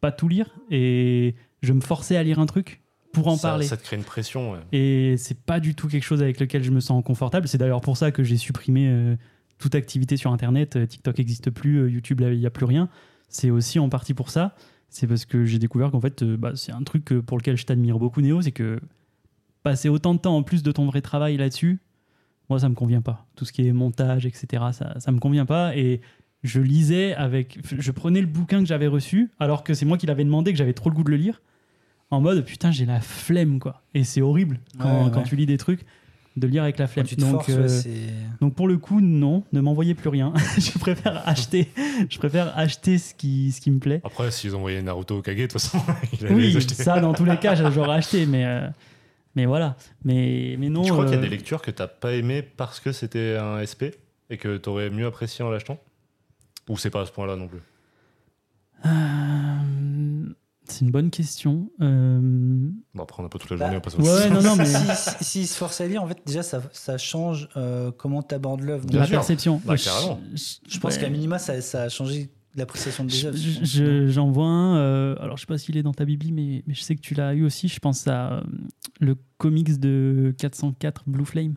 pas 0.00 0.12
tout 0.12 0.28
lire 0.28 0.54
et 0.70 1.34
je 1.62 1.72
me 1.72 1.80
forçais 1.80 2.16
à 2.16 2.22
lire 2.22 2.38
un 2.38 2.46
truc 2.46 2.80
pour 3.12 3.28
en 3.28 3.36
ça, 3.36 3.48
parler. 3.50 3.66
Ça 3.66 3.76
te 3.76 3.82
crée 3.82 3.96
une 3.96 4.04
pression. 4.04 4.52
ouais. 4.52 4.58
Et 4.72 5.16
c'est 5.18 5.38
pas 5.38 5.60
du 5.60 5.74
tout 5.74 5.88
quelque 5.88 6.02
chose 6.04 6.22
avec 6.22 6.40
lequel 6.40 6.62
je 6.64 6.70
me 6.70 6.80
sens 6.80 7.02
confortable. 7.04 7.48
C'est 7.48 7.58
d'ailleurs 7.58 7.80
pour 7.80 7.96
ça 7.96 8.10
que 8.12 8.22
j'ai 8.24 8.36
supprimé 8.36 8.88
euh, 8.88 9.16
toute 9.58 9.74
activité 9.74 10.16
sur 10.16 10.32
Internet. 10.32 10.76
Euh, 10.76 10.86
TikTok 10.86 11.18
n'existe 11.18 11.50
plus, 11.50 11.76
euh, 11.82 11.90
YouTube, 11.90 12.22
il 12.22 12.38
n'y 12.38 12.46
a 12.46 12.50
plus 12.50 12.66
rien. 12.66 12.88
C'est 13.28 13.50
aussi 13.50 13.78
en 13.78 13.88
partie 13.88 14.14
pour 14.14 14.30
ça. 14.30 14.56
C'est 14.96 15.08
parce 15.08 15.24
que 15.24 15.44
j'ai 15.44 15.58
découvert 15.58 15.90
qu'en 15.90 16.00
fait, 16.00 16.22
euh, 16.22 16.36
bah, 16.36 16.52
c'est 16.54 16.70
un 16.70 16.84
truc 16.84 17.06
pour 17.26 17.36
lequel 17.36 17.56
je 17.56 17.66
t'admire 17.66 17.98
beaucoup, 17.98 18.20
Néo. 18.20 18.40
C'est 18.42 18.52
que 18.52 18.78
passer 19.64 19.88
autant 19.88 20.14
de 20.14 20.20
temps 20.20 20.36
en 20.36 20.44
plus 20.44 20.62
de 20.62 20.70
ton 20.70 20.86
vrai 20.86 21.00
travail 21.00 21.36
là-dessus, 21.36 21.80
moi, 22.48 22.60
ça 22.60 22.68
me 22.68 22.74
convient 22.76 23.00
pas. 23.02 23.26
Tout 23.34 23.44
ce 23.44 23.52
qui 23.52 23.66
est 23.66 23.72
montage, 23.72 24.24
etc., 24.24 24.62
ça, 24.70 24.94
ça 25.00 25.10
me 25.10 25.18
convient 25.18 25.46
pas. 25.46 25.76
Et 25.76 26.00
je 26.44 26.60
lisais 26.60 27.12
avec. 27.14 27.58
Je 27.76 27.90
prenais 27.90 28.20
le 28.20 28.28
bouquin 28.28 28.60
que 28.60 28.66
j'avais 28.66 28.86
reçu, 28.86 29.32
alors 29.40 29.64
que 29.64 29.74
c'est 29.74 29.84
moi 29.84 29.98
qui 29.98 30.06
l'avais 30.06 30.24
demandé, 30.24 30.52
que 30.52 30.58
j'avais 30.58 30.74
trop 30.74 30.90
le 30.90 30.94
goût 30.94 31.02
de 31.02 31.10
le 31.10 31.16
lire, 31.16 31.42
en 32.12 32.20
mode 32.20 32.44
putain, 32.44 32.70
j'ai 32.70 32.86
la 32.86 33.00
flemme, 33.00 33.58
quoi. 33.58 33.82
Et 33.94 34.04
c'est 34.04 34.22
horrible 34.22 34.60
quand, 34.78 35.06
Ouais, 35.06 35.10
quand 35.10 35.22
ouais. 35.22 35.26
tu 35.26 35.34
lis 35.34 35.46
des 35.46 35.56
trucs 35.58 35.84
de 36.36 36.46
lire 36.48 36.62
avec 36.64 36.78
la 36.78 36.86
flemme. 36.86 37.06
tu 37.06 37.16
te 37.16 37.20
Donc, 37.20 37.44
forces, 37.44 37.84
euh, 37.86 38.08
donc 38.40 38.54
pour 38.54 38.66
le 38.66 38.76
coup, 38.78 39.00
non, 39.00 39.44
ne 39.52 39.60
m'envoyez 39.60 39.94
plus 39.94 40.08
rien. 40.08 40.32
je 40.58 40.78
préfère 40.78 41.26
acheter, 41.28 41.68
je 42.10 42.18
préfère 42.18 42.56
acheter 42.58 42.98
ce 42.98 43.14
qui, 43.14 43.52
ce 43.52 43.60
qui 43.60 43.70
me 43.70 43.78
plaît. 43.78 44.00
Après, 44.04 44.30
s'ils 44.30 44.54
envoyaient 44.56 44.82
Naruto 44.82 45.18
au 45.18 45.22
Kage, 45.22 45.36
de 45.36 45.42
toute 45.42 45.52
façon, 45.52 45.78
il 46.20 46.26
allait 46.26 46.34
Oui, 46.34 46.42
les 46.50 46.56
acheter. 46.56 46.74
ça 46.74 46.98
dans 47.00 47.12
tous 47.14 47.24
les 47.24 47.36
cas, 47.36 47.54
j'aurais 47.70 47.96
acheté, 47.96 48.26
mais 48.26 48.44
euh, 48.44 48.68
mais 49.36 49.46
voilà. 49.46 49.76
Mais 50.04 50.56
mais 50.58 50.68
non. 50.68 50.82
Je 50.84 50.92
crois 50.92 51.04
qu'il 51.04 51.14
y 51.14 51.16
a 51.16 51.20
euh, 51.20 51.22
des 51.22 51.28
lectures 51.30 51.62
que 51.62 51.70
t'as 51.70 51.88
pas 51.88 52.12
aimé 52.14 52.42
parce 52.42 52.80
que 52.80 52.90
c'était 52.92 53.36
un 53.36 53.64
SP 53.64 53.94
et 54.30 54.36
que 54.36 54.56
t'aurais 54.56 54.90
mieux 54.90 55.06
apprécié 55.06 55.44
en 55.44 55.50
l'achetant? 55.50 55.78
Ou 56.68 56.78
c'est 56.78 56.90
pas 56.90 57.02
à 57.02 57.06
ce 57.06 57.12
point-là 57.12 57.36
non 57.36 57.46
plus? 57.46 57.60
Euh, 58.86 58.90
c'est 60.68 60.84
une 60.84 60.90
bonne 60.90 61.10
question. 61.10 61.70
Euh, 61.80 62.68
Bon, 62.94 63.02
après, 63.02 63.20
on 63.20 63.22
n'a 63.24 63.28
pas 63.28 63.38
toute 63.38 63.50
la 63.50 63.56
Bah, 63.56 63.64
journée, 63.66 63.78
on 63.78 63.80
passe 63.80 63.94
au 63.98 64.02
ouais, 64.02 64.30
non, 64.30 64.42
non, 64.42 64.56
mais 64.56 64.64
si, 64.64 64.76
si- 64.96 65.24
s'il 65.24 65.46
se 65.46 65.56
force 65.56 65.80
à 65.80 65.86
lire, 65.86 66.02
en 66.02 66.06
fait, 66.08 66.18
déjà, 66.26 66.42
ça, 66.42 66.62
ça 66.72 66.96
change 66.98 67.48
euh, 67.56 67.90
comment 67.96 68.22
tu 68.22 68.34
abordes 68.34 68.60
l'œuvre. 68.62 68.86
La 68.92 69.04
sûr. 69.04 69.12
perception. 69.16 69.60
Bah, 69.64 69.76
Je- 69.76 69.84
carrément. 69.84 70.20
je- 70.34 70.54
Je 70.68 70.78
pense 70.80 70.94
ouais. 70.94 71.00
qu'à 71.00 71.08
minima, 71.10 71.38
ça, 71.38 71.60
ça 71.60 71.82
a 71.82 71.88
changé 71.88 72.30
l'appréciation 72.56 73.04
des 73.04 73.14
Je- 73.14 73.26
œuvres. 73.28 73.36
je- 73.36 73.64
je- 73.64 74.06
J'en 74.08 74.30
vois 74.30 74.46
un. 74.46 74.76
euh, 74.76 75.16
alors, 75.20 75.36
je 75.36 75.42
sais 75.42 75.46
pas 75.46 75.58
s'il 75.58 75.76
est 75.76 75.82
dans 75.82 75.92
ta 75.94 76.04
bibli, 76.04 76.30
mais, 76.32 76.62
mais 76.66 76.74
je 76.74 76.80
sais 76.82 76.94
que 76.94 77.00
tu 77.00 77.14
l'as 77.14 77.34
eu 77.34 77.44
aussi. 77.44 77.68
Je 77.68 77.80
pense 77.80 78.06
à 78.06 78.34
euh, 78.34 78.40
le 79.00 79.16
comics 79.38 79.78
de 79.80 80.34
404 80.38 81.02
Blue 81.06 81.24
Flame. 81.24 81.54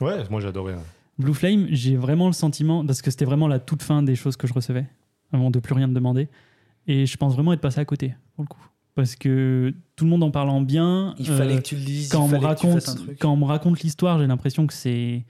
Ouais, 0.00 0.22
moi 0.30 0.40
j'ai 0.40 0.48
adoré. 0.48 0.74
hein. 0.74 0.82
Blue 1.18 1.32
Flame, 1.34 1.66
j'ai 1.70 1.96
vraiment 1.96 2.26
le 2.26 2.32
sentiment, 2.32 2.84
parce 2.84 3.00
que 3.00 3.10
c'était 3.10 3.24
vraiment 3.24 3.46
la 3.48 3.58
toute 3.60 3.82
fin 3.82 4.02
des 4.02 4.16
choses 4.16 4.36
que 4.36 4.46
je 4.48 4.52
recevais, 4.52 4.86
avant 5.32 5.50
de 5.50 5.60
plus 5.60 5.72
rien 5.74 5.86
me 5.86 5.94
demander. 5.94 6.28
Et 6.86 7.06
je 7.06 7.16
pense 7.16 7.34
vraiment 7.34 7.52
être 7.52 7.60
passé 7.60 7.78
à 7.80 7.84
côté, 7.84 8.14
pour 8.34 8.44
le 8.44 8.48
coup. 8.48 8.60
Parce 8.94 9.16
que 9.16 9.74
tout 9.96 10.04
le 10.04 10.10
monde 10.10 10.22
en 10.22 10.30
parlant 10.30 10.60
bien, 10.60 11.14
Il 11.18 11.30
euh, 11.30 11.36
fallait 11.36 11.56
que 11.56 11.62
tu 11.62 11.74
le 11.76 11.82
lises, 11.82 12.10
quand, 12.10 12.20
il 12.20 12.22
on 12.22 12.28
me 12.28 12.40
fallait 12.40 12.54
que 12.54 12.60
tu 12.60 12.66
raconte, 12.66 12.82
fasses 12.82 12.88
un 12.90 12.94
truc. 12.94 13.18
quand 13.18 13.32
on 13.32 13.36
me 13.36 13.44
raconte 13.44 13.80
l'histoire, 13.80 14.18
j'ai 14.18 14.26
l'impression 14.26 14.66
que 14.66 14.74
c'est 14.74 15.24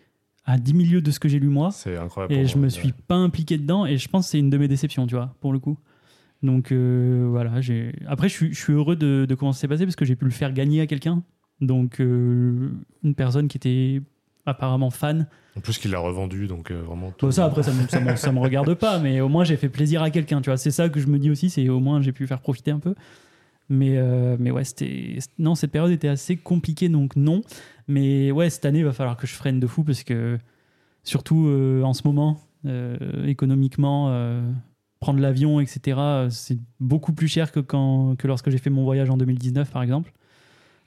à 0.44 0.58
10 0.58 0.74
milieux 0.74 1.00
de 1.00 1.10
ce 1.10 1.18
que 1.18 1.28
j'ai 1.28 1.38
lu 1.38 1.48
moi. 1.48 1.70
C'est 1.70 1.96
incroyable. 1.96 2.34
Et 2.34 2.46
je 2.46 2.54
moi, 2.56 2.62
me 2.62 2.64
ouais. 2.64 2.70
suis 2.70 2.92
pas 2.92 3.14
impliqué 3.14 3.56
dedans 3.56 3.86
et 3.86 3.96
je 3.96 4.08
pense 4.08 4.26
que 4.26 4.32
c'est 4.32 4.38
une 4.38 4.50
de 4.50 4.58
mes 4.58 4.68
déceptions, 4.68 5.06
tu 5.06 5.14
vois, 5.14 5.34
pour 5.40 5.52
le 5.52 5.58
coup. 5.58 5.78
Donc 6.42 6.72
euh, 6.72 7.26
voilà, 7.30 7.62
j'ai. 7.62 7.94
Après, 8.06 8.28
je 8.28 8.34
suis, 8.34 8.52
je 8.52 8.60
suis 8.60 8.74
heureux 8.74 8.96
de, 8.96 9.24
de 9.26 9.34
comment 9.34 9.52
ça 9.52 9.60
s'est 9.60 9.68
passé 9.68 9.84
parce 9.84 9.96
que 9.96 10.04
j'ai 10.04 10.16
pu 10.16 10.26
le 10.26 10.30
faire 10.30 10.52
gagner 10.52 10.82
à 10.82 10.86
quelqu'un. 10.86 11.22
Donc 11.62 12.00
euh, 12.00 12.70
une 13.02 13.14
personne 13.14 13.48
qui 13.48 13.56
était 13.56 14.02
apparemment 14.46 14.90
fan. 14.90 15.26
En 15.56 15.60
plus 15.60 15.78
qu'il 15.78 15.90
l'a 15.90 15.98
revendu, 15.98 16.46
donc 16.46 16.70
euh, 16.70 16.82
vraiment. 16.82 17.12
Bon, 17.18 17.30
ça 17.30 17.44
après 17.44 17.62
ça 17.62 17.72
me, 17.72 17.86
ça, 17.88 18.00
me, 18.00 18.16
ça 18.16 18.32
me 18.32 18.40
regarde 18.40 18.74
pas, 18.78 18.98
mais 18.98 19.20
au 19.20 19.28
moins 19.28 19.44
j'ai 19.44 19.56
fait 19.56 19.68
plaisir 19.68 20.02
à 20.02 20.10
quelqu'un, 20.10 20.40
tu 20.40 20.50
vois. 20.50 20.56
C'est 20.56 20.70
ça 20.70 20.88
que 20.88 21.00
je 21.00 21.06
me 21.06 21.18
dis 21.18 21.30
aussi, 21.30 21.50
c'est 21.50 21.68
au 21.68 21.80
moins 21.80 22.00
j'ai 22.02 22.12
pu 22.12 22.26
faire 22.26 22.40
profiter 22.40 22.70
un 22.70 22.80
peu. 22.80 22.94
Mais, 23.70 23.96
euh, 23.96 24.36
mais 24.38 24.50
ouais, 24.50 24.64
c'était. 24.64 25.18
Non, 25.38 25.54
cette 25.54 25.70
période 25.70 25.92
était 25.92 26.08
assez 26.08 26.36
compliquée, 26.36 26.88
donc 26.88 27.16
non. 27.16 27.42
Mais 27.88 28.30
ouais, 28.30 28.50
cette 28.50 28.64
année, 28.66 28.80
il 28.80 28.84
va 28.84 28.92
falloir 28.92 29.16
que 29.16 29.26
je 29.26 29.34
freine 29.34 29.60
de 29.60 29.66
fou 29.66 29.84
parce 29.84 30.02
que, 30.02 30.38
surtout 31.02 31.46
euh, 31.46 31.82
en 31.82 31.94
ce 31.94 32.02
moment, 32.04 32.40
économiquement, 33.26 34.08
prendre 35.00 35.20
l'avion, 35.20 35.60
etc., 35.60 36.00
c'est 36.30 36.58
beaucoup 36.80 37.12
plus 37.12 37.28
cher 37.28 37.52
que, 37.52 37.60
quand, 37.60 38.16
que 38.16 38.26
lorsque 38.26 38.48
j'ai 38.48 38.56
fait 38.56 38.70
mon 38.70 38.84
voyage 38.84 39.10
en 39.10 39.18
2019, 39.18 39.70
par 39.70 39.82
exemple. 39.82 40.12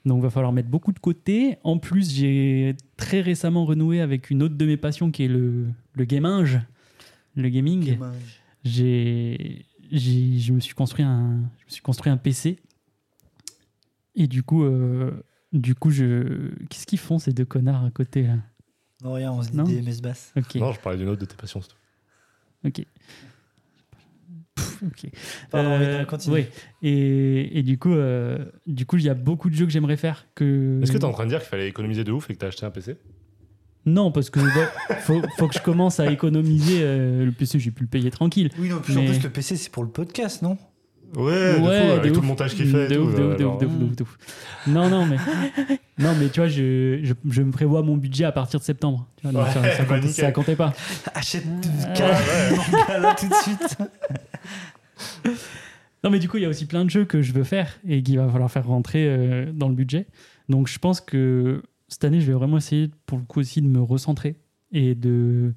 Donc, 0.04 0.18
il 0.18 0.22
va 0.22 0.30
falloir 0.30 0.52
mettre 0.52 0.68
beaucoup 0.68 0.92
de 0.92 0.98
côté. 0.98 1.58
En 1.62 1.78
plus, 1.78 2.12
j'ai 2.12 2.74
très 2.98 3.22
récemment 3.22 3.64
renoué 3.64 4.02
avec 4.02 4.28
une 4.28 4.42
autre 4.42 4.56
de 4.56 4.66
mes 4.66 4.76
passions 4.76 5.10
qui 5.10 5.24
est 5.24 5.28
le, 5.28 5.68
le 5.94 6.04
gaminge, 6.04 6.60
le 7.34 7.48
gaming 7.48 7.96
j'ai, 8.64 9.64
j'ai- 9.90 10.38
je 10.38 10.52
me 10.52 10.60
suis 10.60 10.74
construit 10.74 11.04
un, 11.04 11.40
je 11.60 11.64
me 11.64 11.70
suis 11.70 11.80
construit 11.82 12.10
un 12.12 12.16
PC. 12.18 12.58
Et 14.14 14.26
du 14.26 14.42
coup, 14.42 14.64
euh, 14.64 15.24
du 15.52 15.74
coup, 15.74 15.90
je, 15.90 16.50
qu'est-ce 16.68 16.86
qu'ils 16.86 16.98
font 16.98 17.18
ces 17.18 17.32
deux 17.32 17.44
connards 17.44 17.84
à 17.84 17.90
côté 17.90 18.24
là? 18.24 18.36
Non, 19.04 19.12
rien, 19.12 19.30
on 19.32 19.42
se 19.42 19.50
dit 19.50 19.56
Non. 19.56 19.62
des 19.64 19.80
MS 19.80 20.00
basses. 20.02 20.32
Ok, 20.36 20.56
Non, 20.56 20.72
je 20.72 20.80
parlais 20.80 20.98
d'une 20.98 21.08
autre 21.08 21.20
de 21.20 21.26
tes 21.26 21.36
passions. 21.36 21.60
c'est 21.62 21.68
tout. 21.68 21.76
ok. 22.80 22.84
Pff, 24.58 24.82
ok. 24.86 25.10
Pardon, 25.50 25.70
Euh, 25.70 26.00
oui, 26.00 26.06
continue. 26.06 26.34
ouais. 26.34 26.50
Et, 26.82 27.58
et 27.58 27.62
du 27.62 27.78
coup, 27.78 27.92
euh, 27.94 28.44
du 28.66 28.86
coup, 28.86 28.96
il 28.96 29.04
y 29.04 29.08
a 29.08 29.14
beaucoup 29.14 29.50
de 29.50 29.54
jeux 29.54 29.66
que 29.66 29.72
j'aimerais 29.72 29.96
faire 29.96 30.26
que. 30.34 30.80
Est-ce 30.82 30.92
que 30.92 30.98
t'es 30.98 31.04
en 31.04 31.12
train 31.12 31.24
de 31.24 31.30
dire 31.30 31.38
qu'il 31.40 31.48
fallait 31.48 31.68
économiser 31.68 32.04
de 32.04 32.12
ouf 32.12 32.28
et 32.30 32.34
que 32.34 32.38
t'as 32.38 32.48
acheté 32.48 32.66
un 32.66 32.70
PC 32.70 32.96
Non, 33.86 34.10
parce 34.12 34.30
que 34.30 34.40
ouais, 34.40 34.96
faut, 35.00 35.22
faut 35.38 35.48
que 35.48 35.54
je 35.54 35.62
commence 35.62 36.00
à 36.00 36.10
économiser 36.10 36.80
euh, 36.82 37.24
le 37.24 37.32
PC. 37.32 37.58
J'ai 37.58 37.70
pu 37.70 37.82
le 37.84 37.88
payer 37.88 38.10
tranquille. 38.10 38.50
Oui, 38.58 38.68
non, 38.68 38.80
plus 38.80 38.96
en 38.96 39.02
Mais- 39.02 39.08
plus, 39.08 39.22
le 39.22 39.30
PC, 39.30 39.56
c'est 39.56 39.70
pour 39.70 39.82
le 39.84 39.90
podcast, 39.90 40.42
non? 40.42 40.58
Ouais, 41.16 41.54
de 41.54 41.58
fou, 41.60 41.66
avec 41.68 42.02
de 42.02 42.08
tout 42.10 42.16
ouf. 42.16 42.20
le 42.22 42.28
montage 42.28 42.54
qu'il 42.54 42.70
fait. 42.70 42.86
De 42.88 42.94
tout, 42.96 43.00
ouf, 43.00 43.14
de 43.14 43.20
euh, 43.22 43.28
ouf, 43.32 43.36
de 43.38 43.44
ouf, 43.44 43.48
alors, 43.48 43.58
de 43.58 43.64
ouf, 43.66 43.78
de 43.78 43.84
ouf, 43.86 43.96
de 43.96 44.02
ouf. 44.02 44.18
Non, 44.66 44.90
non, 44.90 45.06
mais, 45.06 45.16
non, 45.98 46.14
mais 46.20 46.28
tu 46.28 46.38
vois, 46.40 46.48
je, 46.50 47.00
je, 47.02 47.14
je 47.30 47.40
me 47.42 47.50
prévois 47.50 47.80
mon 47.80 47.96
budget 47.96 48.24
à 48.24 48.32
partir 48.32 48.60
de 48.60 48.64
septembre. 48.66 49.08
Tu 49.16 49.22
vois, 49.26 49.32
donc 49.32 49.46
Ouais, 49.46 49.52
ça, 49.54 49.62
ça, 49.78 49.82
bah, 49.84 49.94
compte- 49.94 50.04
nickel. 50.04 50.24
ça 50.26 50.32
comptait 50.32 50.54
pas. 50.56 50.74
Achète 51.14 51.44
Euh, 51.46 51.94
carrément 51.94 53.00
là 53.00 53.16
tout 53.18 53.26
de 53.26 53.34
suite. 53.36 53.78
Non, 56.04 56.10
mais 56.10 56.20
du 56.20 56.28
coup, 56.28 56.36
il 56.36 56.44
y 56.44 56.46
a 56.46 56.48
aussi 56.48 56.66
plein 56.66 56.84
de 56.84 56.90
jeux 56.90 57.04
que 57.04 57.22
je 57.22 57.32
veux 57.32 57.42
faire 57.42 57.76
et 57.86 58.02
qu'il 58.04 58.18
va 58.18 58.28
falloir 58.28 58.48
faire 58.50 58.66
rentrer 58.66 59.06
euh, 59.08 59.50
dans 59.52 59.68
le 59.68 59.74
budget. 59.74 60.06
Donc, 60.48 60.68
je 60.68 60.78
pense 60.78 61.00
que 61.00 61.60
cette 61.88 62.04
année, 62.04 62.20
je 62.20 62.26
vais 62.28 62.34
vraiment 62.34 62.56
essayer, 62.58 62.88
pour 63.06 63.18
le 63.18 63.24
coup 63.24 63.40
aussi, 63.40 63.60
de 63.62 63.66
me 63.66 63.80
recentrer 63.80 64.36
et 64.70 64.94
de 64.94 65.52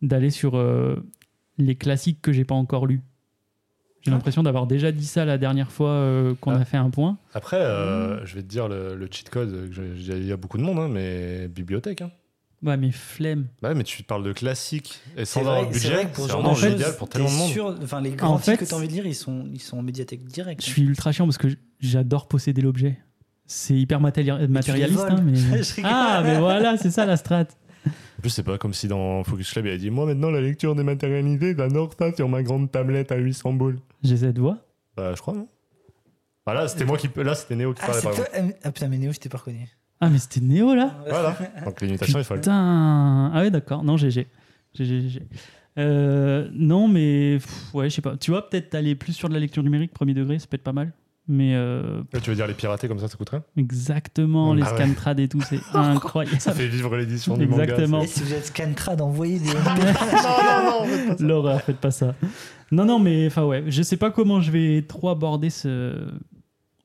d'aller 0.00 0.30
sur 0.30 0.56
euh, 0.56 0.96
les 1.58 1.74
classiques 1.74 2.20
que 2.22 2.32
j'ai 2.32 2.44
pas 2.44 2.54
encore 2.54 2.86
lus. 2.86 3.00
J'ai 4.02 4.10
Ah. 4.10 4.14
l'impression 4.14 4.42
d'avoir 4.44 4.66
déjà 4.68 4.92
dit 4.92 5.04
ça 5.06 5.24
la 5.24 5.36
dernière 5.38 5.72
fois 5.72 5.90
euh, 5.90 6.34
qu'on 6.40 6.52
Ah. 6.52 6.60
a 6.60 6.64
fait 6.64 6.76
un 6.76 6.90
point. 6.90 7.18
Après, 7.34 7.58
je 8.24 8.34
vais 8.36 8.42
te 8.42 8.48
dire 8.48 8.68
le, 8.68 8.94
le 8.94 9.08
cheat 9.10 9.30
code, 9.30 9.68
il 9.98 10.24
y 10.26 10.32
a 10.32 10.36
beaucoup 10.36 10.58
de 10.58 10.62
monde, 10.62 10.78
hein, 10.78 10.88
mais 10.88 11.48
bibliothèque. 11.48 12.02
Hein. 12.02 12.10
Ouais, 12.62 12.76
mais 12.76 12.92
flemme. 12.92 13.48
Bah 13.60 13.70
ouais, 13.70 13.74
mais 13.74 13.82
tu 13.82 14.02
parles 14.04 14.22
de 14.22 14.32
classique 14.32 15.00
et 15.16 15.24
sans 15.24 15.40
C'est 15.40 15.46
avoir 15.46 15.62
le 15.62 15.66
c'est 15.72 15.88
budget, 15.88 16.08
c'est 16.14 16.22
vraiment 16.28 16.54
génial 16.54 16.96
pour 16.96 17.08
tellement 17.08 17.28
de 17.28 17.34
monde. 17.34 17.50
sûr- 17.50 17.74
enfin, 17.82 18.00
les 18.00 18.10
grands 18.12 18.34
En 18.34 18.38
fait- 18.38 18.56
que 18.56 18.64
tu 18.64 18.72
as 18.72 18.76
envie 18.76 18.86
de 18.86 18.92
lire, 18.92 19.06
ils 19.06 19.14
sont, 19.16 19.46
ils 19.52 19.60
sont 19.60 19.78
en 19.78 19.82
médiathèque 19.82 20.24
direct. 20.24 20.60
Je 20.64 20.66
suis 20.70 20.82
ultra 20.82 21.10
chiant 21.10 21.24
parce 21.26 21.38
que 21.38 21.48
j'adore 21.80 22.28
posséder 22.28 22.62
l'objet. 22.62 22.98
C'est 23.46 23.74
hyper 23.74 24.00
matéri- 24.00 24.46
matérialiste. 24.48 25.00
hein, 25.00 25.20
mais... 25.24 25.34
Je 25.62 25.74
rigole. 25.74 25.90
ah, 25.92 26.22
mais 26.24 26.38
voilà, 26.38 26.76
c'est 26.76 26.90
ça 26.92 27.04
la 27.04 27.16
strat. 27.16 27.46
En 27.84 28.20
plus, 28.22 28.30
c'est 28.30 28.44
pas 28.44 28.56
comme 28.58 28.72
si 28.72 28.86
dans 28.86 29.24
Focus 29.24 29.50
Club, 29.50 29.66
il 29.66 29.72
a 29.72 29.76
dit 29.76 29.90
Moi, 29.90 30.06
maintenant, 30.06 30.30
la 30.30 30.40
lecture 30.40 30.76
dématérialisée, 30.76 31.56
j'adore 31.58 31.90
ça 31.98 32.14
sur 32.14 32.28
ma 32.28 32.44
grande 32.44 32.70
tablette 32.70 33.10
à 33.10 33.16
800 33.16 33.54
boules. 33.54 33.80
J'ai 34.04 34.16
cette 34.18 34.38
voix. 34.38 34.58
Bah, 34.96 35.12
je 35.16 35.20
crois, 35.20 35.34
non 35.34 35.48
Bah 36.46 36.54
là, 36.54 36.68
c'était 36.68 36.84
moi 36.84 36.96
qui. 36.96 37.08
Là, 37.16 37.34
c'était 37.34 37.56
Néo 37.56 37.74
qui 37.74 37.82
Ah, 37.82 37.86
parlait, 37.88 38.02
par. 38.02 38.12
Ah 38.62 38.70
putain, 38.70 38.86
mais 38.86 38.98
Néo, 38.98 39.12
je 39.12 39.18
t'ai 39.18 39.28
pas 39.28 39.38
reconnu. 39.38 39.68
Ah, 40.02 40.10
mais 40.10 40.18
c'était 40.18 40.40
Néo 40.40 40.74
là 40.74 40.96
Voilà. 41.08 41.36
Donc, 41.64 41.80
l'imitation 41.80 42.18
est 42.18 42.24
folle. 42.24 42.38
Putain 42.38 43.30
Ah 43.32 43.40
ouais, 43.40 43.52
d'accord. 43.52 43.84
Non, 43.84 43.96
GG. 43.96 44.26
GG, 44.74 45.00
GG. 45.08 45.22
Euh, 45.78 46.48
non, 46.52 46.88
mais 46.88 47.38
pff, 47.38 47.72
ouais, 47.72 47.88
je 47.88 47.94
sais 47.94 48.02
pas. 48.02 48.16
Tu 48.16 48.32
vois, 48.32 48.50
peut-être 48.50 48.74
aller 48.74 48.96
plus 48.96 49.12
sur 49.12 49.28
de 49.28 49.34
la 49.34 49.38
lecture 49.38 49.62
numérique, 49.62 49.92
premier 49.94 50.12
degré, 50.12 50.40
ça 50.40 50.48
peut 50.48 50.56
être 50.56 50.64
pas 50.64 50.72
mal. 50.72 50.92
Mais 51.28 51.54
euh, 51.54 52.02
tu 52.20 52.30
veux 52.30 52.34
dire 52.34 52.48
les 52.48 52.52
pirater 52.54 52.88
comme 52.88 52.98
ça, 52.98 53.06
ça 53.06 53.16
coûte 53.16 53.30
rien 53.30 53.44
exactement, 53.56 54.50
Ah 54.50 54.56
les 54.56 54.62
ouais. 54.64 54.68
scantrad 54.68 55.20
et 55.20 55.28
tout, 55.28 55.40
c'est 55.40 55.60
incroyable. 55.72 56.40
Ça 56.40 56.52
fait 56.52 56.66
vivre 56.66 56.96
l'édition 56.96 57.36
du 57.36 57.46
manga. 57.46 57.62
Exactement. 57.62 58.02
Et 58.02 58.08
si 58.08 58.24
vous 58.24 58.34
êtes 58.34 58.46
Scantrad, 58.46 59.00
envoyez 59.00 59.38
des. 59.38 59.46
non, 59.54 59.54
non, 59.54 60.80
non, 60.80 60.84
faites 60.84 61.06
pas 61.06 61.16
ça. 61.16 61.24
L'horreur, 61.24 61.60
faites 61.62 61.76
pas 61.78 61.90
ça. 61.92 62.14
Non, 62.72 62.84
non, 62.84 62.98
mais 62.98 63.28
enfin 63.28 63.44
ouais, 63.44 63.62
je 63.68 63.82
sais 63.82 63.96
pas 63.96 64.10
comment 64.10 64.40
je 64.40 64.50
vais 64.50 64.82
trop 64.82 65.10
aborder 65.10 65.48
ce... 65.50 66.08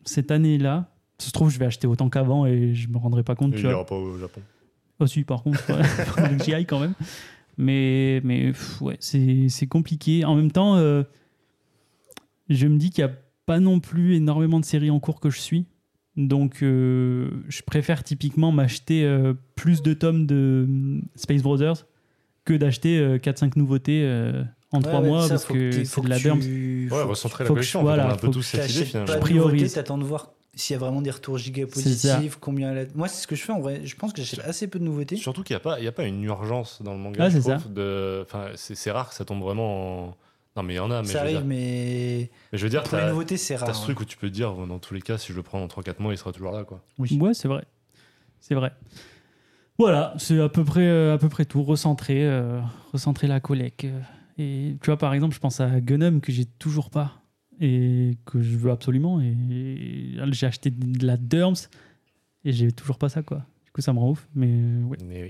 cette 0.05 0.29
année-là. 0.29 0.85
Ça 1.19 1.27
se 1.27 1.31
trouve, 1.31 1.49
je 1.49 1.57
vais 1.59 1.65
acheter 1.65 1.87
autant 1.87 2.09
qu'avant 2.09 2.45
et 2.45 2.73
je 2.75 2.87
me 2.89 2.97
rendrai 2.97 3.23
pas 3.23 3.35
compte. 3.35 3.51
Il 3.53 3.57
tu 3.57 3.61
vois. 3.63 3.71
ira 3.71 3.85
pas 3.85 3.95
au 3.95 4.17
Japon. 4.17 4.41
Ah 4.99 5.07
si, 5.07 5.23
par 5.23 5.43
contre, 5.43 5.59
ouais, 5.71 6.37
que 6.37 6.43
j'y 6.43 6.53
aille 6.53 6.65
quand 6.65 6.79
même. 6.79 6.93
Mais, 7.57 8.21
mais 8.23 8.47
pff, 8.51 8.81
ouais, 8.81 8.97
c'est 8.99 9.47
c'est 9.49 9.65
compliqué. 9.67 10.25
En 10.25 10.35
même 10.35 10.51
temps, 10.51 10.75
euh, 10.75 11.03
je 12.49 12.67
me 12.67 12.77
dis 12.77 12.89
qu'il 12.89 13.03
n'y 13.05 13.09
a 13.11 13.13
pas 13.45 13.59
non 13.59 13.79
plus 13.79 14.15
énormément 14.15 14.59
de 14.59 14.65
séries 14.65 14.89
en 14.91 14.99
cours 14.99 15.19
que 15.19 15.29
je 15.29 15.39
suis. 15.39 15.65
Donc, 16.15 16.63
euh, 16.63 17.29
je 17.47 17.61
préfère 17.61 18.03
typiquement 18.03 18.51
m'acheter 18.51 19.03
euh, 19.05 19.33
plus 19.55 19.81
de 19.83 19.93
tomes 19.93 20.25
de 20.25 20.65
hum, 20.67 21.01
Space 21.15 21.41
Brothers 21.43 21.85
que 22.45 22.53
d'acheter 22.53 22.97
euh, 22.97 23.17
4-5 23.19 23.53
nouveautés 23.57 24.01
euh, 24.03 24.43
en 24.71 24.81
3 24.81 25.01
mois 25.01 25.27
parce 25.27 25.45
que 25.45 25.83
c'est 25.83 26.01
de 26.01 26.09
la 26.09 26.19
derme. 26.19 26.39
Ouais, 26.39 27.03
recentrer 27.03 27.43
la 27.43 27.47
que 27.49 27.53
collection. 27.53 27.79
je- 27.81 27.85
voilà, 27.85 28.07
on 28.07 28.09
a 28.09 28.13
un 28.13 28.17
peu 28.17 28.29
tous 28.29 28.39
que 28.51 28.57
cette 28.57 28.71
idée, 28.71 28.85
finalement. 28.85 29.07
pas 29.07 29.15
de 29.15 29.19
priorise. 29.21 29.73
t'attends 29.73 29.97
de 29.97 30.03
voir 30.03 30.31
s'il 30.57 30.73
y 30.73 30.75
a 30.75 30.79
vraiment 30.79 31.01
des 31.01 31.11
retours 31.11 31.37
giga 31.37 31.65
positifs, 31.67 32.37
combien. 32.41 32.73
la- 32.73 32.85
Moi, 32.95 33.07
c'est 33.07 33.21
ce 33.21 33.27
que 33.27 33.35
je 33.35 33.43
fais 33.43 33.53
en 33.53 33.59
vrai. 33.59 33.81
Je 33.85 33.95
pense 33.95 34.11
que 34.11 34.21
j'achète 34.21 34.43
assez 34.45 34.67
peu 34.67 34.79
de 34.79 34.83
nouveautés. 34.83 35.15
Surtout 35.15 35.43
qu'il 35.43 35.53
n'y 35.53 35.57
a, 35.57 35.61
pas- 35.61 35.79
il 35.79 35.85
y 35.85 35.87
a 35.87 35.91
pas 35.91 36.03
une 36.05 36.23
urgence 36.23 36.81
dans 36.81 36.93
le 36.93 36.99
manga. 36.99 37.23
Ah, 37.25 37.31
c'est 37.31 37.73
de- 37.73 38.25
enfin, 38.27 38.47
c'est 38.55 38.91
rare 38.91 39.09
que 39.09 39.15
ça 39.15 39.23
tombe 39.25 39.41
vraiment 39.41 40.07
en. 40.07 40.17
Non, 40.55 40.63
mais 40.63 40.73
il 40.73 40.77
y 40.77 40.79
en 40.79 40.89
a, 40.89 41.03
mais, 41.03 41.07
ça 41.07 41.21
arrive, 41.21 41.37
dire, 41.37 41.45
mais 41.45 42.29
mais 42.51 42.57
je 42.57 42.63
veux 42.63 42.69
dire, 42.71 42.81
pour 42.81 42.97
les 42.97 43.03
t'as 43.03 43.09
nouveautés, 43.11 43.37
c'est 43.37 43.55
t'as 43.55 43.65
rare. 43.67 43.75
ce 43.75 43.79
ouais. 43.81 43.85
truc 43.85 43.99
où 43.99 44.05
tu 44.05 44.17
peux 44.17 44.27
te 44.27 44.33
dire, 44.33 44.51
dans 44.53 44.79
tous 44.79 44.95
les 44.95 45.01
cas, 45.03 45.19
si 45.19 45.31
je 45.31 45.37
le 45.37 45.43
prends 45.43 45.61
en 45.61 45.67
3-4 45.67 45.99
mois, 46.01 46.13
il 46.13 46.17
sera 46.17 46.31
toujours 46.31 46.51
là. 46.51 46.63
Quoi. 46.63 46.81
Ouais, 46.97 47.33
c'est 47.35 47.47
vrai. 47.47 47.63
C'est 48.39 48.55
vrai. 48.55 48.71
Voilà, 49.77 50.15
c'est 50.17 50.39
à 50.39 50.49
peu 50.49 50.63
près, 50.63 50.87
euh, 50.87 51.13
à 51.13 51.17
peu 51.19 51.29
près 51.29 51.45
tout. 51.45 51.61
Recentrer, 51.63 52.25
euh, 52.25 52.59
recentrer 52.91 53.27
la 53.27 53.39
collecte. 53.39 53.85
Et 54.39 54.75
tu 54.81 54.85
vois, 54.87 54.97
par 54.97 55.13
exemple, 55.13 55.35
je 55.35 55.39
pense 55.39 55.59
à 55.59 55.79
Gunham 55.79 56.21
que 56.21 56.31
j'ai 56.31 56.45
toujours 56.45 56.89
pas 56.89 57.21
et 57.59 58.17
que 58.25 58.41
je 58.41 58.57
veux 58.57 58.71
absolument. 58.71 59.21
Et, 59.21 59.35
et 59.51 60.17
j'ai 60.31 60.45
acheté 60.47 60.69
de 60.71 61.05
la 61.05 61.17
Derms 61.17 61.55
et 62.45 62.51
j'ai 62.51 62.71
toujours 62.71 62.97
pas 62.97 63.09
ça, 63.09 63.23
quoi. 63.23 63.45
Du 63.65 63.71
coup, 63.71 63.81
ça 63.81 63.93
me 63.93 63.99
rend 63.99 64.11
ouf. 64.11 64.27
Mais 64.35 64.47
euh, 64.51 64.83
ouais. 64.83 64.97
Mais 65.05 65.23
oui. 65.23 65.29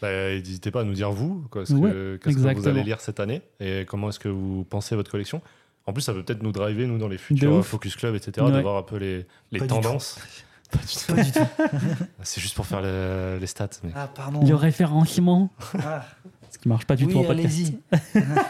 Bah, 0.00 0.08
N'hésitez 0.34 0.70
pas 0.70 0.80
à 0.80 0.84
nous 0.84 0.94
dire, 0.94 1.10
vous, 1.12 1.46
quoi, 1.50 1.64
ce 1.64 1.72
que- 1.74 1.78
Ouais, 1.78 2.18
qu'est-ce 2.18 2.36
que 2.36 2.58
vous 2.58 2.68
allez 2.68 2.82
lire 2.82 3.00
cette 3.00 3.20
année 3.20 3.40
et 3.60 3.84
comment 3.86 4.08
est-ce 4.08 4.18
que 4.18 4.28
vous 4.28 4.64
pensez 4.64 4.96
votre 4.96 5.10
collection. 5.10 5.40
En 5.86 5.92
plus, 5.92 6.02
ça 6.02 6.12
peut 6.12 6.22
peut-être 6.22 6.42
nous 6.42 6.52
driver, 6.52 6.86
nous, 6.86 6.98
dans 6.98 7.08
les 7.08 7.18
futurs 7.18 7.52
ouf. 7.56 7.66
Focus 7.66 7.96
Club, 7.96 8.14
etc., 8.14 8.46
de 8.46 8.52
Ouais. 8.52 8.62
voir 8.62 8.76
un 8.76 8.82
peu 8.82 8.96
les, 8.96 9.26
les 9.50 9.58
Pas 9.58 9.66
du 9.66 9.68
tendances. 9.68 10.18
Pas 10.72 10.78
du 10.78 10.86
tout. 10.94 11.14
Pas 11.14 11.22
du 11.22 11.32
tout. 11.32 12.04
C'est 12.22 12.40
juste 12.40 12.54
pour 12.54 12.66
faire 12.66 12.80
le- 12.82 13.38
les 13.40 13.46
stats. 13.46 13.68
Mais... 13.84 13.90
Ah, 13.94 14.08
pardon. 14.12 14.44
Le 14.46 14.54
référencement, 14.54 15.50
Ah, 15.80 16.04
ce 16.52 16.58
qui 16.58 16.68
marche 16.68 16.84
pas 16.84 16.96
du 16.96 17.06
oui, 17.06 17.12
tout 17.14 17.18
en 17.20 17.24
podcast. 17.24 17.46
allez-y. 17.46 17.78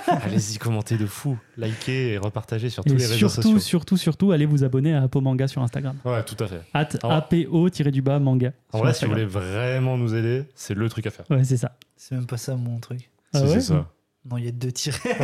Allez-y, 0.24 0.58
commentez 0.58 0.96
de 0.98 1.06
fou, 1.06 1.38
likez 1.56 2.12
et 2.14 2.18
repartagez 2.18 2.68
sur 2.68 2.84
tous 2.84 2.92
Et 2.92 2.96
les 2.96 3.06
réseaux 3.06 3.28
surtout, 3.28 3.42
sociaux. 3.42 3.58
surtout, 3.60 3.96
surtout, 3.96 4.32
allez 4.32 4.44
vous 4.44 4.64
abonner 4.64 4.92
à 4.92 5.02
Apo 5.04 5.20
Manga 5.20 5.46
sur 5.46 5.62
Instagram. 5.62 5.96
Ouais, 6.04 6.22
tout 6.24 6.36
à 6.42 6.46
fait. 6.48 6.60
At 6.74 6.88
Ah 7.04 7.16
APO-du-bas 7.18 8.18
manga. 8.18 8.52
En 8.72 8.80
vrai, 8.80 8.92
si 8.92 9.04
vous 9.04 9.12
voulez 9.12 9.24
vraiment 9.24 9.96
nous 9.96 10.14
aider, 10.16 10.44
c'est 10.56 10.74
le 10.74 10.88
truc 10.88 11.06
à 11.06 11.10
faire. 11.10 11.26
Ouais, 11.30 11.44
c'est 11.44 11.56
ça. 11.56 11.76
C'est 11.96 12.14
même 12.16 12.26
pas 12.26 12.36
ça 12.38 12.56
mon 12.56 12.78
truc. 12.80 13.08
Ah 13.32 13.38
Si, 13.38 13.44
ouais 13.44 13.50
c'est 13.54 13.60
ça. 13.60 13.86
Non, 14.28 14.36
il 14.36 14.44
y 14.44 14.48
a 14.48 14.52
deux 14.52 14.70
tirés. 14.72 14.98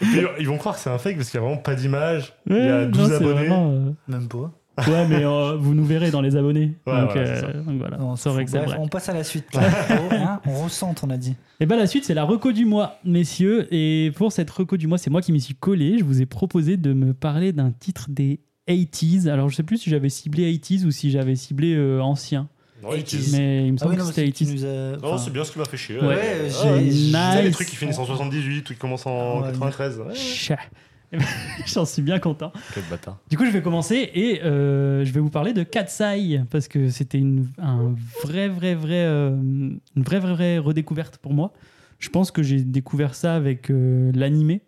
Ils 0.38 0.46
vont 0.48 0.58
croire 0.58 0.74
que 0.76 0.80
c'est 0.80 0.90
un 0.90 0.98
fake 0.98 1.16
parce 1.16 1.30
qu'il 1.30 1.38
n'y 1.40 1.44
a 1.44 1.48
vraiment 1.48 1.62
pas 1.62 1.74
d'image. 1.74 2.34
il 2.48 2.56
y 2.56 2.60
a 2.60 2.84
non, 2.86 2.90
12 2.90 3.08
c'est 3.08 3.14
abonnés. 3.16 3.32
vraiment, 3.32 3.70
euh, 3.72 3.90
même 4.08 4.28
pas. 4.28 4.52
Ouais, 4.86 5.06
mais 5.08 5.24
euh, 5.24 5.56
vous 5.56 5.74
nous 5.74 5.84
verrez 5.84 6.10
dans 6.10 6.20
les 6.20 6.36
abonnés. 6.36 6.74
Ouais, 6.86 7.00
donc, 7.00 7.10
voilà, 7.12 7.28
euh, 7.28 7.62
donc 7.64 7.78
voilà, 7.78 7.96
Non, 7.98 8.16
c'est 8.16 8.30
bref, 8.30 8.48
vrai. 8.50 8.76
on 8.78 8.88
passe 8.88 9.08
à 9.08 9.14
la 9.14 9.24
suite. 9.24 9.46
Oh, 9.90 10.12
hein, 10.12 10.40
on 10.46 10.64
recentre, 10.64 11.04
on 11.04 11.10
a 11.10 11.16
dit. 11.16 11.34
Et 11.60 11.66
bien 11.66 11.76
la 11.76 11.86
suite, 11.86 12.04
c'est 12.04 12.14
la 12.14 12.24
reco 12.24 12.52
du 12.52 12.64
mois, 12.64 12.98
messieurs. 13.04 13.66
Et 13.74 14.12
pour 14.16 14.30
cette 14.32 14.50
reco 14.50 14.76
du 14.76 14.86
mois, 14.86 14.98
c'est 14.98 15.10
moi 15.10 15.20
qui 15.22 15.32
m'y 15.32 15.40
suis 15.40 15.54
collé. 15.54 15.98
Je 15.98 16.04
vous 16.04 16.22
ai 16.22 16.26
proposé 16.26 16.76
de 16.76 16.92
me 16.92 17.12
parler 17.14 17.52
d'un 17.52 17.70
titre 17.72 18.06
des 18.08 18.40
80s. 18.68 19.28
Alors, 19.28 19.48
je 19.48 19.56
sais 19.56 19.62
plus 19.62 19.78
si 19.78 19.90
j'avais 19.90 20.08
ciblé 20.10 20.52
80s 20.56 20.84
ou 20.84 20.90
si 20.90 21.10
j'avais 21.10 21.34
ciblé 21.36 21.74
euh, 21.74 22.00
ancien. 22.00 22.48
Ouais, 22.84 23.00
80s. 23.00 23.32
Mais 23.32 23.66
il 23.66 23.72
me 23.72 23.78
Ah 23.78 23.80
semble 23.80 23.92
oui, 23.94 23.98
non, 23.98 24.06
que 24.08 24.14
c'était 24.14 24.30
tu 24.30 24.44
80s. 24.44 24.52
nous 24.54 24.64
as- 24.64 24.96
Non, 25.02 25.18
c'est 25.18 25.32
bien 25.32 25.42
ce 25.44 25.50
qui 25.52 25.58
m'a 25.58 25.64
fait 25.64 25.76
chier. 25.76 25.98
Ouais, 25.98 26.06
Ouais, 26.06 26.16
j'ai- 26.44 26.46
Tu 26.46 26.52
sais, 26.52 26.80
les 27.42 27.48
nice. 27.48 27.50
trucs 27.52 27.68
qui 27.68 27.76
finissent 27.76 27.98
en 27.98 28.04
78 28.06 28.70
ou 28.70 28.72
qui 28.74 28.78
commencent 28.78 29.06
en 29.06 29.40
Ouais, 29.40 29.48
93. 29.48 29.98
Ouais, 29.98 30.14
Chat. 30.14 30.58
J'en 31.66 31.84
suis 31.84 32.02
bien 32.02 32.18
content. 32.18 32.52
Quel 32.74 32.84
bâtard. 32.84 33.18
Du 33.30 33.36
coup, 33.36 33.46
je 33.46 33.50
vais 33.50 33.62
commencer 33.62 34.10
et 34.14 34.42
euh, 34.42 35.04
je 35.04 35.12
vais 35.12 35.20
vous 35.20 35.30
parler 35.30 35.52
de 35.52 35.62
Katsai 35.62 36.40
parce 36.50 36.68
que 36.68 36.90
c'était 36.90 37.18
une 37.18 37.46
un 37.58 37.94
vrai, 38.22 38.48
vrai, 38.48 38.74
vrai, 38.74 39.04
euh, 39.04 39.30
une 39.30 39.80
vraie, 39.96 40.20
vraie, 40.20 40.34
vraie 40.34 40.58
redécouverte 40.58 41.18
pour 41.18 41.32
moi. 41.32 41.52
Je 41.98 42.10
pense 42.10 42.30
que 42.30 42.42
j'ai 42.42 42.62
découvert 42.62 43.14
ça 43.14 43.34
avec 43.34 43.70
euh, 43.70 44.12
l'animé. 44.14 44.62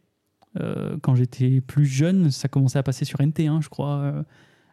Euh, 0.58 0.96
quand 1.02 1.14
j'étais 1.14 1.60
plus 1.60 1.86
jeune, 1.86 2.30
ça 2.30 2.48
commençait 2.48 2.78
à 2.78 2.82
passer 2.82 3.04
sur 3.04 3.20
NT1, 3.20 3.62
je 3.62 3.68
crois. 3.68 4.06
à 4.06 4.24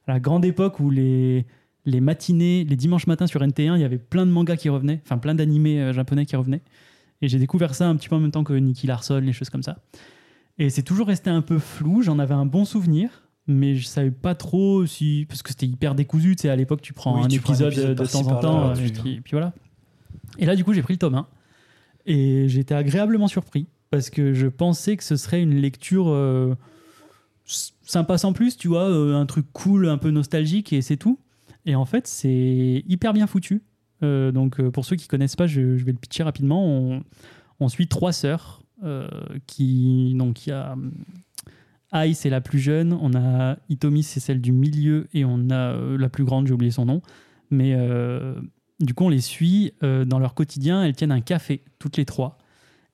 la 0.07 0.19
grande 0.19 0.45
époque 0.45 0.79
où 0.79 0.89
les, 0.89 1.45
les 1.85 2.01
matinées, 2.01 2.63
les 2.63 2.75
dimanches 2.75 3.07
matins 3.07 3.27
sur 3.27 3.41
NT1, 3.41 3.75
il 3.75 3.81
y 3.81 3.83
avait 3.83 3.99
plein 3.99 4.25
de 4.25 4.31
mangas 4.31 4.55
qui 4.55 4.69
revenaient, 4.69 5.01
enfin 5.03 5.17
plein 5.17 5.35
d'animés 5.35 5.93
japonais 5.93 6.25
qui 6.25 6.35
revenaient. 6.35 6.63
Et 7.21 7.27
j'ai 7.27 7.39
découvert 7.39 7.75
ça 7.75 7.87
un 7.89 7.95
petit 7.95 8.09
peu 8.09 8.15
en 8.15 8.19
même 8.19 8.31
temps 8.31 8.43
que 8.43 8.53
Nicky 8.53 8.87
Larson, 8.87 9.19
les 9.19 9.33
choses 9.33 9.49
comme 9.49 9.63
ça. 9.63 9.77
Et 10.59 10.69
c'est 10.69 10.83
toujours 10.83 11.07
resté 11.07 11.29
un 11.29 11.41
peu 11.41 11.59
flou. 11.59 12.01
J'en 12.01 12.19
avais 12.19 12.33
un 12.33 12.45
bon 12.45 12.65
souvenir, 12.65 13.29
mais 13.47 13.75
je 13.75 13.85
savais 13.85 14.11
pas 14.11 14.35
trop 14.35 14.85
si. 14.85 15.25
Parce 15.29 15.41
que 15.43 15.49
c'était 15.49 15.67
hyper 15.67 15.95
décousu. 15.95 16.35
Tu 16.35 16.43
sais, 16.43 16.49
à 16.49 16.55
l'époque, 16.55 16.81
tu 16.81 16.93
prends 16.93 17.17
Oui, 17.19 17.25
un 17.25 17.27
tu 17.27 17.39
prends 17.39 17.53
un 17.61 17.69
épisode, 17.69 17.95
de 17.95 18.05
temps 18.05 18.27
en 18.27 18.39
temps. 18.39 18.75
et, 18.75 18.89
puis, 18.91 19.21
puis 19.21 19.31
voilà. 19.31 19.53
Et 20.39 20.45
là, 20.45 20.55
du 20.55 20.63
coup, 20.63 20.73
j'ai 20.73 20.81
pris 20.81 20.93
le 20.93 20.99
tome 20.99 21.15
1. 21.15 21.27
Et 22.05 22.47
j'étais 22.49 22.73
agréablement 22.75 23.27
surpris. 23.27 23.67
Parce 23.89 24.09
que 24.09 24.33
je 24.33 24.47
pensais 24.47 24.97
que 24.97 25.03
ce 25.03 25.15
serait 25.15 25.41
une 25.41 25.55
lecture 25.55 26.09
euh, 26.09 26.55
sympa 27.45 28.17
sans 28.17 28.33
plus, 28.33 28.57
tu 28.57 28.67
vois, 28.67 28.89
euh, 28.89 29.15
un 29.15 29.25
truc 29.25 29.45
cool, 29.53 29.87
un 29.87 29.97
peu 29.97 30.11
nostalgique, 30.11 30.73
et 30.73 30.81
c'est 30.81 30.97
tout. 30.97 31.19
Et 31.65 31.75
en 31.75 31.85
fait, 31.85 32.07
c'est 32.07 32.83
hyper 32.87 33.13
bien 33.13 33.27
foutu. 33.27 33.63
Euh, 34.03 34.31
donc, 34.31 34.59
euh, 34.59 34.69
pour 34.71 34.85
ceux 34.85 34.95
qui 34.95 35.07
connaissent 35.07 35.35
pas, 35.35 35.47
je, 35.47 35.77
je 35.77 35.85
vais 35.85 35.91
le 35.91 35.97
pitcher 35.97 36.23
rapidement. 36.23 36.65
On, 36.65 37.03
on 37.59 37.69
suit 37.69 37.87
trois 37.87 38.11
sœurs 38.11 38.61
qui. 39.47 40.13
Donc, 40.15 40.45
il 40.45 40.49
y 40.49 40.53
a. 40.53 40.75
Ai, 41.93 42.13
c'est 42.13 42.29
la 42.29 42.41
plus 42.41 42.59
jeune. 42.59 42.93
On 42.93 43.13
a 43.15 43.57
Itomi, 43.69 44.03
c'est 44.03 44.19
celle 44.19 44.41
du 44.41 44.51
milieu. 44.51 45.07
Et 45.13 45.23
on 45.25 45.49
a 45.49 45.73
euh, 45.73 45.97
la 45.97 46.09
plus 46.09 46.25
grande, 46.25 46.47
j'ai 46.47 46.53
oublié 46.53 46.71
son 46.71 46.85
nom. 46.85 47.01
Mais 47.49 47.73
euh, 47.75 48.35
du 48.79 48.93
coup, 48.93 49.05
on 49.05 49.09
les 49.09 49.21
suit 49.21 49.73
euh, 49.83 50.03
dans 50.03 50.19
leur 50.19 50.33
quotidien. 50.33 50.83
Elles 50.83 50.95
tiennent 50.95 51.13
un 51.13 51.21
café, 51.21 51.63
toutes 51.79 51.97
les 51.97 52.05
trois. 52.05 52.37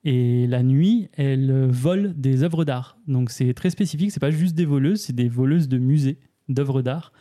Et 0.04 0.46
la 0.46 0.62
nuit, 0.62 1.08
elles 1.16 1.50
euh, 1.50 1.66
volent 1.68 2.12
des 2.14 2.42
œuvres 2.42 2.64
d'art. 2.64 2.98
Donc 3.08 3.30
c'est 3.30 3.54
très 3.54 3.70
spécifique, 3.70 4.12
c'est 4.12 4.20
pas 4.20 4.30
juste 4.30 4.54
des 4.54 4.66
voleuses, 4.66 5.00
c'est 5.00 5.14
des 5.14 5.28
voleuses 5.28 5.66
de 5.66 5.78
musées 5.78 6.18
d'œuvres 6.48 6.82
d'art. 6.82 7.12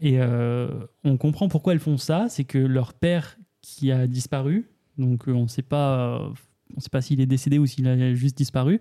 Et 0.00 0.14
euh, 0.20 0.68
on 1.04 1.18
comprend 1.18 1.48
pourquoi 1.48 1.74
elles 1.74 1.80
font 1.80 1.98
ça, 1.98 2.26
c'est 2.30 2.44
que 2.44 2.56
leur 2.56 2.94
père 2.94 3.36
qui 3.60 3.92
a 3.92 4.06
disparu, 4.06 4.70
donc 4.96 5.28
euh, 5.28 5.32
on 5.32 5.42
ne 5.42 5.48
sait 5.48 5.60
pas, 5.60 6.32
on 6.76 6.80
sait 6.80 6.90
pas 6.90 7.00
s'il 7.00 7.20
est 7.20 7.26
décédé 7.26 7.58
ou 7.58 7.66
s'il 7.66 7.86
a 7.88 8.14
juste 8.14 8.36
disparu, 8.36 8.80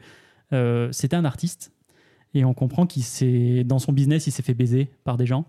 euh, 0.54 0.90
c'était 0.92 1.16
un 1.16 1.26
artiste. 1.26 1.72
Et 2.34 2.46
on 2.46 2.54
comprend 2.54 2.86
qu'il 2.86 3.04
s'est, 3.04 3.64
dans 3.64 3.80
son 3.80 3.92
business, 3.92 4.28
il 4.28 4.32
s'est 4.32 4.44
fait 4.44 4.54
baiser 4.54 4.90
par 5.04 5.18
des 5.18 5.26
gens. 5.26 5.46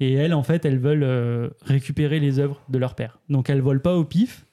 Et 0.00 0.14
elles, 0.14 0.34
en 0.34 0.42
fait, 0.42 0.64
elles 0.64 0.78
veulent 0.78 1.04
euh, 1.04 1.48
récupérer 1.64 2.20
les 2.20 2.38
œuvres 2.38 2.60
de 2.68 2.78
leur 2.78 2.94
père. 2.94 3.18
Donc 3.28 3.50
elles 3.50 3.60
volent 3.60 3.80
pas 3.80 3.96
au 3.96 4.04
pif. 4.04 4.46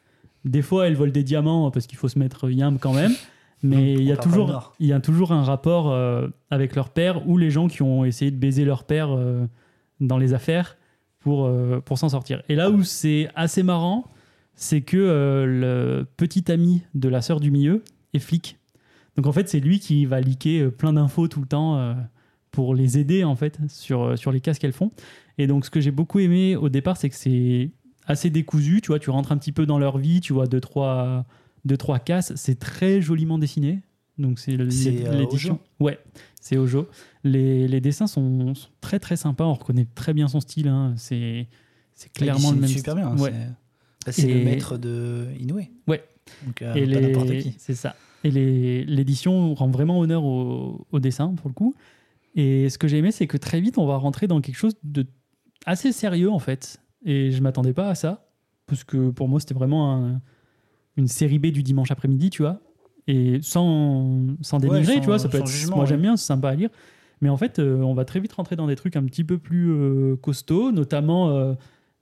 Des 0.45 0.61
fois, 0.61 0.87
elles 0.87 0.95
volent 0.95 1.11
des 1.11 1.23
diamants 1.23 1.71
parce 1.71 1.87
qu'il 1.87 1.97
faut 1.97 2.07
se 2.07 2.19
mettre 2.19 2.49
yam 2.49 2.79
quand 2.79 2.93
même. 2.93 3.13
Mais 3.61 3.93
il 3.93 4.03
y, 4.03 4.11
a 4.13 4.15
toujours, 4.15 4.73
il 4.79 4.87
y 4.87 4.93
a 4.93 5.01
toujours 5.01 5.33
un 5.33 5.43
rapport 5.43 5.91
euh, 5.91 6.29
avec 6.49 6.77
leur 6.77 6.91
père 6.91 7.27
ou 7.27 7.37
les 7.37 7.49
gens 7.49 7.67
qui 7.67 7.81
ont 7.81 8.05
essayé 8.05 8.31
de 8.31 8.37
baiser 8.37 8.63
leur 8.63 8.85
père 8.85 9.09
euh, 9.11 9.45
dans 9.99 10.17
les 10.17 10.33
affaires 10.33 10.77
pour, 11.19 11.51
pour 11.83 11.97
s'en 11.97 12.07
sortir. 12.07 12.41
Et 12.47 12.55
là 12.55 12.69
où 12.69 12.83
c'est 12.83 13.27
assez 13.35 13.61
marrant, 13.61 14.05
c'est 14.61 14.81
que 14.81 14.97
euh, 14.97 15.45
le 15.45 16.05
petit 16.17 16.51
ami 16.51 16.81
de 16.93 17.07
la 17.07 17.21
sœur 17.21 17.39
du 17.39 17.49
milieu 17.49 17.81
est 18.13 18.19
flic. 18.19 18.57
Donc 19.15 19.25
en 19.25 19.31
fait, 19.31 19.47
c'est 19.47 19.61
lui 19.61 19.79
qui 19.79 20.05
va 20.05 20.19
liquer 20.19 20.59
euh, 20.59 20.69
plein 20.69 20.91
d'infos 20.91 21.29
tout 21.29 21.39
le 21.39 21.47
temps 21.47 21.77
euh, 21.77 21.93
pour 22.51 22.75
les 22.75 22.97
aider 22.97 23.23
en 23.23 23.35
fait 23.35 23.57
sur, 23.69 24.17
sur 24.17 24.33
les 24.33 24.41
casques 24.41 24.61
qu'elles 24.61 24.73
font. 24.73 24.91
Et 25.37 25.47
donc 25.47 25.63
ce 25.65 25.69
que 25.69 25.79
j'ai 25.79 25.91
beaucoup 25.91 26.19
aimé 26.19 26.57
au 26.57 26.67
départ, 26.67 26.97
c'est 26.97 27.09
que 27.09 27.15
c'est 27.15 27.71
assez 28.05 28.29
décousu. 28.29 28.81
Tu 28.81 28.87
vois, 28.87 28.99
tu 28.99 29.09
rentres 29.11 29.31
un 29.31 29.37
petit 29.37 29.53
peu 29.53 29.65
dans 29.65 29.79
leur 29.79 29.97
vie, 29.97 30.19
tu 30.19 30.33
vois 30.33 30.45
deux 30.45 30.59
trois 30.59 31.25
deux 31.63 31.77
trois 31.77 31.99
casses. 31.99 32.33
C'est 32.35 32.59
très 32.59 33.01
joliment 33.01 33.37
dessiné. 33.37 33.79
Donc 34.17 34.39
c'est 34.39 34.59
euh, 34.59 34.65
l'édition. 35.13 35.53
Ojo? 35.53 35.85
Ouais, 35.85 35.99
c'est 36.41 36.57
Ojo. 36.57 36.89
Les, 37.23 37.69
les 37.69 37.79
dessins 37.79 38.07
sont, 38.07 38.53
sont 38.55 38.69
très 38.81 38.99
très 38.99 39.15
sympas. 39.15 39.45
On 39.45 39.53
reconnaît 39.53 39.87
très 39.95 40.13
bien 40.13 40.27
son 40.27 40.41
style. 40.41 40.67
hein. 40.67 40.93
C'est 40.97 41.47
c'est 41.95 42.11
clairement 42.11 42.51
le 42.51 42.57
même 42.59 42.69
super 42.69 42.95
style. 42.95 43.05
bien. 43.05 43.23
Ouais. 43.23 43.33
C'est- 44.11 44.27
le 44.33 44.43
maître 44.43 44.77
de 44.77 45.27
Inoue. 45.39 45.61
Ouais. 45.87 46.03
Donc, 46.45 46.61
euh, 46.61 46.73
Et 46.75 46.85
pas 46.91 46.99
n'importe 47.01 47.37
qui. 47.39 47.55
C'est 47.57 47.73
ça. 47.75 47.95
Et 48.23 48.31
l'édition 48.85 49.53
rend 49.55 49.69
vraiment 49.69 49.99
honneur 49.99 50.23
au, 50.23 50.85
au 50.91 50.99
dessin, 50.99 51.33
pour 51.35 51.49
le 51.49 51.53
coup. 51.53 51.73
Et 52.35 52.69
ce 52.69 52.77
que 52.77 52.87
j'ai 52.87 52.97
aimé, 52.97 53.11
c'est 53.11 53.27
que 53.27 53.37
très 53.37 53.59
vite, 53.61 53.77
on 53.77 53.85
va 53.85 53.95
rentrer 53.97 54.27
dans 54.27 54.39
quelque 54.41 54.57
chose 54.57 54.75
de 54.83 55.05
assez 55.65 55.91
sérieux, 55.91 56.29
en 56.29 56.39
fait. 56.39 56.79
Et 57.05 57.31
je 57.31 57.41
m'attendais 57.41 57.73
pas 57.73 57.89
à 57.89 57.95
ça. 57.95 58.27
Parce 58.67 58.83
que 58.83 59.09
pour 59.09 59.27
moi, 59.27 59.39
c'était 59.39 59.55
vraiment 59.55 59.95
un- 59.95 60.21
une 60.97 61.07
série 61.07 61.39
B 61.39 61.47
du 61.47 61.63
dimanche 61.63 61.91
après-midi, 61.91 62.29
tu 62.29 62.41
vois. 62.43 62.59
Et 63.07 63.39
sans, 63.41 64.27
dénigrer, 64.61 64.99
tu 64.99 65.07
vois, 65.07 65.17
ça 65.17 65.29
peut 65.29 65.37
être. 65.39 65.47
jugement, 65.47 65.77
moi, 65.77 65.85
ouais. 65.85 65.89
j'aime 65.89 66.01
bien, 66.01 66.15
c'est 66.17 66.25
sympa 66.27 66.49
à 66.49 66.55
lire. 66.55 66.69
Mais 67.21 67.29
en 67.29 67.37
fait, 67.37 67.57
euh, 67.59 67.81
on 67.81 67.93
va 67.95 68.05
très 68.05 68.19
vite 68.19 68.33
rentrer 68.33 68.55
dans 68.55 68.67
des 68.67 68.75
trucs 68.75 68.95
un 68.95 69.03
petit 69.03 69.23
peu 69.23 69.37
plus 69.39 69.71
euh, 69.71 70.15
costauds, 70.17 70.71
notamment 70.71 71.29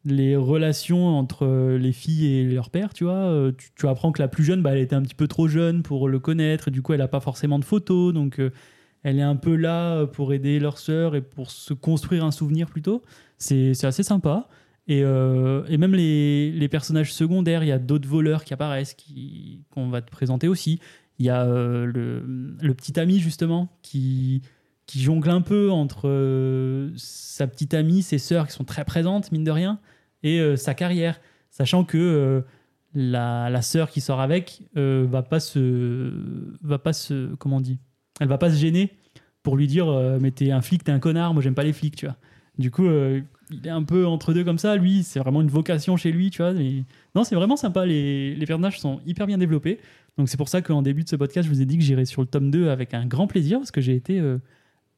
les 0.08 0.38
relations 0.38 1.18
entre 1.18 1.45
euh, 1.45 1.78
les 1.78 1.91
filles 1.91 2.34
et 2.34 2.43
leur 2.45 2.70
père, 2.70 2.93
tu 2.93 3.03
vois. 3.03 3.14
Euh, 3.14 3.51
tu, 3.76 3.88
apprends 3.88 4.12
que 4.12 4.22
la 4.22 4.28
plus 4.28 4.43
jeune, 4.43 4.62
bah, 4.62 4.72
elle 4.72 4.82
était 4.82 4.95
un 4.95 5.01
petit 5.01 5.16
peu 5.16 5.28
trop 5.28 5.47
jeune 5.47 5.84
pour 5.84 6.08
le 6.08 6.20
connaître, 6.20 6.70
et 6.70 6.72
du 6.72 6.82
coup, 6.82 6.93
elle 6.93 6.99
n'a 6.99 7.10
pas 7.10 7.20
forcément 7.20 7.60
de 7.60 7.66
photos, 7.66 8.14
donc 8.14 8.39
euh, 8.39 8.51
elle 9.03 9.20
est 9.20 9.24
un 9.24 9.36
peu 9.36 9.55
là 9.55 10.05
pour 10.05 10.34
aider 10.34 10.60
leur 10.60 10.78
sœur 10.78 11.16
et 11.16 11.22
pour 11.22 11.51
se 11.51 11.74
construire 11.74 12.24
un 12.24 12.32
souvenir 12.32 12.68
plutôt. 12.68 13.03
C'est 13.38 13.84
assez 13.84 14.03
sympa. 14.03 14.47
Et, 14.89 14.99
et 14.99 15.78
même 15.78 15.93
les, 15.93 16.68
personnages 16.70 17.14
secondaires, 17.14 17.64
il 17.64 17.68
y 17.68 17.72
a 17.72 17.78
d'autres 17.78 18.08
voleurs 18.08 18.43
qui 18.43 18.53
apparaissent, 18.53 18.97
qu'on 19.70 19.89
va 19.89 20.01
te 20.01 20.10
présenter 20.10 20.47
aussi. 20.47 20.80
Il 21.20 21.26
y 21.26 21.30
a 21.30 21.45
le, 21.45 22.74
petit 22.74 22.99
ami, 22.99 23.20
justement, 23.20 23.70
qui, 23.82 24.41
qui 24.88 24.99
jongle 24.99 25.30
un 25.30 25.41
peu 25.41 25.72
entre 25.72 26.89
sa 26.97 27.47
petite 27.47 27.76
amie, 27.76 28.01
ses 28.01 28.18
sœurs 28.18 28.47
qui 28.47 28.53
sont 28.53 28.66
très 28.66 28.84
présentes, 28.84 29.32
mine 29.32 29.43
de 29.43 29.51
rien, 29.51 29.80
et 30.24 30.39
euh, 30.39 30.55
sa 30.55 30.74
carrière. 30.74 31.20
Sachant 31.49 31.84
que 31.84 31.97
euh, 31.97 32.41
la, 32.93 33.49
la 33.49 33.61
sœur 33.61 33.89
qui 33.89 34.01
sort 34.01 34.20
avec 34.22 34.61
euh, 34.78 35.05
va 35.09 35.24
pas 35.24 35.39
se. 35.39 36.11
va 36.61 36.78
pas 36.80 36.93
se. 36.93 37.34
comment 37.36 37.61
dit 37.61 37.80
Elle 38.20 38.28
va 38.28 38.38
pas 38.38 38.49
se 38.51 38.57
gêner 38.57 38.91
pour 39.43 39.55
lui 39.57 39.68
dire 39.68 39.88
euh, 39.88 40.18
Mais 40.22 40.32
t'es 40.32 40.51
un 40.51 40.61
flic, 40.61 40.84
t'es 40.84 40.91
un 40.91 40.99
connard, 40.99 41.34
moi 41.34 41.41
j'aime 41.41 41.55
pas 41.55 41.63
les 41.63 41.74
flics, 41.74 41.95
tu 41.95 42.05
vois. 42.05 42.18
Du 42.57 42.72
coup, 42.72 42.86
il 42.88 43.68
est 43.68 43.70
un 43.70 43.84
peu 43.84 44.07
entre 44.07 44.34
deux 44.34 44.43
comme 44.43 44.57
ça. 44.57 44.76
Lui, 44.78 45.03
c'est 45.03 45.20
vraiment 45.20 45.41
une 45.43 45.47
vocation 45.47 45.95
chez 45.95 46.11
lui, 46.11 46.32
tu 46.32 46.41
vois. 46.41 46.53
mais- 46.53 46.86
Non, 47.13 47.24
c'est 47.24 47.36
vraiment 47.36 47.55
sympa. 47.55 47.86
Les, 47.86 48.34
les 48.34 48.45
personnages 48.47 48.80
sont 48.80 48.99
hyper 49.05 49.28
bien 49.28 49.38
développés. 49.38 49.78
Donc, 50.18 50.28
c'est 50.28 50.38
pour 50.38 50.49
ça 50.49 50.63
qu'en 50.63 50.82
début 50.82 51.03
de 51.03 51.09
ce 51.09 51.15
podcast, 51.15 51.47
je 51.47 51.53
vous 51.53 51.61
ai 51.61 51.65
dit 51.65 51.78
que 51.78 51.84
j'irais 51.84 52.05
sur 52.05 52.20
le 52.24 52.28
tome 52.28 52.49
2 52.49 52.70
avec 52.70 52.95
un 52.95 53.05
grand 53.05 53.28
plaisir 53.28 53.59
parce 53.59 53.70
que 53.70 53.80
j'ai 53.80 53.93
été 53.93 54.20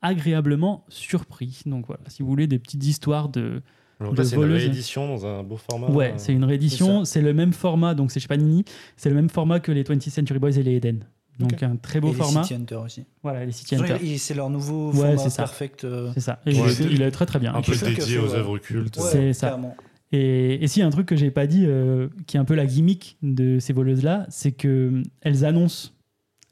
agréablement 0.02 0.86
surpris. 0.90 1.62
Donc, 1.66 1.88
voilà, 1.88 2.02
si 2.08 2.24
vous 2.24 2.30
voulez 2.30 2.48
des 2.48 2.60
petites 2.60 2.86
histoires 2.86 3.30
de. 3.30 3.62
Donc 4.00 4.14
De 4.14 4.18
là, 4.22 4.24
c'est 4.26 4.36
une 4.38 4.44
réédition 4.44 5.08
dans 5.08 5.26
un 5.26 5.44
beau 5.44 5.58
format. 5.58 5.88
Ouais, 5.92 6.12
euh, 6.12 6.18
c'est 6.18 6.32
une 6.34 6.46
réédition. 6.46 7.04
C'est 7.06 7.22
le 7.22 7.34
même 7.34 7.52
format, 7.54 7.94
donc 7.96 8.12
c'est 8.12 8.20
chez 8.20 8.28
Panini. 8.30 8.64
C'est 8.96 9.10
le 9.10 9.16
même 9.16 9.30
format 9.30 9.60
que 9.60 9.72
les 9.74 9.84
20th 9.84 10.10
Century 10.10 10.40
Boys 10.40 10.52
et 10.58 10.64
les 10.64 10.76
Eden. 10.78 11.04
Donc, 11.38 11.64
un 11.64 11.76
très 11.78 12.00
beau 12.02 12.12
Et 12.12 12.14
format. 12.14 12.42
les 12.42 12.48
City 12.48 12.54
Hunter 12.62 12.76
aussi. 12.76 13.04
Voilà, 13.24 13.46
les 13.46 13.52
City 13.54 13.76
Hunter. 13.76 14.18
C'est 14.18 14.34
leur 14.34 14.50
nouveau 14.50 14.92
Ouais, 14.92 15.16
format 15.16 15.30
perfect. 15.36 15.84
euh, 15.86 16.12
C'est 16.14 16.20
ça. 16.20 16.40
Et 16.46 16.54
Ouais. 16.54 16.74
il, 16.80 16.86
est, 16.86 16.92
il 16.96 17.02
est 17.02 17.12
très 17.12 17.26
très 17.26 17.40
bien. 17.40 17.54
Un 17.56 17.62
peu 17.62 17.74
dédié 17.76 18.18
aux 18.20 18.28
ouais. 18.30 18.36
œuvres 18.36 18.58
cultes. 18.58 18.98
ouais, 18.98 19.04
C'est 19.10 19.34
ça. 19.34 19.48
clairement. 19.48 19.76
Et, 20.12 20.64
et 20.64 20.68
si, 20.68 20.82
un 20.82 20.90
truc 20.90 21.06
que 21.06 21.16
j'ai 21.16 21.32
pas 21.32 21.48
dit, 21.48 21.66
euh, 21.66 22.08
qui 22.28 22.36
est 22.36 22.40
un 22.40 22.46
peu 22.46 22.56
la 22.56 22.66
gimmick 22.66 23.18
de 23.22 23.60
ces 23.60 23.72
voleuses-là, 23.74 24.26
c'est 24.30 24.52
que 24.52 25.02
elles 25.22 25.46
annoncent 25.46 25.92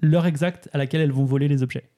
l'heure 0.02 0.26
exacte 0.26 0.70
à 0.74 0.78
laquelle 0.78 1.02
elles 1.02 1.12
vont 1.12 1.26
voler 1.26 1.48
les 1.48 1.64
objets. 1.64 1.90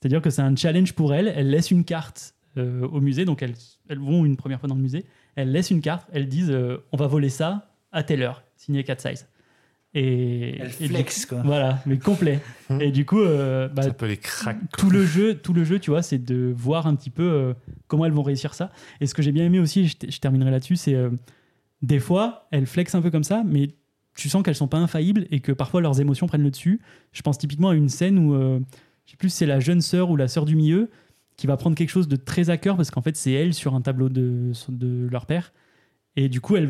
C'est-à-dire 0.00 0.20
que 0.20 0.30
c'est 0.30 0.42
un 0.42 0.56
challenge 0.56 0.92
pour 0.94 1.14
elles. 1.14 1.32
Elles 1.34 1.48
laissent 1.50 1.70
une 1.70 1.84
carte 1.84 2.34
euh, 2.56 2.86
au 2.86 3.00
musée, 3.00 3.24
donc 3.24 3.42
elles, 3.42 3.54
elles 3.88 3.98
vont 3.98 4.24
une 4.24 4.36
première 4.36 4.60
fois 4.60 4.68
dans 4.68 4.74
le 4.74 4.82
musée. 4.82 5.04
Elles 5.34 5.50
laissent 5.50 5.70
une 5.70 5.80
carte, 5.80 6.06
elles 6.12 6.28
disent 6.28 6.50
euh, 6.50 6.78
on 6.92 6.96
va 6.96 7.06
voler 7.06 7.28
ça 7.28 7.70
à 7.92 8.02
telle 8.02 8.22
heure, 8.22 8.42
signé 8.56 8.84
4 8.84 9.00
size. 9.00 9.28
Et, 9.94 10.56
Elle 10.58 10.70
et 10.80 10.88
du- 10.88 10.88
flex, 10.88 11.26
quoi. 11.26 11.42
Voilà, 11.44 11.82
mais 11.84 11.98
complet. 11.98 12.40
et 12.80 12.90
du 12.90 13.04
coup, 13.04 13.20
euh, 13.20 13.68
bah, 13.68 13.82
Ça 13.82 13.90
peut 13.92 14.06
les 14.06 14.18
tout 14.78 14.88
le 14.88 15.04
jeu, 15.04 15.34
tout 15.34 15.52
le 15.52 15.64
jeu, 15.64 15.78
tu 15.78 15.90
vois, 15.90 16.00
c'est 16.02 16.18
de 16.18 16.52
voir 16.56 16.86
un 16.86 16.94
petit 16.94 17.10
peu 17.10 17.22
euh, 17.22 17.52
comment 17.88 18.06
elles 18.06 18.12
vont 18.12 18.22
réussir 18.22 18.54
ça. 18.54 18.70
Et 19.00 19.06
ce 19.06 19.14
que 19.14 19.20
j'ai 19.20 19.32
bien 19.32 19.44
aimé 19.44 19.58
aussi, 19.58 19.86
je, 19.88 20.18
terminerai 20.18 20.50
là-dessus, 20.50 20.76
c'est 20.76 20.94
euh, 20.94 21.10
des 21.82 21.98
fois 21.98 22.48
elles 22.52 22.66
flexent 22.66 22.94
un 22.94 23.02
peu 23.02 23.10
comme 23.10 23.24
ça, 23.24 23.42
mais 23.44 23.68
tu 24.14 24.30
sens 24.30 24.42
qu'elles 24.42 24.54
sont 24.54 24.68
pas 24.68 24.78
infaillibles 24.78 25.26
et 25.30 25.40
que 25.40 25.52
parfois 25.52 25.80
leurs 25.82 26.00
émotions 26.00 26.26
prennent 26.26 26.42
le 26.42 26.50
dessus. 26.50 26.80
Je 27.12 27.20
pense 27.20 27.36
typiquement 27.36 27.70
à 27.70 27.74
une 27.74 27.88
scène 27.90 28.18
où, 28.18 28.34
euh, 28.34 28.60
je 29.04 29.10
sais 29.10 29.16
plus, 29.18 29.28
si 29.28 29.36
c'est 29.38 29.46
la 29.46 29.60
jeune 29.60 29.82
sœur 29.82 30.10
ou 30.10 30.16
la 30.16 30.28
sœur 30.28 30.46
du 30.46 30.56
milieu 30.56 30.90
qui 31.36 31.46
va 31.46 31.56
prendre 31.56 31.76
quelque 31.76 31.90
chose 31.90 32.08
de 32.08 32.16
très 32.16 32.50
à 32.50 32.56
cœur 32.56 32.76
parce 32.76 32.90
qu'en 32.90 33.02
fait 33.02 33.16
c'est 33.16 33.32
elle 33.32 33.54
sur 33.54 33.74
un 33.74 33.80
tableau 33.80 34.08
de, 34.08 34.52
de 34.68 35.08
leur 35.10 35.26
père. 35.26 35.52
Et 36.16 36.28
du 36.28 36.40
coup, 36.40 36.56
elle 36.56 36.68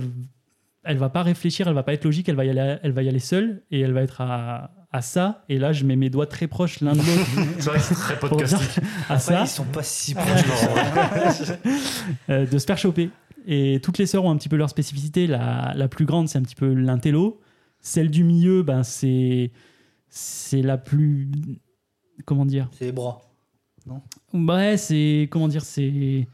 elle 0.85 0.97
va 0.97 1.09
pas 1.09 1.23
réfléchir, 1.23 1.69
elle 1.69 1.75
va 1.75 1.83
pas 1.83 1.93
être 1.93 2.05
logique, 2.05 2.29
elle 2.29 2.35
va 2.35 2.45
y 2.45 2.51
aller, 2.51 2.77
elle 2.83 2.93
va 2.93 3.03
y 3.03 3.09
aller 3.09 3.21
seule 3.21 3.63
et 3.71 3.81
elle 3.81 3.93
va 3.93 4.03
être 4.03 4.21
à, 4.21 4.73
à 4.91 5.01
ça. 5.01 5.45
Et 5.49 5.59
là, 5.59 5.73
je 5.73 5.85
mets 5.85 5.97
mes 5.97 6.11
doigts 6.11 6.27
très 6.27 6.49
proches 6.49 6.81
l'un 6.81 6.93
de 6.93 6.99
l'autre 6.99 7.51
C'est 7.59 7.71
vrai 7.71 7.79
que 7.79 7.85
c'est 7.85 7.95
très 7.95 8.19
podcastique. 8.19 8.85
à 9.09 9.19
ça. 9.19 9.43
ils 9.43 9.49
sont 9.49 9.65
pas 9.65 9.83
si 9.83 10.15
proches. 10.15 10.27
euh, 12.31 12.47
de 12.47 12.59
se 12.59 12.67
faire 12.67 12.79
choper. 12.79 13.11
Et 13.47 13.81
toutes 13.83 13.99
les 13.99 14.07
sœurs 14.07 14.25
ont 14.25 14.31
un 14.31 14.37
petit 14.37 14.49
peu 14.49 14.57
leur 14.57 14.71
spécificité. 14.71 15.27
La, 15.27 15.73
la 15.75 15.89
plus 15.89 16.05
grande, 16.05 16.29
c'est 16.29 16.39
un 16.39 16.43
petit 16.43 16.55
peu 16.55 16.73
l'intello. 16.73 17.41
Celle 17.81 18.11
du 18.11 18.25
milieu, 18.25 18.63
ben, 18.63 18.83
c'est, 18.83 19.51
c'est 20.09 20.63
la 20.63 20.79
plus. 20.79 21.31
Comment 22.25 22.47
dire? 22.47 22.69
C'est 22.73 22.87
les 22.87 22.93
bras. 22.93 23.32
Ouais, 24.33 24.77
c'est. 24.77 25.29
Comment 25.31 25.49
dire 25.49 25.63
C'est, 25.63 26.27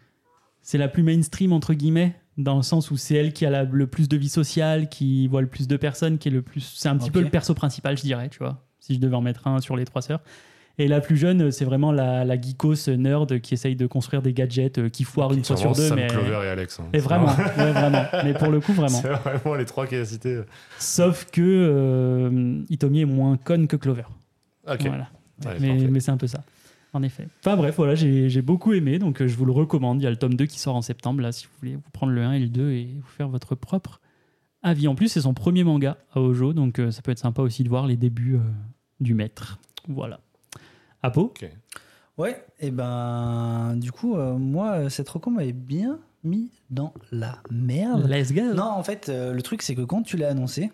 c'est 0.62 0.78
la 0.78 0.88
plus 0.88 1.02
mainstream, 1.02 1.52
entre 1.52 1.74
guillemets, 1.74 2.14
dans 2.36 2.56
le 2.56 2.62
sens 2.62 2.90
où 2.90 2.96
c'est 2.96 3.14
elle 3.14 3.32
qui 3.32 3.46
a 3.46 3.50
la- 3.50 3.64
le 3.64 3.86
plus 3.86 4.08
de 4.08 4.16
vie 4.16 4.28
sociale, 4.28 4.88
qui 4.88 5.26
voit 5.28 5.40
le 5.40 5.48
plus 5.48 5.66
de 5.68 5.76
personnes, 5.76 6.18
qui 6.18 6.28
est 6.28 6.32
le 6.32 6.42
plus. 6.42 6.74
C'est 6.76 6.88
un 6.88 6.96
petit 6.96 7.10
peu 7.10 7.20
le 7.20 7.30
perso 7.30 7.54
principal, 7.54 7.96
je 7.96 8.02
dirais, 8.02 8.28
tu 8.28 8.38
vois, 8.38 8.64
si 8.80 8.94
je 8.94 9.00
devais 9.00 9.16
en 9.16 9.20
mettre 9.22 9.46
un 9.46 9.60
sur 9.60 9.76
les 9.76 9.84
trois 9.84 10.02
sœurs. 10.02 10.20
Et 10.80 10.86
la 10.86 11.00
plus 11.00 11.16
jeune, 11.16 11.50
c'est 11.50 11.64
vraiment 11.64 11.90
la, 11.90 12.24
la 12.24 12.40
geekos 12.40 12.88
nerd 12.96 13.40
qui 13.40 13.54
essaye 13.54 13.74
de 13.74 13.88
construire 13.88 14.22
des 14.22 14.32
gadgets 14.32 14.78
euh, 14.78 14.88
qui 14.88 15.02
foirent 15.02 15.32
une 15.32 15.42
fois 15.42 15.56
sur 15.56 15.72
deux. 15.72 15.88
Sam 15.88 15.96
mais... 15.96 16.06
Clover 16.06 16.40
et 16.44 16.48
Alex. 16.50 16.78
hein. 16.78 16.84
Et 16.92 16.98
vraiment, 17.00 17.26
ouais, 17.34 17.72
vraiment. 17.72 18.04
Mais 18.22 18.32
pour 18.32 18.46
le 18.52 18.60
coup, 18.60 18.72
vraiment. 18.72 18.98
C'est 19.02 19.08
vraiment 19.08 19.56
les 19.56 19.64
trois 19.64 19.88
qu'il 19.88 19.98
a 19.98 20.04
cités. 20.04 20.40
Sauf 20.78 21.24
que 21.32 21.40
euh, 21.42 22.62
Hitomi 22.68 23.00
est 23.00 23.04
moins 23.06 23.36
conne 23.36 23.66
que 23.66 23.74
Clover. 23.74 24.04
Ok. 24.70 24.82
Voilà. 24.82 25.08
Ouais, 25.44 25.56
mais 25.60 25.68
parfait. 25.68 25.88
mais 25.90 26.00
c'est 26.00 26.10
un 26.12 26.16
peu 26.16 26.26
ça. 26.28 26.44
En 26.94 27.02
effet. 27.02 27.28
Enfin 27.40 27.56
bref, 27.56 27.76
voilà, 27.76 27.94
j'ai 27.94 28.28
j'ai 28.30 28.40
beaucoup 28.42 28.72
aimé, 28.72 28.98
donc 28.98 29.20
euh, 29.20 29.28
je 29.28 29.36
vous 29.36 29.44
le 29.44 29.52
recommande. 29.52 30.00
Il 30.00 30.04
y 30.04 30.06
a 30.06 30.10
le 30.10 30.16
tome 30.16 30.34
2 30.34 30.46
qui 30.46 30.58
sort 30.58 30.74
en 30.74 30.82
septembre, 30.82 31.20
là, 31.20 31.32
si 31.32 31.44
vous 31.46 31.52
voulez 31.60 31.76
vous 31.76 31.90
prendre 31.92 32.12
le 32.12 32.22
1 32.22 32.32
et 32.32 32.38
le 32.40 32.48
2 32.48 32.70
et 32.70 32.84
vous 33.00 33.08
faire 33.08 33.28
votre 33.28 33.54
propre 33.54 34.00
avis. 34.62 34.88
En 34.88 34.94
plus, 34.94 35.08
c'est 35.08 35.20
son 35.20 35.34
premier 35.34 35.64
manga 35.64 35.98
à 36.14 36.20
Ojo, 36.20 36.52
donc 36.54 36.78
euh, 36.78 36.90
ça 36.90 37.02
peut 37.02 37.10
être 37.10 37.18
sympa 37.18 37.42
aussi 37.42 37.62
de 37.62 37.68
voir 37.68 37.86
les 37.86 37.96
débuts 37.96 38.36
euh, 38.36 38.40
du 39.00 39.14
maître. 39.14 39.58
Voilà. 39.86 40.20
Apo. 41.02 41.32
Ouais, 42.16 42.44
et 42.58 42.70
ben 42.72 43.76
du 43.76 43.92
coup, 43.92 44.16
euh, 44.16 44.36
moi, 44.36 44.90
cette 44.90 45.08
reco 45.08 45.30
m'avait 45.30 45.52
bien 45.52 45.98
mis 46.24 46.50
dans 46.70 46.92
la 47.12 47.38
merde. 47.50 48.08
Let's 48.10 48.32
go 48.32 48.54
Non, 48.54 48.64
en 48.64 48.82
fait, 48.82 49.08
euh, 49.08 49.32
le 49.32 49.42
truc, 49.42 49.62
c'est 49.62 49.74
que 49.76 49.82
quand 49.82 50.02
tu 50.02 50.16
l'as 50.16 50.28
annoncé, 50.30 50.72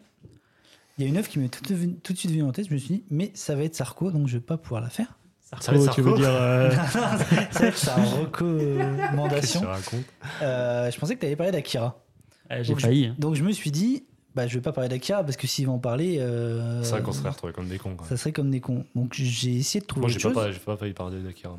il 0.96 1.04
y 1.04 1.06
a 1.06 1.10
une 1.10 1.16
œuvre 1.18 1.28
qui 1.28 1.38
m'est 1.38 1.48
tout, 1.50 1.62
de- 1.74 1.92
tout 2.02 2.12
de 2.14 2.18
suite 2.18 2.30
venue 2.30 2.44
en 2.44 2.52
tête. 2.52 2.68
Je 2.68 2.72
me 2.72 2.78
suis 2.78 2.94
dit, 2.94 3.04
mais 3.10 3.30
ça 3.34 3.54
va 3.56 3.64
être 3.64 3.74
Sarko, 3.74 4.10
donc 4.10 4.28
je 4.28 4.38
vais 4.38 4.42
pas 4.42 4.56
pouvoir 4.56 4.80
la 4.80 4.88
faire. 4.88 5.18
Sarko, 5.44 5.74
être 5.84 5.94
tu 5.94 6.00
veux 6.00 6.10
Sarko 6.10 6.16
dire. 6.18 6.28
euh, 6.30 6.70
Qu'est-ce 7.52 7.84
que 7.86 8.20
recommandation. 8.20 9.60
tu 9.60 9.66
racontes 9.66 10.04
Euh, 10.42 10.90
je 10.90 10.98
pensais 10.98 11.14
que 11.14 11.20
tu 11.20 11.26
allais 11.26 11.36
parler 11.36 11.52
d'Akira. 11.52 12.02
euh, 12.50 12.62
J'ai 12.62 12.72
Donc, 12.72 12.80
je- 12.80 12.86
failli. 12.86 13.06
hein. 13.06 13.16
Donc 13.18 13.34
je 13.34 13.44
me 13.44 13.52
suis 13.52 13.70
dit, 13.70 14.04
bah, 14.34 14.46
je 14.46 14.54
vais 14.54 14.60
pas 14.62 14.72
parler 14.72 14.88
d'Akira 14.88 15.22
parce 15.22 15.36
que 15.36 15.46
s'il 15.46 15.66
va 15.66 15.72
en 15.72 15.78
parler, 15.78 16.18
euh, 16.18 16.82
C'est 16.82 16.90
vrai 16.92 17.02
qu'on 17.02 17.12
serait 17.12 17.28
retrouvés 17.28 17.52
comme 17.52 17.68
des 17.68 17.78
cons. 17.78 17.94
Quand 17.96 18.04
même. 18.04 18.08
ça 18.08 18.16
serait 18.16 18.32
comme 18.32 18.50
des 18.50 18.60
cons. 18.60 18.84
Donc 18.94 19.12
j'ai 19.14 19.54
essayé 19.56 19.80
de 19.80 19.86
trouver 19.86 20.06
Moi, 20.06 20.10
j'ai 20.10 20.18
pas, 20.30 20.48
pas 20.64 20.76
failli 20.76 20.92
parler 20.92 21.20
d'Akira. 21.22 21.56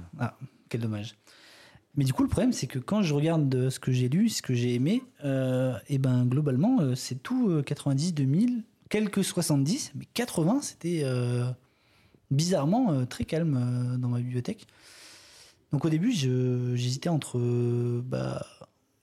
Quel 0.70 0.82
dommage. 0.82 1.16
Mais 1.98 2.04
du 2.04 2.12
coup, 2.12 2.24
le 2.24 2.30
problème, 2.30 2.52
c'est 2.52 2.68
que 2.68 2.78
quand 2.80 3.04
je 3.04 3.14
regarde 3.14 3.48
de 3.48 3.70
ce 3.70 3.80
que 3.80 3.94
j'ai 3.94 4.10
lu, 4.10 4.28
ce 4.28 4.42
que 4.42 4.54
j'ai 4.54 4.74
aimé, 4.74 5.02
euh, 5.24 5.74
et 5.88 5.98
ben 5.98 6.26
globalement, 6.26 6.82
euh, 6.82 6.94
c'est 6.96 7.16
tout 7.24 7.50
euh, 7.50 7.62
90, 7.62 8.14
2000, 8.14 8.64
quelques 8.90 9.24
70, 9.24 9.94
mais 9.96 10.04
80, 10.14 10.60
c'était 10.62 11.04
euh, 11.06 11.46
bizarrement 12.32 12.92
euh, 12.92 13.06
très 13.06 13.26
calme 13.26 13.58
euh, 13.58 13.98
dans 13.98 14.10
ma 14.10 14.20
bibliothèque. 14.20 14.68
Donc 15.72 15.86
au 15.86 15.90
début, 15.90 16.12
j'hésitais 16.12 17.10
entre 17.10 17.38
euh, 17.38 18.02
bah, 18.06 18.46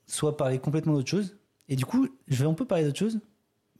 soit 0.07 0.37
parler 0.37 0.59
complètement 0.59 0.95
d'autre 0.95 1.09
chose, 1.09 1.37
et 1.69 1.77
du 1.77 1.85
coup, 1.85 2.09
je 2.29 2.37
vais 2.43 2.49
un 2.49 2.55
peu 2.55 2.65
parler 2.65 2.85
d'autre 2.85 2.99
chose, 2.99 3.21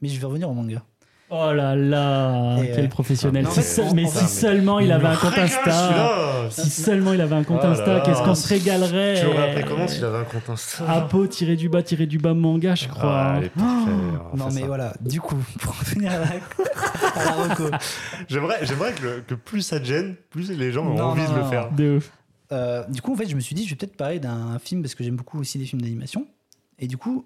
mais 0.01 0.09
je 0.09 0.19
vais 0.19 0.25
revenir 0.25 0.49
au 0.49 0.53
manga. 0.53 0.85
Oh 1.29 1.51
là 1.51 1.75
là, 1.75 2.57
Et, 2.61 2.71
quel 2.75 2.85
euh, 2.85 2.89
professionnel. 2.89 3.43
non, 3.45 3.49
mais- 3.95 4.05
en 4.05 4.09
si 4.09 4.27
seulement 4.27 4.79
il 4.79 4.91
avait 4.91 5.07
un 5.07 5.15
compte 5.15 5.35
Insta. 5.37 6.45
Insta 6.45 6.63
Si 6.63 6.69
seulement 6.69 7.13
il 7.13 7.21
avait 7.21 7.33
un 7.35 7.43
compte 7.43 7.61
Oh 7.63 7.67
Insta, 7.67 8.01
qu'est-ce 8.01 8.21
qu'on 8.21 8.35
se 8.35 8.47
régalerait. 8.49 9.15
Tu 9.19 9.25
l'aurais 9.25 9.49
appelé 9.49 9.63
comment 9.67 9.87
s'il 9.87 10.05
avait 10.05 10.17
un 10.19 10.23
compte 10.25 10.47
Insta 10.49 10.91
Apo 10.91 11.25
tiré 11.25 11.55
du 11.55 11.69
bas 11.69 11.81
tiré 11.81 12.05
du 12.05 12.19
bas 12.19 12.33
manga, 12.35 12.75
je 12.75 12.87
crois. 12.87 13.37
Ah, 13.37 13.39
va 13.55 13.65
Non 14.35 14.45
mais 14.53 14.61
ça. 14.61 14.67
voilà, 14.67 14.93
du 15.01 15.19
coup, 15.21 15.37
pour 15.59 15.75
revenir 15.79 16.11
à 16.11 16.19
la, 16.19 16.25
à 17.15 17.25
la 17.25 17.31
reco, 17.31 17.63
J'aimerais, 18.27 18.59
j'aimerais 18.63 18.93
que, 19.27 19.33
plus 19.33 19.61
ça 19.61 19.79
te 19.79 19.85
gêne, 19.85 20.15
plus 20.29 20.51
les 20.51 20.71
gens 20.71 20.85
ont 20.85 20.93
Non, 20.95 21.03
envie 21.05 21.23
non, 21.23 21.33
de 21.33 21.37
le 21.39 21.43
faire. 21.45 21.71
De 21.71 21.97
ouf. 21.97 22.11
Euh, 22.51 22.83
du 22.89 23.01
coup, 23.01 23.13
en 23.13 23.15
fait, 23.15 23.27
je 23.27 23.35
me 23.35 23.39
suis 23.39 23.55
dit, 23.55 23.63
je 23.65 23.71
vais 23.71 23.75
peut-être 23.75 23.97
parler 23.97 24.19
d'un 24.19 24.59
film 24.59 24.83
parce 24.83 24.93
que 24.93 25.03
j'aime 25.03 25.15
beaucoup 25.15 25.39
aussi 25.39 25.57
les 25.57 25.65
films 25.65 25.81
d'animation. 25.81 26.27
Et 26.77 26.85
du 26.87 26.97
coup, 26.97 27.25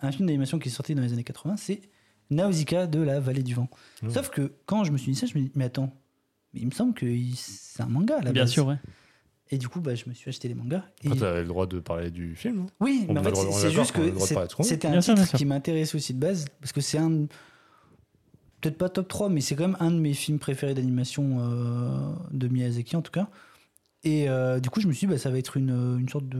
un 0.00 0.12
film 0.12 0.26
d'animation 0.26 0.58
qui 0.58 0.68
est 0.68 0.72
sorti 0.72 0.94
dans 0.94 1.00
les 1.00 1.14
années 1.14 1.24
80, 1.24 1.54
c'est 1.56 1.80
Nausicaa 2.30 2.86
de 2.86 3.00
la 3.00 3.20
Vallée 3.20 3.42
du 3.42 3.54
Vent. 3.54 3.68
Mmh. 4.02 4.10
Sauf 4.10 4.30
que 4.30 4.52
quand 4.66 4.84
je 4.84 4.92
me 4.92 4.96
suis 4.98 5.12
dit 5.12 5.18
ça, 5.18 5.26
je 5.26 5.36
me 5.38 5.44
dis, 5.44 5.52
mais 5.54 5.64
attends, 5.64 5.92
mais 6.54 6.60
il 6.60 6.66
me 6.66 6.72
semble 6.72 6.94
que 6.94 7.06
c'est 7.34 7.82
un 7.82 7.86
manga 7.86 8.20
la 8.22 8.32
Bien 8.32 8.42
base. 8.42 8.50
sûr, 8.52 8.66
ouais. 8.66 8.78
Et 9.50 9.58
du 9.58 9.68
coup, 9.68 9.80
bah, 9.80 9.94
je 9.94 10.04
me 10.08 10.14
suis 10.14 10.28
acheté 10.28 10.48
les 10.48 10.54
mangas. 10.54 10.82
Et... 11.04 11.06
Après, 11.06 11.20
t'avais 11.20 11.42
le 11.42 11.46
droit 11.48 11.66
de 11.66 11.78
parler 11.78 12.10
du 12.10 12.34
film. 12.34 12.56
non? 12.56 12.66
Oui, 12.80 13.06
On 13.08 13.12
mais 13.14 13.20
en 13.20 13.24
a 13.24 13.28
fait, 13.28 13.36
c'est- 13.52 13.70
juste 13.70 13.92
que 13.92 14.00
c'était 14.64 14.88
un 14.88 14.90
Bien 14.90 15.00
titre 15.00 15.24
sûr. 15.24 15.38
qui 15.38 15.44
m'intéressait 15.44 15.94
aussi 15.96 16.14
de 16.14 16.18
base, 16.18 16.46
parce 16.60 16.72
que 16.72 16.80
c'est 16.80 16.98
un. 16.98 17.26
Peut-être 18.60 18.78
pas 18.78 18.88
top 18.88 19.06
3, 19.06 19.28
mais 19.28 19.40
c'est 19.40 19.54
quand 19.54 19.68
même 19.68 19.76
un 19.78 19.90
de 19.92 19.98
mes 19.98 20.14
films 20.14 20.38
préférés 20.40 20.74
d'animation 20.74 21.36
euh, 21.40 22.12
de 22.32 22.48
Miyazaki 22.48 22.96
en 22.96 23.02
tout 23.02 23.12
cas. 23.12 23.28
Et 24.02 24.28
euh, 24.28 24.58
du 24.60 24.70
coup, 24.70 24.80
je 24.80 24.88
me 24.88 24.92
suis 24.92 25.06
dit, 25.06 25.12
bah, 25.12 25.18
ça 25.18 25.30
va 25.30 25.38
être 25.38 25.56
une, 25.56 25.98
une 26.00 26.08
sorte 26.08 26.28
de, 26.28 26.38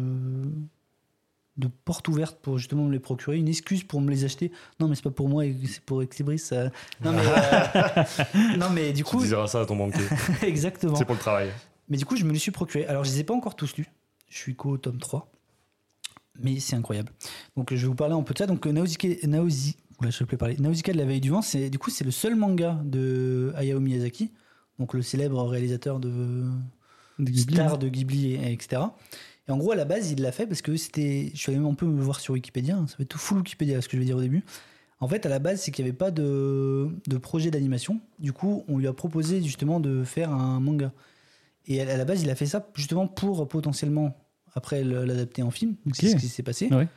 de 1.56 1.68
porte 1.84 2.06
ouverte 2.08 2.38
pour 2.42 2.58
justement 2.58 2.84
me 2.84 2.92
les 2.92 2.98
procurer, 2.98 3.38
une 3.38 3.48
excuse 3.48 3.82
pour 3.84 4.00
me 4.00 4.10
les 4.10 4.24
acheter. 4.24 4.52
Non, 4.80 4.88
mais 4.88 4.94
c'est 4.94 5.02
pas 5.04 5.10
pour 5.10 5.28
moi, 5.28 5.44
c'est 5.66 5.80
pour 5.80 6.02
Exlibris. 6.02 6.38
ça- 6.38 6.70
Non, 7.04 7.12
mais, 7.12 7.22
euh, 7.26 8.04
non, 8.58 8.70
mais 8.70 8.92
du 8.92 8.98
Tu 9.02 9.04
coup, 9.04 9.24
diras 9.24 9.46
ça 9.46 9.60
à 9.62 9.66
ton 9.66 9.76
banquier. 9.76 10.04
exactement. 10.42 10.96
c'est 10.96 11.04
pour 11.06 11.14
le 11.14 11.20
travail. 11.20 11.50
Mais 11.88 11.96
du 11.96 12.04
coup, 12.04 12.16
je 12.16 12.24
me 12.24 12.32
les 12.32 12.38
suis 12.38 12.50
procurés. 12.50 12.86
Alors, 12.86 13.04
je 13.04 13.10
les 13.12 13.20
ai 13.20 13.24
pas 13.24 13.34
encore 13.34 13.54
tous 13.56 13.76
lus. 13.76 13.86
Je 14.28 14.36
suis 14.36 14.54
qu'au 14.54 14.76
tome 14.76 14.98
3. 14.98 15.30
Mais 16.40 16.60
c'est 16.60 16.76
incroyable. 16.76 17.10
Donc, 17.56 17.72
je 17.72 17.80
vais 17.80 17.86
vous 17.86 17.94
parler 17.94 18.14
un 18.14 18.22
peu 18.22 18.34
de 18.34 18.38
ça. 18.38 18.46
Donc, 18.46 18.66
Nausicaa, 18.66 19.08
Nausi- 19.26 19.76
Oula, 20.00 20.10
je 20.10 20.24
plus 20.24 20.36
parler. 20.36 20.56
Nausicaa 20.58 20.92
de 20.92 20.98
la 20.98 21.06
veille 21.06 21.22
du 21.22 21.30
vent, 21.30 21.40
c'est 21.40 21.70
du 21.70 21.78
coup 21.78 21.88
c'est 21.88 22.04
le 22.04 22.10
seul 22.10 22.34
manga 22.34 22.78
de 22.84 23.54
Hayao 23.56 23.80
Miyazaki, 23.80 24.30
donc 24.78 24.92
le 24.92 25.00
célèbre 25.00 25.42
réalisateur 25.44 26.00
de 26.00 26.44
De 27.18 27.30
Ghibli, 27.30 27.54
star 27.54 27.78
de 27.78 27.88
Ghibli, 27.88 28.34
et- 28.34 28.52
etc. 28.52 28.82
Et 29.48 29.52
en 29.52 29.56
gros, 29.58 29.72
à 29.72 29.76
la 29.76 29.84
base, 29.84 30.10
il 30.10 30.20
l'a 30.22 30.32
fait 30.32 30.46
parce 30.46 30.62
que 30.62 30.76
c'était. 30.76 31.30
Je 31.34 31.38
suis 31.38 31.52
allé 31.54 31.64
un 31.64 31.74
peu 31.74 31.86
me 31.86 32.00
voir 32.00 32.20
sur 32.20 32.34
Wikipédia. 32.34 32.76
hein, 32.76 32.86
ça 32.88 32.96
va 32.98 33.02
être 33.02 33.08
tout 33.08 33.18
full 33.18 33.38
Wikipédia, 33.38 33.80
ce 33.80 33.88
que 33.88 33.96
je 33.96 34.00
vais 34.00 34.06
dire 34.06 34.16
au 34.16 34.20
début. 34.20 34.44
En 34.98 35.08
fait, 35.08 35.26
à 35.26 35.28
la 35.28 35.38
base, 35.38 35.60
c'est 35.60 35.70
qu'il 35.70 35.84
n'y 35.84 35.90
avait 35.90 35.96
pas 35.98 36.10
de, 36.10 36.88
de 37.06 37.18
projet 37.18 37.50
d'animation. 37.50 38.00
Du 38.18 38.32
coup, 38.32 38.64
on 38.66 38.78
lui 38.78 38.86
a 38.86 38.92
proposé 38.92 39.42
justement 39.42 39.78
de 39.78 40.04
faire 40.04 40.32
un 40.32 40.58
manga. 40.58 40.90
Et 41.66 41.80
à 41.80 41.96
la 41.96 42.04
base, 42.04 42.22
il 42.22 42.30
a 42.30 42.34
fait 42.34 42.46
ça 42.46 42.66
justement 42.74 43.06
pour 43.06 43.46
potentiellement, 43.46 44.16
après, 44.54 44.82
l'adapter 44.84 45.42
en 45.42 45.50
film. 45.50 45.76
C'est 45.92 46.10
ce 46.10 46.16
qui 46.16 46.28
s'est 46.28 46.42
passé. 46.42 46.68
Ouais. 46.72 46.88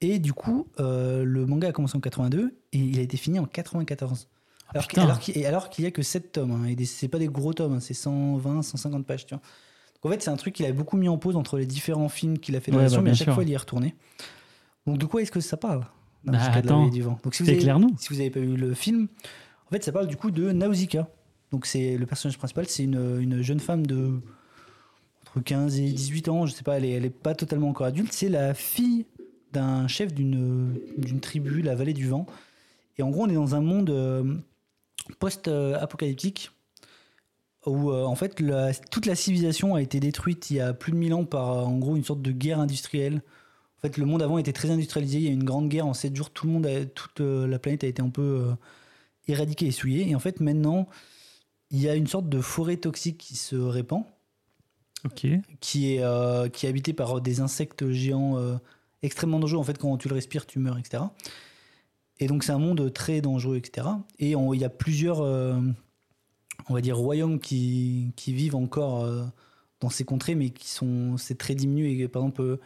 Et 0.00 0.18
du 0.18 0.32
coup, 0.32 0.66
euh, 0.80 1.24
le 1.24 1.46
manga 1.46 1.68
a 1.68 1.72
commencé 1.72 1.96
en 1.96 2.00
82 2.00 2.58
et 2.72 2.78
il 2.78 2.98
a 2.98 3.02
été 3.02 3.16
fini 3.16 3.38
en 3.38 3.46
94. 3.46 4.28
Alors, 4.68 4.86
Ah, 4.96 5.00
alors 5.02 5.18
qu'il 5.20 5.38
et 5.38 5.46
alors 5.46 5.70
qu'il 5.70 5.84
y 5.84 5.86
a 5.86 5.90
que 5.92 6.02
7 6.02 6.32
tomes. 6.32 6.50
hein, 6.50 6.64
et 6.66 6.84
c'est 6.84 7.08
pas 7.08 7.18
des 7.18 7.28
gros 7.28 7.52
tomes, 7.54 7.74
hein, 7.74 7.80
c'est 7.80 7.94
120, 7.94 8.62
150 8.62 9.06
pages. 9.06 9.24
Tu 9.26 9.34
vois. 9.34 9.42
En 10.04 10.10
fait, 10.10 10.22
c'est 10.22 10.30
un 10.30 10.36
truc 10.36 10.54
qu'il 10.54 10.64
avait 10.66 10.74
beaucoup 10.74 10.96
mis 10.96 11.08
en 11.08 11.16
pause 11.18 11.34
entre 11.36 11.56
les 11.58 11.66
différents 11.66 12.08
films 12.08 12.38
qu'il 12.38 12.54
a 12.56 12.60
fait 12.60 12.70
Ouais, 12.70 12.76
d'animation, 12.76 12.98
bah, 12.98 13.04
mais 13.04 13.10
à 13.10 13.14
chaque 13.14 13.26
sûr. 13.26 13.34
fois, 13.34 13.42
il 13.42 13.48
y 13.50 13.52
est 13.54 13.56
retourné. 13.56 13.94
Donc, 14.86 14.98
de 14.98 15.06
quoi 15.06 15.22
est-ce 15.22 15.32
que 15.32 15.40
ça 15.40 15.56
parle 15.56 15.86
Bah, 16.24 16.32
la 16.32 16.52
attends. 16.52 16.80
Vallée 16.80 16.90
du 16.90 17.02
vent? 17.02 17.18
Donc, 17.24 17.34
si 17.34 17.42
vous 17.42 17.48
avez- 17.48 17.58
Éclaire-nous. 17.58 17.94
si 17.98 18.08
vous 18.10 18.16
n'avez 18.16 18.30
pas 18.30 18.40
vu 18.40 18.54
le 18.56 18.74
film, 18.74 19.08
en 19.66 19.70
fait, 19.70 19.82
ça 19.82 19.92
parle 19.92 20.06
du 20.06 20.16
coup 20.16 20.30
de 20.30 20.52
Nausicaa. 20.52 21.08
Donc, 21.50 21.64
c'est 21.66 21.96
le 21.96 22.04
personnage 22.06 22.36
principal, 22.36 22.66
c'est 22.68 22.84
une, 22.84 23.18
une 23.20 23.40
jeune 23.42 23.60
femme 23.60 23.86
de 23.86 24.20
entre 25.22 25.40
15 25.42 25.78
et 25.80 25.90
18 25.90 26.28
ans, 26.28 26.46
je 26.46 26.52
sais 26.52 26.62
pas, 26.64 26.76
elle 26.76 26.84
est, 26.84 26.90
elle 26.90 27.04
est 27.06 27.10
pas 27.10 27.34
totalement 27.34 27.68
encore 27.70 27.86
adulte. 27.86 28.12
C'est 28.12 28.28
la 28.28 28.52
fille 28.54 29.06
d'un 29.52 29.88
chef 29.88 30.12
d'une 30.12 30.74
tribu, 31.22 31.62
la 31.62 31.74
Vallée 31.74 31.92
du 31.94 32.06
Vent. 32.08 32.26
Et 32.98 33.02
en 33.02 33.08
gros, 33.10 33.24
on 33.24 33.28
est 33.30 33.34
dans 33.34 33.54
un 33.54 33.60
monde 33.60 33.88
euh, 33.90 34.34
post-apocalyptique 35.18 36.50
où 37.66 37.90
euh, 37.90 38.04
en 38.04 38.14
fait 38.14 38.40
la- 38.40 38.74
toute 38.74 39.06
la 39.06 39.14
civilisation 39.14 39.74
a 39.74 39.82
été 39.82 40.00
détruite 40.00 40.50
il 40.50 40.56
y 40.56 40.60
a 40.60 40.74
plus 40.74 40.92
de 40.92 40.96
1000 40.96 41.14
ans 41.14 41.24
par 41.24 41.50
euh, 41.52 41.62
en 41.64 41.78
gros 41.78 41.96
une 41.96 42.04
sorte 42.04 42.22
de 42.22 42.32
guerre 42.32 42.60
industrielle. 42.60 43.22
En 43.78 43.80
fait, 43.86 43.98
le 43.98 44.06
monde 44.06 44.22
avant 44.22 44.38
était 44.38 44.52
très 44.54 44.70
industrialisé. 44.70 45.18
Il 45.18 45.24
y 45.24 45.28
a 45.28 45.30
eu 45.30 45.34
une 45.34 45.44
grande 45.44 45.68
guerre 45.68 45.86
en 45.86 45.92
7 45.92 46.16
jours. 46.16 46.30
Tout 46.30 46.46
le 46.46 46.52
monde, 46.54 46.66
a- 46.66 46.86
toute 46.86 47.20
euh, 47.20 47.46
la 47.46 47.58
planète 47.58 47.84
a 47.84 47.86
été 47.86 48.00
un 48.00 48.08
peu 48.08 48.46
éradiquée 49.28 49.66
et 49.66 49.70
souillée. 49.72 50.08
Et 50.08 50.14
en 50.14 50.20
fait, 50.20 50.40
maintenant, 50.40 50.88
il 51.70 51.80
y 51.82 51.88
a 51.88 51.94
une 51.94 52.06
sorte 52.06 52.28
de 52.30 52.40
forêt 52.40 52.76
toxique 52.78 53.18
qui 53.18 53.36
se 53.36 53.56
répand, 53.56 54.04
qui 55.60 55.92
est, 55.96 56.50
qui 56.52 56.64
est 56.66 56.68
habitée 56.68 56.94
par 56.94 57.20
des 57.20 57.40
insectes 57.40 57.90
géants 57.90 58.38
extrêmement 59.02 59.38
dangereux. 59.38 59.60
En 59.60 59.64
fait, 59.64 59.76
quand 59.76 59.96
tu 59.98 60.08
le 60.08 60.14
respires, 60.14 60.46
tu 60.46 60.58
meurs, 60.58 60.78
etc. 60.78 61.02
Et 62.20 62.26
donc, 62.26 62.42
c'est 62.44 62.52
un 62.52 62.58
monde 62.58 62.90
très 62.92 63.20
dangereux, 63.20 63.56
etc. 63.58 63.86
Et 64.18 64.34
on- 64.34 64.54
il 64.54 64.60
y 64.60 64.64
a 64.64 64.70
plusieurs, 64.70 65.20
on 66.68 66.74
va 66.74 66.80
dire, 66.80 66.96
royaumes 66.96 67.38
qui, 67.40 68.12
qui 68.16 68.32
vivent 68.32 68.56
encore 68.56 69.04
euh, 69.04 69.24
dans 69.80 69.90
ces 69.90 70.04
contrées, 70.04 70.34
mais 70.34 70.50
qui 70.50 70.68
sont, 70.70 71.16
c'est 71.18 71.36
très 71.38 71.54
diminué. 71.54 71.98
Et, 72.00 72.08
par 72.08 72.22
exemple, 72.22 72.42
euh, 72.42 72.60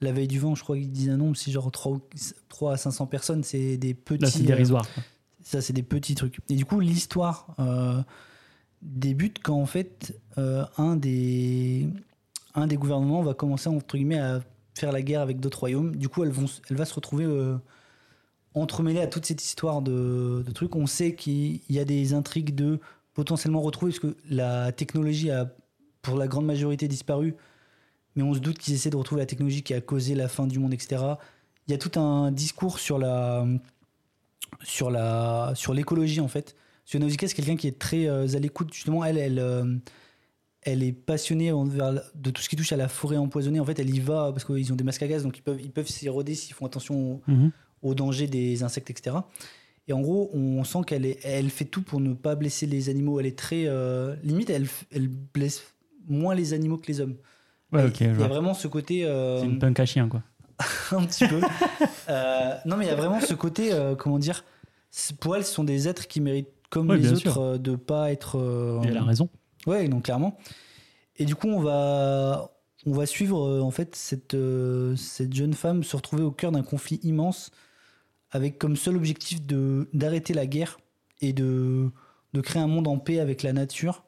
la 0.00 0.12
veille 0.12 0.28
du 0.28 0.38
vent, 0.40 0.54
je 0.54 0.62
crois 0.62 0.76
qu'ils 0.76 0.90
disent 0.90 1.10
un 1.10 1.16
nombre, 1.16 1.36
si 1.36 1.52
genre 1.52 1.70
3, 1.70 1.92
ou- 1.92 2.00
3 2.48 2.72
à 2.72 2.76
500 2.76 3.06
personnes, 3.06 3.44
c'est 3.44 3.76
des 3.76 3.94
petits. 3.94 4.22
Là, 4.22 4.30
c'est 4.30 4.42
euh, 4.42 4.46
dérisoire. 4.46 4.86
quoi. 4.92 5.02
ça, 5.42 5.60
c'est 5.60 5.72
des 5.72 5.82
petits 5.82 6.14
trucs. 6.14 6.38
Et 6.48 6.56
du 6.56 6.64
coup, 6.64 6.80
l'histoire 6.80 7.54
euh, 7.58 8.02
débute 8.82 9.38
quand, 9.42 9.60
en 9.60 9.66
fait, 9.66 10.18
euh, 10.38 10.64
un, 10.78 10.96
des, 10.96 11.88
un 12.54 12.66
des 12.66 12.76
gouvernements 12.76 13.22
va 13.22 13.34
commencer, 13.34 13.68
entre 13.68 13.96
guillemets, 13.96 14.18
à 14.18 14.40
faire 14.74 14.90
la 14.92 15.02
guerre 15.02 15.20
avec 15.20 15.38
d'autres 15.40 15.60
royaumes. 15.60 15.94
Du 15.96 16.08
coup, 16.08 16.24
vont, 16.24 16.46
elle 16.68 16.76
va 16.76 16.84
se 16.84 16.94
retrouver 16.94 17.24
euh, 17.24 17.56
entremêlée 18.54 19.00
à 19.00 19.06
toute 19.06 19.24
cette 19.26 19.42
histoire 19.44 19.82
de, 19.82 20.42
de 20.46 20.50
trucs. 20.52 20.74
On 20.76 20.86
sait 20.86 21.14
qu'il 21.14 21.60
y 21.70 21.78
a 21.78 21.84
des 21.84 22.12
intrigues 22.14 22.54
de 22.54 22.80
potentiellement 23.14 23.60
retrouver, 23.60 23.92
parce 23.92 24.00
que 24.00 24.16
la 24.28 24.72
technologie 24.72 25.30
a, 25.30 25.50
pour 26.02 26.16
la 26.16 26.26
grande 26.26 26.46
majorité, 26.46 26.88
disparu. 26.88 27.34
Mais 28.16 28.22
on 28.22 28.34
se 28.34 28.38
doute 28.38 28.58
qu'ils 28.58 28.74
essaient 28.74 28.90
de 28.90 28.96
retrouver 28.96 29.20
la 29.22 29.26
technologie 29.26 29.62
qui 29.62 29.74
a 29.74 29.80
causé 29.80 30.14
la 30.14 30.28
fin 30.28 30.46
du 30.46 30.58
monde, 30.58 30.72
etc. 30.74 31.02
Il 31.66 31.72
y 31.72 31.74
a 31.74 31.78
tout 31.78 31.98
un 31.98 32.30
discours 32.30 32.78
sur 32.78 32.98
la 32.98 33.46
sur 34.62 34.90
la 34.90 35.52
sur 35.56 35.74
l'écologie 35.74 36.20
en 36.20 36.28
fait. 36.28 36.54
Parce 36.84 36.92
que 36.92 36.98
Nausicaa 36.98 37.26
c'est 37.28 37.34
quelqu'un 37.34 37.56
qui 37.56 37.66
est 37.66 37.78
très 37.78 38.06
euh, 38.06 38.26
à 38.34 38.38
l'écoute 38.38 38.72
justement. 38.72 39.04
Elle 39.04 39.18
elle 39.18 39.38
euh, 39.38 39.76
elle 40.62 40.82
est 40.82 40.92
passionnée 40.92 41.50
envers 41.52 41.92
de 42.14 42.30
tout 42.30 42.40
ce 42.40 42.48
qui 42.48 42.56
touche 42.56 42.72
à 42.72 42.76
la 42.76 42.88
forêt 42.88 43.16
empoisonnée. 43.16 43.60
En 43.60 43.64
fait, 43.64 43.78
elle 43.78 43.94
y 43.94 44.00
va 44.00 44.30
parce 44.32 44.44
qu'ils 44.44 44.72
ont 44.72 44.76
des 44.76 44.84
masques 44.84 45.02
à 45.02 45.08
gaz, 45.08 45.22
donc 45.24 45.36
ils 45.38 45.42
peuvent 45.42 45.60
ils 45.60 45.70
peuvent 45.72 45.88
s'éroder 45.88 46.34
s'ils 46.34 46.54
font 46.54 46.66
attention 46.66 47.14
au, 47.14 47.22
Mhm. 47.26 47.50
au 47.82 47.94
danger 47.94 48.26
des 48.28 48.62
insectes, 48.62 48.90
etc. 48.90 49.16
Et 49.86 49.92
en 49.92 50.00
gros, 50.00 50.30
on 50.32 50.64
sent 50.64 50.78
qu'elle 50.86 51.04
est, 51.04 51.18
elle 51.24 51.50
fait 51.50 51.66
tout 51.66 51.82
pour 51.82 52.00
ne 52.00 52.14
pas 52.14 52.34
blesser 52.36 52.66
les 52.66 52.88
animaux. 52.88 53.20
Elle 53.20 53.26
est 53.26 53.38
très 53.38 53.64
euh, 53.66 54.16
limite, 54.22 54.48
elle, 54.48 54.66
elle 54.92 55.08
blesse 55.08 55.74
moins 56.08 56.34
les 56.34 56.54
animaux 56.54 56.78
que 56.78 56.86
les 56.86 57.00
hommes. 57.00 57.16
Ouais, 57.72 57.84
ok. 57.84 58.00
il 58.00 58.06
y 58.06 58.22
a 58.22 58.28
vraiment 58.28 58.54
ce 58.54 58.68
côté 58.68 59.04
euh, 59.04 59.40
C'est 59.40 59.46
une 59.46 59.58
punk 59.58 59.80
à 59.80 59.86
chien, 59.86 60.08
quoi. 60.08 60.22
un 60.92 61.04
petit 61.04 61.26
peu. 61.26 61.40
Euh, 62.08 62.54
non, 62.66 62.76
mais 62.76 62.84
il 62.84 62.88
y 62.88 62.92
a 62.92 62.96
vraiment 62.96 63.20
ce 63.20 63.34
côté, 63.34 63.72
comment 63.98 64.18
dire, 64.18 64.44
pour 65.20 65.34
elle, 65.36 65.44
ce 65.44 65.52
sont 65.52 65.64
des 65.64 65.88
êtres 65.88 66.06
qui 66.06 66.20
méritent, 66.20 66.52
comme 66.70 66.90
Ouais, 66.90 66.98
les 66.98 67.12
autres, 67.12 67.38
euh, 67.38 67.58
de 67.58 67.76
pas 67.76 68.12
être. 68.12 68.36
Et 68.84 68.88
elle 68.88 68.96
a 68.96 69.02
raison. 69.02 69.28
Ouais, 69.66 69.88
donc 69.88 70.04
clairement. 70.04 70.38
Et 71.16 71.24
du 71.24 71.34
coup, 71.34 71.48
on 71.48 71.60
va, 71.60 72.50
on 72.86 72.92
va 72.92 73.06
suivre 73.06 73.62
en 73.62 73.70
fait 73.70 73.96
cette, 73.96 74.36
cette 74.96 75.34
jeune 75.34 75.54
femme 75.54 75.82
se 75.82 75.96
retrouver 75.96 76.22
au 76.22 76.30
cœur 76.30 76.52
d'un 76.52 76.62
conflit 76.62 77.00
immense, 77.02 77.50
avec 78.34 78.58
comme 78.58 78.76
seul 78.76 78.96
objectif 78.96 79.40
de 79.46 79.88
d'arrêter 79.94 80.34
la 80.34 80.46
guerre 80.46 80.78
et 81.20 81.32
de, 81.32 81.90
de 82.34 82.40
créer 82.40 82.60
un 82.60 82.66
monde 82.66 82.88
en 82.88 82.98
paix 82.98 83.20
avec 83.20 83.42
la 83.42 83.54
nature. 83.54 84.04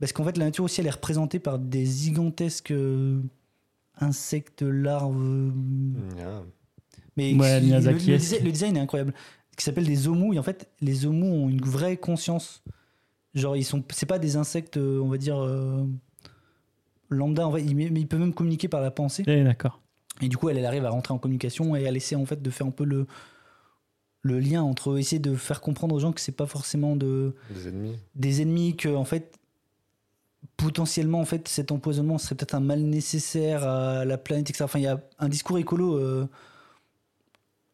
Parce 0.00 0.12
qu'en 0.12 0.24
fait, 0.24 0.36
la 0.36 0.46
nature 0.46 0.64
aussi, 0.64 0.80
elle 0.80 0.88
est 0.88 0.90
représentée 0.90 1.38
par 1.38 1.58
des 1.58 1.86
gigantesques 1.86 2.72
euh, 2.72 3.22
insectes, 3.98 4.62
larves. 4.62 5.52
Ah. 6.18 6.42
Mais 7.16 7.34
Ouais, 7.34 7.60
le, 7.60 7.78
le 7.78 8.16
design, 8.16 8.44
le 8.44 8.50
design 8.50 8.76
est 8.76 8.80
incroyable. 8.80 9.14
Qui 9.56 9.64
s'appelle 9.64 9.86
des 9.86 10.08
omus. 10.08 10.34
Et 10.34 10.38
en 10.38 10.42
fait, 10.42 10.68
les 10.80 11.06
omus 11.06 11.30
ont 11.30 11.48
une 11.48 11.60
vraie 11.60 11.96
conscience. 11.96 12.64
Genre, 13.34 13.56
ils 13.56 13.64
sont, 13.64 13.84
c'est 13.90 14.06
pas 14.06 14.18
des 14.18 14.36
insectes, 14.36 14.78
euh, 14.78 15.00
on 15.00 15.08
va 15.08 15.16
dire, 15.16 15.38
euh, 15.38 15.84
lambda. 17.08 17.46
En 17.46 17.52
fait, 17.52 17.62
ils, 17.62 17.76
mais 17.76 17.86
ils 17.86 18.08
peuvent 18.08 18.18
même 18.18 18.34
communiquer 18.34 18.66
par 18.66 18.80
la 18.80 18.90
pensée. 18.90 19.22
Eh, 19.28 19.44
d'accord. 19.44 19.80
Et 20.22 20.28
du 20.28 20.36
coup, 20.36 20.48
elle, 20.48 20.58
elle 20.58 20.66
arrive 20.66 20.86
à 20.86 20.90
rentrer 20.90 21.14
en 21.14 21.18
communication 21.18 21.76
et 21.76 21.86
à 21.86 21.90
laisser 21.92 22.16
en 22.16 22.24
fait 22.26 22.42
de 22.42 22.50
faire 22.50 22.66
un 22.66 22.72
peu 22.72 22.84
le, 22.84 23.06
le 24.22 24.38
lien 24.38 24.62
entre 24.62 24.98
essayer 24.98 25.18
de 25.18 25.34
faire 25.34 25.60
comprendre 25.60 25.94
aux 25.94 26.00
gens 26.00 26.12
que 26.12 26.20
c'est 26.20 26.32
pas 26.32 26.46
forcément 26.46 26.94
de, 26.96 27.34
Des 27.54 27.68
ennemis. 27.68 27.96
des 28.14 28.42
ennemis, 28.42 28.76
que 28.76 28.88
en 28.88 29.04
fait 29.04 29.34
potentiellement 30.56 31.20
en 31.20 31.24
fait 31.24 31.48
cet 31.48 31.72
empoisonnement 31.72 32.18
serait 32.18 32.34
peut-être 32.34 32.54
un 32.54 32.60
mal 32.60 32.80
nécessaire 32.82 33.64
à 33.64 34.04
la 34.04 34.18
planète, 34.18 34.48
etc. 34.50 34.64
Enfin, 34.64 34.78
il 34.78 34.82
y 34.82 34.86
a 34.88 35.00
un 35.18 35.28
discours 35.28 35.58
écolo 35.58 35.96
euh, 35.96 36.26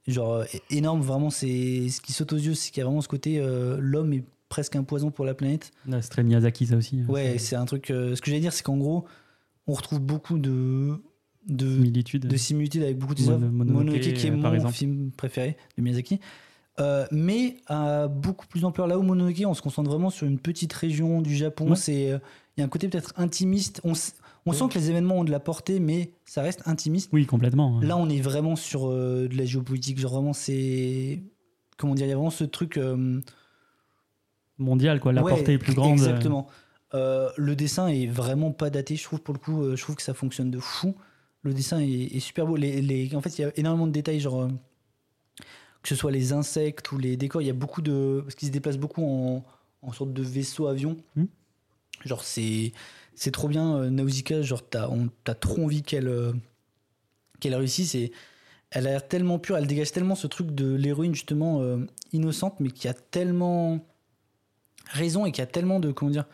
genre 0.07 0.45
énorme. 0.71 1.01
Vraiment, 1.01 1.31
c'est 1.31 1.89
ce 1.89 2.01
qui 2.01 2.13
saute 2.13 2.33
aux 2.33 2.37
yeux, 2.39 2.55
c'est 2.55 2.71
qu'il 2.71 2.79
y 2.81 2.83
a 2.83 2.85
vraiment 2.85 3.01
ce 3.01 3.09
côté 3.09 3.39
euh, 3.41 3.77
l'homme 3.81 4.13
est 4.13 4.25
presque 4.49 4.77
un 4.77 4.85
poison 4.85 5.11
pour 5.11 5.25
la 5.25 5.35
planète. 5.35 5.73
C'est 6.01 6.09
très 6.11 6.23
Miyazaki, 6.23 6.67
ça 6.69 6.77
aussi. 6.77 7.01
hein. 7.01 7.07
Ouais, 7.13 7.39
c'est 7.39 7.57
un 7.57 7.65
truc. 7.65 7.91
euh, 7.91 8.15
ce 8.15 8.21
que 8.21 8.27
j'allais 8.31 8.41
dire, 8.41 8.53
c'est 8.53 8.63
qu'en 8.63 8.77
gros, 8.77 9.05
on 9.67 9.73
retrouve 9.73 9.99
beaucoup 10.01 10.39
de 10.39 10.95
de 11.47 11.69
Similitude. 11.69 12.27
de 12.27 12.37
similitudes 12.37 12.83
avec 12.83 12.99
beaucoup 12.99 13.15
de 13.15 13.23
Mono- 13.23 13.33
œuvres. 13.35 13.47
Mononoke, 13.53 14.01
qui 14.01 14.09
est 14.27 14.31
euh, 14.31 14.37
mon 14.37 14.53
exemple. 14.55 14.73
film 14.75 15.11
préféré 15.17 15.57
de 15.77 15.83
Miyazaki. 15.83 16.21
Euh, 16.79 17.07
mais 17.11 17.57
à 17.69 18.07
beaucoup 18.09 18.47
plus 18.47 18.61
d'ampleur. 18.61 18.87
Là 18.87 18.99
où 18.99 19.03
Mononoke, 19.03 19.43
on 19.47 19.55
se 19.55 19.63
concentre 19.63 19.89
vraiment 19.89 20.11
sur 20.11 20.27
une 20.27 20.39
petite 20.39 20.73
région 20.73 21.23
du 21.23 21.35
Japon. 21.35 21.71
Ouais. 21.71 21.77
C'est, 21.77 22.11
euh, 22.11 22.19
il 22.57 22.61
y 22.61 22.63
a 22.63 22.67
un 22.67 22.69
côté 22.69 22.89
peut-être 22.89 23.15
intimiste. 23.17 23.81
On, 23.85 23.95
sent 23.95 24.65
que 24.71 24.79
les 24.79 24.91
événements 24.91 25.21
ont 25.21 25.25
de 25.25 25.31
la 25.31 25.41
portée, 25.41 25.81
mais 25.81 26.11
ça 26.25 26.43
reste 26.43 26.63
intimiste. 26.67 27.11
Oui, 27.13 27.27
complètement. 27.27 27.81
Là, 27.81 27.97
on 27.97 28.09
est 28.11 28.21
vraiment 28.21 28.57
sur 28.57 28.89
euh, 28.91 29.27
de 29.29 29.37
la 29.37 29.45
géopolitique. 29.45 29.99
Genre 29.99 30.13
vraiment, 30.13 30.33
c'est 30.33 31.23
comment 31.79 31.95
dire, 31.95 32.07
il 32.07 32.11
y 32.11 32.13
a 32.13 32.17
vraiment 32.17 32.31
ce 32.31 32.45
truc. 32.45 32.79
Mondial, 34.59 35.01
quoi. 35.01 35.13
La 35.13 35.23
Ouais, 35.23 35.31
portée 35.35 35.55
est 35.55 35.59
plus 35.59 35.75
grande. 35.75 35.93
Exactement. 35.93 36.47
Le 36.93 37.55
dessin 37.55 37.89
est 37.89 38.07
vraiment 38.07 38.53
pas 38.53 38.71
daté, 38.71 38.97
je 38.97 39.05
trouve, 39.05 39.21
pour 39.21 39.35
le 39.35 39.39
coup. 39.41 39.75
je 39.77 39.81
trouve 39.83 39.97
que 39.97 40.03
ça 40.03 40.15
fonctionne 40.15 40.51
de 40.51 40.59
fou. 40.59 40.95
Le 41.47 41.55
dessin 41.55 41.79
est, 41.81 41.89
est 42.17 42.21
super 42.21 42.47
beau. 42.47 42.57
Les, 42.57 42.81
les- 42.83 43.15
en 43.15 43.21
fait, 43.21 43.39
il 43.39 43.43
y 43.43 43.45
a 43.45 43.53
énormément 43.57 43.87
de 43.87 43.93
détails, 43.93 44.21
genre. 44.21 44.43
euh, 44.43 44.49
que 45.83 45.89
ce 45.89 45.95
soit 45.95 46.11
les 46.11 46.33
insectes 46.33 46.91
ou 46.91 46.99
les 46.99 47.17
décors, 47.17 47.41
il 47.43 47.47
y 47.47 47.51
a 47.51 47.55
beaucoup 47.55 47.83
de. 47.83 48.21
Parce 48.25 48.35
qu'ils 48.35 48.49
se 48.49 48.53
déplacent 48.53 48.79
beaucoup 48.79 49.05
en, 49.05 49.45
en 49.83 49.93
sorte 49.93 50.13
de 50.13 50.23
vaisseau 50.23 50.67
avion. 50.67 50.97
Hmm. 51.15 51.27
Genre, 52.05 52.23
c'est. 52.25 52.73
C'est 53.15 53.31
trop 53.31 53.49
bien, 53.49 53.77
euh, 53.77 53.91
Nausicaa. 53.91 54.43
Genre, 54.43 54.69
t'as 54.69 54.89
on- 54.89 55.09
t'as 55.25 55.35
trop 55.35 55.65
envie 55.65 55.83
qu'elle. 55.83 56.09
euh, 56.09 56.33
qu'elle 57.41 57.55
réussisse. 57.55 57.95
Et 57.95 58.13
elle 58.71 58.87
a 58.89 58.91
l'air 58.91 59.07
tellement 59.07 59.39
pure, 59.39 59.57
elle 59.57 59.67
dégage 59.69 59.93
tellement 59.93 60.17
ce 60.17 60.27
truc 60.27 60.51
de 60.55 60.75
l'héroïne, 60.75 61.15
justement, 61.15 61.61
euh, 61.63 61.79
innocente, 62.13 62.59
mais 62.61 62.71
qui 62.71 62.89
a 62.89 62.95
tellement 62.95 63.79
raison 64.87 65.25
et 65.27 65.33
qui 65.33 65.41
a 65.41 65.47
tellement 65.47 65.81
de 65.81 65.93
comment 65.93 66.11
dire 66.11 66.27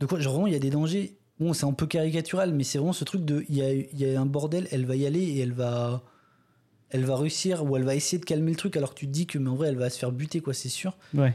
de 0.00 0.06
quoi 0.06 0.18
genre 0.20 0.32
vraiment 0.34 0.46
il 0.48 0.52
y 0.52 0.56
a 0.56 0.60
des 0.60 0.70
dangers 0.70 1.16
bon 1.40 1.52
c'est 1.52 1.66
un 1.66 1.72
peu 1.72 1.86
caricatural 1.86 2.52
mais 2.54 2.62
c'est 2.64 2.78
vraiment 2.78 2.92
ce 2.92 3.04
truc 3.04 3.24
de 3.24 3.44
il 3.48 3.56
y 3.56 3.62
a, 3.62 3.72
il 3.72 3.98
y 3.98 4.14
a 4.14 4.20
un 4.20 4.26
bordel 4.26 4.68
elle 4.70 4.86
va 4.86 4.94
y 4.96 5.04
aller 5.06 5.20
et 5.22 5.40
elle 5.40 5.52
va 5.52 6.02
elle 6.90 7.04
va 7.04 7.16
réussir 7.16 7.64
ou 7.64 7.76
elle 7.76 7.82
va 7.84 7.94
essayer 7.96 8.18
de 8.18 8.24
calmer 8.24 8.50
le 8.52 8.56
truc 8.56 8.76
alors 8.76 8.94
que 8.94 9.00
tu 9.00 9.06
te 9.06 9.10
dis 9.12 9.26
que 9.26 9.38
mais 9.38 9.50
en 9.50 9.56
vrai 9.56 9.68
elle 9.68 9.76
va 9.78 9.90
se 9.90 9.98
faire 9.98 10.12
buter 10.12 10.40
quoi 10.40 10.54
c'est 10.54 10.68
sûr 10.68 10.96
Ouais. 11.12 11.34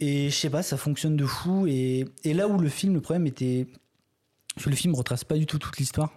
et 0.00 0.28
je 0.30 0.36
sais 0.36 0.50
pas 0.50 0.62
ça 0.62 0.76
fonctionne 0.76 1.16
de 1.16 1.24
fou 1.24 1.66
et, 1.66 2.04
et 2.24 2.34
là 2.34 2.46
où 2.48 2.58
le 2.58 2.68
film 2.68 2.92
le 2.94 3.00
problème 3.00 3.26
était 3.26 3.66
parce 4.54 4.64
que 4.66 4.70
le 4.70 4.76
film 4.76 4.94
retrace 4.94 5.24
pas 5.24 5.36
du 5.36 5.46
tout 5.46 5.58
toute 5.58 5.78
l'histoire 5.78 6.12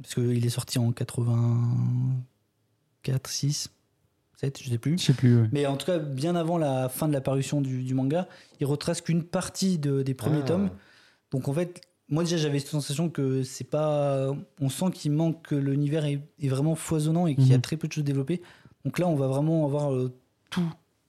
parce 0.00 0.14
qu'il 0.14 0.46
est 0.46 0.50
sorti 0.50 0.78
en 0.78 0.90
84 0.92 3.28
6 3.30 3.68
7 4.36 4.62
je 4.62 4.70
sais 4.70 4.78
plus 4.78 4.98
Je 4.98 5.04
sais 5.04 5.12
plus. 5.12 5.42
ouais. 5.42 5.48
mais 5.52 5.66
en 5.66 5.76
tout 5.76 5.86
cas, 5.86 5.98
bien 5.98 6.34
avant 6.34 6.58
la 6.58 6.88
fin 6.88 7.06
de 7.08 7.12
la 7.12 7.20
parution 7.20 7.60
du, 7.60 7.82
du 7.84 7.94
manga, 7.94 8.26
il 8.60 8.66
retrace 8.66 9.00
qu'une 9.00 9.22
partie 9.22 9.78
de- 9.78 10.02
des 10.02 10.14
premiers 10.14 10.40
Ah. 10.42 10.46
tomes. 10.48 10.70
Donc 11.30 11.46
en 11.48 11.52
fait, 11.52 11.80
moi 12.08 12.24
déjà 12.24 12.36
j'avais 12.36 12.58
cette 12.58 12.68
sensation 12.68 13.08
que 13.08 13.42
c'est 13.42 13.68
pas. 13.68 14.32
On 14.60 14.68
sent 14.68 14.86
qu'il 14.92 15.12
manque 15.12 15.42
que 15.42 15.54
l'univers 15.54 16.04
est, 16.04 16.20
est 16.40 16.48
vraiment 16.48 16.74
foisonnant 16.74 17.26
et 17.26 17.34
qu'il 17.34 17.48
y 17.48 17.52
a 17.52 17.56
Mhm. 17.56 17.62
très 17.62 17.76
peu 17.76 17.88
de 17.88 17.92
choses 17.92 18.04
développées. 18.04 18.42
Donc 18.84 18.98
là, 18.98 19.06
on 19.08 19.14
va 19.16 19.26
vraiment 19.28 19.64
avoir 19.64 19.92
euh, 19.92 20.12
tout. 20.50 20.68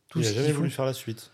Tout 0.09 0.19
Il 0.19 0.25
a 0.25 0.29
ce 0.29 0.33
jamais 0.33 0.45
qu'il 0.45 0.53
faut. 0.53 0.59
voulu 0.61 0.69
faire 0.71 0.85
la 0.85 0.93
suite. 0.93 1.31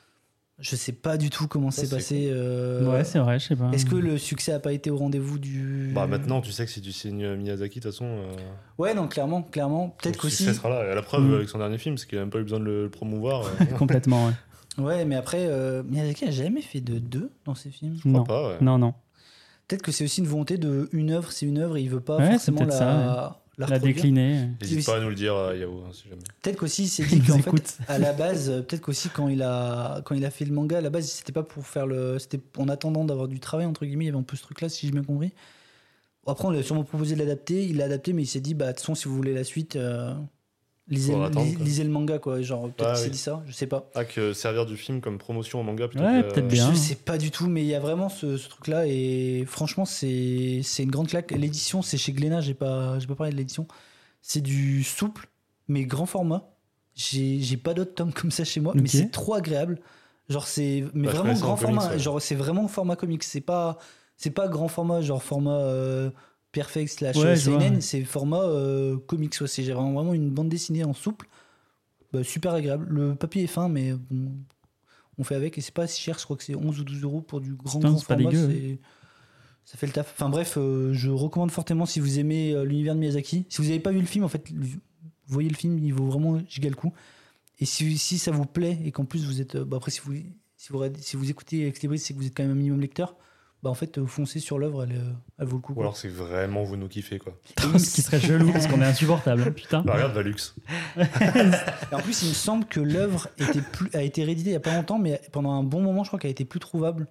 Je 0.62 0.76
sais 0.76 0.92
pas 0.92 1.16
du 1.18 1.30
tout 1.30 1.48
comment 1.48 1.72
Ça, 1.72 1.82
c'est 1.84 1.88
c'est 1.88 1.96
passé. 1.96 2.30
euh, 2.34 2.90
Ouais, 2.92 3.04
c'est 3.06 3.20
vrai, 3.20 3.40
je 3.40 3.48
sais 3.48 3.56
pas. 3.56 3.70
Est-ce 3.72 3.86
que 3.86 3.96
le 3.96 4.18
succès 4.18 4.52
a 4.52 4.60
pas 4.60 4.74
été 4.74 4.90
au 4.90 4.98
rendez-vous 4.98 5.40
du. 5.40 5.92
Bah 5.96 6.06
maintenant, 6.08 6.42
tu 6.42 6.52
sais 6.52 6.66
que 6.66 6.72
si 6.72 6.82
tu 6.82 6.92
signes 6.92 7.36
Miyazaki, 7.36 7.80
de 7.80 7.84
toute 7.84 7.92
façon, 7.94 8.06
euh, 8.06 8.36
Ouais, 8.78 8.94
non, 8.94 9.08
clairement, 9.08 9.42
clairement. 9.42 9.90
Peut-être 10.02 10.16
le 10.18 10.22
qu'aussi. 10.22 10.38
succès 10.44 10.54
sera 10.54 10.70
là. 10.70 10.92
À 10.92 10.96
la 10.96 11.02
preuve, 11.02 11.24
Mm. 11.24 11.34
avec 11.36 11.48
son 11.50 11.60
dernier 11.60 11.78
film, 11.78 11.98
c'est 11.98 12.08
qu'il 12.10 12.18
a 12.18 12.22
même 12.22 12.30
pas 12.30 12.40
eu 12.40 12.44
besoin 12.44 12.60
de 12.60 12.66
le 12.66 12.90
promouvoir. 12.90 13.44
euh, 13.46 13.50
je 13.60 13.66
Complètement, 13.78 14.28
ouais. 14.28 14.34
Ouais, 14.84 15.06
mais 15.06 15.16
après, 15.16 15.46
euh, 15.48 15.82
Miyazaki 15.84 16.26
a 16.26 16.32
jamais 16.32 16.62
fait 16.62 16.82
de 16.82 17.00
deux 17.00 17.32
dans 17.46 17.56
ses 17.56 17.70
films. 17.70 17.98
Non. 18.04 18.24
crois 18.24 18.36
pas. 18.42 18.50
ouais. 18.50 18.58
non, 18.62 18.78
non. 18.78 18.94
Peut-être 19.70 19.82
que 19.84 19.92
c'est 19.94 20.04
aussi 20.04 20.20
une 20.20 20.28
volonté 20.28 20.58
de 20.58 20.90
une 20.92 21.12
œuvre, 21.12 21.32
c'est 21.32 21.46
une 21.46 21.60
œuvre 21.60 21.78
et 21.78 21.82
il 21.82 21.90
veut 21.90 22.02
pas 22.02 22.18
Ouais, 22.18 22.32
forcément 22.32 22.58
c'est 22.58 22.66
la, 22.66 22.68
peut-être 22.68 22.78
ça, 22.80 22.86
la 22.86 23.40
La 23.60 23.66
reproduire. 23.68 23.96
décliner. 23.96 24.50
N'hésite 24.62 24.86
pas 24.86 24.98
à 24.98 25.00
nous 25.00 25.10
le 25.10 25.16
dire, 25.16 25.36
euh, 25.36 25.56
Yao, 25.56 25.84
hein, 25.86 25.92
si 25.94 26.10
jamais. 26.10 26.22
Peut-être 26.42 26.58
qu'aussi 26.58 26.84
il 26.84 26.88
s'est 26.88 27.04
Il 27.12 27.20
dit 27.22 27.28
qu'en 27.28 27.38
fait, 27.40 27.78
à 27.88 27.98
la 28.00 28.12
base, 28.12 28.50
euh, 28.50 28.62
peut-être 28.62 28.82
qu'aussi 28.82 29.08
quand 29.10 29.28
il 29.30 29.42
a 29.44 30.02
quand 30.04 30.16
il 30.16 30.26
a 30.26 30.32
fait 30.32 30.44
le 30.46 30.54
manga, 30.54 30.80
à 30.80 30.82
la 30.82 30.90
base 30.90 31.08
c'était 31.08 31.32
pas 31.32 31.44
pour 31.44 31.66
faire 31.68 31.86
le, 31.88 32.18
c'était 32.20 32.40
en 32.58 32.68
attendant 32.68 33.06
d'avoir 33.06 33.28
du 33.30 33.40
travail 33.40 33.68
entre 33.68 33.86
guillemets, 33.86 34.06
il 34.06 34.08
y 34.08 34.10
avait 34.10 34.18
un 34.20 34.24
peu 34.24 34.36
ce 34.36 34.42
truc-là 34.42 34.68
si 34.70 34.88
j'ai 34.88 34.92
bien 34.92 35.04
compris. 35.04 35.32
Après 36.28 36.46
on 36.48 36.52
lui 36.52 36.60
a 36.60 36.64
sûrement 36.64 36.84
proposé 36.84 37.16
de 37.16 37.20
l'adapter, 37.20 37.64
il 37.66 37.78
l'a 37.78 37.86
adapté 37.86 38.14
mais 38.14 38.24
il 38.24 38.28
s'est 38.28 38.40
dit 38.42 38.54
bah 38.56 38.66
de 38.68 38.72
toute 38.72 38.80
façon 38.82 38.96
si 38.96 39.08
vous 39.08 39.16
voulez 39.16 39.34
la 39.34 39.44
suite, 39.44 39.76
euh, 39.76 40.14
lisez, 40.90 41.14
attendre, 41.24 41.48
le 41.60 41.90
manga 41.90 42.20
quoi, 42.20 42.42
genre 42.42 42.64
peut-être 42.70 42.82
Ah, 42.88 42.92
qu'il 42.94 42.98
s'est 42.98 43.04
oui. 43.06 43.12
dit 43.12 43.18
ça, 43.18 43.44
je 43.48 43.52
sais 43.54 43.68
pas. 43.68 43.90
Ah, 43.96 44.06
que 44.06 44.34
servir 44.34 44.66
du 44.66 44.76
film 44.78 45.02
comme 45.02 45.18
promotion 45.18 45.60
au 45.60 45.64
manga 45.64 45.88
plutôt 45.88 46.04
Ouais, 46.04 46.24
peut-être 46.24 46.48
bien. 46.48 46.70
Je 46.72 46.76
sais 46.78 46.96
pas 46.96 47.18
du 47.18 47.32
tout, 47.32 47.48
mais 47.48 47.62
il 47.62 47.68
y 47.68 47.76
a 47.76 47.80
vraiment 47.80 48.10
ce, 48.10 48.38
ce 48.38 48.50
truc-là 48.50 48.86
et 48.88 49.46
franchement, 49.48 49.86
c'est 49.86 50.62
c'est 50.64 50.84
une 50.84 50.92
grande 50.92 51.08
claque. 51.08 51.32
L'édition, 51.32 51.82
c'est 51.82 51.98
chez 51.98 52.12
Glénat, 52.14 52.42
j'ai 52.42 52.54
pas, 52.54 52.98
j'ai 53.00 53.08
pas 53.08 53.16
parlé 53.16 53.32
de 53.32 53.38
l'édition. 53.38 53.68
C'est 54.22 54.42
du 54.42 54.84
souple, 54.84 55.28
mais 55.68 55.86
grand 55.86 56.06
format. 56.06 56.50
J'ai 56.96 57.40
j'ai 57.40 57.58
pas 57.58 57.74
d'autres 57.74 57.94
tomes 57.96 58.12
comme 58.14 58.32
ça 58.32 58.44
chez 58.44 58.60
moi, 58.60 58.74
mais 58.76 58.88
c'est 58.88 59.10
trop 59.12 59.34
agréable. 59.36 59.80
Genre, 60.28 60.46
c'est 60.48 60.84
mais 60.94 61.08
Bah, 61.08 61.14
vraiment 61.14 61.34
grand 61.34 61.56
comics, 61.56 61.76
format. 61.80 61.92
ouais. 61.94 62.00
Genre, 62.00 62.22
c'est 62.22 62.36
vraiment 62.36 62.68
format 62.68 62.96
comics. 62.96 63.24
C'est 63.24 63.42
pas, 63.42 63.78
c'est 64.18 64.30
pas 64.32 64.48
grand 64.48 64.68
format, 64.68 65.02
genre 65.02 65.24
format 65.24 65.58
euh, 65.60 66.12
perfect 66.52 66.90
slash 66.92 67.16
Ouais, 67.18 67.26
euh, 67.26 67.36
seinen. 67.36 67.76
ouais. 67.76 67.82
C'est 67.82 68.04
format 68.04 68.42
euh, 68.44 68.98
comics. 68.98 69.36
C'est 69.48 69.64
vraiment, 69.64 70.14
une 70.14 70.30
bande 70.30 70.50
dessinée 70.50 70.84
en 70.84 70.94
souple. 70.94 71.28
Bah, 72.12 72.24
super 72.24 72.54
agréable. 72.54 72.88
Le 72.90 73.16
papier 73.16 73.44
est 73.44 73.48
fin, 73.48 73.70
mais 73.70 73.94
bon, 73.94 74.32
on 75.18 75.24
fait 75.24 75.36
avec 75.36 75.58
et 75.58 75.62
c'est 75.62 75.74
pas 75.74 75.86
si 75.88 76.02
cher. 76.02 76.18
Je 76.18 76.24
crois 76.24 76.38
que 76.38 76.44
c'est 76.44 76.56
11 76.56 76.80
ou 76.80 76.84
12 76.84 77.04
euros 77.04 77.22
pour 77.22 77.42
du 77.42 77.54
grand, 77.54 77.80
Putain, 77.80 77.90
grand 77.92 78.00
pas 78.00 78.16
format. 78.18 78.32
dégueu, 78.32 78.78
Ça 79.66 79.78
fait 79.78 79.86
le 79.86 79.94
taf. 79.94 80.12
Enfin 80.16 80.30
bref, 80.30 80.56
euh, 80.58 80.94
je 80.94 81.10
recommande 81.10 81.52
fortement 81.52 81.86
si 81.86 82.00
vous 82.00 82.18
aimez 82.20 82.54
euh, 82.54 82.64
l'univers 82.64 82.96
de 82.96 83.00
Miyazaki. 83.00 83.46
Si 83.50 83.62
vous 83.62 83.68
n'avez 83.68 83.80
pas 83.80 83.92
vu 83.92 84.00
le 84.00 84.08
film, 84.08 84.24
en 84.24 84.30
fait, 84.30 84.48
voyez 85.28 85.50
le 85.50 85.56
film, 85.56 85.78
il 85.78 85.94
vaut 85.94 86.08
vraiment 86.08 86.40
giga 86.48 86.70
le 86.70 86.76
coup. 86.76 86.94
Et 87.60 87.66
si, 87.66 87.98
si 87.98 88.18
ça 88.18 88.32
vous 88.32 88.46
plaît 88.46 88.80
et 88.86 88.92
qu'en 88.92 89.06
plus 89.06 89.26
vous 89.26 89.42
êtes. 89.42 89.58
bah, 89.58 89.78
après, 89.78 89.92
si 89.92 90.00
vous, 90.04 90.14
si, 90.58 90.72
vous, 90.72 90.82
si 90.98 91.18
vous 91.18 91.30
écoutez 91.30 91.68
Ex 91.68 91.80
c'est 91.80 92.14
que 92.14 92.20
vous 92.20 92.26
êtes 92.26 92.36
quand 92.36 92.44
même 92.44 92.54
un 92.54 92.56
minimum 92.56 92.80
lecteur. 92.80 93.16
Bah 93.62 93.70
en 93.70 93.74
fait, 93.74 93.98
euh, 93.98 94.06
foncez 94.06 94.40
sur 94.40 94.58
l'œuvre, 94.58 94.84
elle, 94.86 94.94
euh, 94.98 95.12
elle 95.38 95.48
vaut 95.48 95.58
le 95.58 95.62
coup. 95.62 95.74
Ou 95.74 95.76
quoi. 95.76 95.84
alors 95.84 95.98
c'est 95.98 96.08
vraiment 96.08 96.64
vous 96.64 96.78
nous 96.78 96.88
kiffez 96.88 97.20
quoi. 97.20 97.34
Ce 97.78 97.94
qui 97.94 98.02
serait 98.02 98.20
chelou 98.22 98.52
parce 98.54 98.68
qu'on 98.68 98.82
est 98.82 98.86
insupportable. 98.86 99.54
Putain. 99.54 99.82
Bah, 99.82 99.96
regarde 99.96 100.14
Valux. 100.14 100.36
En 101.92 102.00
plus, 102.00 102.24
il 102.24 102.30
me 102.30 102.34
semble 102.34 102.66
que 102.66 102.80
l'œuvre 102.80 103.28
a 103.94 104.02
été 104.02 104.24
rééditée 104.24 104.50
il 104.50 104.54
n'y 104.54 104.58
a 104.58 104.62
pas 104.62 104.76
longtemps, 104.76 104.98
mais 105.00 105.20
pendant 105.34 105.52
un 105.52 105.64
bon 105.64 105.82
moment, 105.82 106.04
je 106.06 106.10
crois 106.10 106.20
qu'elle 106.20 106.30
a 106.30 106.32
été 106.32 106.46
plus 106.46 106.60
trouvable. 106.62 107.08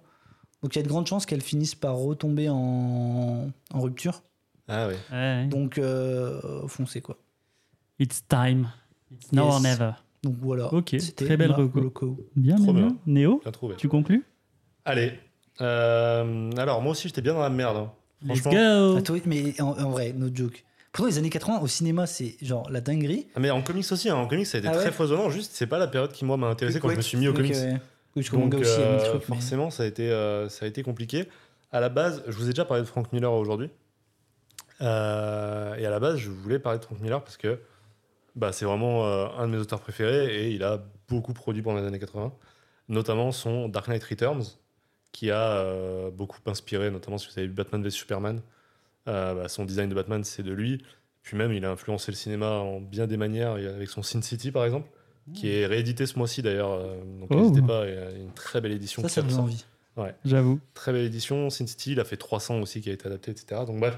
Donc 0.63 0.75
il 0.75 0.79
y 0.79 0.81
a 0.81 0.83
de 0.83 0.87
grandes 0.89 1.07
chances 1.07 1.25
qu'elle 1.25 1.41
finisse 1.41 1.75
par 1.75 1.95
retomber 1.97 2.49
en, 2.49 3.49
en 3.71 3.79
rupture. 3.79 4.23
Ah 4.67 4.87
ouais. 4.87 4.97
Ouais. 5.11 5.45
Donc 5.47 5.77
euh, 5.77 6.67
foncez 6.67 7.01
quoi. 7.01 7.17
It's 7.99 8.27
time. 8.27 8.69
It's 9.11 9.31
now 9.31 9.45
Yes. 9.45 9.53
or 9.53 9.61
never. 9.61 9.91
Donc 10.23 10.35
voilà. 10.41 10.73
Ok, 10.73 10.95
C'était 10.99 11.25
très 11.25 11.37
belle 11.37 11.51
reco. 11.51 12.17
Bien, 12.35 12.55
Trop 12.57 12.73
bien. 12.73 12.97
Néo, 13.05 13.39
Bien 13.43 13.51
trouvé. 13.51 13.75
tu 13.77 13.87
conclus? 13.87 14.25
Allez. 14.83 15.13
Euh, 15.61 16.51
alors 16.57 16.81
moi 16.81 16.91
aussi 16.91 17.07
j'étais 17.07 17.21
bien 17.21 17.33
dans 17.33 17.41
la 17.41 17.49
merde. 17.49 17.77
hein. 17.77 17.91
Let's 18.25 18.41
Franchement. 18.41 18.93
go 18.95 19.01
toi, 19.01 19.17
mais 19.25 19.59
en, 19.61 19.67
en 19.79 19.89
vrai, 19.91 20.13
no 20.13 20.27
joke. 20.33 20.63
Pourtant, 20.91 21.07
les 21.09 21.17
années 21.19 21.29
80, 21.29 21.59
au 21.61 21.67
cinéma, 21.67 22.07
c'est 22.07 22.35
genre 22.41 22.69
la 22.71 22.81
dinguerie. 22.81 23.27
Ah, 23.35 23.39
mais 23.39 23.49
en 23.51 23.61
comics 23.61 23.85
aussi, 23.91 24.09
hein. 24.09 24.15
en 24.15 24.27
comics 24.27 24.47
ça 24.47 24.57
a 24.57 24.59
été 24.59 24.67
Ah 24.67 24.71
ouais 24.71 24.77
très 24.79 24.91
foisonnant. 24.91 25.29
Juste 25.29 25.51
c'est 25.53 25.67
pas 25.67 25.77
la 25.77 25.87
période 25.87 26.11
qui 26.11 26.25
moi 26.25 26.35
m'a 26.37 26.47
intéressé 26.47 26.79
quand 26.79 26.89
je 26.89 26.95
me 26.95 27.01
suis 27.01 27.17
mis 27.17 27.27
au 27.27 27.33
comics. 27.33 27.53
ouais. 27.53 27.73
Oui, 28.15 28.23
parce 28.23 28.29
qu'au 28.31 28.37
Donc 28.37 28.53
manga 28.53 28.57
aussi, 28.59 28.73
il 28.77 28.81
y 28.81 28.83
a 28.83 28.91
mille 28.91 28.99
euh, 29.01 29.09
trucs. 29.09 29.29
mais- 29.29 29.35
forcément 29.35 29.69
ça 29.69 29.83
a 29.83 29.85
été 29.85 30.09
euh, 30.11 30.49
ça 30.49 30.65
a 30.65 30.67
été 30.67 30.81
compliqué. 30.83 31.27
À 31.71 31.79
la 31.79 31.89
base, 31.89 32.23
je 32.27 32.31
vous 32.35 32.45
ai 32.47 32.49
déjà 32.49 32.65
parlé 32.65 32.81
de 32.81 32.87
Frank 32.87 33.13
Miller 33.13 33.31
aujourd'hui. 33.31 33.69
Euh, 34.81 35.75
et 35.75 35.85
à 35.85 35.89
la 35.89 35.99
base, 35.99 36.17
je 36.17 36.29
voulais 36.29 36.59
parler 36.59 36.79
de 36.79 36.85
Frank 36.85 36.99
Miller 37.01 37.21
parce 37.23 37.37
que 37.37 37.59
bah, 38.35 38.51
c'est 38.51 38.65
vraiment 38.65 39.05
euh, 39.05 39.27
un 39.37 39.47
de 39.47 39.51
mes 39.51 39.57
auteurs 39.57 39.79
préférés 39.81 40.33
et 40.43 40.49
il 40.51 40.63
a 40.63 40.81
beaucoup 41.07 41.33
produit 41.33 41.61
pendant 41.61 41.79
les 41.81 41.85
années 41.87 41.99
80. 41.99 42.31
notamment 42.87 43.31
son 43.31 43.67
Dark 43.69 43.87
Knight 43.87 44.03
Returns, 44.03 44.43
qui 45.11 45.31
a 45.31 45.57
euh, 45.57 46.11
beaucoup 46.11 46.39
inspiré, 46.45 46.91
notamment 46.91 47.17
si 47.17 47.27
vous 47.27 47.37
avez 47.39 47.47
vu 47.47 47.53
Batman 47.53 47.83
vs 47.83 47.89
Superman. 47.91 48.41
Euh, 49.07 49.33
bah, 49.33 49.47
son 49.49 49.65
design 49.65 49.89
de 49.89 49.95
Batman, 49.95 50.23
c'est 50.23 50.43
de 50.43 50.51
lui. 50.51 50.83
Puis 51.23 51.35
même, 51.37 51.51
il 51.51 51.65
a 51.65 51.71
influencé 51.71 52.11
le 52.11 52.15
cinéma 52.15 52.49
en 52.51 52.79
bien 52.79 53.07
des 53.07 53.17
manières, 53.17 53.53
avec 53.53 53.89
son 53.89 54.03
Sin 54.03 54.21
City, 54.21 54.51
par 54.51 54.65
exemple, 54.65 54.87
qui 55.33 55.49
est 55.49 55.65
réédité 55.65 56.05
ce 56.05 56.17
mois-ci 56.17 56.41
d'ailleurs. 56.41 56.71
euh, 56.71 56.95
donc 57.19 57.29
Oh. 57.31 57.35
n'hésitez 57.35 57.61
pas, 57.61 57.87
il 57.87 57.93
y 57.93 57.97
a 57.97 58.11
une 58.11 58.33
très 58.33 58.61
belle 58.61 58.71
édition. 58.71 59.01
Ça, 59.01 59.09
ça 59.09 59.21
me 59.21 59.33
envie. 59.33 59.65
J'avoue. 60.23 60.59
Très 60.73 60.93
belle 60.93 61.05
édition. 61.05 61.49
Sin 61.49 61.67
City, 61.67 61.91
il 61.91 61.99
a 61.99 62.05
fait 62.05 62.15
300 62.17 62.61
aussi, 62.61 62.79
qui 62.81 62.89
a 62.89 62.93
été 62.93 63.05
adapté, 63.07 63.31
etc. 63.31 63.61
Donc 63.67 63.79
bref, 63.79 63.97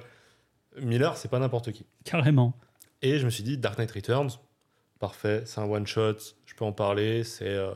Miller, 0.82 1.16
c'est 1.18 1.30
pas 1.30 1.40
n'importe 1.40 1.72
qui. 1.72 1.86
Carrément. 2.04 2.54
Et 3.02 3.20
je 3.20 3.26
me 3.26 3.30
suis 3.30 3.44
dit, 3.44 3.58
Dark 3.58 3.78
Knight 3.78 3.92
Returns, 3.92 4.32
parfait, 5.00 5.44
c'est 5.46 5.60
un 5.62 5.66
one-shot, 5.70 6.16
je 6.46 6.56
peux 6.56 6.66
en 6.66 6.72
parler, 6.72 7.24
c'est 7.24 7.48
euh, 7.48 7.72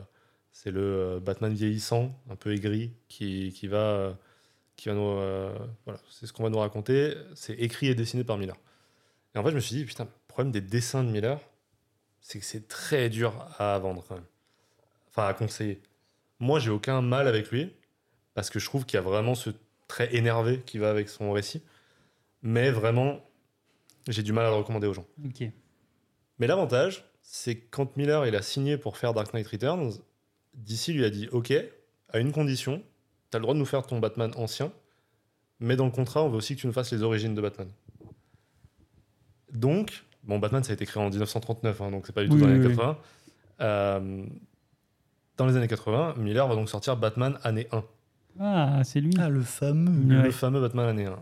c'est 0.56 0.72
le 0.72 0.82
euh, 0.82 1.20
Batman 1.20 1.54
vieillissant, 1.54 2.18
un 2.30 2.38
peu 2.38 2.54
aigri, 2.54 2.94
qui, 3.10 3.52
qui 3.52 3.68
va, 3.68 3.78
euh, 3.78 4.14
qui 4.78 4.88
va 4.88 4.96
nous... 4.96 5.02
euh, 5.02 5.54
voilà, 5.84 6.00
c'est 6.10 6.28
ce 6.28 6.32
qu'on 6.32 6.44
va 6.44 6.50
nous 6.50 6.60
raconter, 6.60 7.14
c'est 7.34 7.56
écrit 7.56 7.88
et 7.88 7.94
dessiné 7.94 8.24
par 8.24 8.38
Miller. 8.38 8.56
Et 9.36 9.38
en 9.38 9.44
fait, 9.44 9.50
je 9.50 9.56
me 9.56 9.60
suis 9.60 9.76
dit, 9.76 9.84
putain, 9.84 10.06
le 10.06 10.10
problème 10.30 10.54
des 10.54 10.62
dessins 10.62 11.04
de 11.04 11.10
Miller, 11.10 11.42
c'est 12.22 12.40
que 12.40 12.46
c'est 12.46 12.70
très 12.70 13.10
dur 13.10 13.46
à 13.60 13.78
vendre 13.80 14.06
quand 14.08 14.16
même. 14.16 14.26
Enfin, 15.10 15.28
à 15.28 15.34
conseiller. 15.34 15.82
Moi, 16.40 16.60
j'ai 16.60 16.72
aucun 16.72 17.02
mal 17.02 17.28
avec 17.28 17.52
lui, 17.52 17.74
parce 18.34 18.50
que 18.50 18.58
je 18.58 18.66
trouve 18.66 18.86
qu'il 18.86 18.96
y 18.96 19.00
a 19.00 19.04
vraiment 19.04 19.36
ce 19.36 19.50
trait 19.90 20.16
énervé 20.16 20.62
qui 20.66 20.78
va 20.78 20.90
avec 20.90 21.10
son 21.10 21.34
récit. 21.34 21.64
Mais 22.44 22.72
vraiment, 22.72 23.20
j'ai 24.08 24.24
du 24.24 24.32
mal 24.32 24.46
à 24.46 24.52
le 24.52 24.56
recommander 24.56 24.88
aux 24.88 24.94
gens. 24.94 25.06
Ok. 25.26 25.50
Mais 26.40 26.48
l'avantage, 26.48 27.04
c'est 27.24 27.56
que 27.56 27.66
quand 27.72 27.98
Miller 27.98 28.26
il 28.26 28.38
a 28.38 28.42
signé 28.42 28.78
pour 28.78 28.96
faire 28.96 29.14
Dark 29.14 29.34
Knight 29.34 29.48
Returns, 29.48 30.00
DC 30.56 30.88
lui 30.90 31.06
a 31.06 31.10
dit 31.10 31.28
Ok, 31.32 31.54
à 32.10 32.20
une 32.20 32.32
condition, 32.32 32.82
tu 33.32 33.36
as 33.36 33.40
le 33.40 33.44
droit 33.44 33.54
de 33.54 33.60
nous 33.60 33.66
faire 33.66 33.86
ton 33.86 34.00
Batman 34.00 34.32
ancien, 34.36 34.72
mais 35.60 35.76
dans 35.76 35.86
le 35.86 35.92
contrat, 35.92 36.24
on 36.24 36.30
veut 36.30 36.38
aussi 36.38 36.56
que 36.56 36.62
tu 36.62 36.68
nous 36.68 36.74
fasses 36.74 36.92
les 36.92 37.04
origines 37.04 37.36
de 37.36 37.42
Batman. 37.42 37.68
Donc, 39.52 40.04
bon, 40.24 40.40
Batman 40.40 40.64
ça 40.64 40.72
a 40.72 40.74
été 40.74 40.86
créé 40.86 41.02
en 41.02 41.10
1939, 41.10 41.82
hein, 41.82 41.92
donc 41.92 42.06
c'est 42.06 42.14
pas 42.14 42.24
du 42.24 42.30
tout 42.30 42.36
Oui, 42.36 42.42
dans 42.42 42.48
les 42.48 42.54
années 42.56 42.68
oui. 42.68 42.76
80. 42.76 42.98
Euh, 43.62 44.26
dans 45.38 45.46
les 45.46 45.56
années 45.56 45.68
80, 45.68 46.16
Miller 46.18 46.48
va 46.48 46.56
donc 46.56 46.70
sortir 46.70 46.98
Batman 46.98 47.38
année 47.44 47.68
1. 47.72 47.84
Ah, 48.40 48.82
c'est 48.84 49.00
lui. 49.00 49.14
Ah, 49.20 49.30
le 49.30 49.42
fameux. 49.42 50.16
Ouais. 50.18 50.24
Le 50.24 50.32
fameux 50.32 50.60
Batman 50.62 50.88
année 50.90 51.06
1. 51.06 51.18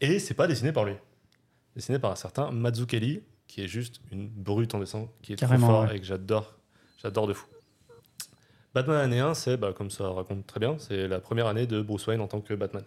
Et 0.00 0.18
c'est 0.18 0.34
pas 0.34 0.46
dessiné 0.46 0.72
par 0.72 0.84
lui. 0.84 0.94
Dessiné 1.76 1.98
par 1.98 2.10
un 2.12 2.16
certain 2.16 2.50
Mazzucchelli, 2.50 3.22
qui 3.46 3.62
est 3.62 3.68
juste 3.68 4.00
une 4.10 4.28
brute 4.28 4.74
en 4.74 4.80
dessin, 4.80 5.08
qui 5.22 5.32
est 5.32 5.36
Carrément, 5.36 5.66
trop 5.66 5.76
fort 5.76 5.90
ouais. 5.90 5.96
et 5.96 6.00
que 6.00 6.06
j'adore. 6.06 6.56
J'adore 7.02 7.26
de 7.26 7.32
fou. 7.34 7.46
Batman 8.74 8.96
année 8.96 9.20
1, 9.20 9.34
c'est, 9.34 9.56
bah, 9.56 9.72
comme 9.72 9.90
ça 9.90 10.08
raconte 10.08 10.46
très 10.46 10.58
bien, 10.58 10.76
c'est 10.78 11.06
la 11.06 11.20
première 11.20 11.46
année 11.46 11.66
de 11.66 11.80
Bruce 11.80 12.06
Wayne 12.08 12.20
en 12.20 12.26
tant 12.26 12.40
que 12.40 12.54
Batman. 12.54 12.82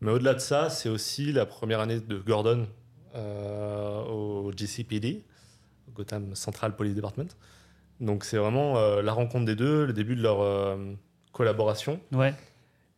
Mais 0.00 0.10
au-delà 0.10 0.34
de 0.34 0.40
ça, 0.40 0.68
c'est 0.68 0.88
aussi 0.88 1.32
la 1.32 1.46
première 1.46 1.80
année 1.80 2.00
de 2.00 2.18
Gordon 2.18 2.66
euh, 3.14 4.02
au 4.04 4.52
GCPD, 4.52 5.24
Gotham 5.94 6.34
Central 6.34 6.74
Police 6.74 6.94
Department. 6.94 7.28
Donc 8.00 8.24
c'est 8.24 8.36
vraiment 8.36 8.78
euh, 8.78 9.02
la 9.02 9.12
rencontre 9.12 9.44
des 9.44 9.56
deux, 9.56 9.86
le 9.86 9.92
début 9.92 10.16
de 10.16 10.22
leur 10.22 10.40
euh, 10.40 10.92
collaboration. 11.32 12.00
Ouais. 12.12 12.34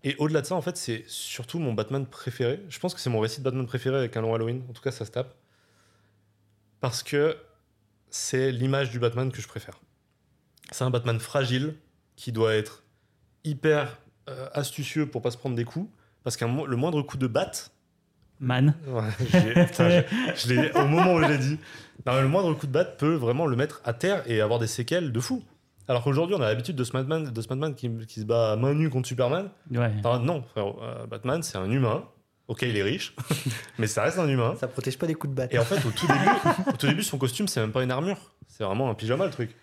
Et 0.02 0.16
au-delà 0.16 0.40
de 0.40 0.46
ça, 0.46 0.54
en 0.54 0.62
fait, 0.62 0.78
c'est 0.78 1.04
surtout 1.06 1.58
mon 1.58 1.74
Batman 1.74 2.06
préféré. 2.06 2.60
Je 2.70 2.78
pense 2.78 2.94
que 2.94 3.00
c'est 3.00 3.10
mon 3.10 3.20
récit 3.20 3.40
de 3.40 3.44
Batman 3.44 3.66
préféré 3.66 3.96
avec 3.96 4.16
un 4.16 4.22
long 4.22 4.34
Halloween. 4.34 4.62
En 4.70 4.72
tout 4.72 4.82
cas, 4.82 4.90
ça 4.90 5.04
se 5.04 5.10
tape. 5.10 5.34
Parce 6.80 7.02
que 7.02 7.36
c'est 8.08 8.50
l'image 8.50 8.90
du 8.90 8.98
Batman 8.98 9.30
que 9.30 9.42
je 9.42 9.48
préfère. 9.48 9.78
C'est 10.70 10.84
un 10.84 10.90
Batman 10.90 11.20
fragile 11.20 11.74
qui 12.20 12.32
doit 12.32 12.54
être 12.54 12.82
hyper 13.44 13.98
euh, 14.28 14.48
astucieux 14.52 15.06
pour 15.06 15.22
pas 15.22 15.30
se 15.30 15.38
prendre 15.38 15.56
des 15.56 15.64
coups. 15.64 15.88
Parce 16.22 16.36
que 16.36 16.44
le 16.44 16.76
moindre 16.76 17.00
coup 17.02 17.16
de 17.16 17.26
batte, 17.26 17.72
Man. 18.42 18.74
Ouais, 18.86 19.66
putain, 19.66 19.88
je- 19.90 20.02
je 20.34 20.48
l'ai- 20.54 20.72
au 20.72 20.86
moment 20.86 21.14
où 21.14 21.22
je 21.22 21.28
l'ai 21.28 21.36
dit, 21.38 21.58
non, 22.06 22.20
le 22.20 22.28
moindre 22.28 22.54
coup 22.54 22.66
de 22.66 22.72
batte 22.72 22.96
peut 22.98 23.14
vraiment 23.14 23.46
le 23.46 23.54
mettre 23.56 23.80
à 23.84 23.92
terre 23.92 24.22
et 24.26 24.40
avoir 24.40 24.58
des 24.58 24.66
séquelles 24.66 25.12
de 25.12 25.20
fou. 25.20 25.42
Alors 25.88 26.02
qu'aujourd'hui, 26.04 26.36
on 26.36 26.40
a 26.40 26.46
l'habitude 26.48 26.76
de 26.76 26.84
ce 26.84 26.92
Batman, 26.92 27.24
de 27.30 27.40
ce 27.40 27.48
Batman 27.48 27.74
qui, 27.74 27.90
qui 28.06 28.20
se 28.20 28.24
bat 28.24 28.52
à 28.52 28.56
main 28.56 28.72
nue 28.74 28.88
contre 28.90 29.08
Superman. 29.08 29.50
Ouais. 29.70 29.90
Non, 30.22 30.42
frère, 30.42 30.66
euh, 30.82 31.06
Batman, 31.06 31.42
c'est 31.42 31.58
un 31.58 31.70
humain. 31.70 32.04
Ok, 32.48 32.62
il 32.62 32.76
est 32.76 32.82
riche, 32.82 33.14
mais 33.78 33.86
ça 33.86 34.02
reste 34.04 34.18
un 34.18 34.28
humain. 34.28 34.54
Ça 34.58 34.68
protège 34.68 34.98
pas 34.98 35.06
des 35.06 35.14
coups 35.14 35.30
de 35.32 35.36
batte. 35.36 35.52
Et 35.54 35.58
en 35.58 35.64
fait, 35.64 35.76
au 35.86 35.90
tout 35.90 36.06
début, 36.06 36.30
au 36.68 36.76
tout 36.76 36.86
début 36.86 37.02
son 37.02 37.16
costume, 37.18 37.46
c'est 37.48 37.60
même 37.60 37.72
pas 37.72 37.82
une 37.82 37.90
armure. 37.92 38.18
C'est 38.48 38.64
vraiment 38.64 38.88
un 38.90 38.94
pyjama, 38.94 39.24
le 39.26 39.30
truc. 39.30 39.54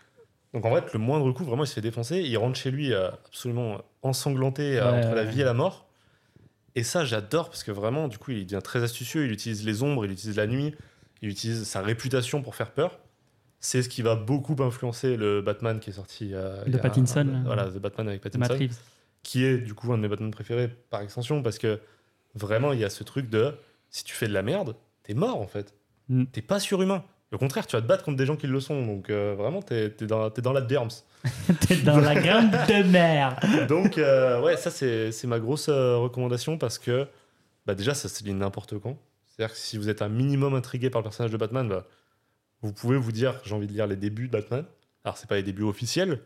Donc 0.57 0.65
en 0.65 0.73
fait, 0.75 0.91
le 0.93 0.97
moindre 0.99 1.31
coup, 1.33 1.43
vraiment, 1.43 1.63
il 1.63 1.67
se 1.67 1.73
fait 1.75 1.81
défoncer. 1.81 2.17
Il 2.21 2.35
rentre 2.37 2.57
chez 2.57 2.71
lui 2.71 2.91
euh, 2.91 3.09
absolument 3.27 3.81
ensanglanté 4.01 4.79
euh, 4.79 4.91
Ouais, 4.91 5.05
entre 5.05 5.13
la 5.15 5.23
vie 5.23 5.41
et 5.41 5.43
la 5.43 5.53
mort. 5.53 5.87
Et 6.73 6.81
ça, 6.83 7.05
j'adore 7.05 7.49
parce 7.49 7.63
que 7.63 7.69
vraiment, 7.71 8.07
du 8.07 8.17
coup, 8.17 8.31
il 8.31 8.43
devient 8.45 8.61
très 8.63 8.81
astucieux. 8.81 9.25
Il 9.25 9.31
utilise 9.31 9.63
les 9.65 9.83
ombres, 9.83 10.03
il 10.05 10.11
utilise 10.11 10.35
la 10.35 10.47
nuit, 10.47 10.73
il 11.21 11.29
utilise 11.29 11.63
sa 11.65 11.81
réputation 11.81 12.41
pour 12.41 12.55
faire 12.55 12.71
peur. 12.71 12.97
C'est 13.59 13.83
ce 13.83 13.89
qui 13.89 14.01
va 14.01 14.15
beaucoup 14.15 14.55
influencer 14.63 15.15
le 15.15 15.41
Batman 15.43 15.79
qui 15.79 15.91
est 15.91 15.93
sorti. 15.93 16.31
euh, 16.33 16.63
De 16.65 16.77
Pattinson, 16.79 17.23
là. 17.31 17.39
Voilà, 17.45 17.65
The 17.65 17.77
Batman 17.77 18.07
avec 18.09 18.21
Pattinson 18.21 18.39
Matt 18.39 18.59
Reeves. 18.59 18.77
qui 19.21 19.43
est 19.45 19.59
du 19.59 19.75
coup 19.75 19.93
un 19.93 19.97
de 19.97 20.01
mes 20.01 20.07
Batman 20.07 20.31
préférés 20.31 20.69
par 20.89 21.01
extension 21.01 21.43
parce 21.43 21.59
que 21.59 21.79
vraiment 22.33 22.73
il 22.73 22.79
y 22.79 22.83
a 22.83 22.89
ce 22.89 23.03
truc 23.03 23.29
de 23.29 23.53
si 23.91 24.03
tu 24.03 24.15
fais 24.15 24.27
de 24.27 24.33
la 24.33 24.41
merde, 24.41 24.75
t'es 25.03 25.13
mort 25.13 25.39
en 25.39 25.47
fait. 25.47 25.75
Mm. 26.09 26.25
T'es 26.31 26.41
pas 26.41 26.59
surhumain. 26.59 27.03
Au 27.33 27.37
contraire, 27.37 27.67
tu 27.67 27.75
vas 27.75 27.81
te 27.81 27.87
battre 27.87 28.03
contre 28.05 28.17
des 28.17 28.25
gens 28.25 28.37
qui 28.37 28.47
le 28.47 28.59
sont. 28.61 28.85
Donc 28.85 29.09
euh, 29.09 29.35
vraiment, 29.37 29.61
t'es 29.61 29.93
es 29.99 30.05
dans, 30.05 30.29
t'es 30.29 30.41
dans 30.41 30.53
la 30.53 30.61
derms. 30.61 30.89
T'es 31.67 31.75
dans 31.77 31.97
la 31.99 32.15
grande 32.15 32.51
de 32.51 32.83
mer. 32.89 33.37
Donc 33.67 33.97
euh, 33.97 34.41
ouais, 34.41 34.55
ça 34.55 34.71
c'est 34.71 35.11
c'est 35.11 35.27
ma 35.27 35.39
grosse 35.39 35.67
euh, 35.67 35.97
recommandation 35.97 36.57
parce 36.57 36.77
que 36.79 37.05
bah, 37.65 37.75
déjà 37.75 37.93
ça 37.93 38.07
se 38.07 38.23
lit 38.23 38.33
n'importe 38.33 38.79
quand. 38.79 38.97
C'est-à-dire 39.25 39.53
que 39.53 39.59
si 39.59 39.77
vous 39.77 39.89
êtes 39.89 40.01
un 40.01 40.07
minimum 40.09 40.55
intrigué 40.55 40.89
par 40.89 41.01
le 41.01 41.03
personnage 41.03 41.31
de 41.31 41.37
Batman, 41.37 41.67
bah, 41.67 41.85
vous 42.61 42.71
pouvez 42.71 42.95
vous 42.97 43.11
dire 43.11 43.33
j'ai 43.43 43.55
envie 43.55 43.67
de 43.67 43.73
lire 43.73 43.87
les 43.87 43.97
débuts 43.97 44.27
de 44.27 44.31
Batman. 44.33 44.63
Alors 45.03 45.17
c'est 45.17 45.27
pas 45.27 45.35
les 45.35 45.43
débuts 45.43 45.63
officiels. 45.63 46.21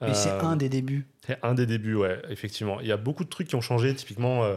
Mais 0.00 0.14
c'est 0.14 0.30
Euh, 0.30 0.40
un 0.40 0.56
des 0.56 0.70
débuts. 0.70 1.06
c'est 1.26 1.38
un 1.42 1.52
des 1.52 1.66
débuts, 1.66 1.94
ouais, 1.96 2.22
effectivement. 2.30 2.80
Il 2.80 2.86
y 2.86 2.92
a 2.92 2.96
beaucoup 2.96 3.24
de 3.24 3.28
trucs 3.28 3.48
qui 3.48 3.56
ont 3.56 3.60
changé. 3.60 3.94
Typiquement, 3.94 4.48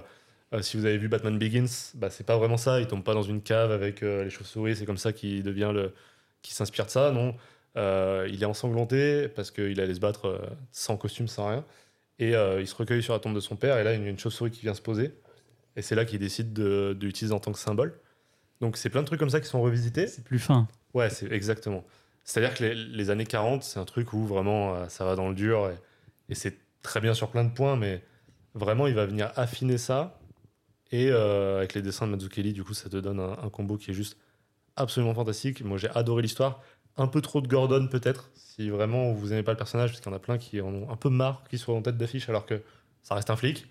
euh, 0.53 0.61
si 0.61 0.77
vous 0.77 0.85
avez 0.85 0.97
vu 0.97 1.07
Batman 1.07 1.38
Begins, 1.38 1.91
bah, 1.95 2.09
c'est 2.09 2.25
pas 2.25 2.38
vraiment 2.38 2.57
ça. 2.57 2.80
Il 2.80 2.88
tombe 2.88 3.03
pas 3.03 3.13
dans 3.13 3.23
une 3.23 3.41
cave 3.41 3.71
avec 3.71 4.03
euh, 4.03 4.23
les 4.23 4.30
chauves-souris. 4.30 4.75
C'est 4.75 4.85
comme 4.85 4.97
ça 4.97 5.11
qu'il 5.13 5.43
devient 5.43 5.71
le. 5.73 5.93
qui 6.41 6.53
s'inspire 6.53 6.85
de 6.85 6.91
ça, 6.91 7.11
non. 7.11 7.35
Euh, 7.75 8.27
il 8.31 8.43
est 8.43 8.45
ensanglanté 8.45 9.27
parce 9.30 9.49
qu'il 9.49 9.80
allait 9.80 9.95
se 9.95 9.99
battre 9.99 10.39
sans 10.71 10.95
costume, 10.95 11.27
sans 11.27 11.47
rien. 11.47 11.65
Et 12.19 12.34
il 12.34 12.67
se 12.67 12.75
recueille 12.75 13.01
sur 13.01 13.13
la 13.13 13.19
tombe 13.19 13.35
de 13.35 13.39
son 13.39 13.55
père. 13.55 13.77
Et 13.80 13.84
là, 13.84 13.93
il 13.93 14.03
y 14.03 14.05
a 14.05 14.09
une 14.09 14.19
chauve-souris 14.19 14.51
qui 14.51 14.61
vient 14.61 14.75
se 14.75 14.81
poser. 14.81 15.15
Et 15.75 15.81
c'est 15.81 15.95
là 15.95 16.05
qu'il 16.05 16.19
décide 16.19 16.53
de, 16.53 16.95
de 16.97 17.05
l'utiliser 17.05 17.34
en 17.34 17.39
tant 17.39 17.51
que 17.51 17.57
symbole. 17.57 17.99
Donc, 18.61 18.77
c'est 18.77 18.89
plein 18.89 19.01
de 19.01 19.07
trucs 19.07 19.19
comme 19.19 19.31
ça 19.31 19.41
qui 19.41 19.47
sont 19.47 19.61
revisités. 19.61 20.05
C'est 20.05 20.23
plus 20.23 20.38
fin. 20.38 20.67
Ouais, 20.93 21.09
c'est 21.09 21.31
exactement. 21.31 21.84
C'est-à-dire 22.23 22.53
que 22.53 22.63
les, 22.63 22.75
les 22.75 23.09
années 23.09 23.25
40, 23.25 23.63
c'est 23.63 23.80
un 23.80 23.85
truc 23.85 24.13
où 24.13 24.25
vraiment 24.25 24.88
ça 24.88 25.03
va 25.03 25.15
dans 25.15 25.27
le 25.27 25.35
dur 25.35 25.69
et, 25.69 26.31
et 26.31 26.35
c'est 26.35 26.55
très 26.84 27.01
bien 27.01 27.15
sur 27.15 27.30
plein 27.30 27.43
de 27.43 27.51
points, 27.51 27.75
mais 27.75 28.03
vraiment 28.53 28.85
il 28.85 28.93
va 28.93 29.05
venir 29.07 29.31
affiner 29.35 29.80
ça. 29.80 30.19
Et 30.91 31.10
euh, 31.10 31.57
avec 31.57 31.73
les 31.73 31.81
dessins 31.81 32.05
de 32.05 32.11
Mazzucchelli, 32.11 32.53
du 32.53 32.64
coup, 32.64 32.73
ça 32.73 32.89
te 32.89 32.97
donne 32.97 33.19
un, 33.19 33.49
combo 33.49 33.77
qui 33.77 33.91
est 33.91 33.93
juste 33.93 34.18
absolument 34.76 35.14
fantastique. 35.14 35.64
Moi, 35.64 35.77
j'ai 35.77 35.89
adoré 35.89 36.22
l'histoire. 36.22 36.61
Un 36.97 37.07
peu 37.07 37.22
trop 37.22 37.41
de 37.41 37.47
Gordon, 37.47 37.88
peut-être, 37.88 38.30
si 38.35 38.69
vraiment 38.69 39.11
vous 39.14 39.34
aimez 39.34 39.41
pas 39.41 39.51
le 39.51 39.57
personnage, 39.57 39.89
parce 39.89 40.01
qu'il 40.01 40.11
y 40.11 40.14
en 40.14 40.18
a 40.18 40.19
plein 40.19 40.38
qui 40.38 40.61
en 40.61 40.68
ont 40.68 40.91
un 40.91 40.95
peu 40.95 41.10
marre 41.10 41.43
qu'il 41.49 41.57
soit 41.57 41.73
en 41.73 41.81
tête 41.81 41.97
d'affiche 41.97 42.30
alors 42.30 42.45
que 42.45 42.61
ça 43.01 43.15
reste 43.15 43.31
un 43.31 43.35
flic. 43.35 43.68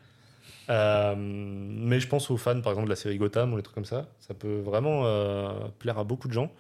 Euh, 0.70 1.14
mais 1.16 2.00
je 2.00 2.08
pense 2.08 2.30
aux 2.30 2.36
fans, 2.36 2.60
par 2.60 2.72
exemple, 2.72 2.86
de 2.86 2.92
la 2.92 2.96
série 2.96 3.18
Gotham 3.18 3.52
ou 3.52 3.56
les 3.56 3.62
trucs 3.62 3.74
comme 3.74 3.84
ça. 3.84 4.08
Ça 4.20 4.34
peut 4.34 4.60
vraiment 4.60 5.06
euh, 5.06 5.68
plaire 5.78 5.98
à 5.98 6.04
beaucoup 6.04 6.28
de 6.28 6.32
gens. 6.32 6.50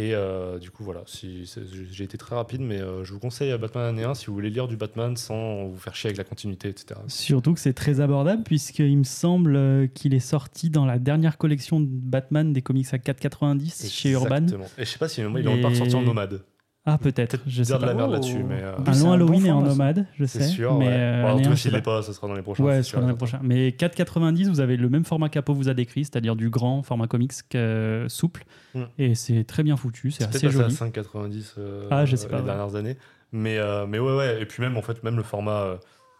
Et 0.00 0.14
euh, 0.14 0.60
du 0.60 0.70
coup, 0.70 0.84
voilà, 0.84 1.02
si, 1.06 1.52
j'ai 1.90 2.04
été 2.04 2.16
très 2.16 2.36
rapide, 2.36 2.60
mais 2.60 2.80
euh, 2.80 3.02
je 3.02 3.12
vous 3.12 3.18
conseille 3.18 3.56
Batman 3.58 3.84
année 3.84 4.04
1 4.04 4.14
si 4.14 4.26
vous 4.26 4.32
voulez 4.32 4.48
lire 4.48 4.68
du 4.68 4.76
Batman 4.76 5.16
sans 5.16 5.66
vous 5.66 5.76
faire 5.76 5.96
chier 5.96 6.06
avec 6.06 6.18
la 6.18 6.22
continuité, 6.24 6.68
etc. 6.68 7.00
Surtout 7.08 7.52
que 7.52 7.58
c'est 7.58 7.72
très 7.72 8.00
abordable, 8.00 8.44
puisqu'il 8.44 8.96
me 8.96 9.02
semble 9.02 9.56
euh, 9.56 9.86
qu'il 9.88 10.14
est 10.14 10.20
sorti 10.20 10.70
dans 10.70 10.86
la 10.86 11.00
dernière 11.00 11.36
collection 11.36 11.80
de 11.80 11.88
Batman 11.88 12.52
des 12.52 12.62
comics 12.62 12.86
à 12.92 12.98
4,90 12.98 13.90
chez 13.90 14.10
Urban. 14.10 14.36
Exactement. 14.36 14.66
Et 14.78 14.84
je 14.84 14.90
sais 14.90 14.98
pas 14.98 15.08
si 15.08 15.20
il 15.20 15.48
est 15.48 15.62
pas 15.62 15.68
ressorti 15.68 15.96
en 15.96 16.02
nomade. 16.02 16.42
Ah, 16.90 16.98
peut-être. 16.98 17.38
Je 17.46 17.62
sais 17.62 17.66
dire 17.72 17.78
de 17.78 17.84
la 17.86 17.92
pas. 17.92 17.96
merde 17.98 18.10
Oh. 18.10 18.12
là-dessus, 18.14 18.42
mais 18.48 18.60
euh, 18.62 18.72
Oui, 18.78 18.84
Un 18.86 18.92
c'est 18.92 19.04
long 19.04 19.10
un 19.10 19.14
Halloween 19.14 19.42
bon 19.42 19.46
et 19.46 19.64
ça. 19.64 19.68
nomade, 19.68 20.06
je 20.18 20.24
c'est 20.24 20.38
sais. 20.40 20.48
sûr. 20.48 20.78
mais 20.78 20.86
ouais. 20.86 20.92
euh, 20.92 21.22
Bon, 21.22 21.28
en 21.28 21.36
tout 21.40 21.46
un, 21.46 21.50
cas, 21.50 21.56
s'il 21.56 21.70
pas. 21.70 21.76
l'est 21.76 21.82
pas, 21.82 22.02
ça 22.02 22.12
sera 22.12 22.26
dans 22.28 22.34
les 22.34 22.42
prochains. 22.42 22.64
Ouais, 22.64 22.76
c'est 22.76 22.82
ce 22.82 22.88
sûr 22.88 22.98
sera 22.98 23.02
et 23.02 23.10
certain. 23.10 23.16
prochaine. 23.16 23.40
Mais 23.42 23.68
4,90, 23.70 24.48
vous 24.48 24.60
avez 24.60 24.76
le 24.76 24.88
même 24.88 25.04
format 25.04 25.28
qu'Apo 25.28 25.52
vous 25.54 25.68
a 25.68 25.74
décrit, 25.74 26.04
c'est-à-dire 26.04 26.34
du 26.36 26.48
grand 26.50 26.82
format 26.82 27.06
comics 27.06 27.32
que 27.50 28.06
souple. 28.08 28.44
Mm. 28.74 28.82
Et 28.98 29.14
c'est 29.14 29.44
très 29.44 29.62
bien 29.62 29.76
foutu, 29.76 30.10
c'est 30.10 30.24
C'est 30.24 30.28
assez 30.36 30.50
joli. 30.50 30.64
à 30.64 30.68
5,90 30.68 31.54
euh, 31.58 31.86
Ah, 31.90 32.04
je 32.06 32.16
sais 32.16 32.26
euh, 32.26 32.28
pas, 32.30 32.36
les 32.36 32.42
ouais. 32.42 32.46
dernières 32.48 32.74
années. 32.74 32.96
Mais, 33.32 33.58
euh, 33.58 33.86
mais 33.86 33.98
ouais, 33.98 34.16
ouais. 34.16 34.40
Et 34.42 34.46
puis 34.46 34.62
même, 34.62 34.76
en 34.78 34.82
fait, 34.82 35.02
même 35.04 35.16
le 35.16 35.22
format, 35.22 35.60
euh, 35.60 35.76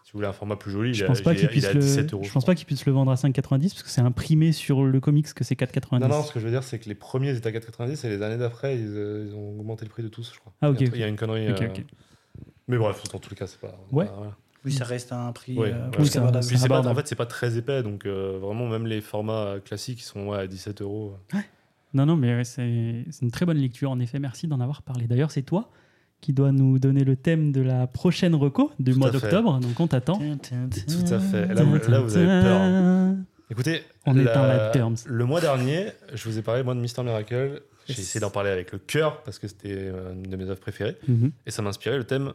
si 0.09 0.13
vous 0.13 0.17
voulez 0.17 0.27
un 0.27 0.33
format 0.33 0.55
plus 0.55 0.71
joli, 0.71 0.95
Je 0.95 1.03
il, 1.03 1.07
pense 1.07 1.19
est- 1.19 1.23
pas 1.23 1.35
qu'il 1.35 1.43
il 1.43 1.49
puisse 1.49 1.71
le, 1.71 1.79
17 1.79 2.13
euros. 2.13 2.23
je 2.23 2.31
pense 2.31 2.43
pas 2.43 2.55
qu'il 2.55 2.65
puisse 2.65 2.83
le 2.87 2.91
vendre 2.93 3.11
à 3.11 3.15
5,90 3.15 3.59
parce 3.69 3.83
que 3.83 3.89
c'est 3.89 4.01
imprimé 4.01 4.51
sur 4.53 4.83
le 4.83 4.99
comics 4.99 5.31
que 5.35 5.43
c'est 5.43 5.53
4,90. 5.53 5.99
Non, 5.99 6.07
non, 6.07 6.23
ce 6.23 6.33
que 6.33 6.39
je 6.39 6.45
veux 6.45 6.49
dire, 6.51 6.63
c'est 6.63 6.79
que 6.79 6.89
les 6.89 6.95
premiers 6.95 7.35
étaient 7.37 7.49
à 7.49 7.51
4,90 7.51 8.07
et 8.07 8.09
les 8.09 8.21
années 8.23 8.37
d'après, 8.39 8.75
ils, 8.79 8.87
euh, 8.87 9.27
ils 9.29 9.35
ont 9.35 9.59
augmenté 9.59 9.85
le 9.85 9.91
prix 9.91 10.01
de 10.01 10.07
tous, 10.07 10.31
je 10.33 10.39
crois. 10.39 10.51
Ah, 10.61 10.71
ok, 10.71 10.77
Il 10.79 10.81
y 10.81 10.85
a, 10.85 10.89
ok. 10.89 10.95
il 10.95 11.01
y 11.01 11.03
a 11.03 11.07
une 11.07 11.15
connerie. 11.15 11.45
Euh. 11.47 11.67
Mais 12.67 12.77
bref, 12.79 13.03
dans 13.13 13.19
tous 13.19 13.29
les 13.29 13.35
cas, 13.35 13.45
c'est 13.45 13.59
pas. 13.59 13.77
Ouais. 13.91 14.09
voilà. 14.15 14.35
Oui, 14.65 14.71
ça 14.73 14.83
reste 14.83 15.11
un 15.13 15.31
prix 15.31 15.55
Ouais, 15.55 15.71
euh, 15.71 15.85
ouais. 15.85 15.91
plus 15.91 16.01
Oui, 16.03 16.09
ça- 16.09 16.19
abordable. 16.21 16.45
Puis 16.47 16.57
c'est 16.57 16.67
pas, 16.67 16.85
en 16.87 16.95
fait, 16.95 17.07
c'est 17.07 17.15
pas 17.15 17.27
très 17.27 17.57
épais, 17.57 17.83
donc 17.83 18.07
euh, 18.07 18.39
vraiment, 18.41 18.67
même 18.67 18.87
les 18.87 19.01
formats 19.01 19.57
classiques, 19.63 19.99
ils 20.01 20.05
sont 20.05 20.29
ouais, 20.29 20.39
à 20.39 20.47
17 20.47 20.81
euros. 20.81 21.13
Non, 21.93 22.05
non, 22.07 22.15
mais 22.15 22.43
c'est 22.43 23.03
une 23.21 23.31
très 23.31 23.45
bonne 23.45 23.57
lecture, 23.57 23.91
en 23.91 23.99
effet. 23.99 24.17
Merci 24.17 24.47
d'en 24.47 24.59
avoir 24.59 24.81
parlé. 24.81 25.05
D'ailleurs, 25.05 25.29
c'est 25.31 25.43
toi 25.43 25.69
qui 26.21 26.33
dois 26.33 26.51
nous 26.51 26.79
donner 26.79 27.03
le 27.03 27.15
thème 27.15 27.51
de 27.51 27.61
la 27.61 27.87
prochaine 27.87 28.35
reco 28.35 28.71
du 28.79 28.91
Tout 28.93 28.99
mois 28.99 29.09
d'octobre. 29.11 29.59
Donc, 29.59 29.79
on 29.79 29.87
t'attend. 29.87 30.17
Tout 30.19 31.13
à 31.13 31.19
fait. 31.19 31.53
Là, 31.53 31.63
vous, 31.63 31.77
là, 31.89 31.99
vous 32.01 32.17
avez 32.17 32.25
peur. 32.25 32.61
hein. 32.61 33.17
Écoutez, 33.51 33.81
On 34.05 34.17
est 34.17 34.25
dans 34.25 34.43
la 34.45 34.69
terms. 34.69 34.95
le 35.07 35.25
mois 35.25 35.41
dernier, 35.41 35.87
je 36.13 36.29
vous 36.29 36.37
ai 36.37 36.41
parlé, 36.41 36.61
moi, 36.63 36.75
de 36.75 36.79
Mister 36.79 37.01
Miracle. 37.03 37.61
J'ai 37.87 38.01
essayé 38.01 38.19
d'en 38.19 38.29
parler 38.29 38.51
avec 38.51 38.71
le 38.71 38.77
cœur 38.77 39.23
parce 39.23 39.39
que 39.39 39.47
c'était 39.47 39.69
euh, 39.73 40.13
une 40.13 40.29
de 40.29 40.35
mes 40.37 40.43
œuvres 40.43 40.59
préférées. 40.59 40.95
Mhm. 41.07 41.31
Et 41.47 41.51
ça 41.51 41.63
m'a 41.63 41.69
inspiré 41.69 41.97
le 41.97 42.03
thème 42.03 42.33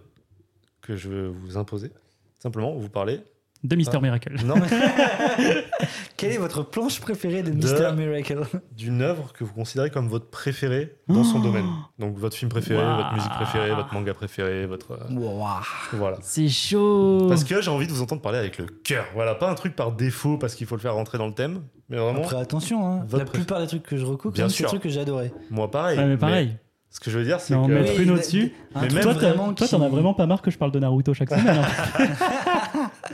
que 0.82 0.96
je 0.96 1.08
veux 1.08 1.28
vous 1.28 1.56
imposer. 1.56 1.92
Simplement, 2.40 2.74
vous 2.74 2.88
parlez. 2.88 3.20
De 3.64 3.76
Mister 3.76 3.96
Ah. 3.96 4.00
Miracle. 4.00 4.34
Non, 4.44 4.54
Quelle 6.16 6.32
est 6.32 6.38
votre 6.38 6.62
planche 6.62 7.00
préférée 7.00 7.42
de 7.42 7.50
De- 7.50 7.66
Mr. 7.66 7.92
Miracle 7.96 8.42
d'une 8.76 9.00
œuvre 9.02 9.32
que 9.32 9.42
vous 9.42 9.52
considérez 9.54 9.90
comme 9.90 10.08
votre 10.08 10.28
préférée 10.28 10.96
dans 11.08 11.24
son 11.24 11.38
Oh. 11.38 11.42
domaine. 11.42 11.66
Donc, 11.98 12.16
votre 12.18 12.36
film 12.36 12.50
préféré, 12.50 12.84
votre 12.84 13.14
musique 13.14 13.32
préférée, 13.32 13.74
votre 13.74 13.92
manga 13.94 14.12
préféré, 14.14 14.66
votre. 14.66 14.92
euh, 14.92 15.12
Wouah. 15.14 15.62
voilà. 15.94 16.18
C'est 16.20 16.48
chaud. 16.48 17.26
Parce 17.28 17.42
que 17.44 17.60
j'ai 17.62 17.70
envie 17.70 17.86
de 17.86 17.92
vous 17.92 18.02
entendre 18.02 18.20
parler 18.22 18.38
avec 18.38 18.58
le 18.58 18.66
cœur. 18.66 19.06
Voilà, 19.14 19.34
pas 19.34 19.50
un 19.50 19.54
truc 19.54 19.74
par 19.74 19.92
défaut 19.92 20.36
parce 20.38 20.54
qu'il 20.54 20.66
faut 20.66 20.76
le 20.76 20.80
faire 20.82 20.94
rentrer 20.94 21.16
dans 21.18 21.26
le 21.26 21.34
thème, 21.34 21.62
mais 21.88 21.96
vraiment, 21.96 22.20
Après, 22.20 22.36
attention, 22.36 22.86
hein, 22.86 23.04
Votre 23.08 23.24
la 23.24 23.30
plupart 23.30 23.60
des 23.60 23.66
trucs 23.66 23.82
que 23.82 23.96
je 23.96 24.04
recoupe, 24.04 24.36
c'est 24.36 24.46
des 24.46 24.64
trucs 24.64 24.82
que 24.82 24.88
j'ai 24.90 25.00
adoré. 25.00 25.32
moi 25.50 25.70
pareil. 25.70 25.98
Ouais, 25.98 26.04
mais 26.06 26.16
pareil. 26.18 26.56
ce 26.90 27.00
que 27.00 27.10
je 27.10 27.18
veux 27.18 27.24
dire, 27.24 27.40
c'est 27.40 27.54
Non, 27.54 27.66
que. 27.66 27.72
mais- 27.72 27.80
Mettre 27.80 27.98
une 28.00 28.10
au-dessus. 28.12 28.52
un 28.74 28.82
Mais 28.82 28.88
même- 28.88 29.02
Toi, 29.02 29.14
t'en 29.68 29.82
as 29.82 29.88
vraiment 29.88 30.14
pas 30.14 30.26
marre 30.26 30.42
que 30.42 30.50
je 30.52 30.58
parle 30.58 30.70
de 30.70 30.78
Naruto 30.78 31.12
chaque 31.14 31.30
semaine. 31.30 31.58
hein. 31.98 32.04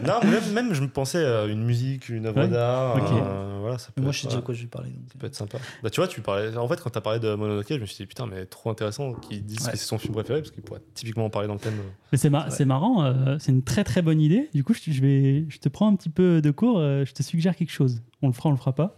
Non, 0.06 0.20
même, 0.24 0.52
même 0.52 0.72
je 0.74 0.80
me 0.82 0.88
pensais 0.88 1.24
à 1.24 1.46
une 1.46 1.64
musique, 1.64 2.08
une 2.08 2.26
œuvre 2.26 2.40
Ouais. 2.42 2.48
d'art. 2.48 2.96
Ok. 2.96 3.02
euh, 3.12 3.58
voilà, 3.60 3.76
ça 3.78 3.88
peut 3.94 4.00
Moi, 4.02 4.10
être, 4.10 4.16
je 4.16 4.20
sais 4.22 4.28
déjà 4.28 4.40
quoi 4.40 4.54
je 4.54 4.62
vais 4.62 4.68
parler. 4.68 4.90
donc. 4.90 5.02
ça 5.12 5.18
peut 5.18 5.26
être 5.26 5.34
sympa. 5.34 5.58
Bah, 5.82 5.90
tu 5.90 6.00
vois, 6.00 6.08
tu 6.08 6.20
parlais. 6.20 6.56
En 6.56 6.68
fait, 6.68 6.80
quand 6.80 6.90
t'as 6.90 7.00
parlé 7.00 7.18
de 7.18 7.34
Mononoke, 7.34 7.66
je 7.68 7.74
me 7.76 7.86
suis 7.86 7.96
dit 7.96 8.06
putain, 8.06 8.26
mais 8.26 8.46
trop 8.46 8.70
intéressant 8.70 9.12
qu'ils 9.14 9.44
disent 9.44 9.66
Ouais. 9.66 9.72
que 9.72 9.78
c'est 9.78 9.84
son 9.84 9.98
film 9.98 10.14
préféré 10.14 10.40
parce 10.40 10.52
qu'il 10.52 10.62
pourrait 10.62 10.82
typiquement 10.94 11.24
en 11.26 11.30
parler 11.30 11.48
dans 11.48 11.54
le 11.54 11.60
thème. 11.60 11.74
Mais 12.12 12.18
c'est 12.18 12.30
mar- 12.30 12.44
Ouais. 12.44 12.50
c'est 12.50 12.64
marrant, 12.64 13.04
euh, 13.04 13.36
c'est 13.40 13.52
une 13.52 13.62
très 13.62 13.84
très 13.84 14.02
bonne 14.02 14.20
idée. 14.20 14.48
Du 14.54 14.64
coup, 14.64 14.74
je, 14.74 15.00
vais, 15.00 15.44
je 15.48 15.58
te 15.58 15.68
prends 15.68 15.88
un 15.88 15.96
petit 15.96 16.08
peu 16.10 16.40
de 16.40 16.50
cours, 16.50 16.78
euh, 16.78 17.04
je 17.04 17.12
te 17.12 17.22
suggère 17.22 17.56
quelque 17.56 17.72
chose. 17.72 18.00
On 18.22 18.28
le 18.28 18.32
fera, 18.32 18.48
on 18.48 18.52
le 18.52 18.58
fera 18.58 18.72
pas. 18.74 18.96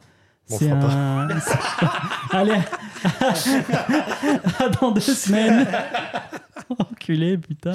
On 0.50 0.54
le 0.54 0.58
C'est 0.58 0.68
fera 0.68 1.22
un. 1.22 1.28
Allez, 2.32 2.58
À 4.58 4.68
dans 4.80 4.90
deux 4.90 5.00
semaines. 5.00 5.66
Enculé, 6.78 7.38
putain. 7.38 7.72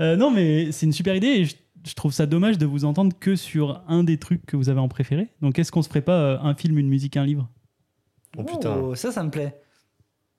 Euh, 0.00 0.16
non, 0.16 0.30
mais 0.30 0.70
c'est 0.72 0.86
une 0.86 0.92
super 0.92 1.14
idée 1.14 1.26
et 1.26 1.44
je, 1.44 1.56
je 1.86 1.94
trouve 1.94 2.12
ça 2.12 2.26
dommage 2.26 2.58
de 2.58 2.66
vous 2.66 2.84
entendre 2.84 3.12
que 3.18 3.36
sur 3.36 3.82
un 3.88 4.04
des 4.04 4.18
trucs 4.18 4.44
que 4.46 4.56
vous 4.56 4.68
avez 4.68 4.80
en 4.80 4.88
préféré. 4.88 5.28
Donc, 5.42 5.58
est-ce 5.58 5.70
qu'on 5.72 5.82
se 5.82 5.88
ferait 5.88 6.02
pas 6.02 6.18
euh, 6.20 6.38
un 6.40 6.54
film, 6.54 6.78
une 6.78 6.88
musique, 6.88 7.16
un 7.16 7.24
livre? 7.24 7.48
Oh 8.36 8.44
putain. 8.44 8.76
Oh, 8.76 8.94
ça, 8.94 9.10
ça 9.12 9.22
me 9.24 9.30
plaît. 9.30 9.60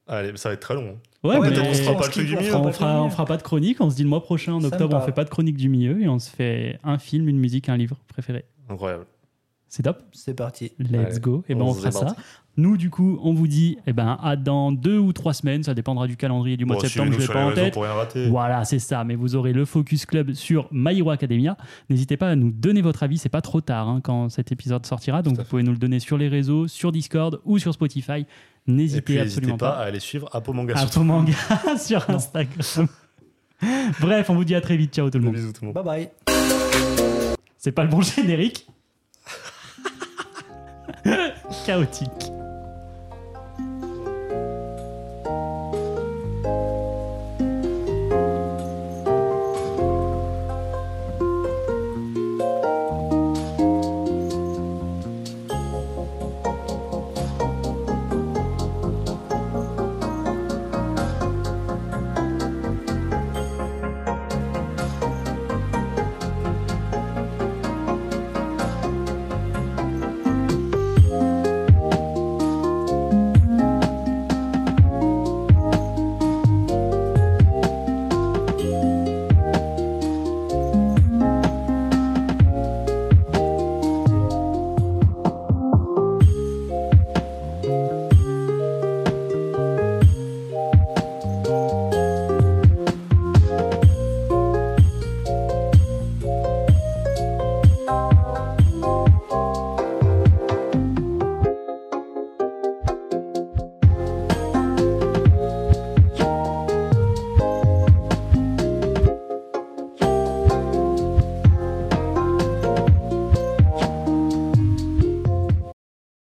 Allez, 0.08 0.36
ça 0.38 0.50
va 0.50 0.54
être 0.54 0.62
très 0.62 0.74
long. 0.76 0.90
hein. 0.96 1.28
Ouais, 1.28 1.38
Ouais, 1.38 1.50
mais 1.50 1.56
peut-être 1.56 1.68
qu'on 1.68 1.74
se 1.74 1.82
fera 1.82 1.94
pas 1.98 2.04
le 2.04 2.08
on 2.08 2.12
truc 2.12 2.26
du 2.28 2.36
milieu. 2.36 2.48
fera 2.48 2.60
on 2.60 2.64
pas 2.64 2.72
fera, 2.72 3.04
on 3.04 3.10
fera 3.10 3.26
pas 3.26 3.38
de 3.38 3.44
chronique. 3.44 3.82
On 3.82 3.90
se 3.90 3.96
dit 3.96 4.04
le 4.04 4.10
mois 4.10 4.24
prochain, 4.24 4.54
en 4.54 4.64
octobre, 4.64 4.96
on 4.98 5.02
fait 5.02 5.12
pas 5.12 5.24
de 5.26 5.30
chronique 5.30 5.58
du 5.58 5.70
milieu 5.70 6.02
et 6.02 6.08
on 6.08 6.18
se 6.20 6.30
fait 6.30 6.80
un 6.84 6.98
film, 6.98 7.28
une 7.30 7.38
musique, 7.40 7.70
un 7.70 7.78
livre 7.78 7.98
préféré. 8.08 8.46
Incroyable. 8.70 9.06
C'est 9.68 9.84
top. 9.84 10.02
C'est 10.14 10.34
parti. 10.34 10.72
Let's 10.80 10.94
Allez, 10.94 11.20
go. 11.20 11.44
Et 11.48 11.54
ben 11.54 11.62
on 11.62 11.70
on 11.70 11.74
se 11.74 11.80
fera 11.80 11.92
ça. 11.92 12.16
Nous, 12.60 12.76
du 12.76 12.90
coup, 12.90 13.18
on 13.24 13.34
vous 13.34 13.48
dit, 13.48 13.78
eh 13.88 13.94
ben, 13.94 14.18
à 14.22 14.36
dans 14.36 14.74
deux 14.74 14.98
ou 14.98 15.14
trois 15.14 15.34
semaines. 15.34 15.64
Ça 15.64 15.74
dépendra 15.74 16.08
du 16.08 16.18
calendrier 16.18 16.58
du 16.58 16.66
mois 16.66 16.76
Bon, 16.76 16.82
de 16.82 16.88
septembre. 16.88 17.14
Je 17.14 17.18
l'ai 17.18 17.24
sur 17.24 17.34
pas 17.34 17.46
en 17.46 17.54
tête. 17.54 17.74
pour 17.74 17.84
rien 17.84 17.94
rater. 17.94 18.28
Voilà, 18.28 18.66
c'est 18.66 18.80
ça. 18.80 19.06
Mais 19.06 19.16
vous 19.16 19.36
aurez 19.36 19.54
le 19.54 19.64
Focus 19.64 20.06
Club 20.06 20.34
sur 20.34 20.68
My 20.72 20.98
Hero 21.00 21.10
Academia. 21.10 21.56
N'hésitez 21.90 22.18
pas 22.18 22.28
à 22.28 22.36
nous 22.36 22.52
donner 22.52 22.82
votre 22.82 23.02
avis. 23.04 23.18
C'est 23.18 23.30
pas 23.30 23.42
trop 23.42 23.62
tard 23.62 23.88
hein, 23.88 24.02
quand 24.04 24.28
cet 24.28 24.52
épisode 24.52 24.86
sortira. 24.86 25.22
Donc 25.22 25.36
vous 25.38 25.44
fait. 25.44 25.48
pouvez 25.48 25.64
nous 25.64 25.72
le 25.72 25.78
donner 25.78 26.00
sur 26.02 26.18
les 26.18 26.28
réseaux, 26.28 26.68
sur 26.68 26.92
Discord 26.92 27.40
ou 27.46 27.60
sur 27.60 27.74
Spotify. 27.74 28.26
N'hésitez 28.68 29.22
absolument 29.22 29.58
pas 29.58 29.72
pas. 29.72 29.78
à 29.78 29.84
aller 29.86 30.02
suivre 30.02 30.30
Apo 30.34 30.52
Manga 30.52 30.76
ton 30.94 31.06
manga 31.06 31.34
sur 31.80 32.10
Instagram. 32.10 32.88
Bref, 34.02 34.30
on 34.30 34.36
vous 34.36 34.44
dit 34.44 34.56
à 34.56 34.62
très 34.62 34.76
vite. 34.76 34.94
Ciao 34.94 35.10
tout 35.10 35.18
le 35.18 35.24
monde. 35.24 35.34
Bisous 35.36 35.54
tout 35.54 35.62
le 35.66 35.68
monde. 35.72 35.76
Bye 35.76 36.10
bye. 36.28 36.36
C'est 37.58 37.72
pas 37.72 37.84
le 37.84 37.90
bon 37.90 38.02
générique. 38.16 38.68
Chaotique. 41.66 42.32